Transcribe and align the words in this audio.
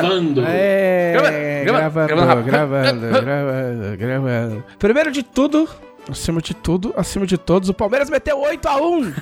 Gravando. 0.00 0.42
É, 0.46 1.62
Grava- 1.64 2.06
grava- 2.06 2.06
gravando, 2.06 2.42
gravando. 2.44 3.00
gravando, 3.00 3.10
gravando, 3.24 3.96
gravando. 3.96 4.64
Primeiro 4.78 5.10
de 5.12 5.22
tudo, 5.22 5.68
acima 6.10 6.40
de 6.40 6.54
tudo, 6.54 6.92
acima 6.96 7.26
de 7.26 7.36
todos, 7.38 7.68
o 7.68 7.74
Palmeiras 7.74 8.08
meteu 8.10 8.38
8x1 8.40 9.12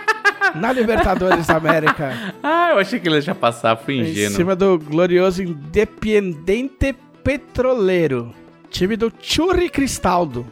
na 0.56 0.72
Libertadores 0.72 1.46
da 1.46 1.56
América. 1.56 2.12
Ah, 2.42 2.70
eu 2.72 2.78
achei 2.78 2.98
que 3.00 3.08
ele 3.08 3.16
ia 3.16 3.20
já 3.20 3.34
passar, 3.34 3.76
fui 3.76 3.94
Em 3.96 4.00
ingênuo. 4.10 4.36
cima 4.36 4.56
do 4.56 4.78
glorioso 4.78 5.42
Independiente 5.42 6.94
Petroleiro. 7.22 8.32
Time 8.70 8.96
do 8.96 9.12
Churri 9.20 9.68
Cristaldo. 9.68 10.46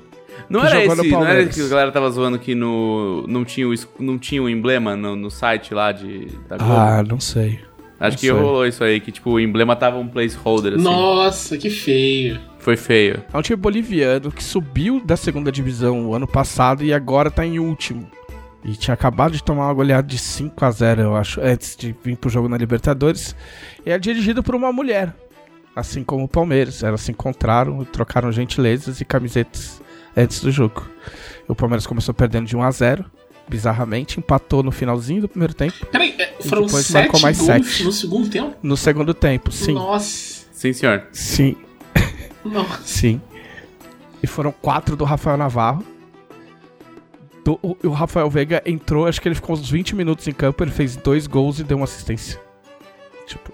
Não 0.49 0.65
era 0.65 0.85
esse, 0.85 1.09
não 1.11 1.25
era 1.25 1.43
esse 1.43 1.61
que 1.61 1.67
a 1.67 1.69
galera 1.71 1.93
tava 1.93 2.11
zoando 2.11 2.39
que 2.39 2.55
no, 2.55 3.25
não, 3.29 3.45
tinha 3.45 3.69
o, 3.69 3.73
não 4.01 4.19
tinha 4.19 4.43
o 4.43 4.49
emblema 4.49 4.97
no, 4.97 5.15
no 5.15 5.31
site 5.31 5.73
lá 5.73 5.93
de, 5.93 6.27
da 6.49 6.57
Globo? 6.57 6.73
Ah, 6.73 7.03
não 7.07 7.21
sei. 7.21 7.61
Acho 8.01 8.17
que 8.17 8.31
rolou 8.31 8.67
isso 8.67 8.83
aí, 8.83 8.99
que 8.99 9.13
tipo, 9.13 9.33
o 9.33 9.39
emblema 9.39 9.77
tava 9.77 9.99
um 9.99 10.09
placeholder, 10.09 10.75
assim. 10.75 10.83
Nossa, 10.83 11.59
que 11.59 11.69
feio. 11.69 12.41
Foi 12.59 12.75
feio. 12.75 13.23
É 13.31 13.37
um 13.37 13.43
time 13.43 13.57
boliviano 13.57 14.33
que 14.33 14.43
subiu 14.43 15.03
da 15.05 15.17
segunda 15.17 15.53
divisão 15.53 16.07
o 16.07 16.15
ano 16.15 16.27
passado 16.27 16.83
e 16.83 16.95
agora 16.95 17.31
tá 17.31 17.45
em 17.45 17.59
último. 17.59 18.11
E 18.65 18.73
tinha 18.73 18.95
acabado 18.95 19.33
de 19.33 19.43
tomar 19.43 19.67
uma 19.67 19.75
goleada 19.75 20.07
de 20.07 20.19
5 20.19 20.65
a 20.65 20.71
0 20.71 21.03
eu 21.03 21.17
acho, 21.17 21.41
antes 21.43 21.77
de 21.77 21.95
vir 22.03 22.17
pro 22.17 22.31
jogo 22.31 22.49
na 22.49 22.57
Libertadores. 22.57 23.37
E 23.85 23.91
é 23.91 23.99
dirigido 23.99 24.43
por 24.43 24.55
uma 24.55 24.73
mulher, 24.73 25.15
assim 25.77 26.03
como 26.03 26.25
o 26.25 26.29
Palmeiras. 26.29 26.83
Elas 26.83 27.03
se 27.03 27.11
encontraram 27.11 27.83
e 27.83 27.85
trocaram 27.85 28.33
gentilezas 28.33 29.01
e 29.01 29.05
camisetas 29.05 29.81
antes 30.17 30.41
do 30.41 30.51
jogo. 30.51 30.87
O 31.49 31.55
Palmeiras 31.55 31.87
começou 31.87 32.15
perdendo 32.15 32.47
de 32.47 32.57
1 32.57 32.63
a 32.63 32.71
0 32.71 33.05
bizarramente, 33.51 34.19
empatou 34.19 34.63
no 34.63 34.71
finalzinho 34.71 35.21
do 35.23 35.29
primeiro 35.29 35.53
tempo. 35.53 35.85
Peraí, 35.87 36.15
é, 36.19 36.35
foram 36.43 36.65
depois 36.67 36.87
sete 36.87 37.03
marcou 37.05 37.21
mais 37.21 37.37
gols 37.39 37.47
sete. 37.67 37.85
no 37.85 37.93
segundo 37.93 38.29
tempo? 38.31 38.57
No 38.63 38.77
segundo 38.77 39.13
tempo, 39.13 39.51
sim. 39.53 39.73
Nossa. 39.75 40.47
Sim, 40.53 40.73
senhor. 40.73 41.07
Sim, 41.13 41.57
Nossa. 42.45 42.83
Sim. 42.85 43.21
E 44.23 44.27
foram 44.27 44.53
quatro 44.53 44.97
do 44.97 45.05
Rafael 45.05 45.37
Navarro. 45.37 45.85
Do- 47.45 47.59
o, 47.63 47.77
o 47.85 47.91
Rafael 47.91 48.29
Veiga 48.31 48.63
entrou, 48.67 49.07
acho 49.07 49.21
que 49.21 49.27
ele 49.29 49.35
ficou 49.35 49.57
uns 49.57 49.69
20 49.69 49.97
minutos 49.97 50.29
em 50.29 50.33
campo, 50.33 50.63
ele 50.63 50.71
fez 50.71 50.95
dois 50.97 51.27
gols 51.27 51.59
e 51.59 51.65
deu 51.65 51.77
uma 51.79 51.85
assistência. 51.85 52.39
Tipo, 53.27 53.53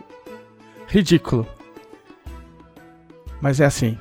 ridículo. 0.89 1.47
Mas 3.41 3.61
é 3.61 3.65
assim. 3.67 3.97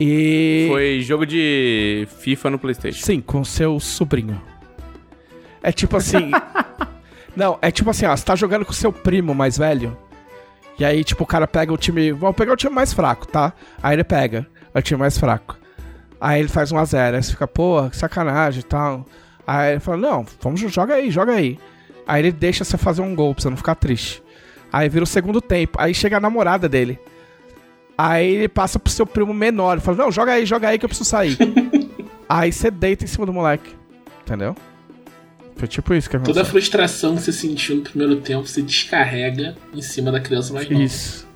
E. 0.00 0.66
Foi 0.70 1.00
jogo 1.02 1.24
de 1.26 2.06
FIFA 2.20 2.50
no 2.50 2.58
Playstation. 2.58 3.04
Sim, 3.04 3.20
com 3.20 3.44
seu 3.44 3.78
sobrinho. 3.80 4.40
É 5.68 5.72
tipo 5.72 5.98
assim. 5.98 6.30
não, 7.36 7.58
é 7.60 7.70
tipo 7.70 7.90
assim, 7.90 8.06
ó, 8.06 8.16
você 8.16 8.24
tá 8.24 8.34
jogando 8.34 8.64
com 8.64 8.72
seu 8.72 8.90
primo 8.90 9.34
mais 9.34 9.58
velho. 9.58 9.94
E 10.78 10.84
aí, 10.84 11.04
tipo, 11.04 11.24
o 11.24 11.26
cara 11.26 11.46
pega 11.46 11.70
o 11.70 11.76
time. 11.76 12.10
Vamos 12.10 12.34
pegar 12.34 12.54
o 12.54 12.56
time 12.56 12.74
mais 12.74 12.94
fraco, 12.94 13.26
tá? 13.26 13.52
Aí 13.82 13.94
ele 13.94 14.02
pega 14.02 14.46
o 14.74 14.80
time 14.80 14.98
mais 14.98 15.18
fraco. 15.18 15.58
Aí 16.18 16.40
ele 16.40 16.48
faz 16.48 16.72
1x0. 16.72 17.14
Aí 17.16 17.22
você 17.22 17.32
fica, 17.32 17.46
pô, 17.46 17.86
que 17.90 17.98
sacanagem 17.98 18.60
e 18.60 18.62
tal. 18.62 19.04
Aí 19.46 19.72
ele 19.72 19.80
fala, 19.80 19.98
não, 19.98 20.26
vamos, 20.40 20.58
joga 20.58 20.94
aí, 20.94 21.10
joga 21.10 21.34
aí. 21.34 21.58
Aí 22.06 22.22
ele 22.22 22.32
deixa 22.32 22.64
você 22.64 22.78
fazer 22.78 23.02
um 23.02 23.14
gol 23.14 23.34
pra 23.34 23.42
você 23.42 23.50
não 23.50 23.56
ficar 23.58 23.74
triste. 23.74 24.22
Aí 24.72 24.88
vira 24.88 25.04
o 25.04 25.06
segundo 25.06 25.42
tempo. 25.42 25.76
Aí 25.78 25.92
chega 25.92 26.16
a 26.16 26.20
namorada 26.20 26.66
dele. 26.66 26.98
Aí 27.96 28.36
ele 28.36 28.48
passa 28.48 28.78
pro 28.78 28.90
seu 28.90 29.04
primo 29.04 29.34
menor. 29.34 29.80
Fala, 29.80 29.98
não, 29.98 30.10
joga 30.10 30.32
aí, 30.32 30.46
joga 30.46 30.68
aí 30.68 30.78
que 30.78 30.86
eu 30.86 30.88
preciso 30.88 31.10
sair. 31.10 31.36
aí 32.26 32.50
você 32.50 32.70
deita 32.70 33.04
em 33.04 33.08
cima 33.08 33.26
do 33.26 33.34
moleque. 33.34 33.76
Entendeu? 34.22 34.56
Foi 35.58 35.68
tipo 35.68 35.92
isso 35.92 36.08
que 36.08 36.16
Toda 36.16 36.28
a 36.28 36.32
aconteceu. 36.32 36.50
frustração 36.52 37.16
que 37.16 37.22
você 37.22 37.32
sentiu 37.32 37.76
no 37.76 37.82
primeiro 37.82 38.16
tempo, 38.20 38.46
você 38.46 38.62
descarrega 38.62 39.56
em 39.74 39.82
cima 39.82 40.10
da 40.12 40.20
criança 40.20 40.54
mais 40.54 40.70
nova. 40.70 40.82
Isso. 40.82 41.26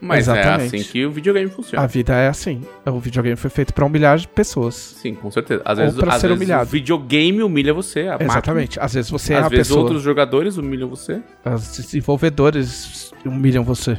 Mas 0.00 0.28
é 0.28 0.32
Exatamente. 0.32 0.76
assim 0.76 0.84
que 0.92 1.06
o 1.06 1.10
videogame 1.10 1.46
A 1.46 1.50
funciona. 1.50 1.86
vida 1.86 2.12
é 2.14 2.28
assim. 2.28 2.60
O 2.84 3.00
videogame 3.00 3.36
foi 3.36 3.48
feito 3.48 3.72
pra 3.72 3.86
humilhar 3.86 4.28
pessoas. 4.28 4.74
Sim, 4.74 5.14
com 5.14 5.30
certeza. 5.30 5.62
Às 5.64 5.78
Ou 5.78 5.84
vezes, 5.86 5.98
pra 5.98 6.14
às 6.14 6.20
ser 6.20 6.26
vezes 6.28 6.42
humilhado. 6.42 6.64
o 6.64 6.66
videogame 6.66 7.42
humilha 7.42 7.72
você, 7.72 8.00
a 8.02 8.10
máquina. 8.12 8.30
Exatamente. 8.32 8.78
Às 8.78 8.92
vezes 8.92 9.10
você 9.10 9.32
é 9.32 9.38
Às 9.38 9.46
a 9.46 9.48
vezes 9.48 9.68
pessoa. 9.68 9.82
outros 9.84 10.02
jogadores 10.02 10.58
humilham 10.58 10.90
você. 10.90 11.22
Os 11.46 11.76
desenvolvedores 11.78 13.12
humilham 13.24 13.64
você. 13.64 13.98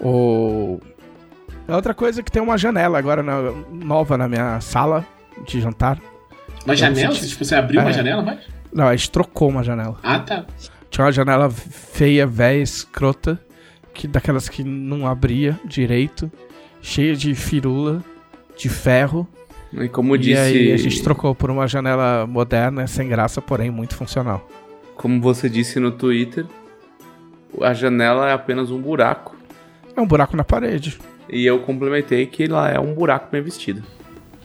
Ou. 0.00 0.80
É 1.68 1.74
outra 1.76 1.94
coisa 1.94 2.20
que 2.22 2.32
tem 2.32 2.42
uma 2.42 2.58
janela 2.58 2.98
agora 2.98 3.22
na- 3.22 3.52
nova 3.70 4.18
na 4.18 4.26
minha 4.28 4.60
sala 4.60 5.06
de 5.46 5.60
jantar. 5.60 6.00
Uma 6.64 6.76
janela? 6.76 7.14
senti- 7.14 7.28
Tipo, 7.28 7.44
você 7.44 7.54
abriu 7.54 7.80
uma 7.80 7.90
É. 7.90 7.92
janela, 7.92 8.22
mas? 8.22 8.38
Não, 8.72 8.86
a 8.86 8.94
gente 8.96 9.10
trocou 9.10 9.48
uma 9.48 9.62
janela. 9.64 9.98
Ah, 10.02 10.18
tá. 10.18 10.44
Tinha 10.90 11.04
uma 11.04 11.12
janela 11.12 11.50
feia, 11.50 12.26
velha, 12.26 12.60
escrota, 12.62 13.40
que, 13.94 14.06
daquelas 14.08 14.48
que 14.48 14.62
não 14.64 15.06
abria 15.06 15.58
direito, 15.64 16.30
cheia 16.82 17.14
de 17.16 17.34
firula, 17.34 18.02
de 18.56 18.68
ferro. 18.68 19.26
E 19.72 19.88
como 19.88 20.16
e 20.16 20.18
disse, 20.18 20.40
aí 20.40 20.72
a 20.72 20.76
gente 20.76 21.02
trocou 21.02 21.34
por 21.34 21.50
uma 21.50 21.66
janela 21.68 22.26
moderna, 22.26 22.86
sem 22.86 23.08
graça, 23.08 23.40
porém 23.40 23.70
muito 23.70 23.94
funcional. 23.94 24.46
como 24.96 25.18
você 25.20 25.48
disse 25.48 25.80
no 25.80 25.90
Twitter, 25.92 26.44
a 27.62 27.72
janela 27.72 28.28
é 28.28 28.32
apenas 28.32 28.70
um 28.70 28.78
buraco. 28.80 29.34
É 29.96 30.00
um 30.00 30.06
buraco 30.06 30.36
na 30.36 30.44
parede. 30.44 30.98
E 31.28 31.46
eu 31.46 31.58
complementei 31.60 32.26
que 32.26 32.44
ela 32.44 32.68
é 32.68 32.78
um 32.78 32.92
buraco 32.94 33.28
bem 33.32 33.40
vestido. 33.42 33.82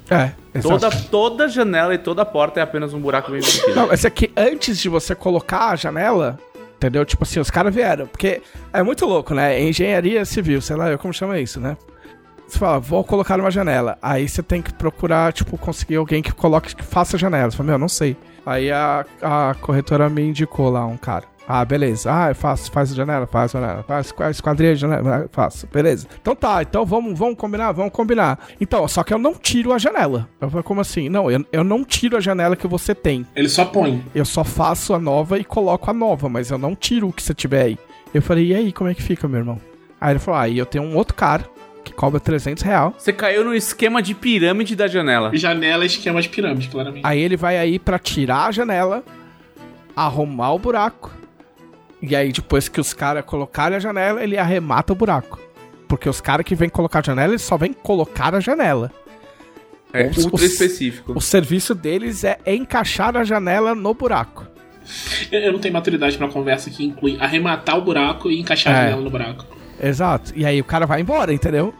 É, 0.09 0.31
Toda, 0.61 0.87
exato. 0.87 1.07
toda 1.09 1.49
janela 1.49 1.93
e 1.93 1.97
toda 1.97 2.23
porta 2.25 2.59
é 2.59 2.63
apenas 2.63 2.93
um 2.93 2.99
buraco 2.99 3.31
bem 3.31 3.41
vestido. 3.41 3.75
Não, 3.75 3.91
esse 3.91 4.05
aqui, 4.07 4.31
antes 4.37 4.77
de 4.79 4.87
você 4.87 5.13
colocar 5.15 5.69
a 5.69 5.75
janela, 5.75 6.39
entendeu? 6.77 7.03
Tipo 7.03 7.23
assim, 7.23 7.39
os 7.39 7.49
caras 7.49 7.73
vieram. 7.73 8.07
Porque 8.07 8.41
é 8.71 8.83
muito 8.83 9.05
louco, 9.05 9.33
né? 9.33 9.59
Engenharia 9.61 10.23
civil, 10.23 10.61
sei 10.61 10.75
lá, 10.75 10.97
como 10.97 11.13
chama 11.13 11.39
isso, 11.39 11.59
né? 11.59 11.75
Você 12.47 12.59
fala, 12.59 12.79
vou 12.79 13.03
colocar 13.03 13.39
uma 13.39 13.49
janela. 13.49 13.97
Aí 14.01 14.29
você 14.29 14.43
tem 14.43 14.61
que 14.61 14.71
procurar, 14.73 15.33
tipo, 15.33 15.57
conseguir 15.57 15.95
alguém 15.95 16.21
que 16.21 16.31
coloque, 16.31 16.75
que 16.75 16.83
faça 16.83 17.17
janela. 17.17 17.49
Você 17.49 17.57
fala, 17.57 17.69
meu, 17.69 17.79
não 17.79 17.89
sei. 17.89 18.15
Aí 18.45 18.71
a, 18.71 19.03
a 19.21 19.55
corretora 19.59 20.07
me 20.09 20.21
indicou 20.21 20.69
lá 20.69 20.85
um 20.85 20.97
cara. 20.97 21.25
Ah, 21.47 21.63
beleza. 21.63 22.11
Ah, 22.11 22.29
eu 22.29 22.35
faço, 22.35 22.71
faz 22.71 22.91
a 22.91 22.95
janela, 22.95 23.27
faz 23.27 23.55
a 23.55 23.59
janela, 23.59 23.83
faz 23.83 24.13
a 24.19 24.29
esquadrilha 24.31 24.73
de 24.73 24.81
janela, 24.81 25.29
faço. 25.31 25.67
Beleza. 25.71 26.07
Então 26.19 26.35
tá, 26.35 26.61
então 26.61 26.85
vamos, 26.85 27.17
vamos 27.17 27.37
combinar, 27.37 27.71
vamos 27.71 27.91
combinar. 27.93 28.39
Então, 28.59 28.87
só 28.87 29.03
que 29.03 29.13
eu 29.13 29.19
não 29.19 29.33
tiro 29.35 29.71
a 29.71 29.77
janela. 29.77 30.27
Eu 30.41 30.49
falei, 30.49 30.63
como 30.63 30.81
assim? 30.81 31.07
Não, 31.07 31.29
eu, 31.29 31.45
eu 31.51 31.63
não 31.63 31.83
tiro 31.83 32.17
a 32.17 32.19
janela 32.19 32.55
que 32.55 32.67
você 32.67 32.95
tem. 32.95 33.25
Ele 33.35 33.49
só 33.49 33.65
põe. 33.65 34.03
Eu 34.13 34.25
só 34.25 34.43
faço 34.43 34.93
a 34.93 34.99
nova 34.99 35.37
e 35.37 35.43
coloco 35.43 35.89
a 35.89 35.93
nova, 35.93 36.27
mas 36.27 36.49
eu 36.49 36.57
não 36.57 36.75
tiro 36.75 37.09
o 37.09 37.13
que 37.13 37.21
você 37.21 37.33
tiver 37.33 37.61
aí. 37.61 37.77
Eu 38.13 38.21
falei, 38.21 38.47
e 38.47 38.55
aí, 38.55 38.71
como 38.71 38.89
é 38.89 38.93
que 38.93 39.03
fica, 39.03 39.27
meu 39.27 39.39
irmão? 39.39 39.61
Aí 39.99 40.13
ele 40.13 40.19
falou, 40.19 40.39
ah, 40.39 40.47
e 40.47 40.57
eu 40.57 40.65
tenho 40.65 40.83
um 40.83 40.95
outro 40.95 41.13
cara 41.15 41.45
que 41.83 41.93
cobra 41.93 42.19
300 42.19 42.63
real. 42.63 42.93
Você 42.97 43.13
caiu 43.13 43.45
no 43.45 43.53
esquema 43.53 44.01
de 44.01 44.15
pirâmide 44.15 44.75
da 44.75 44.87
janela. 44.87 45.31
Janela 45.35 45.83
é 45.83 45.87
esquema 45.87 46.21
de 46.21 46.29
pirâmide, 46.29 46.67
claramente. 46.69 47.05
Aí 47.05 47.19
ele 47.19 47.37
vai 47.37 47.57
aí 47.57 47.77
pra 47.77 47.99
tirar 47.99 48.47
a 48.47 48.51
janela, 48.51 49.03
arrumar 49.95 50.53
o 50.53 50.59
buraco. 50.59 51.11
E 52.01 52.15
aí, 52.15 52.31
depois 52.31 52.67
que 52.69 52.79
os 52.79 52.93
caras 52.93 53.23
colocarem 53.25 53.77
a 53.77 53.79
janela, 53.79 54.23
ele 54.23 54.37
arremata 54.37 54.93
o 54.93 54.95
buraco. 54.95 55.39
Porque 55.87 56.09
os 56.09 56.19
caras 56.21 56.45
que 56.45 56.55
vêm 56.55 56.69
colocar 56.69 56.99
a 56.99 57.01
janela, 57.03 57.31
eles 57.31 57.41
só 57.41 57.57
vêm 57.57 57.73
colocar 57.73 58.33
a 58.35 58.39
janela. 58.39 58.91
É 59.93 60.07
Os- 60.07 60.25
ultra 60.25 60.45
específico. 60.45 61.13
O 61.15 61.21
serviço 61.21 61.73
deles 61.73 62.23
é 62.23 62.37
encaixar 62.45 63.15
a 63.15 63.23
janela 63.23 63.73
no 63.73 63.93
buraco. 63.93 64.45
Eu, 65.31 65.39
eu 65.39 65.53
não 65.53 65.59
tenho 65.59 65.73
maturidade 65.73 66.17
pra 66.17 66.27
conversa 66.27 66.69
que 66.69 66.83
inclui 66.85 67.17
arrematar 67.19 67.77
o 67.77 67.81
buraco 67.81 68.29
e 68.29 68.39
encaixar 68.39 68.73
É. 68.73 68.77
a 68.77 68.81
janela 68.83 69.01
no 69.01 69.09
buraco. 69.09 69.45
Exato. 69.81 70.33
E 70.35 70.45
aí 70.45 70.59
o 70.59 70.65
cara 70.65 70.85
vai 70.85 71.01
embora, 71.01 71.33
entendeu? 71.33 71.73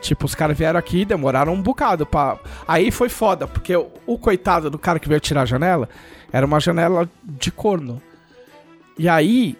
Tipo, 0.00 0.26
os 0.26 0.34
caras 0.34 0.56
vieram 0.56 0.78
aqui, 0.78 1.04
demoraram 1.04 1.52
um 1.54 1.60
bocado 1.62 2.04
pra. 2.06 2.38
Aí 2.68 2.90
foi 2.90 3.08
foda, 3.08 3.46
porque 3.46 3.74
o, 3.74 3.88
o 4.06 4.18
coitado 4.18 4.68
do 4.70 4.78
cara 4.78 4.98
que 4.98 5.08
veio 5.08 5.20
tirar 5.20 5.42
a 5.42 5.46
janela 5.46 5.88
era 6.32 6.44
uma 6.46 6.60
janela 6.60 7.08
de 7.22 7.50
corno. 7.50 8.00
E 8.98 9.08
aí 9.08 9.56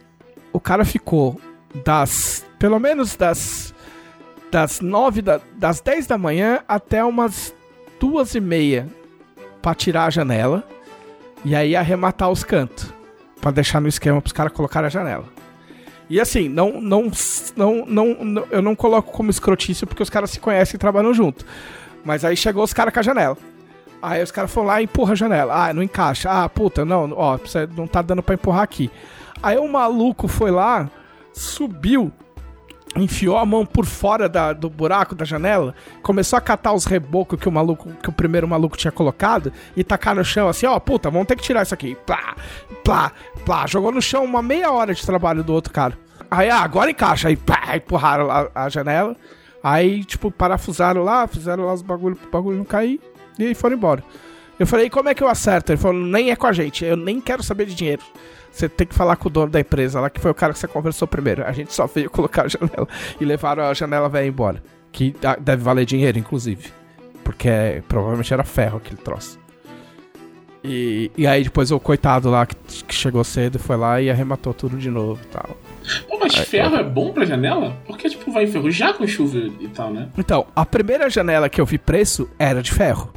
o 0.52 0.60
cara 0.60 0.84
ficou 0.84 1.40
das. 1.84 2.44
Pelo 2.58 2.78
menos 2.78 3.16
das. 3.16 3.74
Das 4.50 4.80
nove 4.80 5.20
da, 5.20 5.40
das 5.56 5.80
10 5.80 6.06
da 6.06 6.16
manhã 6.16 6.60
até 6.68 7.04
umas 7.04 7.52
duas 7.98 8.36
e 8.36 8.40
meia 8.40 8.86
pra 9.60 9.74
tirar 9.74 10.06
a 10.06 10.10
janela. 10.10 10.62
E 11.44 11.56
aí 11.56 11.74
arrematar 11.74 12.30
os 12.30 12.44
cantos. 12.44 12.92
Pra 13.40 13.50
deixar 13.50 13.80
no 13.80 13.88
esquema 13.88 14.22
pros 14.22 14.32
caras 14.32 14.52
colocarem 14.52 14.86
a 14.86 14.90
janela. 14.90 15.24
E 16.08 16.20
assim, 16.20 16.48
não, 16.48 16.80
não, 16.80 17.10
não, 17.56 17.84
não, 17.86 18.46
eu 18.50 18.62
não 18.62 18.76
coloco 18.76 19.10
como 19.10 19.30
escrotício 19.30 19.86
porque 19.86 20.02
os 20.02 20.10
caras 20.10 20.30
se 20.30 20.38
conhecem 20.38 20.76
e 20.76 20.78
trabalham 20.78 21.12
junto. 21.12 21.44
Mas 22.04 22.24
aí 22.24 22.36
chegou 22.36 22.62
os 22.62 22.72
caras 22.72 22.92
com 22.92 23.00
a 23.00 23.02
janela. 23.02 23.36
Aí 24.02 24.22
os 24.22 24.30
caras 24.30 24.52
foram 24.52 24.66
lá 24.68 24.80
e 24.80 24.84
empurra 24.84 25.12
a 25.12 25.16
janela. 25.16 25.54
Ah, 25.54 25.72
não 25.72 25.82
encaixa. 25.82 26.30
Ah, 26.30 26.48
puta, 26.48 26.84
não, 26.84 27.10
ó, 27.12 27.38
não 27.74 27.86
tá 27.86 28.02
dando 28.02 28.22
pra 28.22 28.34
empurrar 28.34 28.62
aqui. 28.62 28.90
Aí 29.44 29.58
o 29.58 29.68
maluco 29.70 30.26
foi 30.26 30.50
lá, 30.50 30.88
subiu, 31.32 32.10
enfiou 32.96 33.36
a 33.36 33.44
mão 33.44 33.66
por 33.66 33.84
fora 33.84 34.28
da- 34.28 34.52
do 34.52 34.70
buraco 34.70 35.14
da 35.14 35.24
janela, 35.24 35.74
começou 36.02 36.36
a 36.36 36.40
catar 36.40 36.72
os 36.72 36.84
rebocos 36.84 37.38
que 37.40 37.48
o 37.48 37.52
maluco, 37.52 37.90
que 38.02 38.08
o 38.08 38.12
primeiro 38.12 38.46
maluco 38.46 38.76
tinha 38.76 38.92
colocado 38.92 39.52
e 39.76 39.82
tacar 39.82 40.14
no 40.14 40.24
chão 40.24 40.48
assim, 40.48 40.66
ó, 40.66 40.78
puta, 40.78 41.10
vamos 41.10 41.26
ter 41.26 41.36
que 41.36 41.42
tirar 41.42 41.62
isso 41.62 41.74
aqui. 41.74 41.96
Plá, 42.06 42.36
plá, 42.84 43.12
plá. 43.44 43.66
Jogou 43.66 43.90
no 43.92 44.00
chão 44.00 44.24
uma 44.24 44.40
meia 44.40 44.70
hora 44.70 44.94
de 44.94 45.04
trabalho 45.04 45.42
do 45.42 45.52
outro 45.52 45.72
cara. 45.72 45.98
Aí, 46.30 46.48
ah, 46.48 46.60
agora 46.60 46.90
encaixa. 46.90 47.28
Aí, 47.28 47.36
pá, 47.36 47.76
empurraram 47.76 48.30
a, 48.30 48.48
a 48.54 48.68
janela. 48.68 49.16
Aí, 49.62 50.04
tipo, 50.04 50.30
parafusaram 50.30 51.02
lá, 51.02 51.26
fizeram 51.26 51.64
lá 51.64 51.72
os 51.74 51.82
bagulho 51.82 52.16
pro 52.16 52.30
bagulho 52.30 52.58
não 52.58 52.64
cair. 52.64 53.00
E 53.38 53.44
aí 53.46 53.54
foram 53.54 53.76
embora. 53.76 54.02
Eu 54.58 54.66
falei, 54.66 54.88
como 54.88 55.08
é 55.08 55.14
que 55.14 55.22
eu 55.22 55.28
acerto? 55.28 55.72
Ele 55.72 55.80
falou, 55.80 56.00
nem 56.00 56.30
é 56.30 56.36
com 56.36 56.46
a 56.46 56.52
gente, 56.52 56.84
eu 56.84 56.96
nem 56.96 57.20
quero 57.20 57.42
saber 57.42 57.66
de 57.66 57.74
dinheiro. 57.74 58.02
Você 58.54 58.68
tem 58.68 58.86
que 58.86 58.94
falar 58.94 59.16
com 59.16 59.28
o 59.28 59.30
dono 59.30 59.50
da 59.50 59.58
empresa 59.58 60.00
lá, 60.00 60.08
que 60.08 60.20
foi 60.20 60.30
o 60.30 60.34
cara 60.34 60.52
que 60.52 60.58
você 60.60 60.68
conversou 60.68 61.08
primeiro. 61.08 61.44
A 61.44 61.50
gente 61.50 61.72
só 61.72 61.88
veio 61.88 62.08
colocar 62.10 62.44
a 62.44 62.48
janela 62.48 62.88
e 63.20 63.24
levaram 63.24 63.64
a 63.64 63.74
janela 63.74 64.08
velha 64.08 64.28
embora. 64.28 64.62
Que 64.92 65.12
deve 65.40 65.62
valer 65.62 65.84
dinheiro, 65.84 66.16
inclusive. 66.20 66.70
Porque 67.24 67.48
é, 67.48 67.82
provavelmente 67.88 68.32
era 68.32 68.44
ferro 68.44 68.76
aquele 68.76 69.00
troço. 69.00 69.40
E, 70.62 71.10
e 71.16 71.26
aí 71.26 71.42
depois 71.42 71.72
o 71.72 71.80
coitado 71.80 72.30
lá 72.30 72.46
que, 72.46 72.54
que 72.84 72.94
chegou 72.94 73.24
cedo 73.24 73.58
foi 73.58 73.76
lá 73.76 74.00
e 74.00 74.08
arrematou 74.08 74.54
tudo 74.54 74.78
de 74.78 74.88
novo 74.88 75.20
e 75.22 75.26
tal. 75.26 75.58
Pô, 76.08 76.16
mas 76.20 76.36
ferro 76.36 76.76
é 76.76 76.84
bom 76.84 77.12
pra 77.12 77.24
janela? 77.24 77.76
Porque, 77.84 78.08
tipo, 78.08 78.30
vai 78.30 78.44
enferrujar 78.44 78.94
com 78.94 79.06
chuva 79.06 79.36
e 79.60 79.68
tal, 79.68 79.92
né? 79.92 80.08
Então, 80.16 80.46
a 80.54 80.64
primeira 80.64 81.10
janela 81.10 81.48
que 81.48 81.60
eu 81.60 81.66
vi 81.66 81.76
preço 81.76 82.30
era 82.38 82.62
de 82.62 82.72
ferro. 82.72 83.12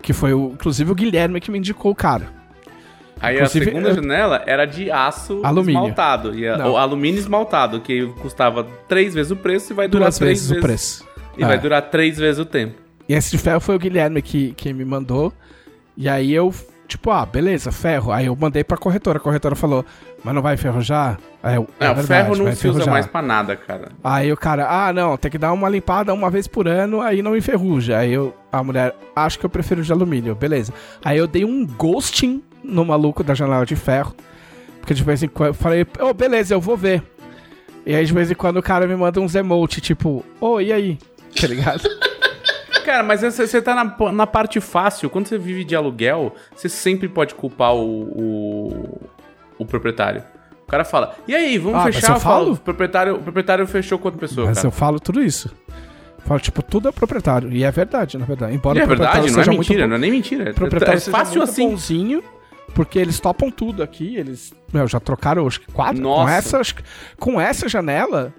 Que 0.00 0.14
foi, 0.14 0.32
o, 0.32 0.52
inclusive, 0.54 0.90
o 0.90 0.94
Guilherme 0.94 1.40
que 1.40 1.50
me 1.50 1.58
indicou 1.58 1.92
o 1.92 1.94
cara. 1.94 2.35
Aí 3.20 3.36
Inclusive, 3.36 3.64
a 3.64 3.68
segunda 3.68 3.88
eu- 3.88 3.94
janela 3.94 4.42
era 4.46 4.66
de 4.66 4.90
aço 4.90 5.40
Alumínio. 5.42 5.80
esmaltado. 5.80 6.38
E 6.38 6.46
a- 6.46 6.56
Não. 6.58 6.72
o 6.72 6.76
alumínio 6.76 7.18
esmaltado, 7.18 7.80
que 7.80 8.06
custava 8.20 8.66
três 8.88 9.14
vezes 9.14 9.32
o 9.32 9.36
preço 9.36 9.72
e 9.72 9.74
vai 9.74 9.88
durar 9.88 10.06
Duas 10.08 10.18
três 10.18 10.40
vezes 10.48 10.56
o 10.56 10.60
preço. 10.60 11.06
E 11.38 11.44
vai 11.44 11.56
É. 11.56 11.58
durar 11.58 11.82
três 11.82 12.18
vezes 12.18 12.38
o 12.38 12.44
tempo. 12.44 12.74
E 13.08 13.14
esse 13.14 13.30
de 13.30 13.38
ferro 13.38 13.60
foi 13.60 13.74
o 13.76 13.78
Guilherme 13.78 14.20
que, 14.20 14.52
que 14.54 14.72
me 14.72 14.84
mandou. 14.84 15.32
E 15.96 16.08
aí 16.08 16.32
eu, 16.34 16.52
tipo, 16.86 17.10
ah, 17.10 17.24
beleza, 17.24 17.72
ferro. 17.72 18.12
Aí 18.12 18.26
eu 18.26 18.36
mandei 18.36 18.62
pra 18.64 18.76
corretora. 18.76 19.16
A 19.18 19.20
corretora 19.20 19.54
falou, 19.54 19.84
mas 20.22 20.34
não 20.34 20.42
vai 20.42 20.54
enferrujar? 20.54 21.18
Aí 21.42 21.54
eu, 21.54 21.68
É, 21.80 21.84
o 21.90 21.94
verdade, 21.94 22.06
ferro 22.06 22.36
não 22.36 22.52
se 22.52 22.68
usa 22.68 22.84
mais 22.90 23.06
pra 23.06 23.22
nada, 23.22 23.54
cara. 23.56 23.92
Aí 24.04 24.30
o 24.32 24.36
cara, 24.36 24.66
ah, 24.68 24.92
não, 24.92 25.16
tem 25.16 25.30
que 25.30 25.38
dar 25.38 25.52
uma 25.52 25.68
limpada 25.68 26.12
uma 26.12 26.28
vez 26.28 26.46
por 26.46 26.66
ano, 26.68 27.00
aí 27.00 27.22
não 27.22 27.36
enferruja. 27.36 27.96
Aí 27.98 28.12
eu, 28.12 28.34
a 28.52 28.62
mulher, 28.62 28.94
acho 29.14 29.38
que 29.38 29.46
eu 29.46 29.50
prefiro 29.50 29.82
de 29.82 29.90
alumínio, 29.92 30.34
beleza. 30.34 30.72
Aí 31.04 31.16
eu 31.16 31.26
dei 31.26 31.44
um 31.44 31.64
ghosting 31.64 32.42
no 32.66 32.84
maluco 32.84 33.22
da 33.22 33.34
janela 33.34 33.64
de 33.64 33.76
ferro. 33.76 34.14
Porque 34.80 34.94
de 34.94 35.02
vez 35.02 35.22
em 35.22 35.28
quando 35.28 35.48
eu 35.48 35.54
falei, 35.54 35.86
ô, 36.00 36.12
beleza, 36.14 36.54
eu 36.54 36.60
vou 36.60 36.76
ver. 36.76 37.02
E 37.84 37.94
aí 37.94 38.04
de 38.04 38.12
vez 38.12 38.30
em 38.30 38.34
quando 38.34 38.56
o 38.58 38.62
cara 38.62 38.86
me 38.86 38.96
manda 38.96 39.20
uns 39.20 39.34
emote, 39.34 39.80
tipo, 39.80 40.24
ô, 40.40 40.60
e 40.60 40.72
aí? 40.72 40.98
Tá 41.40 41.46
ligado? 41.48 41.82
Cara, 42.84 43.02
mas 43.02 43.20
você 43.20 43.60
tá 43.60 43.74
na, 43.74 44.12
na 44.12 44.26
parte 44.26 44.60
fácil. 44.60 45.10
Quando 45.10 45.26
você 45.26 45.36
vive 45.36 45.64
de 45.64 45.74
aluguel, 45.76 46.34
você 46.54 46.68
sempre 46.68 47.08
pode 47.08 47.34
culpar 47.34 47.74
o, 47.74 47.80
o, 48.04 49.00
o 49.58 49.66
proprietário. 49.66 50.22
O 50.62 50.66
cara 50.66 50.84
fala, 50.84 51.14
e 51.28 51.34
aí, 51.34 51.58
vamos 51.58 51.80
Ah, 51.80 51.84
mas 51.84 51.94
fechar? 51.96 52.14
eu 52.14 52.20
falo? 52.20 52.52
O 52.52 52.56
proprietário, 52.56 53.16
o 53.16 53.18
proprietário 53.22 53.66
fechou 53.66 53.98
com 53.98 54.06
outra 54.08 54.20
pessoa, 54.20 54.46
Mas 54.46 54.56
cara. 54.58 54.68
eu 54.68 54.70
falo 54.72 54.98
tudo 54.98 55.22
isso. 55.22 55.50
Falo, 56.24 56.40
tipo, 56.40 56.62
tudo 56.62 56.88
é 56.88 56.92
proprietário. 56.92 57.52
E 57.52 57.62
é 57.64 57.70
verdade, 57.70 58.16
na 58.18 58.24
verdade. 58.24 58.54
Embora 58.54 58.78
E 58.78 58.82
é 58.82 58.86
verdade, 58.86 59.30
não 59.30 59.42
é 59.42 59.46
mentira, 59.48 59.82
bom- 59.82 59.88
não 59.90 59.96
é 59.96 59.98
nem 59.98 60.10
mentira. 60.10 60.50
O 60.50 60.54
proprietário 60.54 60.96
é 60.96 61.00
seja 61.00 61.16
fácil 61.16 61.42
assim. 61.42 61.68
bonzinho, 61.68 62.22
porque 62.76 62.98
eles 62.98 63.18
topam 63.18 63.50
tudo 63.50 63.82
aqui. 63.82 64.14
Eles, 64.16 64.52
meu, 64.72 64.86
já 64.86 65.00
trocaram, 65.00 65.44
acho 65.46 65.60
que 65.60 65.72
quatro. 65.72 65.96
Com 65.96 66.02
Nossa. 66.08 66.32
essa, 66.32 66.58
acho 66.60 66.74
que- 66.76 66.82
com 67.18 67.40
essa 67.40 67.68
janela, 67.68 68.32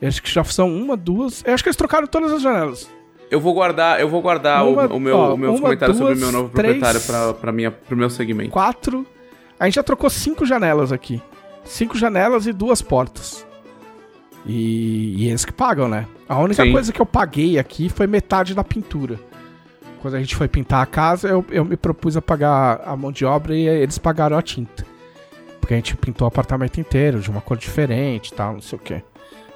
acho 0.00 0.22
que 0.22 0.30
já 0.30 0.44
são 0.44 0.70
uma, 0.72 0.96
duas. 0.96 1.42
Eu 1.44 1.54
acho 1.54 1.64
que 1.64 1.68
eles 1.70 1.76
trocaram 1.76 2.06
todas 2.06 2.30
as 2.30 2.42
janelas. 2.42 2.88
Eu 3.30 3.40
vou 3.40 3.52
guardar, 3.54 4.00
eu 4.00 4.08
vou 4.08 4.22
guardar 4.22 4.64
o- 4.64 4.72
Uma- 4.74 4.86
o, 4.86 5.00
meu, 5.00 5.16
ó, 5.16 5.32
os 5.32 5.38
meus 5.38 5.52
uma, 5.54 5.60
comentários 5.62 5.98
sobre 5.98 6.12
o 6.12 6.16
duas, 6.16 6.30
meu 6.32 6.40
novo 6.40 6.54
três- 6.54 6.78
proprietário 6.78 7.34
pra 7.34 7.50
minha, 7.50 7.70
pro 7.70 7.96
meu 7.96 8.08
segmento. 8.10 8.50
Quatro. 8.50 9.06
A 9.58 9.64
gente 9.64 9.74
já 9.74 9.82
trocou 9.82 10.08
cinco 10.08 10.46
janelas 10.46 10.92
aqui. 10.92 11.20
Cinco 11.64 11.96
janelas 11.98 12.46
e 12.46 12.52
duas 12.52 12.80
portas. 12.80 13.44
E, 14.46 15.14
e 15.24 15.28
eles 15.28 15.44
que 15.44 15.52
pagam, 15.52 15.88
né? 15.88 16.06
A 16.28 16.38
única 16.38 16.62
Sim. 16.64 16.72
coisa 16.72 16.92
que 16.92 17.00
eu 17.00 17.06
paguei 17.06 17.58
aqui 17.58 17.88
foi 17.88 18.06
metade 18.06 18.54
da 18.54 18.62
pintura. 18.64 19.18
Quando 20.00 20.14
a 20.14 20.20
gente 20.20 20.36
foi 20.36 20.48
pintar 20.48 20.82
a 20.82 20.86
casa, 20.86 21.28
eu, 21.28 21.44
eu 21.50 21.64
me 21.64 21.76
propus 21.76 22.16
a 22.16 22.22
pagar 22.22 22.80
a 22.84 22.96
mão 22.96 23.10
de 23.10 23.24
obra 23.24 23.54
e 23.54 23.66
eles 23.66 23.98
pagaram 23.98 24.36
a 24.36 24.42
tinta. 24.42 24.86
Porque 25.60 25.74
a 25.74 25.76
gente 25.76 25.96
pintou 25.96 26.24
o 26.24 26.28
apartamento 26.28 26.80
inteiro 26.80 27.20
de 27.20 27.30
uma 27.30 27.40
cor 27.40 27.56
diferente 27.56 28.32
tal, 28.32 28.54
não 28.54 28.60
sei 28.60 28.78
o 28.78 28.82
quê. 28.82 29.02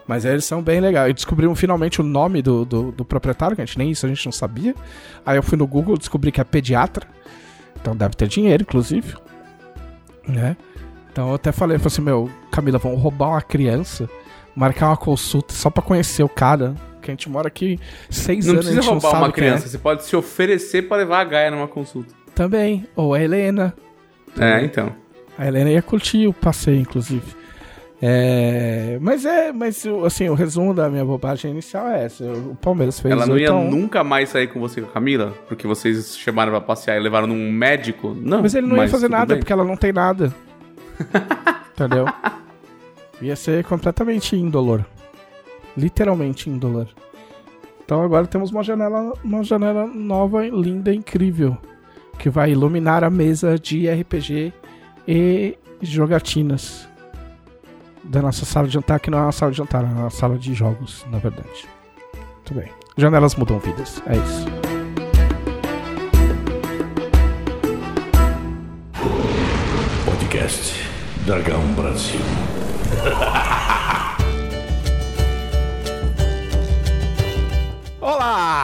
Mas 0.06 0.24
eles 0.24 0.44
são 0.44 0.60
bem 0.62 0.80
legais. 0.80 1.10
E 1.10 1.14
descobrimos 1.14 1.58
finalmente 1.58 2.00
o 2.00 2.04
nome 2.04 2.42
do, 2.42 2.64
do, 2.64 2.92
do 2.92 3.04
proprietário, 3.04 3.56
que 3.56 3.62
a 3.62 3.64
gente 3.64 3.78
nem 3.78 3.90
isso 3.90 4.04
a 4.04 4.08
gente 4.08 4.24
não 4.24 4.32
sabia. 4.32 4.74
Aí 5.24 5.36
eu 5.36 5.42
fui 5.42 5.56
no 5.56 5.66
Google 5.66 5.96
descobri 5.96 6.32
que 6.32 6.40
é 6.40 6.44
pediatra. 6.44 7.06
Então 7.80 7.96
deve 7.96 8.14
ter 8.14 8.28
dinheiro, 8.28 8.62
inclusive. 8.62 9.14
Né? 10.26 10.56
Então 11.10 11.28
eu 11.28 11.34
até 11.34 11.52
falei, 11.52 11.76
eu 11.76 11.80
falei 11.80 11.92
assim, 11.92 12.02
meu, 12.02 12.30
Camila, 12.50 12.78
vamos 12.78 13.00
roubar 13.00 13.30
uma 13.30 13.42
criança, 13.42 14.08
marcar 14.54 14.88
uma 14.88 14.96
consulta 14.96 15.52
só 15.52 15.70
pra 15.70 15.82
conhecer 15.82 16.22
o 16.22 16.28
cara. 16.28 16.74
Que 17.02 17.10
a 17.10 17.12
gente 17.12 17.28
mora 17.28 17.48
aqui 17.48 17.78
seis 18.08 18.46
Não 18.46 18.54
anos, 18.54 18.66
precisa 18.66 18.86
não 18.86 18.92
roubar 18.94 19.10
sabe 19.10 19.22
uma 19.24 19.28
é. 19.28 19.32
criança, 19.32 19.68
você 19.68 19.78
pode 19.78 20.04
se 20.04 20.16
oferecer 20.16 20.82
pra 20.88 20.96
levar 20.96 21.20
a 21.20 21.24
Gaia 21.24 21.50
numa 21.50 21.68
consulta. 21.68 22.14
Também. 22.34 22.86
Ou 22.96 23.12
a 23.12 23.20
Helena. 23.20 23.74
É, 24.38 24.64
então. 24.64 24.94
A 25.36 25.46
Helena 25.46 25.70
ia 25.70 25.82
curtir 25.82 26.26
o 26.26 26.32
passeio, 26.32 26.80
inclusive. 26.80 27.42
É, 28.04 28.98
mas 29.00 29.24
é, 29.24 29.52
mas 29.52 29.86
assim, 30.04 30.28
o 30.28 30.34
resumo 30.34 30.74
da 30.74 30.90
minha 30.90 31.04
bobagem 31.04 31.52
inicial 31.52 31.86
é 31.88 32.04
essa. 32.04 32.24
O 32.24 32.56
Palmeiras 32.60 32.98
fez 32.98 33.12
Ela 33.12 33.26
não 33.26 33.38
ia 33.38 33.52
8 33.52 33.52
a 33.52 33.60
1. 33.60 33.70
nunca 33.70 34.02
mais 34.02 34.28
sair 34.30 34.48
com 34.48 34.58
você 34.58 34.80
com 34.80 34.88
a 34.88 34.92
Camila? 34.92 35.32
Porque 35.46 35.68
vocês 35.68 36.18
chamaram 36.18 36.50
pra 36.50 36.60
passear 36.60 36.96
e 36.96 37.00
levaram 37.00 37.28
num 37.28 37.52
médico? 37.52 38.16
Não. 38.20 38.42
Mas 38.42 38.56
ele 38.56 38.66
não 38.66 38.76
ia 38.82 38.88
fazer 38.88 39.08
nada, 39.08 39.34
bem. 39.34 39.38
porque 39.38 39.52
ela 39.52 39.62
não 39.64 39.76
tem 39.76 39.92
nada. 39.92 40.34
Entendeu? 41.74 42.06
Ia 43.20 43.36
ser 43.36 43.62
completamente 43.64 44.34
indolor. 44.34 44.84
Literalmente 45.76 46.50
indolor. 46.50 46.88
Então 47.84 48.02
agora 48.02 48.26
temos 48.26 48.50
uma 48.50 48.62
janela, 48.62 49.12
uma 49.22 49.42
janela 49.42 49.86
nova, 49.86 50.46
linda, 50.46 50.94
incrível. 50.94 51.56
Que 52.18 52.30
vai 52.30 52.52
iluminar 52.52 53.02
a 53.04 53.10
mesa 53.10 53.58
de 53.58 53.88
RPG 53.88 54.52
e 55.06 55.58
jogatinas. 55.80 56.88
Da 58.04 58.20
nossa 58.20 58.44
sala 58.44 58.66
de 58.66 58.74
jantar, 58.74 58.98
que 59.00 59.10
não 59.10 59.18
é 59.18 59.22
uma 59.22 59.32
sala 59.32 59.52
de 59.52 59.58
jantar, 59.58 59.84
é 59.84 59.86
uma 59.86 60.10
sala 60.10 60.38
de 60.38 60.54
jogos, 60.54 61.06
na 61.10 61.18
verdade. 61.18 61.68
Muito 62.14 62.54
bem. 62.54 62.70
Janelas 62.96 63.34
mudam 63.36 63.58
vidas, 63.58 64.02
é 64.06 64.16
isso. 64.16 64.46
Podcast 70.04 70.88
Dragão 71.24 71.62
Brasil. 71.74 72.20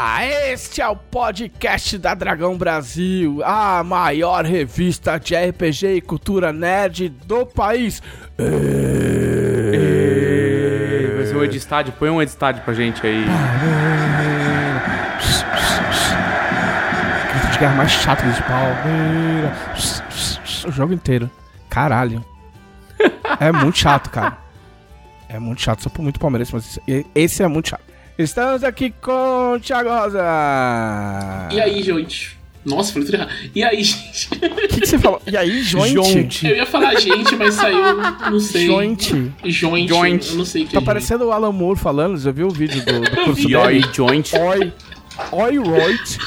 Olá, 0.00 0.24
este 0.24 0.80
é 0.80 0.86
o 0.86 0.94
podcast 0.94 1.98
da 1.98 2.14
Dragão 2.14 2.56
Brasil, 2.56 3.42
a 3.42 3.82
maior 3.82 4.44
revista 4.44 5.18
de 5.18 5.34
RPG 5.34 5.96
e 5.96 6.00
cultura 6.00 6.52
nerd 6.52 7.08
do 7.08 7.44
país. 7.44 8.00
Vai 11.16 11.26
ser 11.26 11.34
o 11.34 11.42
Edstad, 11.42 11.90
põe 11.98 12.10
um 12.10 12.22
Edstad 12.22 12.60
pra 12.60 12.72
gente 12.74 13.04
aí. 13.04 13.24
Grito 17.32 17.48
de 17.50 17.58
guerra 17.58 17.74
mais 17.74 17.90
chato. 17.90 18.22
O 20.64 20.70
jogo 20.70 20.94
inteiro. 20.94 21.28
Caralho. 21.68 22.24
É 23.40 23.50
muito 23.50 23.78
chato, 23.78 24.10
cara. 24.10 24.38
É 25.28 25.40
muito 25.40 25.60
chato, 25.60 25.82
sou 25.82 25.90
muito 25.98 26.20
palmeirense, 26.20 26.54
mas 26.54 26.78
esse 27.16 27.42
é 27.42 27.48
muito 27.48 27.70
chato. 27.70 27.87
Estamos 28.18 28.64
aqui 28.64 28.92
com 29.00 29.52
o 29.54 29.60
Thiago 29.60 29.90
Rosa. 29.90 30.24
E 31.52 31.60
aí, 31.60 31.80
gente? 31.84 32.36
Nossa, 32.64 32.92
falei 32.92 33.06
tudo 33.06 33.14
errado. 33.14 33.30
E 33.54 33.62
aí, 33.62 33.80
gente? 33.84 34.28
O 34.34 34.68
que, 34.68 34.80
que 34.80 34.86
você 34.86 34.98
falou? 34.98 35.22
E 35.24 35.36
aí, 35.36 35.62
joint? 35.62 36.42
Eu 36.44 36.56
ia 36.56 36.66
falar 36.66 36.98
gente, 36.98 37.36
mas 37.36 37.54
saiu, 37.54 37.78
não 38.28 38.40
sei. 38.40 38.66
Joint. 38.66 39.32
Joint. 39.44 39.88
Joint. 39.88 40.30
Eu 40.30 40.36
não 40.36 40.44
sei 40.44 40.64
o 40.64 40.66
que 40.66 40.72
Tá 40.74 40.80
é 40.80 40.84
parecendo 40.84 41.26
o 41.26 41.30
Alan 41.32 41.52
Moore 41.52 41.78
falando, 41.78 42.18
já 42.18 42.32
viu 42.32 42.48
o 42.48 42.50
vídeo 42.50 42.84
do, 42.84 43.00
do 43.02 43.10
curso 43.24 43.46
dele? 43.46 43.84
Joint. 43.92 44.32
Oi. 44.34 44.72
Oi, 45.30 45.58
Roit. 45.58 46.18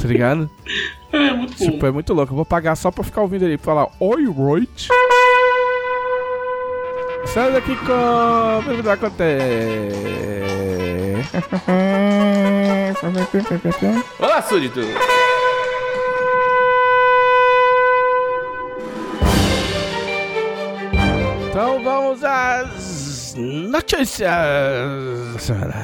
Tá 0.00 0.08
ligado? 0.08 0.50
gente. 0.66 0.92
É 1.12 1.32
muito 1.34 1.56
bom. 1.56 1.70
Tipo, 1.70 1.86
é 1.86 1.90
muito 1.92 2.12
louco. 2.12 2.32
Eu 2.32 2.36
vou 2.36 2.44
pagar 2.44 2.74
só 2.74 2.90
pra 2.90 3.04
ficar 3.04 3.20
ouvindo 3.20 3.44
ele 3.44 3.58
falar 3.58 3.86
Oi, 4.00 4.24
Roit. 4.26 4.88
Estamos 7.24 7.54
aqui 7.54 7.76
com. 7.76 8.72
O 8.72 8.76
que 8.76 8.82
vai 8.82 8.94
acontecer? 8.94 10.81
Olá, 14.18 14.42
súdito. 14.42 14.80
Então 21.50 21.82
vamos 21.82 22.22
às 22.24 23.34
notícias 23.36 24.30
da 25.32 25.38
semana. 25.38 25.74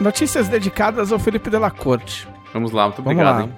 Notícias 0.00 0.48
dedicadas 0.48 1.12
ao 1.12 1.18
Felipe 1.18 1.48
Della 1.48 1.70
Corte. 1.70 2.28
Vamos 2.52 2.72
lá, 2.72 2.84
muito 2.86 3.02
Vamos 3.02 3.12
obrigado, 3.12 3.36
lá. 3.38 3.42
hein? 3.44 3.54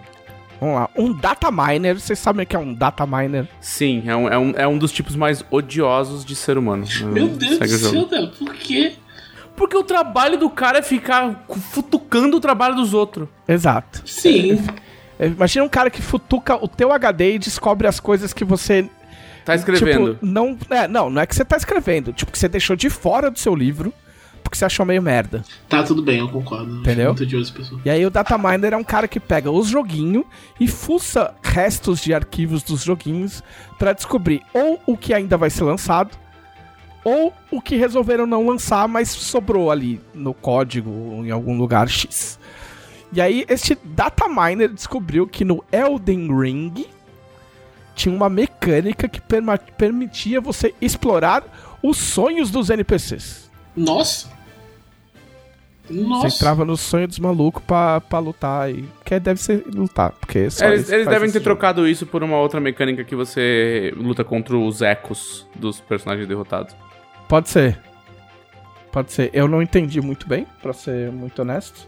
Vamos 0.61 0.77
lá. 0.77 0.91
Um 0.97 1.13
data 1.13 1.51
miner, 1.51 1.99
vocês 1.99 2.19
sabem 2.19 2.45
o 2.45 2.47
que 2.47 2.57
é 2.57 2.59
um 2.59 2.73
data 2.73 3.07
miner? 3.07 3.47
Sim, 3.61 4.03
é 4.07 4.17
um, 4.17 4.29
é, 4.29 4.39
um, 4.39 4.51
é 4.57 4.69
um 4.69 4.79
dos 4.79 4.93
tipos 4.93 5.17
mais 5.17 5.45
odiosos 5.51 6.25
de 6.25 6.35
ser 6.35 6.57
humano. 6.59 6.87
Meu 7.13 7.29
Deus 7.29 7.59
Segue 7.59 7.73
do 7.73 7.91
céu, 7.91 8.07
Dela, 8.07 8.33
por 8.39 8.55
quê? 8.55 8.95
Porque 9.57 9.77
o 9.77 9.85
trabalho 9.85 10.37
do 10.37 10.51
cara 10.51 10.79
é 10.79 10.83
ficar 10.83 11.45
futucando 11.71 12.37
o 12.37 12.41
trabalho 12.41 12.75
dos 12.75 12.93
outros. 12.93 13.29
Exato. 13.47 14.03
Sim. 14.05 14.61
É, 15.19 15.29
Imagina 15.29 15.65
um 15.65 15.69
cara 15.69 15.91
que 15.91 16.03
futuca 16.03 16.57
o 16.57 16.67
teu 16.67 16.93
HD 16.93 17.35
e 17.35 17.39
descobre 17.39 17.87
as 17.87 18.01
coisas 18.01 18.33
que 18.33 18.45
você. 18.45 18.89
Tá 19.45 19.55
escrevendo. 19.55 20.15
Tipo, 20.15 20.27
não, 20.27 20.59
é, 20.71 20.89
não, 20.89 21.11
não 21.11 21.23
é 21.23 21.27
que 21.27 21.37
você 21.37 21.45
tá 21.45 21.57
escrevendo. 21.57 22.13
Tipo, 22.13 22.33
que 22.33 22.39
você 22.39 22.49
deixou 22.49 22.75
de 22.75 22.91
fora 22.91 23.31
do 23.31 23.39
seu 23.39 23.55
livro 23.55 23.93
porque 24.55 24.59
você 24.59 24.65
achou 24.65 24.87
meio 24.87 25.03
merda. 25.03 25.45
Tá, 25.69 25.83
tudo 25.83 26.01
bem, 26.01 26.21
eu 26.21 26.29
concordo. 26.29 26.79
Entendeu? 26.79 27.07
Muito 27.07 27.25
odioso, 27.25 27.53
pessoal. 27.53 27.81
E 27.85 27.91
aí 27.91 28.07
o 28.07 28.11
data 28.11 28.39
miner 28.39 28.73
é 28.73 28.77
um 28.77 28.85
cara 28.85 29.09
que 29.09 29.19
pega 29.19 29.51
os 29.51 29.67
joguinhos 29.67 30.25
e 30.61 30.69
fuça 30.69 31.35
restos 31.43 32.01
de 32.01 32.15
arquivos 32.15 32.63
dos 32.63 32.85
joguinhos 32.85 33.43
pra 33.79 33.93
descobrir 33.93 34.43
ou 34.55 34.81
o 34.87 34.97
que 34.97 35.13
ainda 35.13 35.37
vai 35.37 35.51
ser 35.51 35.65
lançado 35.65 36.17
ou 37.03 37.35
o 37.51 37.61
que 37.61 37.77
resolveram 37.77 38.27
não 38.27 38.47
lançar, 38.47 38.89
mas 38.89 39.11
sobrou 39.11 39.71
ali 39.71 40.01
no 40.15 40.33
código 40.33 40.91
ou 40.91 41.27
em 41.27 41.31
algum 41.31 41.59
lugar 41.59 41.89
X. 41.89 42.39
E 43.13 43.21
aí 43.21 43.45
este 43.49 43.77
data 43.85 44.27
miner 44.29 44.73
descobriu 44.73 45.27
que 45.27 45.45
no 45.45 45.63
Elden 45.71 46.29
Ring 46.35 46.87
tinha 47.95 48.15
uma 48.15 48.29
mecânica 48.29 49.09
que 49.09 49.21
permitia 49.77 50.41
você 50.41 50.75
explorar 50.81 51.79
os 51.83 51.97
sonhos 51.97 52.51
dos 52.51 52.71
NPCs. 52.71 53.51
Nossa. 53.77 54.34
Você 55.87 56.01
Nossa. 56.01 56.29
entrava 56.37 56.65
no 56.65 56.77
sonho 56.77 57.07
dos 57.07 57.19
malucos 57.19 57.63
pra, 57.65 58.01
pra 58.01 58.19
lutar. 58.19 58.71
E... 58.71 58.89
Que 59.05 59.21
deve 59.21 59.41
ser 59.41 59.65
lutar, 59.67 60.13
porque 60.13 60.49
só 60.51 60.65
eles 60.67 60.91
eles 60.91 61.07
devem 61.07 61.29
ter 61.29 61.35
jogo. 61.35 61.45
trocado 61.45 61.87
isso 61.87 62.07
por 62.07 62.23
uma 62.23 62.39
outra 62.39 62.59
mecânica 62.61 63.05
que 63.05 63.15
você 63.15 63.93
luta 63.97 64.25
contra 64.25 64.57
os 64.57 64.81
ecos 64.81 65.47
dos 65.55 65.81
personagens 65.81 66.27
derrotados. 66.27 66.75
Pode 67.29 67.51
ser. 67.51 67.79
Pode 68.91 69.13
ser. 69.13 69.31
Eu 69.35 69.47
não 69.47 69.61
entendi 69.61 70.01
muito 70.01 70.27
bem, 70.29 70.47
pra 70.63 70.73
ser 70.73 71.11
muito 71.11 71.43
honesto. 71.43 71.87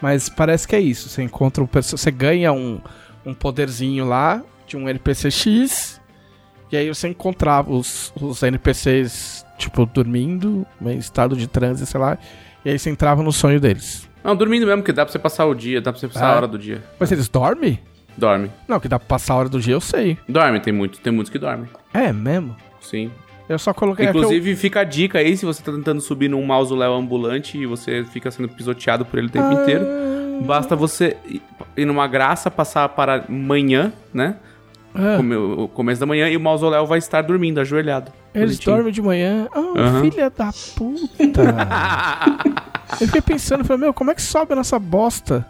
Mas 0.00 0.28
parece 0.28 0.66
que 0.66 0.76
é 0.76 0.80
isso. 0.80 1.08
Você 1.08 1.22
encontra 1.22 1.62
um 1.62 1.66
perso- 1.66 1.96
Você 1.98 2.10
ganha 2.10 2.52
um, 2.52 2.80
um 3.24 3.34
poderzinho 3.34 4.06
lá 4.06 4.42
de 4.66 4.76
um 4.76 4.88
NPC 4.88 5.30
X. 5.30 6.00
E 6.70 6.76
aí 6.76 6.88
você 6.88 7.08
encontrava 7.08 7.72
os, 7.72 8.12
os 8.20 8.42
NPCs, 8.42 9.44
tipo, 9.58 9.86
dormindo, 9.86 10.66
em 10.80 10.98
estado 10.98 11.36
de 11.36 11.46
transe, 11.46 11.86
sei 11.86 12.00
lá. 12.00 12.18
E 12.66 12.70
aí 12.70 12.78
você 12.80 12.90
entrava 12.90 13.22
no 13.22 13.30
sonho 13.30 13.60
deles. 13.60 14.08
Não, 14.24 14.34
dormindo 14.34 14.66
mesmo, 14.66 14.82
que 14.82 14.92
dá 14.92 15.04
pra 15.04 15.12
você 15.12 15.20
passar 15.20 15.46
o 15.46 15.54
dia, 15.54 15.80
dá 15.80 15.92
pra 15.92 16.00
você 16.00 16.08
passar 16.08 16.26
Ah. 16.26 16.32
a 16.32 16.36
hora 16.36 16.48
do 16.48 16.58
dia. 16.58 16.82
Mas 16.98 17.12
eles 17.12 17.28
dormem? 17.28 17.78
Dorme. 18.18 18.50
Não, 18.66 18.80
que 18.80 18.88
dá 18.88 18.98
pra 18.98 19.06
passar 19.06 19.34
a 19.34 19.36
hora 19.36 19.48
do 19.48 19.60
dia, 19.60 19.74
eu 19.74 19.80
sei. 19.80 20.18
Dorme, 20.28 20.58
tem, 20.58 20.72
muito, 20.72 20.98
tem 20.98 21.12
muitos 21.12 21.30
que 21.30 21.38
dormem. 21.38 21.68
É 21.94 22.12
mesmo? 22.12 22.56
Sim. 22.80 23.12
Eu 23.48 23.56
só 23.56 23.72
coloquei 23.72 24.06
aqui. 24.08 24.18
Inclusive, 24.18 24.56
fica 24.56 24.80
a 24.80 24.84
dica 24.84 25.20
aí, 25.20 25.36
se 25.36 25.46
você 25.46 25.62
tá 25.62 25.70
tentando 25.70 26.00
subir 26.00 26.28
num 26.28 26.44
mausoléu 26.44 26.92
ambulante 26.94 27.56
e 27.56 27.66
você 27.66 28.02
fica 28.04 28.28
sendo 28.32 28.48
pisoteado 28.48 29.04
por 29.04 29.16
ele 29.18 29.28
o 29.28 29.30
tempo 29.30 29.52
inteiro. 29.52 29.86
Basta 30.44 30.74
você 30.74 31.16
ir- 31.24 31.40
ir 31.76 31.84
numa 31.84 32.08
graça, 32.08 32.50
passar 32.50 32.88
para 32.88 33.24
manhã, 33.28 33.92
né? 34.12 34.34
Ah, 34.92 35.18
Come- 35.18 35.36
o 35.36 35.68
começo 35.68 36.00
da 36.00 36.06
manhã, 36.06 36.28
e 36.28 36.36
o 36.36 36.40
mausoléu 36.40 36.84
vai 36.84 36.98
estar 36.98 37.22
dormindo, 37.22 37.60
ajoelhado. 37.60 38.10
Eles 38.36 38.56
Bonitinho. 38.56 38.76
dormem 38.76 38.92
de 38.92 39.02
manhã. 39.02 39.48
Ah, 39.52 39.58
Aham. 39.76 40.00
filha 40.02 40.30
da 40.30 40.52
puta. 40.76 41.42
Eu 43.00 43.06
fiquei 43.06 43.20
pensando, 43.20 43.64
falei, 43.64 43.80
meu, 43.82 43.94
como 43.94 44.10
é 44.10 44.14
que 44.14 44.22
sobe 44.22 44.54
nessa 44.54 44.78
bosta? 44.78 45.44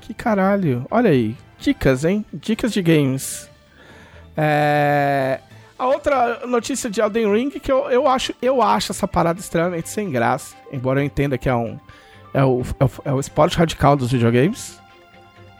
Que 0.00 0.14
caralho. 0.14 0.86
Olha 0.90 1.10
aí. 1.10 1.36
Dicas, 1.58 2.04
hein? 2.04 2.24
Dicas 2.32 2.72
de 2.72 2.80
games. 2.80 3.50
É... 4.36 5.40
A 5.78 5.86
outra 5.88 6.46
notícia 6.46 6.88
de 6.88 7.00
Elden 7.00 7.30
Ring 7.32 7.50
que 7.50 7.70
eu, 7.70 7.90
eu, 7.90 8.08
acho, 8.08 8.32
eu 8.40 8.62
acho 8.62 8.92
essa 8.92 9.06
parada 9.06 9.38
extremamente 9.40 9.88
sem 9.90 10.10
graça. 10.10 10.54
Embora 10.72 11.00
eu 11.00 11.04
entenda 11.04 11.36
que 11.36 11.48
é 11.48 11.54
um. 11.54 11.78
É 12.32 12.42
o, 12.44 12.62
é 12.80 12.84
o, 12.84 12.90
é 13.06 13.12
o 13.12 13.20
esporte 13.20 13.58
radical 13.58 13.96
dos 13.96 14.10
videogames. 14.10 14.80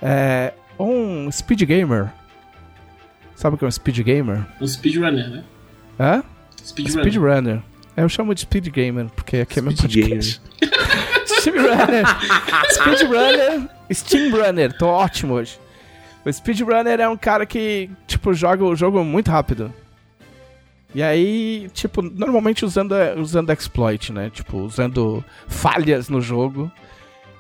É. 0.01 0.53
Um 0.79 1.31
speed 1.31 1.63
gamer. 1.65 2.11
Sabe 3.35 3.57
o 3.57 3.59
que 3.59 3.65
é 3.65 3.69
um 3.69 3.71
speed 3.71 3.99
gamer? 4.01 4.47
Um 4.61 4.67
speedrunner, 4.67 5.29
né? 5.29 5.45
Hã? 5.99 6.23
Speedrunner. 6.65 7.03
Speedrunner. 7.13 7.63
É, 7.97 8.03
Eu 8.03 8.09
chamo 8.09 8.35
de 8.35 8.43
Speed 8.43 8.69
Gamer, 8.69 9.07
porque 9.15 9.39
aqui 9.39 9.59
é 9.59 9.63
meu 9.63 9.73
Speed 9.77 9.93
podcast. 10.05 10.41
Speedrunner. 11.41 12.05
Speedrunner. 12.71 13.69
Steamrunner. 13.93 14.73
Tô 14.77 14.87
ótimo 14.89 15.35
hoje. 15.35 15.59
O 16.25 16.33
Speedrunner 16.33 17.01
é 17.01 17.09
um 17.09 17.17
cara 17.17 17.47
que, 17.47 17.89
tipo, 18.07 18.35
joga 18.35 18.65
o 18.65 18.75
jogo 18.75 19.03
muito 19.05 19.31
rápido. 19.31 19.73
E 20.95 21.03
aí, 21.03 21.69
tipo, 21.73 22.03
normalmente 22.03 22.65
usando, 22.65 22.95
usando 23.19 23.53
exploit, 23.53 24.13
né? 24.13 24.31
Tipo, 24.31 24.59
usando 24.59 25.25
falhas 25.47 26.09
no 26.09 26.21
jogo. 26.21 26.71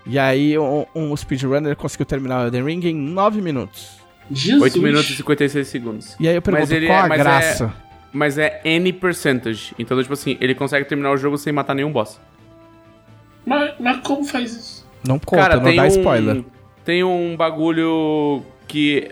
E 0.07 0.19
aí, 0.19 0.57
um, 0.59 0.87
um 0.95 1.17
speedrunner 1.17 1.75
conseguiu 1.75 2.07
terminar 2.07 2.43
o 2.43 2.47
Elden 2.47 2.65
Ring 2.65 2.81
em 2.87 2.95
9 2.95 3.41
minutos. 3.41 3.97
Jesus. 4.31 4.63
8 4.63 4.81
minutos 4.83 5.11
e 5.11 5.17
56 5.17 5.67
segundos. 5.67 6.17
E 6.21 6.29
aí 6.29 6.35
eu 6.37 6.43
pergunto, 6.43 6.63
Mas 6.63 6.71
ele 6.71 6.87
qual 6.87 6.99
é- 6.99 7.03
a 7.03 7.09
mas 7.09 7.21
é- 7.21 7.23
graça? 7.25 7.75
Mas 8.17 8.39
é 8.39 8.63
N 8.65 8.91
percentage. 8.95 9.75
Então, 9.79 10.01
tipo 10.01 10.15
assim, 10.15 10.39
ele 10.41 10.55
consegue 10.55 10.89
terminar 10.89 11.13
o 11.13 11.19
jogo 11.19 11.37
sem 11.37 11.53
matar 11.53 11.75
nenhum 11.75 11.93
boss. 11.93 12.19
Mas, 13.45 13.75
mas 13.79 13.99
como 13.99 14.25
faz 14.25 14.57
isso? 14.57 14.87
Não 15.07 15.19
conta, 15.19 15.57
não 15.61 15.77
dá 15.77 15.83
um, 15.83 15.87
spoiler. 15.87 16.45
Tem 16.83 17.05
um 17.05 17.37
bagulho 17.37 18.43
que. 18.67 19.11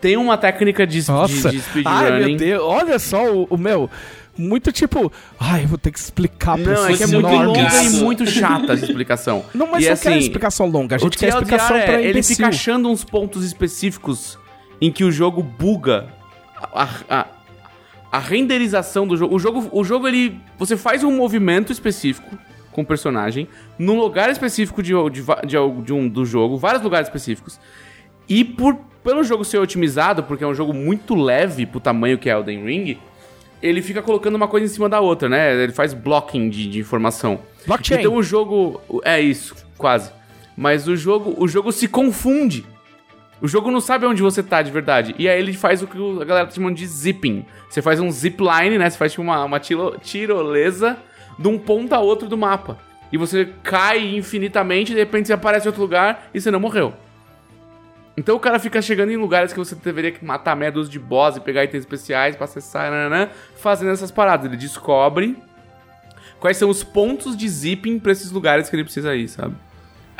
Tem 0.00 0.16
uma 0.16 0.38
técnica 0.38 0.86
de, 0.86 1.02
de, 1.02 1.08
Nossa. 1.08 1.50
de 1.50 1.60
Ai, 1.84 2.02
meu 2.02 2.20
speedrunning. 2.22 2.36
Deus, 2.36 2.62
olha 2.62 2.98
só 3.00 3.24
o, 3.28 3.48
o 3.50 3.58
meu. 3.58 3.90
Muito 4.36 4.70
tipo. 4.70 5.12
Ai, 5.36 5.64
eu 5.64 5.68
vou 5.68 5.78
ter 5.78 5.90
que 5.90 5.98
explicar 5.98 6.56
pra 6.56 6.74
Não, 6.74 6.86
é 6.86 6.96
que 6.96 7.02
é 7.02 7.06
muito 7.08 7.28
longa 7.28 7.82
e 7.82 7.90
muito 7.90 8.24
chata 8.24 8.74
essa 8.74 8.84
explicação. 8.84 9.44
Não, 9.52 9.66
mas 9.66 9.82
e 9.82 9.86
não 9.86 9.94
assim, 9.94 10.10
quer 10.10 10.18
explicação 10.18 10.66
longa. 10.68 10.94
A 10.94 10.98
gente 10.98 11.16
o 11.16 11.18
quer 11.18 11.32
TLDR 11.32 11.42
explicação 11.42 11.76
é, 11.76 11.86
pra 11.86 12.00
ele 12.00 12.10
imbecil. 12.10 12.36
fica 12.36 12.48
achando 12.48 12.88
uns 12.88 13.02
pontos 13.02 13.44
específicos 13.44 14.38
em 14.80 14.92
que 14.92 15.02
o 15.02 15.10
jogo 15.10 15.42
buga 15.42 16.16
a, 16.60 16.88
a, 17.08 17.26
a 18.10 18.18
renderização 18.18 19.06
do 19.06 19.16
jogo. 19.16 19.34
O 19.34 19.38
jogo, 19.38 19.68
o 19.72 19.84
jogo 19.84 20.08
ele, 20.08 20.40
você 20.58 20.76
faz 20.76 21.04
um 21.04 21.10
movimento 21.10 21.72
específico 21.72 22.36
com 22.72 22.82
o 22.82 22.86
personagem 22.86 23.48
num 23.78 23.98
lugar 23.98 24.30
específico 24.30 24.82
de, 24.82 24.92
de, 25.10 25.22
de, 25.46 25.82
de 25.84 25.92
um 25.92 26.08
do 26.08 26.24
jogo, 26.24 26.56
vários 26.56 26.82
lugares 26.82 27.08
específicos. 27.08 27.58
E 28.28 28.44
por 28.44 28.76
pelo 29.02 29.24
jogo 29.24 29.44
ser 29.44 29.58
otimizado, 29.58 30.22
porque 30.22 30.44
é 30.44 30.46
um 30.46 30.54
jogo 30.54 30.74
muito 30.74 31.14
leve 31.14 31.64
pro 31.64 31.80
tamanho 31.80 32.18
que 32.18 32.28
é 32.28 32.32
Elden 32.32 32.64
Ring, 32.64 32.98
ele 33.62 33.82
fica 33.82 34.02
colocando 34.02 34.34
uma 34.34 34.46
coisa 34.46 34.66
em 34.66 34.68
cima 34.68 34.88
da 34.88 35.00
outra, 35.00 35.28
né? 35.28 35.62
Ele 35.62 35.72
faz 35.72 35.94
blocking 35.94 36.48
de, 36.48 36.68
de 36.68 36.78
informação. 36.78 37.40
Blockchain. 37.66 38.00
Então 38.00 38.14
o 38.14 38.22
jogo. 38.22 38.80
É 39.04 39.20
isso, 39.20 39.54
quase. 39.76 40.10
Mas 40.56 40.86
o 40.86 40.96
jogo, 40.96 41.34
o 41.38 41.48
jogo 41.48 41.72
se 41.72 41.88
confunde. 41.88 42.64
O 43.40 43.46
jogo 43.46 43.70
não 43.70 43.80
sabe 43.80 44.04
onde 44.04 44.20
você 44.20 44.42
tá 44.42 44.60
de 44.62 44.70
verdade. 44.70 45.14
E 45.18 45.28
aí 45.28 45.38
ele 45.38 45.52
faz 45.52 45.82
o 45.82 45.86
que 45.86 45.96
a 46.20 46.24
galera 46.24 46.46
tá 46.46 46.52
chamando 46.54 46.76
de 46.76 46.86
zipping. 46.86 47.44
Você 47.68 47.80
faz 47.80 48.00
um 48.00 48.10
zipline, 48.10 48.78
né? 48.78 48.90
Você 48.90 48.98
faz 48.98 49.12
tipo 49.12 49.22
uma, 49.22 49.44
uma 49.44 49.60
tiro- 49.60 49.96
tirolesa 50.02 50.96
de 51.38 51.46
um 51.46 51.56
ponto 51.58 51.92
a 51.94 52.00
outro 52.00 52.28
do 52.28 52.36
mapa. 52.36 52.78
E 53.12 53.16
você 53.16 53.48
cai 53.62 54.16
infinitamente 54.16 54.90
e 54.92 54.94
de 54.94 55.00
repente 55.00 55.28
você 55.28 55.32
aparece 55.32 55.66
em 55.66 55.68
outro 55.68 55.80
lugar 55.82 56.28
e 56.34 56.40
você 56.40 56.50
não 56.50 56.58
morreu. 56.60 56.92
Então 58.16 58.34
o 58.34 58.40
cara 58.40 58.58
fica 58.58 58.82
chegando 58.82 59.12
em 59.12 59.16
lugares 59.16 59.52
que 59.52 59.58
você 59.58 59.76
deveria 59.76 60.12
matar 60.20 60.56
medos 60.56 60.90
de 60.90 60.98
boss 60.98 61.36
e 61.36 61.40
pegar 61.40 61.62
itens 61.62 61.84
especiais 61.84 62.34
pra 62.34 62.44
acessar, 62.46 62.90
nananã, 62.90 63.28
fazendo 63.56 63.92
essas 63.92 64.10
paradas. 64.10 64.46
Ele 64.46 64.56
descobre 64.56 65.36
quais 66.40 66.56
são 66.56 66.68
os 66.68 66.82
pontos 66.82 67.36
de 67.36 67.48
zipping 67.48 68.00
pra 68.00 68.10
esses 68.10 68.32
lugares 68.32 68.68
que 68.68 68.74
ele 68.74 68.82
precisa 68.82 69.14
ir, 69.14 69.28
sabe? 69.28 69.54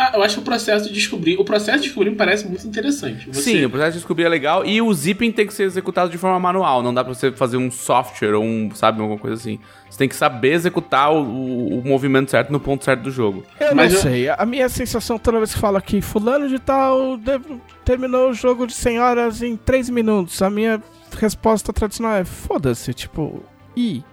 Ah, 0.00 0.12
eu 0.14 0.22
acho 0.22 0.36
que 0.36 0.40
o 0.40 0.44
processo 0.44 0.86
de 0.86 0.94
descobrir. 0.94 1.36
O 1.38 1.44
processo 1.44 1.78
de 1.78 1.84
descobrir 1.86 2.10
me 2.10 2.16
parece 2.16 2.46
muito 2.46 2.64
interessante. 2.64 3.26
Você- 3.26 3.40
Sim, 3.42 3.64
o 3.64 3.70
processo 3.70 3.92
de 3.94 3.98
descobrir 3.98 4.24
é 4.24 4.28
legal 4.28 4.64
e 4.64 4.80
o 4.80 4.94
zipping 4.94 5.32
tem 5.32 5.44
que 5.44 5.52
ser 5.52 5.64
executado 5.64 6.08
de 6.08 6.16
forma 6.16 6.38
manual. 6.38 6.84
Não 6.84 6.94
dá 6.94 7.02
pra 7.02 7.12
você 7.12 7.32
fazer 7.32 7.56
um 7.56 7.68
software 7.68 8.34
ou 8.34 8.44
um, 8.44 8.70
sabe, 8.74 9.00
alguma 9.00 9.18
coisa 9.18 9.34
assim. 9.34 9.58
Você 9.90 9.98
tem 9.98 10.08
que 10.08 10.14
saber 10.14 10.52
executar 10.52 11.12
o, 11.12 11.16
o- 11.24 11.80
o 11.80 11.84
movimento 11.84 12.30
certo 12.30 12.52
no 12.52 12.60
ponto 12.60 12.84
certo 12.84 13.02
do 13.02 13.10
jogo. 13.10 13.42
Eu 13.58 13.74
Mas 13.74 13.90
não 13.92 13.98
eu- 13.98 14.02
sei. 14.02 14.28
A 14.28 14.46
minha 14.46 14.68
sensação 14.68 15.18
toda 15.18 15.38
vez 15.38 15.52
que 15.52 15.58
falo 15.58 15.76
aqui, 15.76 16.00
fulano 16.00 16.48
de 16.48 16.60
tal 16.60 17.16
dev- 17.16 17.58
terminou 17.84 18.30
o 18.30 18.34
jogo 18.34 18.68
de 18.68 18.74
100 18.74 19.00
horas 19.00 19.42
em 19.42 19.56
3 19.56 19.90
minutos. 19.90 20.40
A 20.42 20.48
minha 20.48 20.80
resposta 21.18 21.72
tradicional 21.72 22.14
é 22.14 22.24
foda-se, 22.24 22.94
tipo, 22.94 23.42
e 23.76 24.04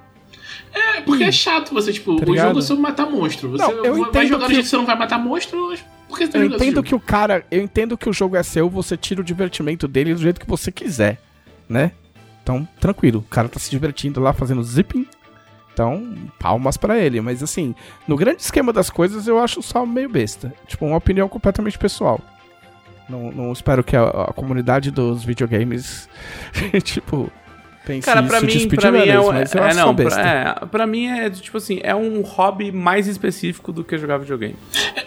É, 0.74 1.02
porque 1.02 1.24
é 1.24 1.32
chato 1.32 1.74
você, 1.74 1.92
tipo, 1.94 2.16
Tá 2.18 2.30
o 2.32 2.36
jogo 2.38 2.60
é 2.60 2.62
sobre 2.62 2.82
matar 2.84 3.10
monstro. 3.10 3.50
Você 3.52 3.64
Não, 3.64 3.72
eu 3.86 3.94
vai 3.96 4.02
entendo 4.10 4.28
jogar 4.28 4.46
do 4.46 4.48
que- 4.48 4.54
jeito 4.56 4.64
que 4.66 4.70
você 4.70 4.78
não 4.78 4.86
vai 4.86 4.98
matar 4.98 5.18
monstro, 5.20 5.68
mas 5.70 5.84
por 6.08 6.18
que 6.18 6.26
você 6.26 6.32
tá 6.32 6.38
Eu 6.40 6.46
entendo 6.46 6.84
que 6.84 6.96
o 6.96 7.00
cara, 7.00 7.46
eu 7.50 7.62
entendo 7.62 7.98
que 7.98 8.10
o 8.10 8.14
jogo 8.14 8.36
é 8.36 8.44
seu, 8.44 8.70
você 8.70 8.96
tira 8.98 9.22
o 9.22 9.24
divertimento 9.24 9.88
dele 9.88 10.14
do 10.14 10.22
jeito 10.22 10.40
que 10.40 10.48
você 10.48 10.72
quiser, 10.72 11.20
né? 11.68 11.92
Então, 12.44 12.68
tranquilo, 12.80 13.20
o 13.20 13.24
cara 13.24 13.50
tá 13.50 13.60
se 13.60 13.70
divertindo 13.72 14.20
lá 14.20 14.32
fazendo 14.34 14.64
zipping. 14.64 15.08
Então, 15.74 16.16
palmas 16.40 16.78
pra 16.78 16.98
ele, 16.98 17.20
mas 17.20 17.44
assim, 17.44 17.76
no 18.08 18.16
grande 18.16 18.42
esquema 18.42 18.72
das 18.72 18.90
coisas 18.90 19.28
eu 19.28 19.40
acho 19.40 19.62
só 19.62 19.86
meio 19.86 20.08
besta. 20.08 20.54
Tipo, 20.68 20.86
uma 20.86 20.96
opinião 20.98 21.28
completamente 21.28 21.78
pessoal. 21.78 22.22
Não, 23.10 23.32
não 23.32 23.52
espero 23.52 23.84
que 23.84 23.96
a, 23.96 24.04
a 24.08 24.34
comunidade 24.34 24.90
dos 24.90 25.24
videogames, 25.26 26.08
tipo, 26.84 27.30
pense 27.86 28.06
Cara, 28.06 28.24
pra 28.24 28.40
isso, 28.40 28.68
mim, 28.68 28.68
pra 28.70 28.92
mim 28.92 29.08
é, 29.08 29.20
um, 29.20 29.34
é 29.34 29.44
acho 29.44 29.52
só 29.52 29.74
não, 29.74 29.96
pra, 29.96 30.22
é, 30.22 30.66
pra 30.66 30.88
mim 30.88 31.08
é 31.08 31.30
tipo 31.30 31.58
assim, 31.58 31.80
é 31.84 31.96
um 31.96 32.22
hobby 32.22 32.72
mais 32.72 33.08
específico 33.08 33.72
do 33.72 33.84
que 33.84 33.98
jogar 33.98 34.18
videogame. 34.18 34.56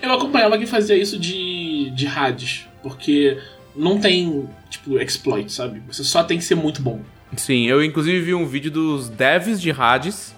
Eu 0.01 0.13
acompanhava 0.13 0.57
quem 0.57 0.67
fazia 0.67 0.97
isso 0.97 1.19
de, 1.19 1.91
de 1.91 2.07
rádios, 2.07 2.67
porque 2.83 3.39
não 3.75 3.99
tem, 4.01 4.49
tipo, 4.71 4.99
exploit, 4.99 5.53
sabe? 5.53 5.83
Você 5.89 6.03
só 6.03 6.25
tem 6.25 6.39
que 6.39 6.45
ser 6.45 6.55
muito 6.55 6.81
bom. 6.83 7.01
Sim, 7.37 7.67
eu 7.67 7.83
inclusive 7.85 8.21
vi 8.21 8.35
um 8.35 8.47
vídeo 8.47 8.71
dos 8.71 9.09
devs 9.09 9.61
de 9.61 9.71
Hades 9.71 10.35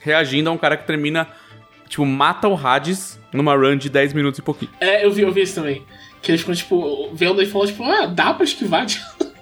reagindo 0.00 0.48
a 0.48 0.52
um 0.52 0.58
cara 0.58 0.76
que 0.76 0.86
termina, 0.86 1.26
tipo, 1.88 2.06
mata 2.06 2.48
o 2.48 2.54
Hades 2.54 3.18
numa 3.32 3.54
run 3.54 3.76
de 3.76 3.90
10 3.90 4.12
minutos 4.12 4.38
e 4.38 4.42
pouquinho. 4.42 4.70
É, 4.80 5.04
eu 5.04 5.10
vi, 5.10 5.22
eu 5.22 5.32
vi 5.32 5.42
isso 5.42 5.56
também. 5.56 5.82
Que 6.22 6.30
eles 6.30 6.40
ficam, 6.40 6.54
tipo, 6.54 7.10
vendo 7.12 7.42
e 7.42 7.46
falando, 7.46 7.68
tipo, 7.68 7.84
ah, 7.84 8.06
dá 8.06 8.32
pra 8.32 8.44
esquivar. 8.44 8.86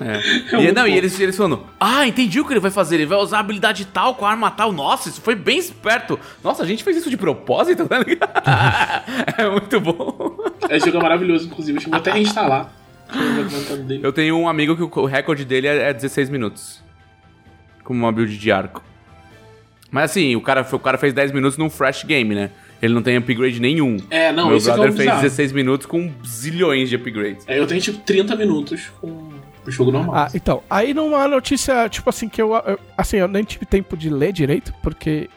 É. 0.00 0.18
É 0.58 0.64
e, 0.64 0.72
não, 0.72 0.86
e 0.86 0.96
eles, 0.96 1.18
eles 1.18 1.36
falando, 1.36 1.64
ah, 1.80 2.06
entendi 2.06 2.40
o 2.40 2.44
que 2.44 2.52
ele 2.52 2.60
vai 2.60 2.70
fazer, 2.70 2.96
ele 2.96 3.06
vai 3.06 3.18
usar 3.18 3.38
a 3.38 3.40
habilidade 3.40 3.84
tal 3.86 4.14
com 4.14 4.24
a 4.26 4.30
arma 4.30 4.50
tal. 4.50 4.72
Nossa, 4.72 5.08
isso 5.08 5.20
foi 5.20 5.34
bem 5.34 5.58
esperto. 5.58 6.18
Nossa, 6.42 6.62
a 6.62 6.66
gente 6.66 6.84
fez 6.84 6.96
isso 6.96 7.10
de 7.10 7.16
propósito, 7.16 7.86
tá 7.88 7.98
ligado? 7.98 8.30
é 9.38 9.48
muito 9.48 9.80
bom. 9.80 10.36
Esse 10.70 10.86
jogo 10.86 10.98
é 10.98 11.02
maravilhoso, 11.02 11.46
inclusive. 11.46 11.78
Eu 11.78 11.90
vou 11.90 11.98
até 11.98 12.12
reinstalar. 12.12 12.72
Eu 14.02 14.12
tenho 14.12 14.36
um 14.38 14.48
amigo 14.48 14.76
que 14.76 15.00
o- 15.00 15.04
recorde 15.06 15.44
dele 15.44 15.66
é 15.66 15.88
é 15.90 15.92
16 15.94 16.28
minutos. 16.28 16.82
Com 17.82 17.94
uma 17.94 18.12
build 18.12 18.36
de 18.36 18.52
arco. 18.52 18.84
Mas 19.90 20.10
assim, 20.10 20.36
o 20.36 20.40
cara, 20.42 20.66
o 20.70 20.78
cara 20.78 20.98
fez 20.98 21.14
10 21.14 21.32
minutos 21.32 21.56
num 21.56 21.70
fresh 21.70 22.04
game, 22.04 22.34
né? 22.34 22.50
Ele 22.82 22.92
não 22.92 23.02
tem 23.02 23.16
upgrade 23.16 23.58
nenhum. 23.60 23.96
É, 24.10 24.30
não, 24.30 24.48
Meu 24.48 24.58
isso 24.58 24.70
é 24.70 24.74
que 24.74 24.80
é 24.80 24.82
brother 24.82 24.92
o 24.92 24.96
fez 24.96 25.06
bizarro. 25.08 25.22
16 25.22 25.52
minutos 25.52 25.86
com 25.86 26.12
zilhões 26.26 26.90
de 26.90 26.96
upgrades. 26.96 27.44
É, 27.48 27.58
eu 27.58 27.66
tenho, 27.66 27.80
tipo, 27.80 27.98
30 27.98 28.36
minutos 28.36 28.90
com 29.00 29.30
o 29.68 29.72
jogo 29.72 29.92
normal. 29.92 30.14
Ah, 30.16 30.28
então, 30.34 30.62
aí 30.68 30.92
numa 30.94 31.26
notícia, 31.28 31.88
tipo 31.88 32.08
assim, 32.10 32.28
que 32.28 32.40
eu, 32.40 32.54
eu- 32.54 32.78
assim, 32.96 33.16
eu 33.18 33.28
nem 33.28 33.44
tive 33.44 33.64
tempo 33.66 33.96
de 33.96 34.08
ler 34.10 34.32
direito, 34.32 34.72
porque 34.82 35.28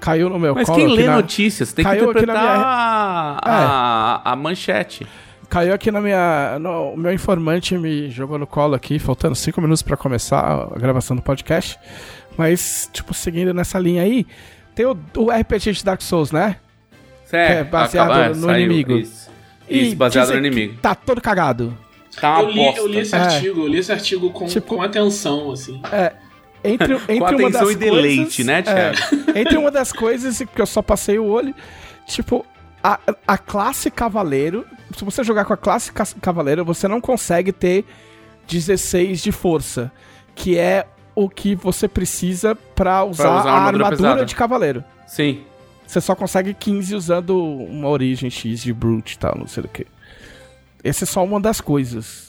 caiu 0.00 0.28
no 0.30 0.38
meu 0.38 0.54
Mas 0.54 0.66
colo 0.66 0.78
quem 0.78 0.86
aqui 0.86 0.96
lê 0.96 1.06
na- 1.06 1.16
notícias 1.16 1.72
tem 1.72 1.84
que 1.84 1.90
caiu 1.90 2.04
na 2.06 2.10
interpretar 2.10 2.42
minha- 2.42 2.66
a, 2.66 4.20
a, 4.24 4.32
a 4.32 4.36
manchete. 4.36 5.06
Caiu 5.48 5.74
aqui 5.74 5.90
na 5.90 6.00
minha. 6.00 6.58
no- 6.60 6.92
o 6.92 6.96
meu 6.96 7.12
informante 7.12 7.76
me 7.76 8.08
jogou 8.10 8.38
no 8.38 8.46
colo 8.46 8.74
aqui, 8.74 8.98
faltando 8.98 9.34
cinco 9.34 9.60
minutos 9.60 9.82
pra 9.82 9.96
começar 9.96 10.40
a 10.74 10.78
gravação 10.78 11.16
do 11.16 11.22
podcast. 11.22 11.78
Mas, 12.38 12.88
tipo, 12.92 13.12
seguindo 13.12 13.52
nessa 13.52 13.78
linha 13.78 14.02
aí, 14.02 14.24
tem 14.74 14.86
o, 14.86 14.96
o 15.16 15.30
RPG 15.30 15.72
de 15.72 15.84
Dark 15.84 16.00
Souls, 16.00 16.30
né? 16.30 16.56
Certo, 17.24 17.50
é 17.52 17.64
baseado 17.64 18.10
acaba- 18.12 18.34
no 18.34 18.56
inimigo. 18.56 18.92
Isso, 18.98 19.28
Isso, 19.68 19.96
baseado 19.96 20.28
no 20.28 20.32
que 20.34 20.38
inimigo. 20.38 20.78
Tá 20.80 20.94
todo 20.94 21.20
cagado. 21.20 21.76
Tá 22.18 22.40
uma 22.40 22.42
eu, 22.42 22.50
li, 22.50 22.56
bosta. 22.64 22.80
eu 22.80 22.86
li 22.86 22.98
esse 22.98 23.14
É. 23.14 23.18
artigo, 23.18 23.60
eu 23.60 23.66
li 23.68 23.78
esse 23.78 23.92
artigo 23.92 24.30
com, 24.30 24.46
Tipo- 24.46 24.76
com 24.76 24.82
atenção, 24.82 25.52
assim. 25.52 25.80
Entre, 26.64 26.94
entre 27.08 27.18
Com 27.18 27.24
uma 27.24 27.28
atenção 27.30 27.60
das 27.66 27.70
e 27.70 27.76
deleite, 27.76 28.16
coisas, 28.44 28.46
né, 28.46 28.62
Thiago? 28.62 28.98
É, 29.34 29.40
entre 29.40 29.56
uma 29.56 29.70
das 29.70 29.92
coisas 29.92 30.38
que 30.38 30.60
eu 30.60 30.66
só 30.66 30.82
passei 30.82 31.18
o 31.18 31.24
olho, 31.26 31.54
tipo, 32.06 32.44
a, 32.82 32.98
a 33.26 33.38
classe 33.38 33.90
cavaleiro, 33.90 34.66
se 34.96 35.04
você 35.04 35.22
jogar 35.24 35.44
com 35.44 35.52
a 35.52 35.56
classe 35.56 35.92
ca- 35.92 36.04
cavaleiro, 36.20 36.64
você 36.64 36.86
não 36.88 37.00
consegue 37.00 37.52
ter 37.52 37.84
16 38.48 39.20
de 39.22 39.32
força, 39.32 39.90
que 40.34 40.58
é 40.58 40.86
o 41.14 41.28
que 41.28 41.54
você 41.54 41.86
precisa 41.88 42.54
pra 42.74 43.04
usar, 43.04 43.40
usar 43.40 43.50
a 43.50 43.52
armadura 43.66 43.84
armadura 43.86 44.24
de 44.24 44.34
cavaleiro. 44.34 44.84
Sim. 45.06 45.42
Você 45.86 46.00
só 46.00 46.14
consegue 46.14 46.54
15 46.54 46.94
usando 46.94 47.36
uma 47.44 47.88
origem 47.88 48.30
X 48.30 48.62
de 48.62 48.72
brute 48.72 49.14
e 49.14 49.18
tal, 49.18 49.36
não 49.36 49.46
sei 49.46 49.64
o 49.64 49.68
que. 49.68 49.86
Essa 50.82 51.04
é 51.04 51.06
só 51.06 51.24
uma 51.24 51.40
das 51.40 51.60
coisas. 51.60 52.28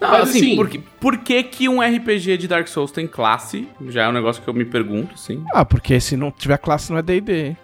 Não, 0.00 0.10
Mas, 0.10 0.28
assim, 0.30 0.38
assim- 0.38 0.56
por, 0.56 0.68
que, 0.68 0.78
por 0.78 1.18
que 1.18 1.42
que 1.42 1.68
um 1.68 1.80
RPG 1.82 2.36
de 2.38 2.46
Dark 2.48 2.68
Souls 2.68 2.92
tem 2.92 3.06
classe? 3.06 3.68
Já 3.88 4.04
é 4.04 4.08
um 4.08 4.12
negócio 4.12 4.40
que 4.42 4.48
eu 4.48 4.54
me 4.54 4.64
pergunto, 4.64 5.18
sim. 5.18 5.44
Ah, 5.52 5.64
porque 5.64 5.98
se 6.00 6.16
não 6.16 6.30
tiver 6.30 6.56
classe 6.58 6.90
não 6.92 6.98
é 6.98 7.02
D&D. 7.02 7.56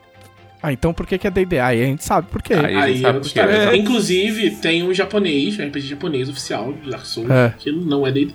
Ah, 0.61 0.72
então 0.72 0.92
por 0.94 1.07
que 1.07 1.16
que 1.18 1.26
é 1.26 1.31
D&D? 1.31 1.61
Aí 1.61 1.83
a 1.83 1.87
gente 1.87 2.02
sabe 2.02 2.26
por 2.28 2.42
quê. 2.42 2.55
Aí- 2.55 2.64
a 2.64 2.68
gente 2.68 2.78
Aí, 2.96 3.00
sabe 3.02 3.20
por 3.20 3.28
quê, 3.31 3.42
né? 3.42 3.76
Inclusive, 3.76 4.50
tem 4.57 4.83
um 4.83 4.92
japonês, 4.92 5.59
um 5.59 5.62
RPG 5.66 5.87
japonês 5.88 6.28
oficial 6.28 6.72
de 6.72 6.90
Dark 6.90 7.05
Souls, 7.07 7.31
É. 7.31 7.55
que 7.59 7.70
não 7.70 8.05
é 8.07 8.11
D&D. 8.11 8.35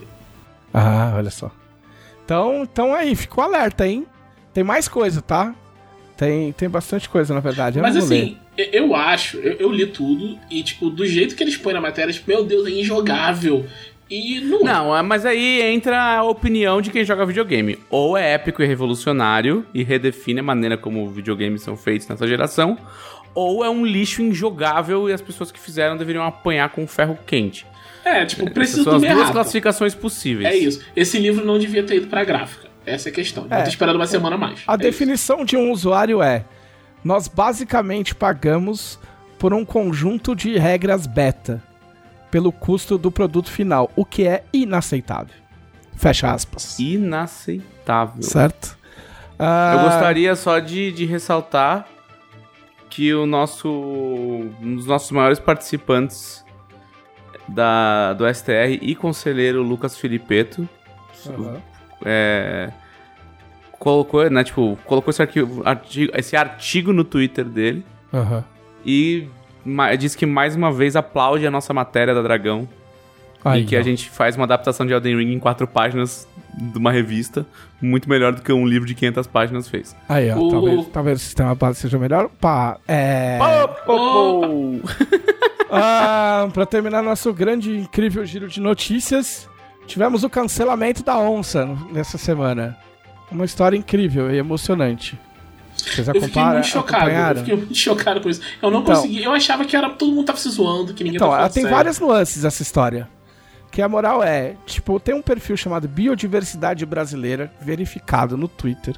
Ah, 0.73 1.13
olha 1.17 1.29
só. 1.31 1.51
Então, 2.23 2.61
então 2.63 2.93
aí, 2.93 3.15
ficou 3.15 3.43
alerta, 3.43 3.85
hein? 3.87 4.05
Tem 4.53 4.63
mais 4.63 4.87
coisa, 4.87 5.21
tá? 5.21 5.53
Tem, 6.19 6.51
tem 6.51 6.67
bastante 6.69 7.07
coisa, 7.07 7.33
na 7.33 7.39
verdade. 7.39 7.79
Eu 7.79 7.81
Mas 7.81 7.95
assim, 7.95 8.35
eu- 8.57 8.65
eu 8.73 8.93
acho, 8.95 9.37
eu, 9.37 9.53
eu 9.53 9.71
li 9.71 9.85
tudo, 9.85 10.37
e 10.51 10.61
tipo, 10.61 10.89
do 10.89 11.05
jeito 11.05 11.33
que 11.33 11.41
eles 11.41 11.55
põem 11.55 11.73
na 11.73 11.79
matéria, 11.79 12.11
tipo, 12.11 12.29
meu 12.29 12.43
Deus, 12.43 12.67
é 12.67 12.71
injogável. 12.71 13.65
E 14.11 14.41
não, 14.41 14.59
é. 14.59 14.63
Não, 14.63 14.97
é, 14.97 15.01
mas 15.01 15.25
aí 15.25 15.61
entra 15.61 16.17
a 16.17 16.23
opinião 16.23 16.81
de 16.81 16.89
quem 16.89 17.05
joga 17.05 17.25
videogame. 17.25 17.77
Ou 17.89 18.17
é 18.17 18.33
épico 18.33 18.61
e 18.61 18.65
revolucionário 18.65 19.65
e 19.73 19.81
redefine 19.81 20.41
a 20.41 20.43
maneira 20.43 20.75
como 20.75 21.09
videogames 21.09 21.61
são 21.61 21.77
feitos 21.77 22.05
nessa 22.09 22.27
geração, 22.27 22.77
ou 23.33 23.63
é 23.63 23.69
um 23.69 23.85
lixo 23.85 24.21
injogável 24.21 25.09
e 25.09 25.13
as 25.13 25.21
pessoas 25.21 25.53
que 25.53 25.59
fizeram 25.59 25.95
deveriam 25.95 26.25
apanhar 26.25 26.67
com 26.69 26.85
ferro 26.85 27.17
quente. 27.25 27.65
É, 28.03 28.25
tipo, 28.25 28.49
precisa 28.51 28.83
são 28.83 28.95
as 28.95 29.01
duas 29.01 29.29
classificações 29.29 29.95
possíveis. 29.95 30.53
É 30.53 30.57
isso. 30.57 30.81
Esse 30.95 31.17
livro 31.17 31.45
não 31.45 31.57
devia 31.57 31.83
ter 31.83 31.95
ido 31.97 32.07
pra 32.07 32.25
gráfica. 32.25 32.67
Essa 32.85 33.09
é 33.09 33.11
a 33.11 33.15
questão. 33.15 33.45
É. 33.49 33.61
ter 33.63 33.69
esperado 33.69 33.97
uma 33.97 34.07
semana 34.07 34.35
a 34.35 34.39
mais. 34.39 34.63
A 34.67 34.73
É 34.73 34.77
definição 34.77 35.43
de 35.45 35.55
um 35.57 35.71
usuário 35.71 36.21
é: 36.21 36.45
nós 37.03 37.27
basicamente 37.27 38.15
pagamos 38.15 38.99
por 39.37 39.53
um 39.53 39.63
conjunto 39.63 40.35
de 40.35 40.57
regras 40.57 41.07
beta 41.07 41.63
pelo 42.29 42.51
custo 42.51 42.97
do 42.97 43.11
produto 43.11 43.49
final, 43.49 43.89
o 43.95 44.05
que 44.05 44.27
é 44.27 44.43
inaceitável. 44.53 45.33
Fecha 45.95 46.31
aspas. 46.31 46.77
Inaceitável. 46.79 48.21
Certo? 48.21 48.77
Ah, 49.37 49.75
Eu 49.77 49.83
gostaria 49.89 50.35
só 50.35 50.59
de, 50.59 50.91
de 50.91 51.05
ressaltar 51.05 51.87
que 52.89 53.13
o 53.13 53.25
nosso. 53.25 53.69
Um 53.69 54.75
dos 54.75 54.85
nossos 54.85 55.11
maiores 55.11 55.39
participantes 55.39 56.43
da, 57.47 58.13
do 58.13 58.31
STR 58.33 58.77
e 58.81 58.95
conselheiro 58.95 59.61
Lucas 59.63 59.97
Filipeto 59.97 60.67
Aham. 61.27 61.61
É, 62.05 62.69
colocou, 63.79 64.29
né, 64.29 64.43
tipo, 64.43 64.77
colocou 64.85 65.09
esse 65.11 65.21
arquivo, 65.21 65.61
artigo, 65.65 66.11
esse 66.15 66.35
artigo 66.35 66.91
no 66.93 67.03
Twitter 67.03 67.45
dele 67.45 67.85
Aham. 68.13 68.43
e 68.85 69.27
disse 69.97 70.17
que 70.17 70.25
mais 70.25 70.55
uma 70.55 70.71
vez 70.71 70.95
aplaude 70.95 71.45
a 71.45 71.51
nossa 71.51 71.73
matéria 71.73 72.13
da 72.13 72.21
Dragão 72.21 72.67
Aí, 73.43 73.61
e 73.61 73.65
que 73.65 73.75
ó. 73.77 73.79
a 73.79 73.83
gente 73.83 74.09
faz 74.09 74.35
uma 74.35 74.43
adaptação 74.45 74.85
de 74.85 74.91
Elden 74.93 75.15
Ring 75.17 75.31
em 75.33 75.39
quatro 75.39 75.65
páginas 75.67 76.27
de 76.57 76.77
uma 76.77 76.91
revista, 76.91 77.45
muito 77.81 78.09
melhor 78.09 78.33
do 78.33 78.41
que 78.41 78.51
um 78.51 78.65
livro 78.67 78.85
de 78.87 78.93
500 78.95 79.27
páginas 79.27 79.69
fez. 79.69 79.95
Aí, 80.09 80.29
ó. 80.31 80.37
O- 80.37 80.49
Talvez, 80.51 80.87
talvez 80.87 81.21
o 81.21 81.23
sistema 81.23 81.55
base 81.55 81.79
seja 81.79 81.97
melhor. 81.97 82.29
Pá, 82.41 82.77
é. 82.87 83.37
Ah, 85.71 86.47
pra 86.53 86.65
terminar 86.65 87.01
nosso 87.03 87.31
grande 87.33 87.71
e 87.71 87.79
incrível 87.81 88.25
giro 88.25 88.47
de 88.47 88.59
notícias, 88.59 89.47
tivemos 89.89 90.23
o 90.23 90.29
cancelamento 90.29 91.03
da 91.03 91.17
onça 91.19 91.65
nessa 91.91 92.17
semana. 92.17 92.77
Uma 93.31 93.43
história 93.45 93.75
incrível 93.75 94.31
e 94.31 94.37
emocionante. 94.37 95.19
Vocês 95.75 96.07
Eu 96.07 96.13
fiquei 96.13 96.21
acompanharam? 96.27 96.53
muito 96.53 96.67
chocado. 96.67 96.93
Eu 96.93 97.07
acompanharam? 97.07 97.39
fiquei 97.39 97.55
muito 97.55 97.75
chocado 97.75 98.21
com 98.21 98.29
isso. 98.29 98.41
Eu 98.61 98.71
não 98.71 98.81
Então- 98.81 98.95
consegui. 98.95 99.23
Eu 99.23 99.31
achava 99.31 99.65
que 99.65 99.75
era 99.75 99.89
todo 99.89 100.11
mundo 100.11 100.25
tava 100.25 100.37
se 100.37 100.49
zoando, 100.49 100.93
que 100.93 101.03
ninguém 101.03 101.17
Então, 101.17 101.33
ela 101.35 101.49
tem 101.49 101.63
sério. 101.63 101.75
várias 101.75 101.99
nuances 101.99 102.43
essa 102.45 102.61
história. 102.61 103.07
Que 103.71 103.81
a 103.81 103.87
moral 103.89 104.23
é, 104.23 104.55
tipo, 104.65 104.99
tem 104.99 105.13
um 105.15 105.21
perfil 105.21 105.55
chamado 105.55 105.87
Biodiversidade 105.87 106.85
Brasileira, 106.85 107.51
verificado 107.61 108.35
no 108.35 108.47
Twitter. 108.47 108.95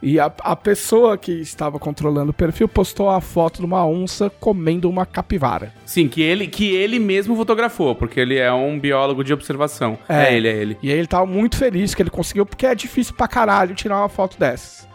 E 0.00 0.20
a, 0.20 0.32
a 0.40 0.54
pessoa 0.54 1.18
que 1.18 1.32
estava 1.32 1.78
controlando 1.78 2.30
o 2.30 2.34
perfil 2.34 2.68
postou 2.68 3.10
a 3.10 3.20
foto 3.20 3.58
de 3.58 3.64
uma 3.66 3.84
onça 3.84 4.30
comendo 4.30 4.88
uma 4.88 5.04
capivara. 5.04 5.74
Sim, 5.84 6.06
que 6.06 6.22
ele, 6.22 6.46
que 6.46 6.74
ele 6.74 7.00
mesmo 7.00 7.34
fotografou, 7.34 7.94
porque 7.96 8.20
ele 8.20 8.38
é 8.38 8.52
um 8.52 8.78
biólogo 8.78 9.24
de 9.24 9.32
observação. 9.32 9.98
É. 10.08 10.28
É, 10.28 10.36
ele, 10.36 10.48
é 10.48 10.52
ele. 10.52 10.78
E 10.82 10.92
aí 10.92 10.98
ele 10.98 11.08
tava 11.08 11.26
muito 11.26 11.56
feliz 11.56 11.94
que 11.94 12.02
ele 12.02 12.10
conseguiu, 12.10 12.46
porque 12.46 12.66
é 12.66 12.74
difícil 12.74 13.14
pra 13.14 13.26
caralho 13.26 13.74
tirar 13.74 13.98
uma 13.98 14.08
foto 14.08 14.38
dessas. 14.38 14.86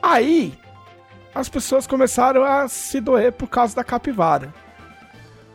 Aí, 0.00 0.54
as 1.34 1.48
pessoas 1.48 1.86
começaram 1.86 2.44
a 2.44 2.68
se 2.68 3.00
doer 3.00 3.32
por 3.32 3.48
causa 3.48 3.74
da 3.74 3.82
capivara. 3.82 4.54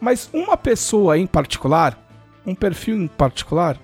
Mas 0.02 0.30
uma 0.34 0.58
pessoa 0.58 1.18
em 1.18 1.26
particular, 1.26 1.98
um 2.46 2.54
perfil 2.54 2.98
em 2.98 3.08
particular, 3.08 3.78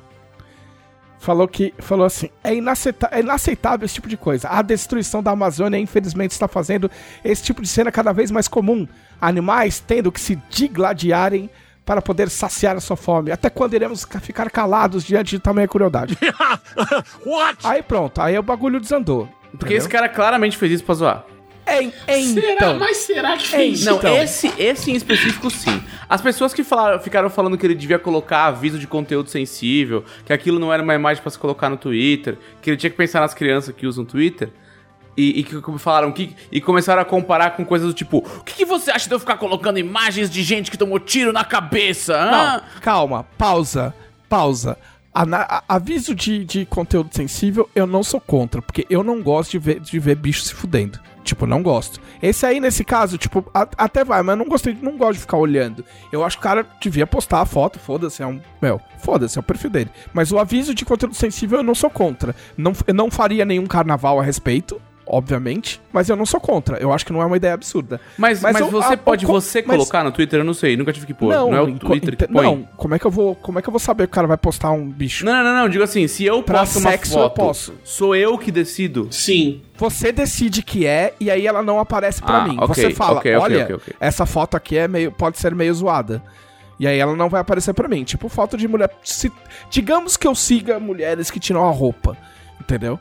falou 1.20 1.48
que 1.48 1.74
falou 1.80 2.06
assim: 2.06 2.30
é, 2.44 2.56
inaceita- 2.56 3.10
é 3.12 3.20
inaceitável 3.20 3.86
esse 3.86 3.96
tipo 3.96 4.08
de 4.10 4.18
coisa. 4.18 4.48
A 4.50 4.62
destruição 4.62 5.22
da 5.22 5.32
Amazônia, 5.32 5.78
infelizmente, 5.78 6.32
está 6.32 6.48
fazendo 6.48 6.90
esse 7.24 7.44
tipo 7.44 7.62
de 7.62 7.68
cena 7.68 7.92
cada 7.92 8.12
vez 8.12 8.32
mais 8.32 8.48
comum. 8.48 8.88
Animais 9.22 9.80
tendo 9.86 10.12
que 10.12 10.20
se 10.20 10.36
digladiarem 10.50 11.50
para 11.86 12.02
poder 12.02 12.30
saciar 12.30 12.76
a 12.76 12.80
sua 12.80 12.96
fome. 12.96 13.32
Até 13.32 13.50
quando 13.50 13.74
iremos 13.74 14.06
ca- 14.06 14.20
ficar 14.20 14.50
calados 14.52 15.04
diante 15.04 15.32
de 15.32 15.40
tamanha 15.40 15.68
crueldade? 15.68 16.18
Aí 17.66 17.82
pronto, 17.82 18.22
aí 18.22 18.38
o 18.38 18.44
bagulho 18.44 18.80
desandou. 18.80 19.28
Porque 19.58 19.74
esse 19.74 19.90
cara 19.90 20.08
claramente 20.08 20.56
fez 20.58 20.72
isso 20.74 20.84
pra 20.84 20.94
zoar. 20.96 21.26
É, 21.72 21.92
é, 22.08 22.22
Será? 22.24 22.52
então. 22.54 22.80
Mas 22.80 22.98
será 22.98 23.38
que 23.38 23.48
fez? 23.48 23.86
Não, 23.86 23.98
Então. 23.98 24.16
esse, 24.18 24.52
esse 24.58 24.92
em 24.92 24.96
específico 24.96 25.50
sim. 25.50 25.82
As 26.10 26.22
pessoas 26.22 26.54
que 26.54 26.64
falaram, 26.64 27.00
ficaram 27.00 27.30
falando 27.30 27.58
que 27.58 27.66
ele 27.66 27.76
devia 27.76 28.00
colocar 28.00 28.46
aviso 28.46 28.80
de 28.80 28.88
conteúdo 28.88 29.30
sensível, 29.30 30.04
que 30.26 30.34
aquilo 30.34 30.58
não 30.60 30.74
era 30.74 30.82
uma 30.82 30.96
imagem 30.96 31.22
pra 31.22 31.32
se 31.32 31.38
colocar 31.38 31.70
no 31.70 31.78
Twitter, 31.78 32.38
que 32.62 32.70
ele 32.72 32.78
tinha 32.78 32.90
que 32.90 32.98
pensar 32.98 33.20
nas 33.22 33.34
crianças 33.34 33.74
que 33.76 33.86
usam 33.86 34.04
Twitter. 34.06 34.50
E, 35.18 35.40
e 35.42 35.44
que 35.44 35.62
falaram 35.80 36.14
que 36.14 36.34
e 36.50 36.62
começaram 36.62 37.02
a 37.02 37.06
comparar 37.06 37.52
com 37.52 37.66
coisas 37.66 37.88
do 37.90 37.94
tipo: 37.94 38.20
o 38.20 38.44
que, 38.44 38.54
que 38.54 38.66
você 38.66 38.90
acha 38.90 39.10
de 39.10 39.14
eu 39.14 39.20
ficar 39.20 39.36
colocando 39.38 39.78
imagens 39.78 40.30
de 40.30 40.42
gente 40.44 40.72
que 40.72 40.78
tomou 40.78 40.98
tiro 40.98 41.34
na 41.34 41.44
cabeça? 41.44 42.16
hã?" 42.16 42.32
Não, 42.32 42.62
calma, 42.80 43.24
pausa, 43.38 43.94
pausa. 44.30 44.78
Ana- 45.14 45.64
aviso 45.68 46.16
de, 46.16 46.46
de 46.46 46.66
conteúdo 46.66 47.10
sensível, 47.12 47.68
eu 47.76 47.86
não 47.86 48.02
sou 48.04 48.22
contra, 48.22 48.62
porque 48.62 48.86
eu 48.90 49.04
não 49.04 49.22
gosto 49.22 49.52
de 49.52 49.60
ver, 49.60 49.80
de 49.82 50.00
ver 50.00 50.16
bicho 50.16 50.42
se 50.44 50.54
fudendo. 50.54 51.00
Tipo, 51.30 51.46
não 51.46 51.62
gosto. 51.62 52.02
Esse 52.24 52.44
aí, 52.46 52.60
nesse 52.60 52.84
caso, 52.84 53.16
tipo, 53.18 53.46
a- 53.54 53.68
até 53.78 54.04
vai, 54.04 54.24
mas 54.24 54.36
não 54.38 54.46
gostei, 54.48 54.76
não 54.82 54.98
gosto 54.98 55.14
de 55.14 55.20
ficar 55.20 55.38
olhando. 55.38 55.86
Eu 56.12 56.24
acho 56.24 56.38
que 56.38 56.42
o 56.42 56.44
cara 56.44 56.66
devia 56.82 57.06
postar 57.06 57.42
a 57.42 57.46
foto, 57.46 57.78
foda-se, 57.78 58.24
é 58.24 58.26
um. 58.26 58.42
Meu, 58.60 58.82
foda-se, 58.98 59.38
é 59.38 59.40
o 59.40 59.44
perfil 59.44 59.70
dele. 59.70 59.92
Mas 60.12 60.32
o 60.32 60.40
aviso 60.40 60.74
de 60.74 60.84
conteúdo 60.86 61.14
sensível 61.16 61.60
eu 61.60 61.64
não 61.64 61.76
sou 61.76 61.90
contra. 61.90 62.36
Não, 62.58 62.74
eu 62.88 62.94
não 62.96 63.12
faria 63.12 63.46
nenhum 63.46 63.68
carnaval 63.68 64.20
a 64.20 64.24
respeito. 64.24 64.82
Obviamente, 65.12 65.82
mas 65.92 66.08
eu 66.08 66.16
não 66.16 66.26
sou 66.26 66.40
contra. 66.40 66.78
Eu 66.78 66.94
acho 66.94 67.04
que 67.04 67.12
não 67.12 67.20
é 67.20 67.26
uma 67.26 67.36
ideia 67.36 67.56
absurda. 67.56 68.00
Mas, 68.16 68.42
mas, 68.42 68.60
eu- 68.60 68.70
você 68.70 68.94
a- 68.94 68.98
pode 68.98 69.26
o 69.26 69.28
co- 69.28 69.34
você 69.42 69.64
mas- 69.66 69.76
colocar 69.78 70.04
no 70.04 70.12
Twitter? 70.12 70.40
Eu 70.40 70.44
não 70.44 70.54
sei, 70.54 70.78
nunca 70.78 70.94
tive 70.94 71.08
que 71.08 71.14
pôr. 71.16 71.34
Não, 71.34 71.52
é 71.56 71.60
o 71.62 71.80
Twitter 71.80 72.16
que 72.16 72.28
põe. 72.28 72.44
Não, 72.46 72.68
como 72.78 72.94
é 72.94 73.00
que 73.00 73.06
eu 73.08 73.12
vou, 73.12 73.34
como 73.36 73.58
é 73.58 73.62
que 73.64 73.68
eu 73.68 73.72
vou 73.72 73.80
saber 73.80 74.04
que 74.06 74.12
o 74.12 74.14
cara 74.14 74.28
vai 74.28 74.38
postar 74.38 74.72
um 74.72 74.88
bicho? 74.88 75.26
Não, 75.26 75.34
não, 75.34 75.44
não, 75.44 75.56
não, 75.62 75.70
digo 75.70 75.84
assim, 75.84 76.08
se 76.08 76.24
eu 76.26 76.44
Pra 76.44 76.60
posto 76.60 76.78
uma 76.80 76.92
sexo, 76.92 77.14
eu 77.14 77.24
foto, 77.24 77.36
posso. 77.36 77.74
sou 77.84 78.16
eu 78.16 78.38
que 78.38 78.52
decido. 78.52 79.08
Sim. 79.10 79.62
Você 79.78 80.12
decide 80.12 80.62
que 80.62 80.86
é 80.86 81.14
e 81.20 81.32
aí 81.32 81.48
ela 81.48 81.64
não 81.64 81.80
aparece 81.80 82.22
pra 82.22 82.44
Ah, 82.44 82.48
mim. 82.48 82.58
ok, 82.60 82.68
Você 82.68 82.90
fala, 82.92 83.18
ok, 83.18 83.36
ok, 83.36 83.44
olha, 83.44 83.64
ok, 83.64 83.76
ok. 83.78 83.94
essa 84.00 84.28
foto 84.28 84.56
aqui 84.56 84.78
é 84.78 84.88
meio, 84.88 85.12
pode 85.12 85.40
ser 85.40 85.56
meio 85.56 85.74
zoada. 85.74 86.22
E 86.80 86.86
aí 86.88 87.00
ela 87.00 87.16
não 87.16 87.28
vai 87.30 87.42
aparecer 87.42 87.74
pra 87.74 87.88
mim. 87.88 88.04
Tipo, 88.04 88.30
foto 88.30 88.56
de 88.56 88.68
mulher. 88.68 88.90
se- 89.04 89.32
digamos 89.72 90.16
que 90.16 90.28
eu 90.28 90.36
siga 90.36 90.80
mulheres 90.80 91.30
que 91.32 91.40
tiram 91.40 91.68
a 91.68 91.72
roupa, 91.72 92.16
entendeu? 92.62 93.00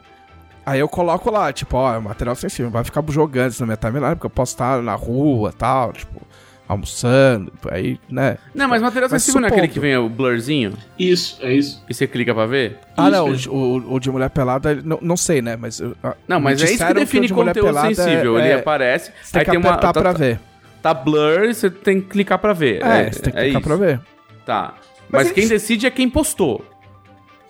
Aí 0.69 0.81
eu 0.81 0.89
coloco 0.89 1.31
lá, 1.31 1.51
tipo, 1.53 1.77
ó, 1.77 1.95
é 1.95 1.99
material 1.99 2.37
sensível, 2.37 2.71
vai 2.71 2.85
ficar 2.85 3.03
jogando 3.09 3.51
isso 3.53 3.61
na 3.63 3.67
minha 3.67 3.77
timeline, 3.79 4.15
porque 4.17 4.27
eu 4.27 4.31
posso 4.31 4.53
estar 4.53 4.83
na 4.83 4.95
rua 4.95 5.51
tal, 5.57 5.93
tipo, 5.95 6.21
almoçando, 6.69 7.51
aí, 7.71 7.99
né? 8.11 8.37
Não, 8.55 8.69
mas 8.69 8.83
material 8.83 9.09
Mas 9.11 9.23
sensível 9.23 9.41
não 9.41 9.49
é 9.49 9.51
aquele 9.51 9.67
supondo. 9.69 9.75
que 9.75 9.81
vem 9.81 9.97
o 9.97 10.09
blurzinho 10.09 10.75
Isso, 10.99 11.39
é 11.41 11.53
isso. 11.55 11.83
e 11.89 11.95
você 11.95 12.07
clica 12.07 12.35
pra 12.35 12.45
ver? 12.45 12.79
Ah, 12.97 13.05
Isso, 13.05 13.11
não, 13.13 13.29
mesmo. 13.29 13.53
o, 13.55 13.79
o- 13.79 13.95
o 13.95 13.99
de 14.01 14.11
mulher 14.11 14.29
pelada, 14.29 14.75
não, 14.85 14.99
não 15.01 15.17
sei, 15.17 15.41
né? 15.41 15.57
Mas. 15.57 15.81
ah, 16.05 16.15
Não, 16.29 16.39
mas 16.39 16.61
é 16.63 16.67
isso 16.73 16.87
que 16.87 16.95
define 16.95 17.25
o 17.25 17.29
de 17.29 17.35
mulher 17.35 17.47
conteúdo 17.55 17.69
pelada 17.69 17.95
sensível. 17.95 18.39
é- 18.39 18.43
Ele 18.43 18.49
é- 18.53 18.55
aparece, 18.57 19.11
Você 19.23 19.33
tem 19.33 19.41
aí 19.41 19.45
que 19.47 19.51
tem 19.53 19.61
uma. 19.61 19.71
apertar 19.71 19.93
Tá, 19.95 20.01
pra 20.03 20.13
tá- 20.13 20.19
ver. 20.19 20.41
tá 20.83 20.93
blur 20.93 21.45
e 21.45 21.55
você 21.55 21.71
tem 21.71 22.01
que 22.03 22.09
clicar 22.09 22.39
pra 22.39 22.53
ver. 22.53 22.83
É, 22.85 23.11
você 23.11 23.21
tem 23.23 23.33
que 23.33 23.39
clicar 23.41 23.61
isso. 23.61 23.69
pra 23.69 23.77
ver. 23.77 24.01
Tá. 24.45 24.75
Mas 25.11 25.25
Mas, 25.25 25.33
quem 25.33 25.45
isso- 25.45 25.53
decide 25.55 25.87
é 25.87 25.91
quem 25.91 26.11
postou. 26.11 26.63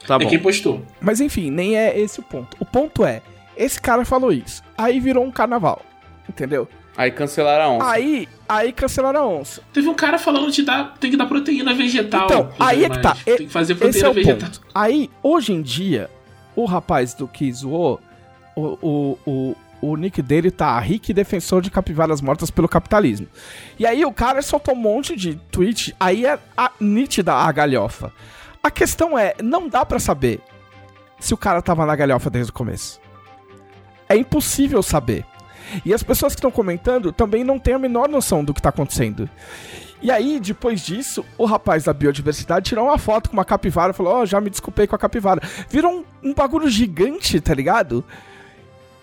Tá 0.08 0.14
é 0.14 0.18
bom. 0.20 0.28
quem 0.30 0.38
postou. 0.38 0.82
Mas 1.02 1.20
enfim, 1.20 1.50
nem 1.50 1.76
é 1.76 1.98
esse 2.00 2.18
o 2.18 2.22
ponto. 2.22 2.56
O 2.58 2.64
ponto 2.64 3.04
é, 3.04 3.20
esse 3.54 3.78
cara 3.78 4.04
falou 4.06 4.32
isso. 4.32 4.62
Aí 4.76 4.98
virou 4.98 5.22
um 5.22 5.30
carnaval. 5.30 5.82
Entendeu? 6.26 6.66
Aí 6.96 7.10
cancelaram 7.10 7.64
a 7.64 7.68
onça. 7.76 7.90
Aí, 7.90 8.28
aí 8.48 8.72
cancelaram 8.72 9.20
a 9.20 9.26
onça. 9.28 9.62
Teve 9.72 9.86
um 9.88 9.94
cara 9.94 10.18
falando 10.18 10.50
que 10.50 10.62
dá, 10.62 10.84
tem 10.98 11.10
que 11.10 11.16
dar 11.16 11.26
proteína 11.26 11.74
vegetal. 11.74 12.24
Então, 12.24 12.50
aí 12.58 12.84
é 12.84 12.88
que 12.88 12.98
tá. 13.00 13.10
animais. 13.10 13.26
E- 13.26 13.36
Tem 13.36 13.46
que 13.46 13.52
fazer 13.52 13.72
Esse 13.74 13.80
proteína 13.82 14.06
é 14.06 14.10
o 14.10 14.14
vegetal. 14.14 14.48
ponto. 14.48 14.60
Aí, 14.74 15.10
hoje 15.22 15.52
em 15.52 15.60
dia, 15.62 16.10
o 16.56 16.64
rapaz 16.64 17.12
do 17.14 17.28
que 17.28 17.52
zoou, 17.52 18.00
o, 18.56 18.78
o, 18.82 19.18
o, 19.26 19.56
o 19.82 19.96
nick 19.96 20.20
dele 20.22 20.50
tá 20.50 20.78
Rick 20.80 21.12
Defensor 21.12 21.60
de 21.62 21.70
Capivaras 21.70 22.20
Mortas 22.20 22.50
pelo 22.50 22.66
Capitalismo. 22.68 23.28
E 23.78 23.86
aí 23.86 24.04
o 24.04 24.12
cara 24.12 24.40
soltou 24.42 24.74
um 24.74 24.78
monte 24.78 25.14
de 25.14 25.36
tweet, 25.52 25.94
aí 26.00 26.26
é 26.26 26.38
a, 26.56 26.72
nítida 26.80 27.32
a 27.34 27.52
galhofa. 27.52 28.12
A 28.62 28.70
questão 28.70 29.18
é, 29.18 29.34
não 29.42 29.68
dá 29.68 29.84
pra 29.84 29.98
saber 29.98 30.40
se 31.18 31.34
o 31.34 31.36
cara 31.36 31.62
tava 31.62 31.86
na 31.86 31.96
galhofa 31.96 32.30
desde 32.30 32.50
o 32.50 32.54
começo. 32.54 33.00
É 34.08 34.16
impossível 34.16 34.82
saber. 34.82 35.24
E 35.84 35.92
as 35.92 36.02
pessoas 36.02 36.34
que 36.34 36.38
estão 36.38 36.50
comentando 36.50 37.12
também 37.12 37.44
não 37.44 37.58
têm 37.58 37.74
a 37.74 37.78
menor 37.78 38.08
noção 38.08 38.42
do 38.42 38.54
que 38.54 38.62
tá 38.62 38.70
acontecendo. 38.70 39.28
E 40.00 40.10
aí, 40.10 40.38
depois 40.38 40.80
disso, 40.80 41.24
o 41.36 41.44
rapaz 41.44 41.84
da 41.84 41.92
biodiversidade 41.92 42.68
tirou 42.68 42.86
uma 42.86 42.98
foto 42.98 43.30
com 43.30 43.36
uma 43.36 43.44
capivara 43.44 43.90
e 43.90 43.94
falou: 43.94 44.14
Ó, 44.14 44.26
já 44.26 44.40
me 44.40 44.48
desculpei 44.48 44.86
com 44.86 44.94
a 44.94 44.98
capivara. 44.98 45.42
Virou 45.68 45.92
um, 45.92 46.30
um 46.30 46.34
bagulho 46.34 46.68
gigante, 46.68 47.40
tá 47.40 47.52
ligado? 47.52 48.04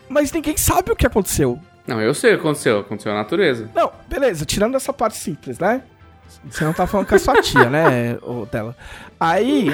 Mas 0.07 0.31
ninguém 0.31 0.55
sabe 0.55 0.91
o 0.91 0.95
que 0.95 1.05
aconteceu. 1.05 1.59
Não, 1.85 2.01
eu 2.01 2.13
sei 2.13 2.31
o 2.31 2.35
que 2.35 2.39
aconteceu. 2.41 2.79
Aconteceu 2.79 3.11
na 3.11 3.19
natureza. 3.19 3.69
Não, 3.75 3.91
beleza, 4.07 4.45
tirando 4.45 4.75
essa 4.75 4.93
parte 4.93 5.17
simples, 5.17 5.59
né? 5.59 5.83
Você 6.49 6.63
não 6.63 6.73
tá 6.73 6.85
falando 6.85 7.07
com 7.07 7.15
a 7.15 7.19
sua 7.19 7.41
tia, 7.41 7.69
né, 7.69 8.17
ô, 8.21 8.45
dela. 8.45 8.75
Aí. 9.19 9.69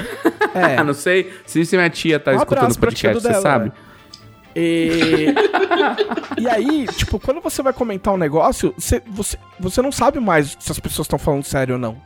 É. 0.54 0.76
Ah, 0.78 0.84
não 0.84 0.94
sei 0.94 1.32
se 1.46 1.76
minha 1.76 1.90
tia 1.90 2.18
tá 2.18 2.32
Um 2.32 2.36
escutando 2.36 2.72
o 2.72 2.78
podcast, 2.78 3.20
você 3.22 3.28
dela, 3.28 3.40
sabe? 3.42 3.64
né? 3.66 3.72
E... 4.54 5.34
e 6.40 6.48
aí, 6.48 6.86
tipo, 6.88 7.18
quando 7.18 7.40
você 7.40 7.62
vai 7.62 7.72
comentar 7.72 8.12
um 8.14 8.16
negócio, 8.16 8.74
você, 8.76 9.02
você, 9.06 9.38
você 9.58 9.82
não 9.82 9.92
sabe 9.92 10.20
mais 10.20 10.56
se 10.60 10.70
as 10.72 10.78
pessoas 10.78 11.06
estão 11.06 11.18
falando 11.18 11.44
sério 11.44 11.74
ou 11.74 11.80
não. 11.80 11.96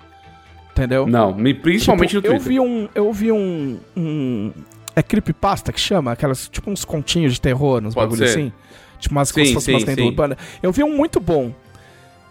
Entendeu? 0.72 1.06
Não, 1.06 1.34
me- 1.34 1.54
principalmente 1.54 2.10
Tipo, 2.10 2.28
no 2.28 2.34
eu 2.34 2.38
Twitter. 2.40 2.48
vi 2.52 2.60
um. 2.60 2.88
Eu 2.94 3.12
vi 3.12 3.32
um. 3.32 3.78
um 3.96 4.52
é 4.94 5.02
creepypasta 5.02 5.72
que 5.72 5.80
chama? 5.80 6.12
Aquelas, 6.12 6.48
tipo, 6.48 6.70
uns 6.70 6.84
continhos 6.84 7.34
de 7.34 7.40
terror, 7.40 7.82
uns 7.84 7.94
Pode 7.94 8.06
bagulho 8.10 8.28
ser. 8.28 8.38
assim. 8.38 8.52
Tipo, 8.98 9.14
umas, 9.14 9.30
como 9.32 9.44
Sim, 9.46 9.54
fosse 9.54 9.66
sim, 9.66 10.12
umas. 10.12 10.36
Eu 10.62 10.72
vi 10.72 10.82
um 10.82 10.94
muito 10.96 11.18
bom. 11.20 11.52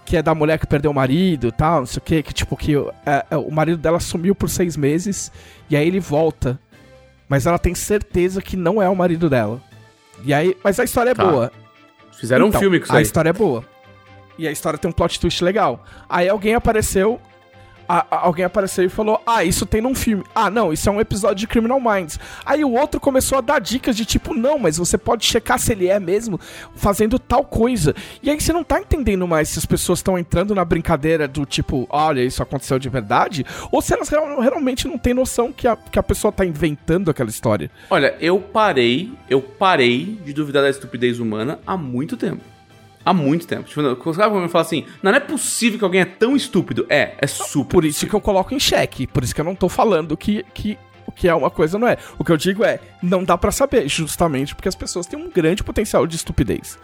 Que 0.05 0.17
é 0.17 0.21
da 0.21 0.35
mulher 0.35 0.59
que 0.59 0.67
perdeu 0.67 0.91
o 0.91 0.93
marido 0.93 1.47
e 1.47 1.51
tal, 1.51 1.79
não 1.79 1.85
sei 1.87 1.97
o 1.97 2.01
quê. 2.01 2.21
Que, 2.23 2.33
tipo, 2.33 2.55
que 2.55 2.75
é, 3.05 3.25
é, 3.31 3.37
o 3.37 3.49
marido 3.51 3.77
dela 3.79 3.99
sumiu 3.99 4.35
por 4.35 4.49
seis 4.49 4.77
meses. 4.77 5.31
E 5.69 5.75
aí 5.75 5.87
ele 5.87 5.99
volta. 5.99 6.59
Mas 7.27 7.47
ela 7.47 7.57
tem 7.57 7.73
certeza 7.73 8.39
que 8.41 8.55
não 8.55 8.79
é 8.81 8.87
o 8.87 8.95
marido 8.95 9.29
dela. 9.29 9.59
E 10.23 10.33
aí. 10.33 10.55
Mas 10.63 10.79
a 10.79 10.83
história 10.83 11.09
é 11.09 11.15
Tá. 11.15 11.25
boa. 11.25 11.51
Fizeram 12.19 12.47
Então, 12.47 12.59
um 12.59 12.61
filme 12.61 12.79
com 12.79 12.85
isso 12.85 12.93
A 12.93 12.97
aí. 12.97 13.01
história 13.03 13.29
é 13.29 13.33
boa. 13.33 13.65
E 14.37 14.47
a 14.47 14.51
história 14.51 14.77
tem 14.77 14.89
um 14.89 14.93
plot 14.93 15.19
twist 15.19 15.43
legal. 15.43 15.83
Aí 16.07 16.29
alguém 16.29 16.53
apareceu. 16.53 17.19
A- 17.87 18.05
a- 18.09 18.25
alguém 18.25 18.45
apareceu 18.45 18.83
e 18.83 18.89
falou: 18.89 19.21
Ah, 19.25 19.43
isso 19.43 19.65
tem 19.65 19.81
num 19.81 19.95
filme. 19.95 20.23
Ah, 20.33 20.49
não, 20.49 20.71
isso 20.73 20.87
é 20.89 20.91
um 20.91 20.99
episódio 21.01 21.35
de 21.37 21.47
Criminal 21.47 21.79
Minds. 21.79 22.19
Aí 22.45 22.63
o 22.63 22.71
outro 22.73 22.99
começou 22.99 23.37
a 23.37 23.41
dar 23.41 23.59
dicas 23.59 23.95
de 23.95 24.05
tipo: 24.05 24.33
Não, 24.33 24.57
mas 24.59 24.77
você 24.77 24.97
pode 24.97 25.25
checar 25.25 25.59
se 25.59 25.71
ele 25.71 25.87
é 25.87 25.99
mesmo 25.99 26.39
fazendo 26.75 27.17
tal 27.19 27.43
coisa. 27.43 27.95
E 28.21 28.29
aí 28.29 28.39
você 28.39 28.51
não 28.53 28.63
tá 28.63 28.79
entendendo 28.79 29.27
mais 29.27 29.49
se 29.49 29.59
as 29.59 29.65
pessoas 29.65 29.99
estão 29.99 30.17
entrando 30.17 30.53
na 30.55 30.65
brincadeira 30.65 31.27
do 31.27 31.45
tipo: 31.45 31.85
Olha, 31.89 32.21
isso 32.21 32.41
aconteceu 32.43 32.77
de 32.79 32.89
verdade. 32.89 33.45
Ou 33.71 33.81
se 33.81 33.93
elas 33.93 34.09
real- 34.09 34.39
realmente 34.39 34.87
não 34.87 34.97
têm 34.97 35.13
noção 35.13 35.51
que 35.51 35.67
a, 35.67 35.75
que 35.75 35.99
a 35.99 36.03
pessoa 36.03 36.31
tá 36.31 36.45
inventando 36.45 37.09
aquela 37.11 37.29
história. 37.29 37.69
Olha, 37.89 38.15
eu 38.19 38.39
parei, 38.39 39.11
eu 39.29 39.41
parei 39.41 40.19
de 40.25 40.33
duvidar 40.33 40.63
da 40.63 40.69
estupidez 40.69 41.19
humana 41.19 41.59
há 41.65 41.77
muito 41.77 42.17
tempo. 42.17 42.41
Há 43.05 43.13
muito 43.13 43.45
tempo. 43.45 43.63
Tipo, 43.69 43.95
quando 43.97 44.19
eu 44.19 44.49
falo 44.49 44.65
assim, 44.65 44.85
não, 45.03 45.11
não 45.11 45.17
é 45.17 45.21
possível 45.21 45.77
que 45.77 45.85
alguém 45.85 46.01
é 46.01 46.05
tão 46.05 46.35
estúpido. 46.35 46.87
É, 46.89 47.13
é 47.19 47.27
super. 47.27 47.69
Por 47.69 47.85
isso 47.85 48.07
que 48.07 48.13
eu 48.13 48.19
coloco 48.19 48.53
em 48.53 48.59
xeque. 48.59 49.05
Por 49.05 49.23
isso 49.23 49.35
que 49.35 49.39
eu 49.39 49.45
não 49.45 49.55
tô 49.55 49.69
falando 49.69 50.17
que, 50.17 50.43
que 50.53 50.77
o 51.05 51.11
que 51.11 51.27
é 51.27 51.35
uma 51.35 51.51
coisa 51.51 51.77
não 51.77 51.87
é. 51.87 51.97
O 52.17 52.23
que 52.23 52.31
eu 52.31 52.37
digo 52.37 52.63
é, 52.63 52.79
não 53.03 53.23
dá 53.23 53.37
pra 53.37 53.51
saber, 53.51 53.87
justamente 53.87 54.55
porque 54.55 54.67
as 54.67 54.75
pessoas 54.75 55.05
têm 55.05 55.19
um 55.19 55.29
grande 55.29 55.63
potencial 55.63 56.07
de 56.07 56.15
estupidez. 56.15 56.79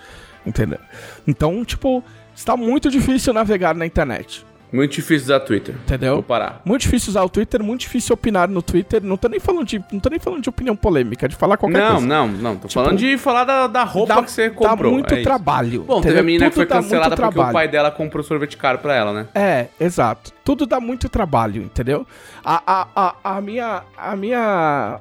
Entendeu? 0.45 0.79
Então, 1.27 1.65
tipo, 1.65 2.03
está 2.35 2.55
muito 2.55 2.89
difícil 2.89 3.33
navegar 3.33 3.73
na 3.73 3.85
internet. 3.85 4.45
Muito 4.71 4.91
difícil 4.93 5.25
usar 5.25 5.39
Twitter. 5.41 5.75
Entendeu? 5.75 6.13
Vou 6.15 6.23
parar. 6.23 6.61
Muito 6.63 6.81
difícil 6.83 7.09
usar 7.09 7.23
o 7.23 7.29
Twitter, 7.29 7.61
muito 7.61 7.81
difícil 7.81 8.13
opinar 8.13 8.47
no 8.47 8.61
Twitter. 8.61 9.03
Não 9.03 9.17
tô 9.17 9.27
nem 9.27 9.39
falando 9.39 9.65
de, 9.65 9.83
não 9.91 9.99
tô 9.99 10.09
nem 10.09 10.17
falando 10.19 10.41
de 10.41 10.49
opinião 10.49 10.75
polêmica, 10.75 11.27
de 11.27 11.35
falar 11.35 11.57
qualquer 11.57 11.79
Não, 11.79 11.91
coisa. 11.91 12.07
não, 12.07 12.27
não. 12.27 12.55
Tô 12.55 12.67
Tipo, 12.69 12.81
falando 12.81 12.97
de 12.97 13.17
falar 13.17 13.43
da, 13.43 13.67
da 13.67 13.83
roupa 13.83 14.15
Dá- 14.15 14.23
que 14.23 14.31
você 14.31 14.49
comprou. 14.49 14.91
Dá 14.91 14.97
muito 14.97 15.13
é 15.13 15.17
isso. 15.17 15.23
trabalho. 15.23 15.83
Bom, 15.83 15.95
teve 16.01 16.13
entendeu? 16.15 16.19
a 16.19 16.23
menina 16.23 16.45
que 16.45 16.51
Tudo 16.51 16.55
foi 16.61 16.65
dá 16.67 16.75
muito 16.75 16.85
cancelada 16.85 17.15
porque 17.17 17.27
o 17.27 17.31
trabalho. 17.33 17.53
pai 17.53 17.67
dela 17.67 17.91
comprou 17.91 18.23
sorvete 18.23 18.55
caro 18.55 18.77
pra 18.79 18.95
ela, 18.95 19.11
né? 19.11 19.27
É, 19.35 19.67
exato. 19.79 20.31
Tudo 20.45 20.65
dá 20.65 20.79
muito 20.79 21.09
trabalho, 21.09 21.61
entendeu? 21.63 22.07
A, 22.43 22.61
a, 22.65 22.87
a, 23.23 23.37
a 23.37 23.41
minha, 23.41 23.83
a 23.97 24.15
minha 24.15 24.99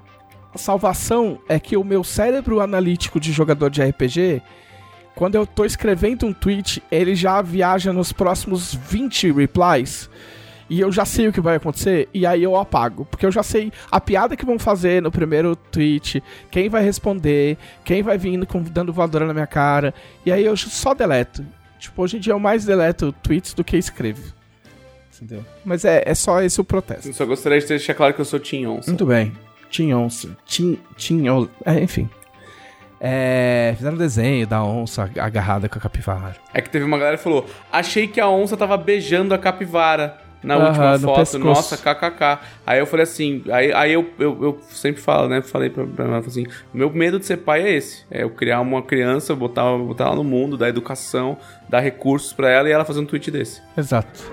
salvação 0.55 1.39
é 1.49 1.59
que 1.61 1.77
o 1.77 1.85
meu 1.85 2.03
cérebro 2.03 2.61
analítico 2.61 3.21
de 3.21 3.33
jogador 3.33 3.71
de 3.71 3.83
RPG, 3.83 4.43
quando 5.15 5.35
eu 5.35 5.47
tô 5.47 5.65
escrevendo 5.65 6.27
um 6.27 6.33
tweet, 6.33 6.83
ele 6.91 7.15
já 7.15 7.41
viaja 7.43 7.93
nos 7.93 8.13
próximos 8.13 8.75
20 8.75 9.33
replies. 9.33 10.09
E 10.69 10.79
eu 10.81 10.93
já 10.93 11.05
sei 11.05 11.27
o 11.27 11.33
que 11.33 11.41
vai 11.41 11.57
acontecer, 11.57 12.09
e 12.15 12.25
aí 12.25 12.45
eu 12.45 12.55
apago. 12.55 13.05
Porque 13.05 13.27
eu 13.27 13.33
já 13.33 13.43
sei 13.43 13.73
a 13.91 14.01
piada 14.01 14.37
que 14.37 14.47
vão 14.47 14.57
fazer 14.57 15.03
no 15.03 15.11
primeiro 15.11 15.57
tweet, 15.57 16.23
quem 16.49 16.69
vai 16.69 16.85
responder, 16.85 17.59
quem 17.85 18.03
vai 18.05 18.17
vir 18.17 18.47
com- 18.47 18.63
dando 18.63 18.93
voadora 18.93 19.27
na 19.27 19.35
minha 19.35 19.49
cara. 19.49 19.93
E 20.25 20.31
aí 20.31 20.45
eu 20.45 20.57
só 20.57 20.95
deleto. 20.95 21.45
Tipo, 21.79 22.03
hoje 22.03 22.19
em 22.19 22.21
dia 22.21 22.33
eu 22.35 22.39
mais 22.39 22.65
deleto 22.65 23.13
tweets 23.21 23.53
do 23.53 23.65
que 23.65 23.77
escrevo. 23.77 24.33
Entendeu? 25.17 25.45
Mas 25.65 25.85
é, 25.85 26.03
é 26.07 26.15
só 26.15 26.41
esse 26.41 26.61
o 26.61 26.65
protesto. 26.65 27.09
Eu 27.09 27.15
só 27.15 27.27
gostaria 27.27 27.59
de 27.59 27.67
deixar 27.67 27.95
claro 27.95 28.15
que 28.15 28.21
eu 28.21 28.25
sou 28.25 28.39
Team 28.39 28.71
Onça. 28.73 28.91
Muito 28.91 29.05
bem. 29.07 29.33
Team 29.73 29.99
Onça. 30.01 30.37
Team, 30.49 30.79
team 30.97 31.27
On- 31.37 31.49
é, 31.67 31.81
enfim. 31.81 32.09
É, 33.01 33.73
fizeram 33.77 33.95
um 33.95 33.99
desenho 33.99 34.47
da 34.47 34.63
onça 34.63 35.11
agarrada 35.19 35.69
com 35.69 35.79
a 35.79 35.81
capivara. 35.81 36.37
É 36.53 36.61
que 36.61 36.69
teve 36.69 36.85
uma 36.85 36.99
galera 36.99 37.17
que 37.17 37.23
falou: 37.23 37.47
achei 37.73 38.07
que 38.07 38.21
a 38.21 38.29
onça 38.29 38.57
tava 38.57 38.77
beijando 38.77 39.33
a 39.33 39.39
capivara 39.39 40.19
na 40.43 40.57
última 40.57 40.99
foto. 40.99 41.19
pescoço. 41.19 41.39
Nossa, 41.39 41.77
kkk. 41.77 42.39
Aí 42.67 42.79
eu 42.79 42.87
falei 42.87 43.05
assim, 43.05 43.43
aí, 43.51 43.73
aí 43.73 43.93
eu, 43.93 44.09
eu, 44.19 44.39
eu 44.43 44.61
sempre 44.69 45.01
falo, 45.01 45.29
né? 45.29 45.41
Falei 45.43 45.71
pra, 45.71 45.87
pra 45.87 46.05
ela 46.05 46.19
assim: 46.19 46.47
meu 46.73 46.91
medo 46.91 47.19
de 47.19 47.27
ser 47.27 47.39
pai 47.39 47.63
é 47.63 47.73
esse. 47.73 48.05
É 48.11 48.23
eu 48.23 48.31
criar 48.31 48.61
uma 48.61 48.83
criança, 48.83 49.35
botar, 49.35 49.77
botar 49.79 50.05
ela 50.07 50.17
no 50.17 50.25
mundo, 50.25 50.57
dar 50.57 50.69
educação, 50.69 51.39
dar 51.69 51.81
recursos 51.81 52.33
pra 52.33 52.51
ela 52.51 52.69
e 52.69 52.73
ela 52.73 52.85
fazer 52.85 53.01
um 53.01 53.07
tweet 53.07 53.31
desse. 53.31 53.63
Exato. 53.77 54.31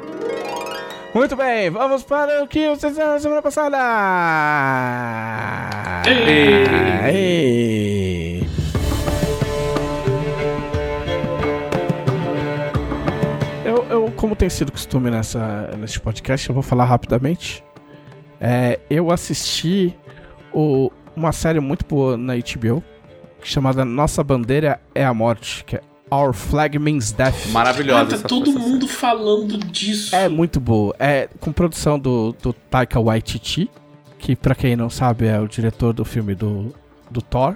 Muito 1.13 1.35
bem, 1.35 1.69
vamos 1.69 2.03
para 2.03 2.43
o 2.43 2.47
que 2.47 2.67
vocês 2.69 2.91
fizeram 2.93 3.13
na 3.13 3.19
semana 3.19 3.41
passada. 3.41 3.77
Ei. 7.11 8.45
Eu, 13.65 13.83
eu, 13.89 14.11
como 14.15 14.35
tem 14.35 14.49
sido 14.49 14.71
costume 14.71 15.09
nessa, 15.11 15.71
nesse 15.77 15.99
podcast, 15.99 16.47
eu 16.49 16.53
vou 16.53 16.63
falar 16.63 16.85
rapidamente. 16.85 17.63
É, 18.39 18.79
eu 18.89 19.11
assisti 19.11 19.95
o- 20.53 20.91
uma 21.15 21.31
série 21.31 21.59
muito 21.59 21.85
boa 21.85 22.15
na 22.15 22.33
HBO, 22.35 22.83
chamada 23.43 23.83
Nossa 23.83 24.23
Bandeira 24.23 24.79
é 24.93 25.03
a 25.03 25.13
Morte, 25.13 25.63
que 25.65 25.75
é 25.77 25.81
Our 26.11 26.33
Flag 26.33 26.77
Means 26.79 27.11
Death. 27.11 27.47
Maravilhosa 27.47 28.15
Ah, 28.15 28.19
tá 28.19 28.27
todo 28.27 28.49
essa 28.49 28.59
mundo 28.59 28.87
falando 28.87 29.57
disso. 29.57 30.15
É 30.15 30.29
muito 30.29 30.59
boa. 30.59 30.95
É 30.99 31.27
com 31.39 31.51
produção 31.51 31.99
do, 31.99 32.35
do 32.41 32.53
Taika 32.53 32.99
Waititi, 32.99 33.69
que 34.17 34.35
pra 34.35 34.55
quem 34.55 34.75
não 34.75 34.89
sabe 34.89 35.25
é 35.27 35.39
o 35.39 35.47
diretor 35.47 35.93
do 35.93 36.05
filme 36.05 36.33
do, 36.33 36.73
do 37.11 37.21
Thor 37.21 37.55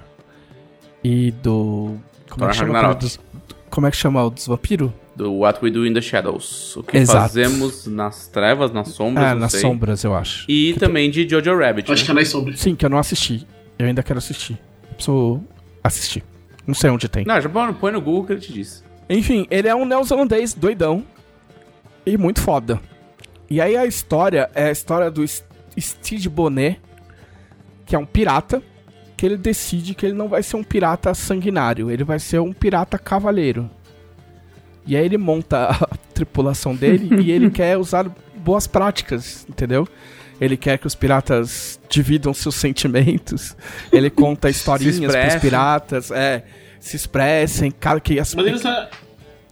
e 1.03 1.31
do 1.31 1.95
como 2.29 2.45
é 2.45 2.47
Thor 2.47 2.49
que 2.49 2.55
chama 2.57 2.93
dos, 2.93 3.19
como 3.69 3.87
é 3.87 3.91
que 3.91 3.97
chama 3.97 4.23
o 4.23 4.29
dos 4.29 4.47
vampiros? 4.47 4.91
Do 5.15 5.33
What 5.33 5.59
We 5.63 5.69
Do 5.71 5.85
in 5.85 5.93
the 5.93 6.01
Shadows. 6.01 6.75
O 6.77 6.83
que 6.83 6.97
Exato. 6.97 7.19
fazemos 7.19 7.85
nas 7.85 8.27
trevas, 8.27 8.71
nas 8.71 8.89
sombras, 8.89 9.31
não 9.33 9.39
nas 9.39 9.51
sei. 9.51 9.61
sombras 9.61 10.03
eu 10.03 10.15
acho. 10.15 10.45
E 10.49 10.73
Que 10.73 10.79
também 10.79 11.11
de 11.11 11.27
Jojo 11.27 11.57
Rabbit. 11.57 11.87
Eu 11.89 11.93
acho 11.93 12.03
né? 12.03 12.05
que 12.05 12.11
é 12.11 12.15
nas 12.15 12.27
sombras. 12.29 12.59
Sim, 12.59 12.75
que 12.75 12.85
eu 12.85 12.89
não 12.89 12.97
assisti. 12.97 13.45
Eu 13.77 13.87
ainda 13.87 14.01
quero 14.03 14.19
assistir. 14.19 14.57
Preciso 14.95 15.41
assistir. 15.83 16.23
Não 16.65 16.73
sei 16.73 16.89
onde 16.89 17.09
tem. 17.09 17.25
Não, 17.25 17.39
já 17.39 17.49
põe 17.49 17.91
no 17.91 18.01
Google 18.01 18.25
que 18.25 18.33
ele 18.33 18.41
te 18.41 18.53
disse. 18.53 18.83
Enfim, 19.09 19.45
ele 19.49 19.67
é 19.67 19.75
um 19.75 19.85
neozelandês 19.85 20.53
doidão 20.53 21.03
e 22.05 22.17
muito 22.17 22.41
foda. 22.41 22.79
E 23.49 23.59
aí 23.59 23.75
a 23.75 23.85
história 23.85 24.49
é 24.55 24.65
a 24.65 24.71
história 24.71 25.11
do 25.11 25.25
Steve 25.79 26.29
Bonnet, 26.29 26.79
que 27.85 27.95
é 27.95 27.99
um 27.99 28.05
pirata, 28.05 28.63
que 29.17 29.25
ele 29.25 29.37
decide 29.37 29.93
que 29.93 30.05
ele 30.05 30.15
não 30.15 30.27
vai 30.27 30.41
ser 30.41 30.55
um 30.55 30.63
pirata 30.63 31.13
sanguinário, 31.13 31.91
ele 31.91 32.03
vai 32.03 32.19
ser 32.19 32.39
um 32.39 32.53
pirata 32.53 32.97
cavaleiro. 32.97 33.69
E 34.85 34.95
aí 34.95 35.05
ele 35.05 35.17
monta 35.17 35.67
a 35.69 35.97
tripulação 36.13 36.75
dele 36.75 37.21
e 37.21 37.31
ele 37.31 37.51
quer 37.51 37.77
usar 37.77 38.09
boas 38.37 38.65
práticas, 38.65 39.45
entendeu? 39.49 39.87
Ele 40.41 40.57
quer 40.57 40.79
que 40.79 40.87
os 40.87 40.95
piratas 40.95 41.79
dividam 41.87 42.33
seus 42.33 42.55
sentimentos. 42.55 43.55
Ele 43.93 44.09
conta 44.09 44.49
historinhas 44.51 45.15
pros 45.15 45.35
piratas, 45.35 46.09
é, 46.11 46.43
se 46.79 46.95
expressem, 46.95 47.69
cara 47.69 47.99
que 47.99 48.19
as 48.19 48.33
Mas 48.33 48.47
eles, 48.47 48.63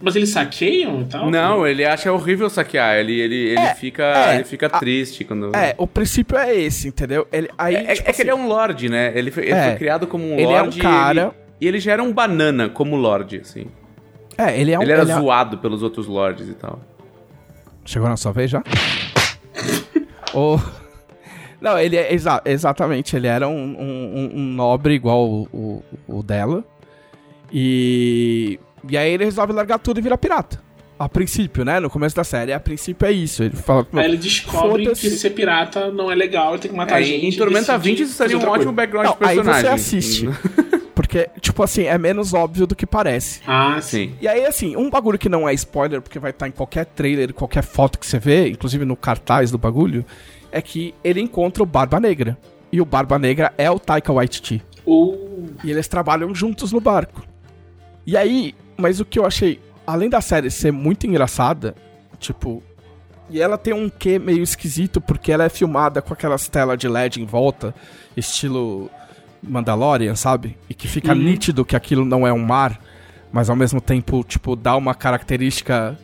mas 0.01 0.15
eles 0.15 0.29
saqueiam 0.29 1.01
e 1.01 1.05
tal? 1.05 1.29
Não, 1.29 1.67
ele 1.67 1.85
acha 1.85 2.11
horrível 2.11 2.49
saquear. 2.49 2.95
Ele, 2.95 3.19
ele, 3.19 3.35
ele 3.49 3.59
É, 3.59 3.75
fica, 3.75 4.03
é. 4.03 4.35
ele 4.35 4.43
fica 4.45 4.67
triste 4.67 5.23
quando. 5.23 5.55
É, 5.55 5.75
o 5.77 5.85
princípio 5.85 6.35
é 6.37 6.55
esse, 6.55 6.87
entendeu? 6.87 7.27
Ele, 7.31 7.49
aí, 7.55 7.75
É, 7.75 7.91
é- 7.91 7.95
tipo 7.95 8.09
é 8.09 8.13
que 8.13 8.21
ele 8.23 8.29
é 8.31 8.33
assim, 8.33 8.41
um 8.41 8.47
lord, 8.47 8.89
né? 8.89 9.11
Ele 9.13 9.29
foi, 9.29 9.43
ele 9.43 9.51
É. 9.53 9.65
foi 9.69 9.75
criado 9.75 10.07
como 10.07 10.23
um 10.25 10.33
Ele 10.33 10.43
é 10.43 10.47
um 10.61 10.63
lord. 10.63 10.79
e 10.79 10.81
cara- 10.81 11.21
ele- 11.21 11.31
E 11.61 11.67
ele, 11.67 11.79
já 11.79 11.91
era 11.93 12.01
um 12.01 12.11
banana 12.11 12.67
como 12.69 12.95
lord, 12.95 13.41
assim. 13.41 13.67
É, 14.37 14.59
ele 14.59 14.71
é 14.71 14.79
um. 14.79 14.81
ele 14.81 14.91
era 14.93 15.01
ele 15.03 15.11
é- 15.11 15.15
zoado 15.19 15.57
pelos 15.59 15.83
outros 15.83 16.07
lords 16.07 16.47
e 16.47 16.53
tal. 16.53 16.79
Chegou 17.85 18.07
na 18.09 18.15
sua 18.17 18.31
vez 18.31 18.49
já? 18.49 18.63
Não, 21.61 21.77
ele 21.77 21.97
é. 21.97 22.13
exa- 22.13 22.41
exatamente, 22.45 23.15
ele 23.15 23.27
era 23.27 23.47
um, 23.47 23.53
um- 23.53 24.15
um- 24.15 24.31
um 24.39 24.53
nobre 24.53 24.93
igual 24.93 25.27
o, 25.29 25.43
o, 25.53 25.83
o 26.07 26.23
dela. 26.23 26.63
E. 27.51 28.59
E 28.87 28.97
aí 28.97 29.11
ele 29.11 29.25
resolve 29.25 29.51
largar 29.51 29.77
tudo 29.79 29.99
e 29.99 30.01
virar 30.01 30.17
pirata. 30.17 30.61
A 30.99 31.07
princípio, 31.07 31.63
né? 31.63 31.79
No 31.79 31.89
começo 31.89 32.13
da 32.13 32.25
série, 32.25 32.51
a 32.51 32.59
princípio 32.59 33.07
é 33.07 33.11
isso. 33.13 33.41
Ele 33.41 33.55
fala. 33.55 33.87
Aí 33.93 34.03
ele 34.05 34.17
descobre 34.17 34.85
que 34.89 35.09
ser 35.09 35.29
pirata 35.29 35.89
não 35.91 36.11
é 36.11 36.15
legal, 36.15 36.51
ele 36.53 36.61
tem 36.63 36.71
que 36.71 36.75
matar 36.77 36.99
É, 37.01 37.05
gente. 37.05 37.25
em 37.25 37.37
Tormenta 37.37 37.77
decide 37.77 37.95
20 38.03 38.07
isso 38.07 38.13
seria 38.17 38.37
um 38.37 38.41
ótimo 38.41 38.55
coisa. 38.55 38.71
background 38.73 39.05
Não, 39.07 39.13
de 39.17 39.23
aí 39.25 39.35
personagem. 39.37 39.61
você 39.61 39.67
assiste. 39.69 40.29
Porque, 40.93 41.29
tipo 41.39 41.63
assim, 41.63 41.83
é 41.83 41.97
menos 41.97 42.33
óbvio 42.33 42.67
do 42.67 42.75
que 42.75 42.85
parece. 42.85 43.39
Ah, 43.47 43.79
sim. 43.81 44.13
E 44.21 44.27
aí, 44.27 44.45
assim, 44.45 44.75
um 44.75 44.89
bagulho 44.89 45.17
que 45.17 45.29
não 45.29 45.47
é 45.47 45.53
spoiler, 45.53 46.01
porque 46.01 46.19
vai 46.19 46.31
estar 46.31 46.45
em 46.47 46.51
qualquer 46.51 46.85
trailer, 46.85 47.33
qualquer 47.33 47.63
foto 47.63 47.97
que 47.97 48.05
você 48.05 48.19
vê, 48.19 48.49
inclusive 48.49 48.83
no 48.83 48.97
cartaz 48.97 49.49
do 49.49 49.57
bagulho, 49.57 50.05
é 50.51 50.61
que 50.61 50.93
ele 51.01 51.21
encontra 51.21 51.63
o 51.63 51.65
Barba 51.65 51.99
Negra. 52.01 52.37
E 52.71 52.81
o 52.81 52.85
Barba 52.85 53.17
Negra 53.17 53.53
é 53.57 53.71
o 53.71 53.79
Taika 53.79 54.11
Waititi. 54.11 54.61
Ou. 54.85 55.47
E 55.63 55.71
eles 55.71 55.87
trabalham 55.87 56.35
juntos 56.35 56.73
no 56.73 56.81
barco. 56.81 57.23
E 58.05 58.17
aí, 58.17 58.53
mas 58.77 58.99
o 58.99 59.05
que 59.05 59.17
eu 59.17 59.25
achei, 59.25 59.59
além 59.91 60.09
da 60.09 60.21
série 60.21 60.49
ser 60.51 60.71
muito 60.71 61.05
engraçada, 61.07 61.75
tipo. 62.19 62.63
E 63.29 63.39
ela 63.41 63.57
tem 63.57 63.73
um 63.73 63.89
quê 63.89 64.17
meio 64.17 64.41
esquisito, 64.41 64.99
porque 64.99 65.31
ela 65.31 65.43
é 65.43 65.49
filmada 65.49 66.01
com 66.01 66.13
aquelas 66.13 66.47
telas 66.47 66.77
de 66.79 66.87
LED 66.87 67.21
em 67.21 67.25
volta, 67.25 67.75
estilo 68.17 68.89
Mandalorian, 69.43 70.15
sabe? 70.15 70.57
E 70.69 70.73
que 70.73 70.87
fica 70.87 71.13
Uhum. 71.13 71.19
nítido 71.19 71.63
que 71.63 71.75
aquilo 71.75 72.03
não 72.03 72.25
é 72.25 72.33
um 72.33 72.39
mar, 72.43 72.79
mas 73.31 73.49
ao 73.49 73.55
mesmo 73.55 73.79
tempo, 73.79 74.23
tipo, 74.23 74.55
dá 74.55 74.75
uma 74.75 74.95
característica 74.95 75.97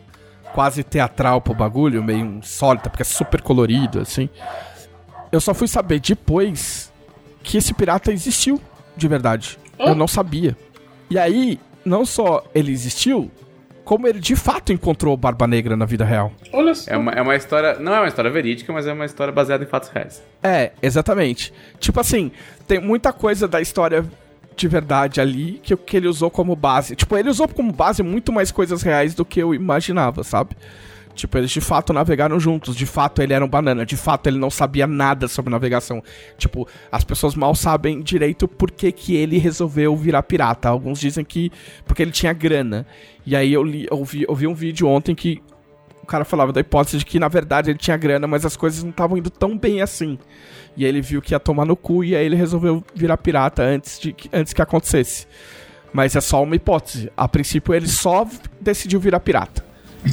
quase 0.54 0.84
teatral 0.84 1.40
pro 1.40 1.52
bagulho, 1.52 2.02
meio 2.02 2.24
insólita, 2.24 2.88
porque 2.88 3.02
é 3.02 3.04
super 3.04 3.42
colorido, 3.42 4.00
assim. 4.00 4.28
Eu 5.32 5.40
só 5.40 5.52
fui 5.52 5.66
saber 5.66 5.98
depois 6.00 6.92
que 7.42 7.58
esse 7.58 7.74
pirata 7.74 8.12
existiu, 8.12 8.60
de 8.96 9.08
verdade. 9.08 9.58
Eu 9.78 9.94
não 9.96 10.06
sabia. 10.06 10.56
E 11.10 11.18
aí, 11.18 11.58
não 11.84 12.06
só 12.06 12.44
ele 12.54 12.70
existiu, 12.72 13.30
como 13.86 14.08
ele 14.08 14.18
de 14.18 14.34
fato 14.34 14.72
encontrou 14.72 15.14
o 15.14 15.16
Barba 15.16 15.46
Negra 15.46 15.76
na 15.76 15.86
vida 15.86 16.04
real. 16.04 16.32
Olha 16.52 16.74
só. 16.74 16.90
É 16.90 16.96
uma, 16.96 17.12
é 17.12 17.22
uma 17.22 17.36
história. 17.36 17.78
Não 17.78 17.94
é 17.94 18.00
uma 18.00 18.08
história 18.08 18.28
verídica, 18.28 18.72
mas 18.72 18.84
é 18.84 18.92
uma 18.92 19.06
história 19.06 19.32
baseada 19.32 19.62
em 19.62 19.66
fatos 19.66 19.88
reais. 19.90 20.20
É, 20.42 20.72
exatamente. 20.82 21.54
Tipo 21.78 22.00
assim, 22.00 22.32
tem 22.66 22.80
muita 22.80 23.12
coisa 23.12 23.46
da 23.46 23.60
história 23.60 24.04
de 24.56 24.66
verdade 24.66 25.20
ali 25.20 25.60
que, 25.62 25.76
que 25.76 25.96
ele 25.96 26.08
usou 26.08 26.28
como 26.32 26.56
base. 26.56 26.96
Tipo, 26.96 27.16
ele 27.16 27.30
usou 27.30 27.46
como 27.46 27.70
base 27.70 28.02
muito 28.02 28.32
mais 28.32 28.50
coisas 28.50 28.82
reais 28.82 29.14
do 29.14 29.24
que 29.24 29.40
eu 29.40 29.54
imaginava, 29.54 30.24
sabe? 30.24 30.56
Tipo, 31.16 31.38
eles 31.38 31.50
de 31.50 31.60
fato 31.60 31.92
navegaram 31.92 32.38
juntos, 32.38 32.76
de 32.76 32.84
fato 32.84 33.22
ele 33.22 33.32
era 33.32 33.44
um 33.44 33.48
banana, 33.48 33.86
de 33.86 33.96
fato 33.96 34.26
ele 34.28 34.38
não 34.38 34.50
sabia 34.50 34.86
nada 34.86 35.26
sobre 35.26 35.50
navegação. 35.50 36.02
Tipo, 36.36 36.68
as 36.92 37.02
pessoas 37.02 37.34
mal 37.34 37.54
sabem 37.54 38.02
direito 38.02 38.46
por 38.46 38.70
que, 38.70 38.92
que 38.92 39.16
ele 39.16 39.38
resolveu 39.38 39.96
virar 39.96 40.22
pirata. 40.22 40.68
Alguns 40.68 41.00
dizem 41.00 41.24
que 41.24 41.50
porque 41.86 42.02
ele 42.02 42.12
tinha 42.12 42.32
grana. 42.32 42.86
E 43.24 43.34
aí 43.34 43.52
eu, 43.52 43.64
li, 43.64 43.88
eu, 43.90 44.04
vi, 44.04 44.24
eu 44.28 44.34
vi 44.34 44.46
um 44.46 44.54
vídeo 44.54 44.86
ontem 44.86 45.14
que 45.14 45.42
o 46.02 46.06
cara 46.06 46.24
falava 46.24 46.52
da 46.52 46.60
hipótese 46.60 46.98
de 46.98 47.04
que 47.04 47.18
na 47.18 47.26
verdade 47.26 47.70
ele 47.70 47.78
tinha 47.78 47.96
grana, 47.96 48.28
mas 48.28 48.44
as 48.46 48.56
coisas 48.56 48.84
não 48.84 48.90
estavam 48.90 49.18
indo 49.18 49.28
tão 49.28 49.58
bem 49.58 49.82
assim. 49.82 50.16
E 50.76 50.84
aí 50.84 50.88
ele 50.88 51.00
viu 51.00 51.20
que 51.20 51.34
ia 51.34 51.40
tomar 51.40 51.64
no 51.64 51.74
cu 51.74 52.04
e 52.04 52.14
aí 52.14 52.24
ele 52.24 52.36
resolveu 52.36 52.84
virar 52.94 53.16
pirata 53.16 53.64
antes, 53.64 53.98
de, 53.98 54.14
antes 54.32 54.52
que 54.52 54.62
acontecesse. 54.62 55.26
Mas 55.92 56.14
é 56.14 56.20
só 56.20 56.42
uma 56.42 56.54
hipótese. 56.54 57.10
A 57.16 57.26
princípio 57.26 57.74
ele 57.74 57.88
só 57.88 58.24
decidiu 58.60 59.00
virar 59.00 59.18
pirata. 59.18 59.65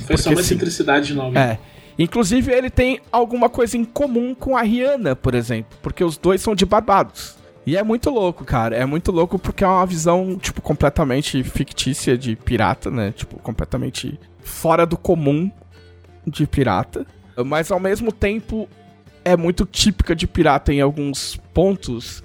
Foi 0.06 0.18
só 0.18 0.30
uma 0.30 0.38
sim. 0.38 0.42
excentricidade 0.42 1.14
nova. 1.14 1.38
É. 1.40 1.60
Inclusive, 1.98 2.52
ele 2.52 2.70
tem 2.70 3.00
alguma 3.12 3.50
coisa 3.50 3.78
em 3.78 3.86
comum 3.86 4.34
com 4.34 4.58
a 4.58 4.62
Rihanna, 4.64 5.16
por 5.16 5.36
exemplo. 5.36 5.78
Porque 5.82 6.04
os 6.04 6.18
dois 6.18 6.42
são 6.42 6.56
de 6.56 6.66
Barbados. 6.66 7.36
E 7.66 7.78
é 7.78 7.84
muito 7.84 8.10
louco, 8.10 8.44
cara. 8.44 8.76
É 8.76 8.86
muito 8.86 9.12
louco 9.12 9.38
porque 9.40 9.64
é 9.64 9.68
uma 9.68 9.86
visão, 9.86 10.38
tipo, 10.42 10.62
completamente 10.62 11.42
fictícia 11.44 12.18
de 12.18 12.36
pirata, 12.36 12.90
né? 12.90 13.12
Tipo, 13.16 13.38
completamente 13.40 14.20
fora 14.42 14.86
do 14.86 14.98
comum 14.98 15.50
de 16.26 16.46
pirata. 16.48 17.06
Mas 17.46 17.72
ao 17.72 17.80
mesmo 17.80 18.12
tempo 18.12 18.68
é 19.24 19.38
muito 19.38 19.66
típica 19.66 20.16
de 20.16 20.28
pirata 20.28 20.74
em 20.74 20.82
alguns 20.82 21.38
pontos. 21.54 22.24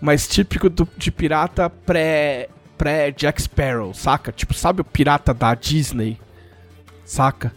Mas 0.00 0.26
típico 0.28 0.68
do- 0.68 0.86
de 0.96 1.10
pirata 1.10 1.70
pré, 1.70 2.48
pré 2.76 3.10
Jack 3.12 3.40
Sparrow, 3.40 3.94
saca? 3.94 4.30
Tipo, 4.30 4.52
sabe 4.52 4.80
o 4.82 4.84
pirata 4.84 5.32
da 5.32 5.54
Disney? 5.54 6.18
Saca? 7.06 7.54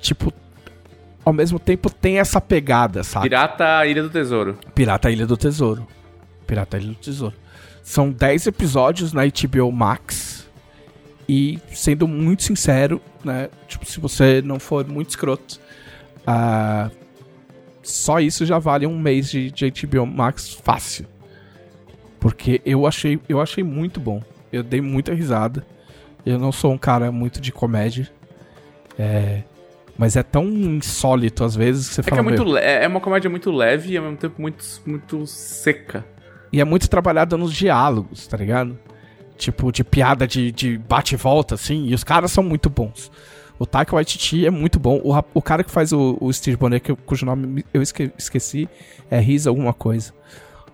Tipo, 0.00 0.30
ao 1.24 1.32
mesmo 1.32 1.58
tempo 1.58 1.88
tem 1.88 2.18
essa 2.18 2.40
pegada, 2.40 3.02
sabe? 3.02 3.30
Pirata 3.30 3.86
Ilha 3.86 4.02
do 4.02 4.10
Tesouro. 4.10 4.58
Pirata 4.74 5.10
Ilha 5.10 5.26
do 5.26 5.36
Tesouro. 5.36 5.86
Pirata 6.46 6.76
Ilha 6.76 6.88
do 6.88 6.94
Tesouro. 6.96 7.34
São 7.82 8.10
10 8.10 8.48
episódios 8.48 9.12
na 9.12 9.22
HBO 9.24 9.72
Max. 9.72 10.46
E, 11.26 11.58
sendo 11.72 12.06
muito 12.06 12.42
sincero, 12.42 13.00
né? 13.24 13.48
Tipo, 13.66 13.86
se 13.86 13.98
você 13.98 14.42
não 14.42 14.58
for 14.58 14.86
muito 14.86 15.08
escroto, 15.08 15.58
ah, 16.26 16.90
só 17.82 18.20
isso 18.20 18.44
já 18.44 18.58
vale 18.58 18.86
um 18.86 18.98
mês 18.98 19.30
de, 19.30 19.50
de 19.50 19.70
HBO 19.70 20.04
Max 20.04 20.52
fácil. 20.52 21.06
Porque 22.20 22.60
eu 22.64 22.86
achei, 22.86 23.20
eu 23.28 23.40
achei 23.40 23.62
muito 23.62 24.00
bom. 24.00 24.22
Eu 24.52 24.62
dei 24.62 24.80
muita 24.80 25.14
risada. 25.14 25.64
Eu 26.24 26.38
não 26.38 26.50
sou 26.50 26.72
um 26.72 26.78
cara 26.78 27.12
muito 27.12 27.40
de 27.40 27.52
comédia. 27.52 28.10
É, 28.98 29.42
mas 29.98 30.16
é 30.16 30.22
tão 30.22 30.44
insólito 30.46 31.44
às 31.44 31.54
vezes 31.56 31.88
que 31.88 31.94
você 31.94 32.00
É, 32.00 32.04
que 32.04 32.10
fala. 32.10 32.20
é, 32.20 32.24
muito 32.24 32.56
é 32.58 32.86
uma 32.88 33.00
comédia 33.00 33.28
muito 33.30 33.50
leve 33.50 33.92
e 33.92 33.96
ao 33.96 34.04
mesmo 34.04 34.16
tempo 34.18 34.40
muito, 34.40 34.64
muito 34.86 35.26
seca. 35.26 36.04
E 36.52 36.60
é 36.60 36.64
muito 36.64 36.88
trabalhada 36.88 37.36
nos 37.36 37.52
diálogos, 37.52 38.26
tá 38.26 38.36
ligado? 38.36 38.78
Tipo, 39.36 39.72
de 39.72 39.82
piada 39.82 40.26
de, 40.26 40.52
de 40.52 40.78
bate 40.78 41.14
e 41.14 41.18
volta, 41.18 41.56
assim. 41.56 41.86
E 41.86 41.94
os 41.94 42.04
caras 42.04 42.30
são 42.30 42.44
muito 42.44 42.70
bons. 42.70 43.10
O 43.58 43.66
Taika 43.66 43.94
Waititi 43.96 44.46
é 44.46 44.50
muito 44.50 44.78
bom. 44.78 45.00
O, 45.02 45.12
o 45.34 45.42
cara 45.42 45.64
que 45.64 45.70
faz 45.70 45.92
o, 45.92 46.16
o 46.20 46.32
Steve 46.32 46.56
Bonnet, 46.56 46.80
que 46.84 46.94
cujo 47.02 47.26
nome 47.26 47.46
me- 47.46 47.64
eu 47.74 47.82
esque- 47.82 48.12
esqueci, 48.16 48.68
é 49.10 49.18
Riz 49.18 49.46
alguma 49.48 49.72
coisa. 49.72 50.12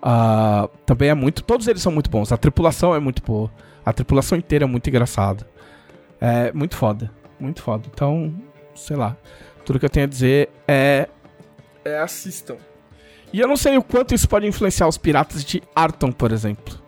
Ah, 0.02 0.68
também 0.87 1.09
é 1.11 1.14
muito... 1.14 1.42
Todos 1.42 1.66
eles 1.68 1.83
são 1.83 1.92
muito 1.92 2.11
bons. 2.11 2.33
A 2.33 2.37
tripulação 2.37 2.94
é 2.94 2.98
muito 3.00 3.22
boa. 3.22 3.50
A 3.85 3.92
tripulação 3.92 4.37
inteira 4.37 4.64
é 4.64 4.68
muito 4.68 4.88
engraçada. 4.88 5.46
É 6.20 6.52
muito 6.52 6.76
foda. 6.76 7.11
Muito 7.40 7.62
foda. 7.62 7.85
Então, 7.92 8.35
sei 8.74 8.96
lá. 8.96 9.16
Tudo 9.64 9.79
que 9.79 9.87
eu 9.87 9.90
tenho 9.90 10.07
a 10.07 10.09
dizer 10.09 10.50
é... 10.68 11.09
É 11.85 11.98
assistam. 11.98 12.57
E 13.33 13.40
eu 13.40 13.48
não 13.48 13.57
sei 13.57 13.76
o 13.76 13.83
quanto 13.83 14.14
isso 14.14 14.29
pode 14.29 14.46
influenciar 14.46 14.88
os 14.88 14.98
piratas 14.98 15.44
de 15.44 15.62
Arton, 15.74 16.11
por 16.11 16.33
exemplo. 16.33 16.79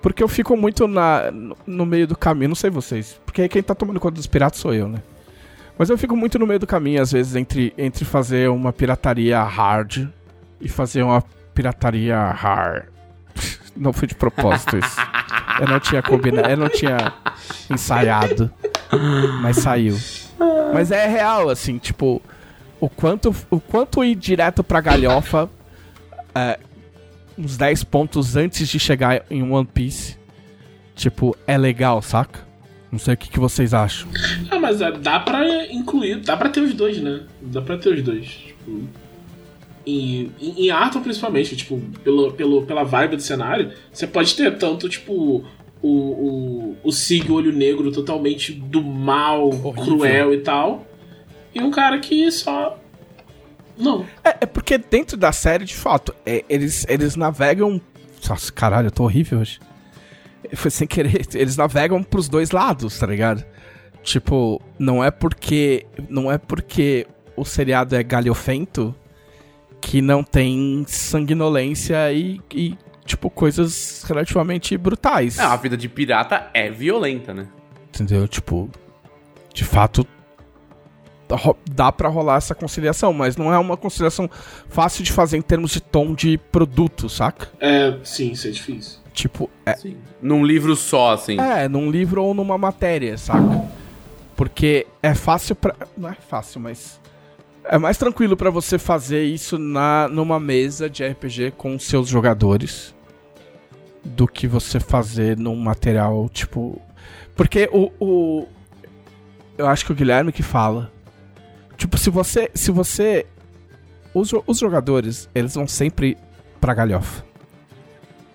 Porque 0.00 0.22
eu 0.22 0.28
fico 0.28 0.56
muito 0.56 0.86
na, 0.86 1.32
no, 1.66 1.84
meio 1.84 2.06
do 2.06 2.16
caminho, 2.16 2.50
não 2.50 2.54
sei 2.54 2.70
vocês. 2.70 3.20
Porque 3.26 3.48
quem 3.48 3.62
tá 3.62 3.74
tomando 3.74 3.98
conta 3.98 4.14
dos 4.14 4.26
piratas 4.26 4.60
sou 4.60 4.72
eu, 4.72 4.88
né? 4.88 5.02
Mas 5.76 5.90
eu 5.90 5.98
fico 5.98 6.16
muito 6.16 6.38
no 6.38 6.46
meio 6.46 6.60
do 6.60 6.66
caminho, 6.66 7.02
às 7.02 7.12
vezes, 7.12 7.34
entre, 7.34 7.74
entre 7.76 8.04
fazer 8.04 8.48
uma 8.48 8.72
pirataria 8.72 9.42
hard 9.42 10.08
e 10.60 10.68
fazer 10.68 11.02
uma 11.02 11.22
pirataria 11.52 12.18
hard. 12.18 12.84
Não 13.76 13.92
foi 13.92 14.08
de 14.08 14.14
propósito 14.14 14.78
isso. 14.78 14.96
Eu 15.60 15.68
não 15.68 15.80
tinha 15.80 16.02
combinado, 16.02 16.48
eu 16.48 16.56
não 16.56 16.68
tinha 16.68 17.12
ensaiado. 17.70 18.50
Mas 19.42 19.58
saiu. 19.58 19.96
Mas 20.72 20.90
é 20.90 21.06
real, 21.06 21.48
assim, 21.48 21.78
tipo, 21.78 22.20
o 22.80 22.88
quanto, 22.88 23.34
o 23.50 23.60
quanto 23.60 24.04
ir 24.04 24.14
direto 24.14 24.62
pra 24.62 24.80
galhofa 24.80 25.48
é, 26.34 26.58
uns 27.38 27.56
10 27.56 27.84
pontos 27.84 28.36
antes 28.36 28.68
de 28.68 28.78
chegar 28.78 29.24
em 29.30 29.42
One 29.42 29.66
Piece, 29.66 30.16
tipo, 30.94 31.36
é 31.46 31.56
legal, 31.56 32.02
saca? 32.02 32.46
Não 32.90 32.98
sei 32.98 33.14
o 33.14 33.16
que, 33.16 33.28
que 33.28 33.40
vocês 33.40 33.74
acham. 33.74 34.08
Ah, 34.50 34.58
mas 34.58 34.80
é, 34.80 34.90
dá 34.92 35.20
pra 35.20 35.66
incluir, 35.72 36.20
dá 36.20 36.36
pra 36.36 36.48
ter 36.48 36.60
os 36.60 36.72
dois, 36.74 37.00
né? 37.00 37.20
Dá 37.42 37.60
pra 37.60 37.76
ter 37.76 37.90
os 37.90 38.02
dois. 38.02 38.26
Tipo, 38.26 38.88
em, 39.86 40.32
em, 40.40 40.70
Arthur, 40.70 41.00
principalmente, 41.00 41.56
tipo, 41.56 41.80
pelo, 42.02 42.32
pelo, 42.32 42.62
pela 42.62 42.84
vibe 42.84 43.16
do 43.16 43.22
cenário, 43.22 43.72
você 43.92 44.06
pode 44.06 44.34
ter 44.34 44.56
tanto, 44.58 44.88
tipo, 44.88 45.44
o, 45.82 45.88
o, 45.88 46.76
o 46.84 46.92
Sig 46.92 47.30
Olho 47.30 47.52
Negro 47.52 47.92
totalmente 47.92 48.52
do 48.52 48.82
mal, 48.82 49.50
cruel 49.84 50.34
e 50.34 50.38
tal, 50.38 50.86
e 51.54 51.60
um 51.62 51.70
cara 51.70 51.98
que 51.98 52.30
só. 52.30 52.78
Não. 53.78 54.04
É, 54.24 54.38
é 54.42 54.46
porque 54.46 54.78
dentro 54.78 55.16
da 55.16 55.32
série, 55.32 55.64
de 55.64 55.74
fato, 55.74 56.14
é, 56.24 56.44
eles, 56.48 56.86
eles 56.88 57.16
navegam. 57.16 57.80
Nossa, 58.28 58.52
caralho, 58.52 58.88
eu 58.88 58.90
tô 58.90 59.04
horrível 59.04 59.40
hoje. 59.40 59.60
Foi 60.54 60.70
sem 60.70 60.86
querer. 60.86 61.26
Eles 61.34 61.56
navegam 61.56 62.02
pros 62.02 62.28
dois 62.28 62.50
lados, 62.50 62.98
tá 62.98 63.06
ligado? 63.06 63.44
Tipo, 64.02 64.60
não 64.78 65.02
é 65.02 65.10
porque. 65.10 65.86
Não 66.08 66.30
é 66.30 66.38
porque 66.38 67.06
o 67.36 67.44
seriado 67.44 67.94
é 67.94 68.02
galhofento 68.02 68.94
que 69.80 70.00
não 70.00 70.24
tem 70.24 70.84
sanguinolência 70.88 72.12
e, 72.12 72.40
e 72.52 72.76
tipo, 73.06 73.30
coisas 73.30 74.04
relativamente 74.06 74.76
brutais. 74.76 75.36
Não, 75.36 75.50
a 75.50 75.56
vida 75.56 75.76
de 75.76 75.88
pirata 75.88 76.50
é 76.52 76.70
violenta, 76.70 77.32
né? 77.32 77.46
Entendeu? 77.88 78.28
Tipo, 78.28 78.68
de 79.54 79.64
fato 79.64 80.06
dá 81.70 81.90
pra 81.90 82.08
rolar 82.08 82.36
essa 82.36 82.54
conciliação, 82.54 83.12
mas 83.12 83.36
não 83.36 83.52
é 83.52 83.58
uma 83.58 83.76
conciliação 83.76 84.30
fácil 84.68 85.02
de 85.02 85.12
fazer 85.12 85.36
em 85.36 85.42
termos 85.42 85.72
de 85.72 85.80
tom 85.80 86.14
de 86.14 86.38
produto, 86.38 87.08
saca? 87.08 87.48
É, 87.60 87.98
sim, 88.04 88.32
isso 88.32 88.46
é 88.46 88.50
difícil. 88.50 88.98
Tipo, 89.12 89.50
é, 89.64 89.74
Sim. 89.74 89.96
Num 90.20 90.44
livro 90.44 90.76
só, 90.76 91.14
assim. 91.14 91.40
é 91.40 91.68
num 91.68 91.90
livro 91.90 92.22
ou 92.22 92.34
numa 92.34 92.58
matéria, 92.58 93.16
saca? 93.16 93.64
Porque 94.36 94.86
é 95.02 95.14
fácil 95.14 95.56
pra. 95.56 95.74
Não 95.96 96.10
é 96.10 96.14
fácil, 96.14 96.60
mas. 96.60 97.00
É 97.64 97.78
mais 97.78 97.96
tranquilo 97.96 98.36
pra 98.36 98.50
você 98.50 98.78
fazer 98.78 99.24
isso 99.24 99.58
na, 99.58 100.06
numa 100.08 100.38
mesa 100.38 100.88
de 100.88 101.04
RPG 101.04 101.54
com 101.56 101.78
seus 101.78 102.08
jogadores 102.08 102.94
do 104.06 104.26
que 104.26 104.46
você 104.46 104.80
fazer 104.80 105.36
num 105.36 105.56
material 105.56 106.28
tipo. 106.28 106.80
Porque 107.34 107.68
o, 107.72 107.92
o. 108.00 108.48
Eu 109.58 109.66
acho 109.66 109.84
que 109.84 109.92
o 109.92 109.94
Guilherme 109.94 110.32
que 110.32 110.42
fala. 110.42 110.90
Tipo, 111.76 111.98
se 111.98 112.10
você. 112.10 112.50
Se 112.54 112.70
você. 112.70 113.26
Os, 114.14 114.32
os 114.46 114.58
jogadores, 114.58 115.28
eles 115.34 115.54
vão 115.54 115.68
sempre 115.68 116.16
pra 116.60 116.72
galhofa. 116.72 117.24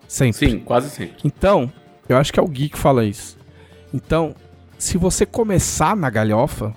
Sempre. 0.07 0.51
Sim, 0.51 0.59
quase 0.59 0.89
sempre. 0.89 1.15
Então, 1.23 1.71
eu 2.07 2.17
acho 2.17 2.31
que 2.31 2.39
é 2.39 2.43
o 2.43 2.47
Gui 2.47 2.69
que 2.69 2.77
fala 2.77 3.03
isso. 3.03 3.37
Então, 3.93 4.35
se 4.77 4.97
você 4.97 5.25
começar 5.25 5.95
na 5.95 6.09
galhofa, 6.09 6.75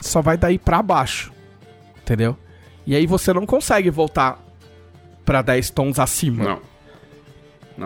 só 0.00 0.20
vai 0.20 0.36
daí 0.36 0.58
pra 0.58 0.82
baixo. 0.82 1.32
Entendeu? 2.02 2.36
E 2.86 2.94
aí 2.94 3.06
você 3.06 3.32
não 3.32 3.46
consegue 3.46 3.88
voltar 3.88 4.38
pra 5.24 5.40
10 5.40 5.70
tons 5.70 5.98
acima. 5.98 6.44
Não. 6.44 6.71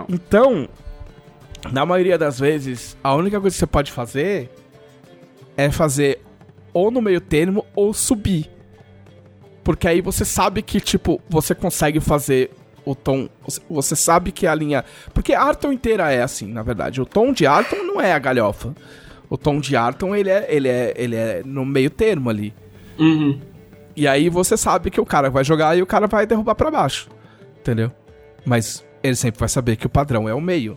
Então, 0.09 0.68
na 1.72 1.85
maioria 1.87 2.18
das 2.18 2.38
vezes, 2.38 2.96
a 3.03 3.14
única 3.14 3.40
coisa 3.40 3.55
que 3.55 3.59
você 3.61 3.66
pode 3.66 3.92
fazer 3.92 4.51
é 5.57 5.70
fazer 5.70 6.20
ou 6.72 6.90
no 6.90 7.01
meio 7.01 7.20
termo 7.20 7.64
ou 7.75 7.92
subir. 7.94 8.51
Porque 9.64 9.88
aí 9.88 10.01
você 10.01 10.25
sabe 10.25 10.62
que, 10.62 10.81
tipo, 10.81 11.20
você 11.29 11.55
consegue 11.55 11.99
fazer 12.01 12.51
o 12.85 12.94
tom. 12.94 13.29
você- 13.68 13.96
sabe 13.96 14.31
que 14.31 14.46
a 14.46 14.55
linha. 14.55 14.85
Porque 15.12 15.33
a 15.33 15.42
Arton 15.42 15.72
inteira 15.72 16.11
é 16.12 16.22
assim, 16.22 16.46
na 16.53 16.62
verdade. 16.62 17.01
O 17.01 17.07
tom 17.07 17.33
de 17.33 17.46
Arton 17.46 17.83
não 17.83 18.01
é 18.01 18.12
a 18.12 18.18
galhofa. 18.18 18.75
O 19.29 19.37
tom 19.37 19.59
de 19.59 19.75
Arton, 19.75 20.14
ele 20.14 20.31
é, 20.31 20.46
ele 20.49 20.68
é, 20.68 20.94
ele 20.96 21.16
é 21.16 21.42
no 21.44 21.64
meio 21.64 21.90
termo 21.90 22.31
ali. 22.31 22.55
Uhum. 22.96 23.40
E 23.96 24.07
aí 24.07 24.29
você 24.29 24.57
sabe 24.57 24.88
que 24.90 25.01
o 25.01 25.07
cara 25.07 25.29
vai 25.31 25.42
jogar 25.42 25.77
e 25.77 25.83
o 25.83 25.87
cara 25.87 26.07
vai 26.07 26.27
derrubar 26.27 26.55
pra 26.55 26.70
baixo. 26.70 27.09
Entendeu? 27.59 27.90
Mas 28.44 28.85
ele 29.07 29.16
sempre 29.16 29.40
vai 29.40 29.49
saber 29.49 29.77
que 29.77 29.87
o 29.87 29.90
padrão 29.90 30.29
é 30.29 30.35
o 30.35 30.40
meio. 30.40 30.77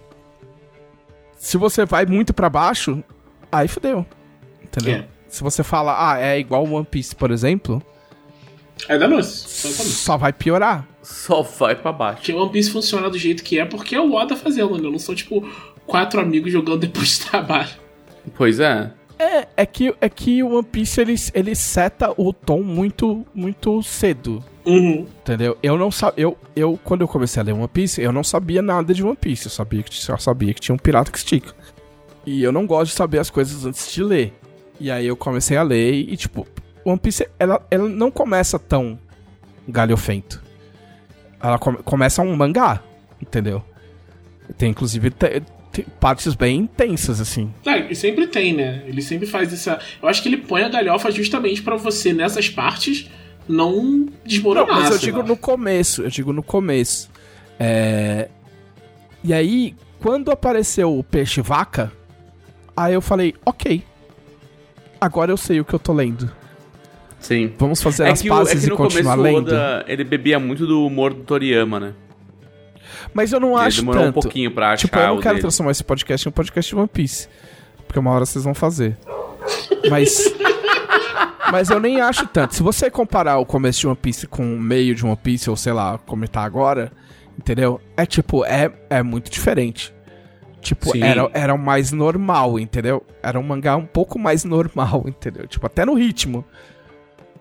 Se 1.38 1.58
você 1.58 1.86
vai 1.86 2.06
muito 2.06 2.34
pra 2.34 2.50
baixo, 2.50 3.04
aí 3.52 3.68
fodeu. 3.68 4.06
Entendeu? 4.64 4.96
É. 5.00 5.08
Se 5.28 5.44
você 5.44 5.64
fala, 5.64 6.12
ah, 6.12 6.20
é 6.20 6.40
igual 6.40 6.64
One 6.66 6.86
Piece, 6.86 7.16
por 7.16 7.32
exemplo, 7.32 7.82
É 8.88 8.98
danoso. 8.98 9.48
Só 9.48 9.68
danoso. 9.70 9.90
só 9.90 10.18
vai 10.18 10.34
piorar. 10.34 10.88
Só 11.02 11.42
vai 11.42 11.76
pra 11.76 11.92
baixo. 11.92 12.18
Porque 12.18 12.34
One 12.34 12.52
Piece 12.52 12.72
funciona 12.72 13.10
do 13.10 13.18
jeito 13.18 13.44
que 13.44 13.60
é 13.60 13.66
porque 13.66 13.96
é 13.96 14.02
o 14.02 14.14
Oda 14.14 14.36
fazendo, 14.36 14.78
né? 14.78 14.90
Não 14.90 15.00
são, 15.00 15.14
tipo, 15.16 15.48
quatro 15.86 16.20
amigos 16.20 16.52
jogando 16.52 16.80
depois 16.80 17.20
do 17.20 17.26
trabalho. 17.30 17.70
Pois 18.36 18.60
é. 18.60 18.92
É, 19.20 19.48
é 19.58 19.66
que, 19.66 19.94
é 20.00 20.08
que 20.08 20.42
o 20.42 20.54
One 20.56 20.64
Piece 20.64 21.02
ele, 21.02 21.14
ele 21.34 21.54
seta 21.54 22.14
o 22.16 22.32
tom 22.32 22.62
muito, 22.64 23.26
muito 23.36 23.84
cedo. 23.84 24.42
Uhum. 24.66 25.06
Entendeu? 25.22 25.58
Eu 25.62 25.78
não 25.78 25.92
sabia. 25.92 26.24
Eu, 26.24 26.38
eu, 26.56 26.80
quando 26.84 27.02
eu 27.02 27.08
comecei 27.08 27.42
a 27.42 27.44
ler 27.44 27.52
One 27.54 27.68
Piece, 27.68 28.02
eu 28.02 28.14
não 28.14 28.24
sabia 28.24 28.62
nada 28.62 28.94
de 28.94 29.04
One 29.04 29.18
Piece. 29.18 29.48
Eu 29.48 29.52
sabia 29.52 29.84
que, 29.84 29.94
só 29.94 30.16
sabia 30.18 30.54
que 30.54 30.62
tinha 30.62 30.74
um 30.74 30.78
pirata 30.78 31.12
que 31.12 31.18
estica. 31.18 31.54
E 32.26 32.42
eu 32.42 32.52
não 32.52 32.66
gosto 32.66 32.92
de 32.92 32.98
saber 32.98 33.20
as 33.20 33.30
coisas 33.30 33.66
antes 33.66 33.92
de 33.92 34.02
ler. 34.04 34.34
E 34.80 34.90
aí 34.90 35.06
eu 35.06 35.18
comecei 35.18 35.58
a 35.58 35.64
ler 35.64 35.92
e, 35.94 36.16
tipo, 36.16 36.48
One 36.86 36.98
Piece, 37.00 37.28
ela, 37.38 37.62
ela 37.70 37.90
não 37.90 38.10
começa 38.10 38.58
tão 38.58 38.98
galhofento. 39.68 40.42
Ela 41.42 41.60
come- 41.60 41.80
começa 41.84 42.22
um 42.22 42.36
mangá, 42.36 42.82
entendeu? 43.22 43.62
Tem, 44.58 44.72
inclusive, 44.72 45.12
te- 45.12 45.44
partes 46.00 46.34
bem 46.36 46.58
intensas, 46.62 47.20
assim. 47.22 47.54
Ah, 47.66 47.78
e 47.78 47.96
sempre 47.96 48.28
tem, 48.28 48.54
né? 48.54 48.84
Ele 48.88 49.02
sempre 49.02 49.28
faz 49.28 49.52
essa. 49.54 49.80
Eu 50.02 50.10
acho 50.10 50.22
que 50.22 50.30
ele 50.30 50.38
põe 50.38 50.64
a 50.64 50.70
galhofa 50.70 51.12
justamente 51.12 51.62
pra 51.62 51.76
você, 51.76 52.12
nessas 52.14 52.50
partes, 52.50 53.10
não 53.48 54.08
desmoronar. 54.26 54.68
Não, 54.68 54.82
mas 54.84 54.92
eu 54.92 54.98
digo 54.98 55.20
lá. 55.20 55.24
no 55.26 55.38
começo, 55.38 56.02
eu 56.04 56.10
digo 56.10 56.34
no 56.34 56.44
começo. 56.44 57.10
É... 57.60 58.30
E 59.24 59.34
aí, 59.34 59.76
quando 60.00 60.32
apareceu 60.32 60.98
o 60.98 61.04
peixe 61.04 61.42
vaca, 61.42 61.92
aí 62.76 62.94
eu 62.94 63.02
falei, 63.02 63.34
ok. 63.46 63.84
Agora 65.00 65.32
eu 65.32 65.38
sei 65.38 65.60
o 65.60 65.66
que 65.66 65.74
eu 65.74 65.80
tô 65.80 65.94
lendo. 65.94 66.30
Sim. 67.20 67.54
Vamos 67.58 67.82
fazer 67.84 68.04
É 68.04 68.12
as 68.12 68.22
que, 68.22 68.30
o- 68.30 68.34
é 68.34 68.38
pazes 68.38 68.62
que 68.62 68.68
e 68.68 68.70
no 68.70 68.76
começo 68.78 68.96
continuar 68.96 69.20
o 69.20 69.22
lendo. 69.22 69.48
Oda, 69.50 69.86
ele 69.88 70.04
bebia 70.04 70.40
muito 70.40 70.66
do 70.66 70.86
humor 70.86 71.14
do 71.14 71.22
Toriyama, 71.24 71.80
né? 71.80 71.94
Mas 73.14 73.32
eu 73.32 73.40
não 73.40 73.58
ele 73.58 73.68
acho 73.68 73.82
demorou 73.82 74.04
tanto. 74.04 74.20
um 74.20 74.22
pouquinho 74.22 74.52
pra 74.52 74.68
achar 74.74 74.88
tipo, 74.88 74.98
eu 74.98 75.08
não 75.08 75.18
o 75.18 75.22
quero 75.22 75.36
dele. 75.36 75.42
transformar 75.42 75.72
esse 75.72 75.84
podcast 75.84 76.28
em 76.28 76.30
um 76.30 76.34
podcast 76.34 76.70
de 76.70 76.80
One 76.80 76.88
Piece. 76.88 77.28
Porque 77.86 78.00
uma 78.00 78.12
hora 78.12 78.26
vocês 78.26 78.44
vão 78.44 78.54
fazer. 78.54 78.98
Mas. 79.90 80.32
Mas 81.52 81.72
eu 81.72 81.80
nem 81.80 82.00
acho 82.00 82.28
tanto. 82.28 82.54
Se 82.54 82.62
você 82.62 82.92
comparar 82.92 83.40
o 83.40 83.46
começo 83.46 83.80
de 83.80 83.88
One 83.88 83.98
Piece 84.00 84.28
com 84.28 84.54
o 84.54 84.60
meio 84.60 84.94
de 84.94 85.04
One 85.04 85.16
Piece, 85.16 85.50
ou 85.50 85.56
sei 85.56 85.74
lá, 85.74 85.98
como 85.98 86.28
tá 86.28 86.44
agora, 86.44 86.92
Entendeu? 87.40 87.80
É 87.96 88.06
tipo, 88.06 88.44
é, 88.44 88.70
é 88.90 89.02
muito 89.02 89.32
diferente. 89.32 89.94
Tipo, 90.60 90.92
Sim. 90.92 91.02
era, 91.02 91.32
era 91.34 91.54
o 91.54 91.58
mais 91.58 91.90
normal, 91.94 92.60
entendeu? 92.60 93.02
Era 93.24 93.40
um 93.40 93.44
mangá 93.44 93.78
um 93.78 93.86
pouco 93.86 94.20
mais 94.20 94.44
normal, 94.46 95.06
entendeu? 95.08 95.48
Tipo, 95.48 95.66
até 95.66 95.86
no 95.86 95.94
ritmo. 95.94 96.44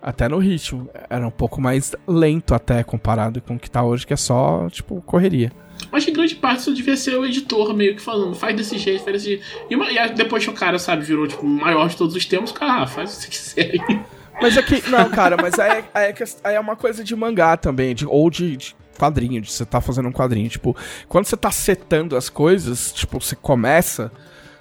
Até 0.01 0.29
no 0.29 0.39
ritmo. 0.39 0.89
Era 1.11 1.27
um 1.27 1.31
pouco 1.31 1.61
mais 1.61 1.95
lento 2.07 2.55
até 2.55 2.83
comparado 2.85 3.41
com 3.41 3.57
o 3.57 3.59
que 3.59 3.71
tá 3.71 3.83
hoje, 3.83 4.07
que 4.07 4.13
é 4.13 4.17
só, 4.17 4.69
tipo, 4.71 5.01
correria. 5.03 5.51
Acho 5.93 6.07
que 6.07 6.13
grande 6.13 6.35
parte 6.35 6.61
isso 6.61 6.75
devia 6.75 6.97
ser 6.97 7.17
o 7.17 7.25
editor 7.25 7.73
meio 7.75 7.95
que 7.95 8.03
falando, 8.03 8.35
faz 8.35 8.55
desse 8.57 8.77
jeito, 8.79 9.05
faz 9.05 9.15
desse 9.17 9.27
jeito. 9.29 9.45
E, 9.71 9.77
uma- 9.77 9.91
e 9.91 9.99
aí 9.99 10.13
depois 10.13 10.45
que 10.45 10.51
o 10.51 10.53
cara, 10.55 10.79
sabe, 10.79 11.03
virou 11.05 11.27
tipo, 11.27 11.45
o 11.45 11.49
maior 11.49 11.89
de 11.89 11.97
todos 11.97 12.15
os 12.17 12.25
tempos, 12.27 12.51
cara, 12.53 12.83
ah, 12.83 12.87
faz 12.87 13.15
o 13.15 13.19
que 13.29 13.37
você 13.37 13.55
quiser 13.55 13.71
aí. 13.89 14.01
Mas 14.43 14.57
é 14.57 14.63
que. 14.63 14.89
Não, 14.89 15.11
cara, 15.11 15.37
mas 15.37 15.59
aí, 15.59 15.85
é, 15.93 16.15
aí 16.45 16.55
é 16.55 16.61
uma 16.61 16.77
coisa 16.77 17.03
de 17.03 17.17
mangá 17.17 17.57
também, 17.57 17.93
de, 17.93 18.07
ou 18.07 18.31
de, 18.31 18.57
de 18.57 18.77
quadrinho, 18.97 19.41
de 19.41 19.51
você 19.51 19.67
tá 19.67 19.81
fazendo 19.81 20.09
um 20.09 20.13
quadrinho. 20.13 20.49
Tipo, 20.49 20.77
quando 21.09 21.25
você 21.27 21.37
tá 21.37 21.51
setando 21.51 22.15
as 22.17 22.29
coisas, 22.29 22.93
tipo, 22.93 23.21
você 23.21 23.35
começa, 23.35 24.13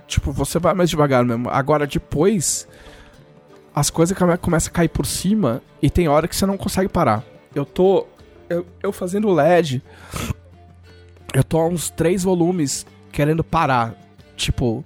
tipo, 0.08 0.32
você 0.32 0.58
vai 0.58 0.74
mais 0.74 0.90
devagar 0.90 1.24
mesmo. 1.24 1.48
Agora, 1.52 1.86
depois, 1.86 2.68
as 3.80 3.90
coisas 3.92 4.18
come- 4.18 4.38
começam 4.38 4.72
a 4.72 4.74
cair 4.74 4.88
por 4.90 5.06
cima 5.06 5.62
e 5.82 5.90
tem 5.90 6.08
hora 6.08 6.28
que 6.28 6.36
você 6.36 6.46
não 6.48 6.58
consegue 6.58 6.90
parar. 6.90 7.24
Eu 7.54 7.64
tô. 7.66 8.08
Eu, 8.50 8.66
eu 8.82 8.92
fazendo 8.92 9.32
LED. 9.32 9.84
Eu 11.34 11.44
tô 11.44 11.60
há 11.60 11.68
uns 11.68 11.90
três 11.90 12.24
volumes 12.24 12.86
querendo 13.12 13.44
parar. 13.44 13.94
Tipo, 14.36 14.84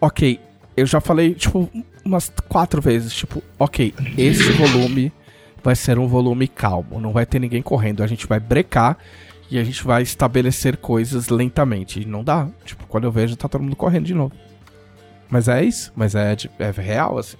ok, 0.00 0.38
eu 0.76 0.84
já 0.86 1.00
falei, 1.00 1.34
tipo, 1.34 1.70
umas 2.04 2.30
quatro 2.48 2.80
vezes, 2.82 3.12
tipo, 3.14 3.42
ok, 3.58 3.94
esse 4.16 4.50
volume 4.52 5.12
vai 5.62 5.74
ser 5.76 5.98
um 5.98 6.08
volume 6.08 6.48
calmo, 6.48 7.00
não 7.00 7.12
vai 7.12 7.24
ter 7.26 7.38
ninguém 7.38 7.60
correndo, 7.62 8.02
a 8.02 8.06
gente 8.06 8.26
vai 8.26 8.40
brecar 8.40 8.96
e 9.50 9.58
a 9.58 9.64
gente 9.64 9.84
vai 9.84 10.02
estabelecer 10.02 10.76
coisas 10.78 11.28
lentamente. 11.28 12.00
E 12.00 12.04
não 12.06 12.24
dá, 12.24 12.48
tipo, 12.64 12.86
quando 12.86 13.04
eu 13.04 13.12
vejo 13.12 13.36
tá 13.36 13.48
todo 13.48 13.62
mundo 13.62 13.76
correndo 13.76 14.04
de 14.06 14.14
novo. 14.14 14.34
Mas 15.28 15.46
é 15.48 15.62
isso, 15.62 15.92
mas 15.94 16.14
é, 16.14 16.34
é 16.58 16.70
real, 16.70 17.18
assim. 17.18 17.36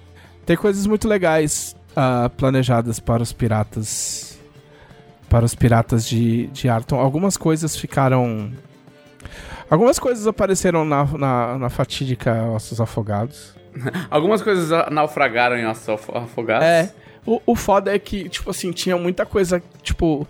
Tem 0.51 0.57
coisas 0.57 0.85
muito 0.85 1.07
legais 1.07 1.77
ah, 1.95 2.29
planejadas 2.35 2.99
para 2.99 3.23
os 3.23 3.31
piratas. 3.31 4.37
Para 5.29 5.45
os 5.45 5.55
piratas 5.55 6.05
de, 6.05 6.47
de 6.47 6.67
Arton. 6.67 6.99
Algumas 6.99 7.37
coisas 7.37 7.73
ficaram. 7.77 8.51
Algumas 9.69 9.97
coisas 9.97 10.27
apareceram 10.27 10.83
na, 10.83 11.05
na, 11.05 11.57
na 11.57 11.69
fatídica 11.69 12.43
Ossos 12.49 12.81
Afogados. 12.81 13.55
Algumas 14.11 14.41
coisas 14.41 14.69
naufragaram 14.91 15.55
em 15.55 15.65
ossos 15.65 15.87
af- 15.87 16.09
afogados. 16.13 16.67
É. 16.67 16.91
O, 17.25 17.41
o 17.45 17.55
foda 17.55 17.95
é 17.95 17.97
que, 17.97 18.27
tipo 18.27 18.49
assim, 18.49 18.73
tinha 18.73 18.97
muita 18.97 19.25
coisa. 19.25 19.63
Tipo, 19.81 20.27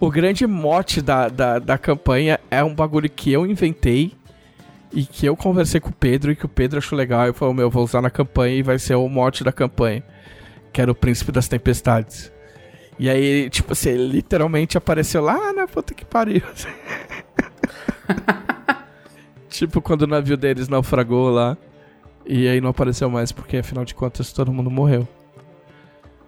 o 0.00 0.10
grande 0.10 0.48
mote 0.48 1.00
da, 1.00 1.28
da, 1.28 1.60
da 1.60 1.78
campanha 1.78 2.40
é 2.50 2.64
um 2.64 2.74
bagulho 2.74 3.08
que 3.08 3.32
eu 3.32 3.46
inventei 3.46 4.14
e 4.94 5.04
que 5.04 5.26
eu 5.26 5.36
conversei 5.36 5.80
com 5.80 5.88
o 5.88 5.92
Pedro 5.92 6.30
e 6.30 6.36
que 6.36 6.46
o 6.46 6.48
Pedro 6.48 6.78
achou 6.78 6.96
legal. 6.96 7.28
E 7.28 7.32
falou: 7.32 7.52
Meu, 7.52 7.68
vou 7.68 7.82
usar 7.82 8.00
na 8.00 8.10
campanha 8.10 8.54
e 8.54 8.62
vai 8.62 8.78
ser 8.78 8.94
o 8.94 9.08
mote 9.08 9.42
da 9.42 9.52
campanha. 9.52 10.02
Que 10.72 10.80
era 10.80 10.90
o 10.90 10.94
Príncipe 10.94 11.32
das 11.32 11.48
Tempestades. 11.48 12.32
E 12.98 13.10
aí, 13.10 13.50
tipo 13.50 13.72
assim, 13.72 13.90
ele 13.90 14.06
literalmente 14.06 14.78
apareceu 14.78 15.20
lá 15.20 15.52
na 15.52 15.66
puta 15.66 15.92
que 15.92 16.04
pariu. 16.04 16.42
tipo, 19.50 19.82
quando 19.82 20.02
o 20.02 20.06
navio 20.06 20.36
deles 20.36 20.68
naufragou 20.68 21.28
lá. 21.30 21.56
E 22.24 22.48
aí 22.48 22.60
não 22.60 22.70
apareceu 22.70 23.10
mais, 23.10 23.32
porque 23.32 23.58
afinal 23.58 23.84
de 23.84 23.94
contas 23.94 24.32
todo 24.32 24.52
mundo 24.52 24.70
morreu. 24.70 25.06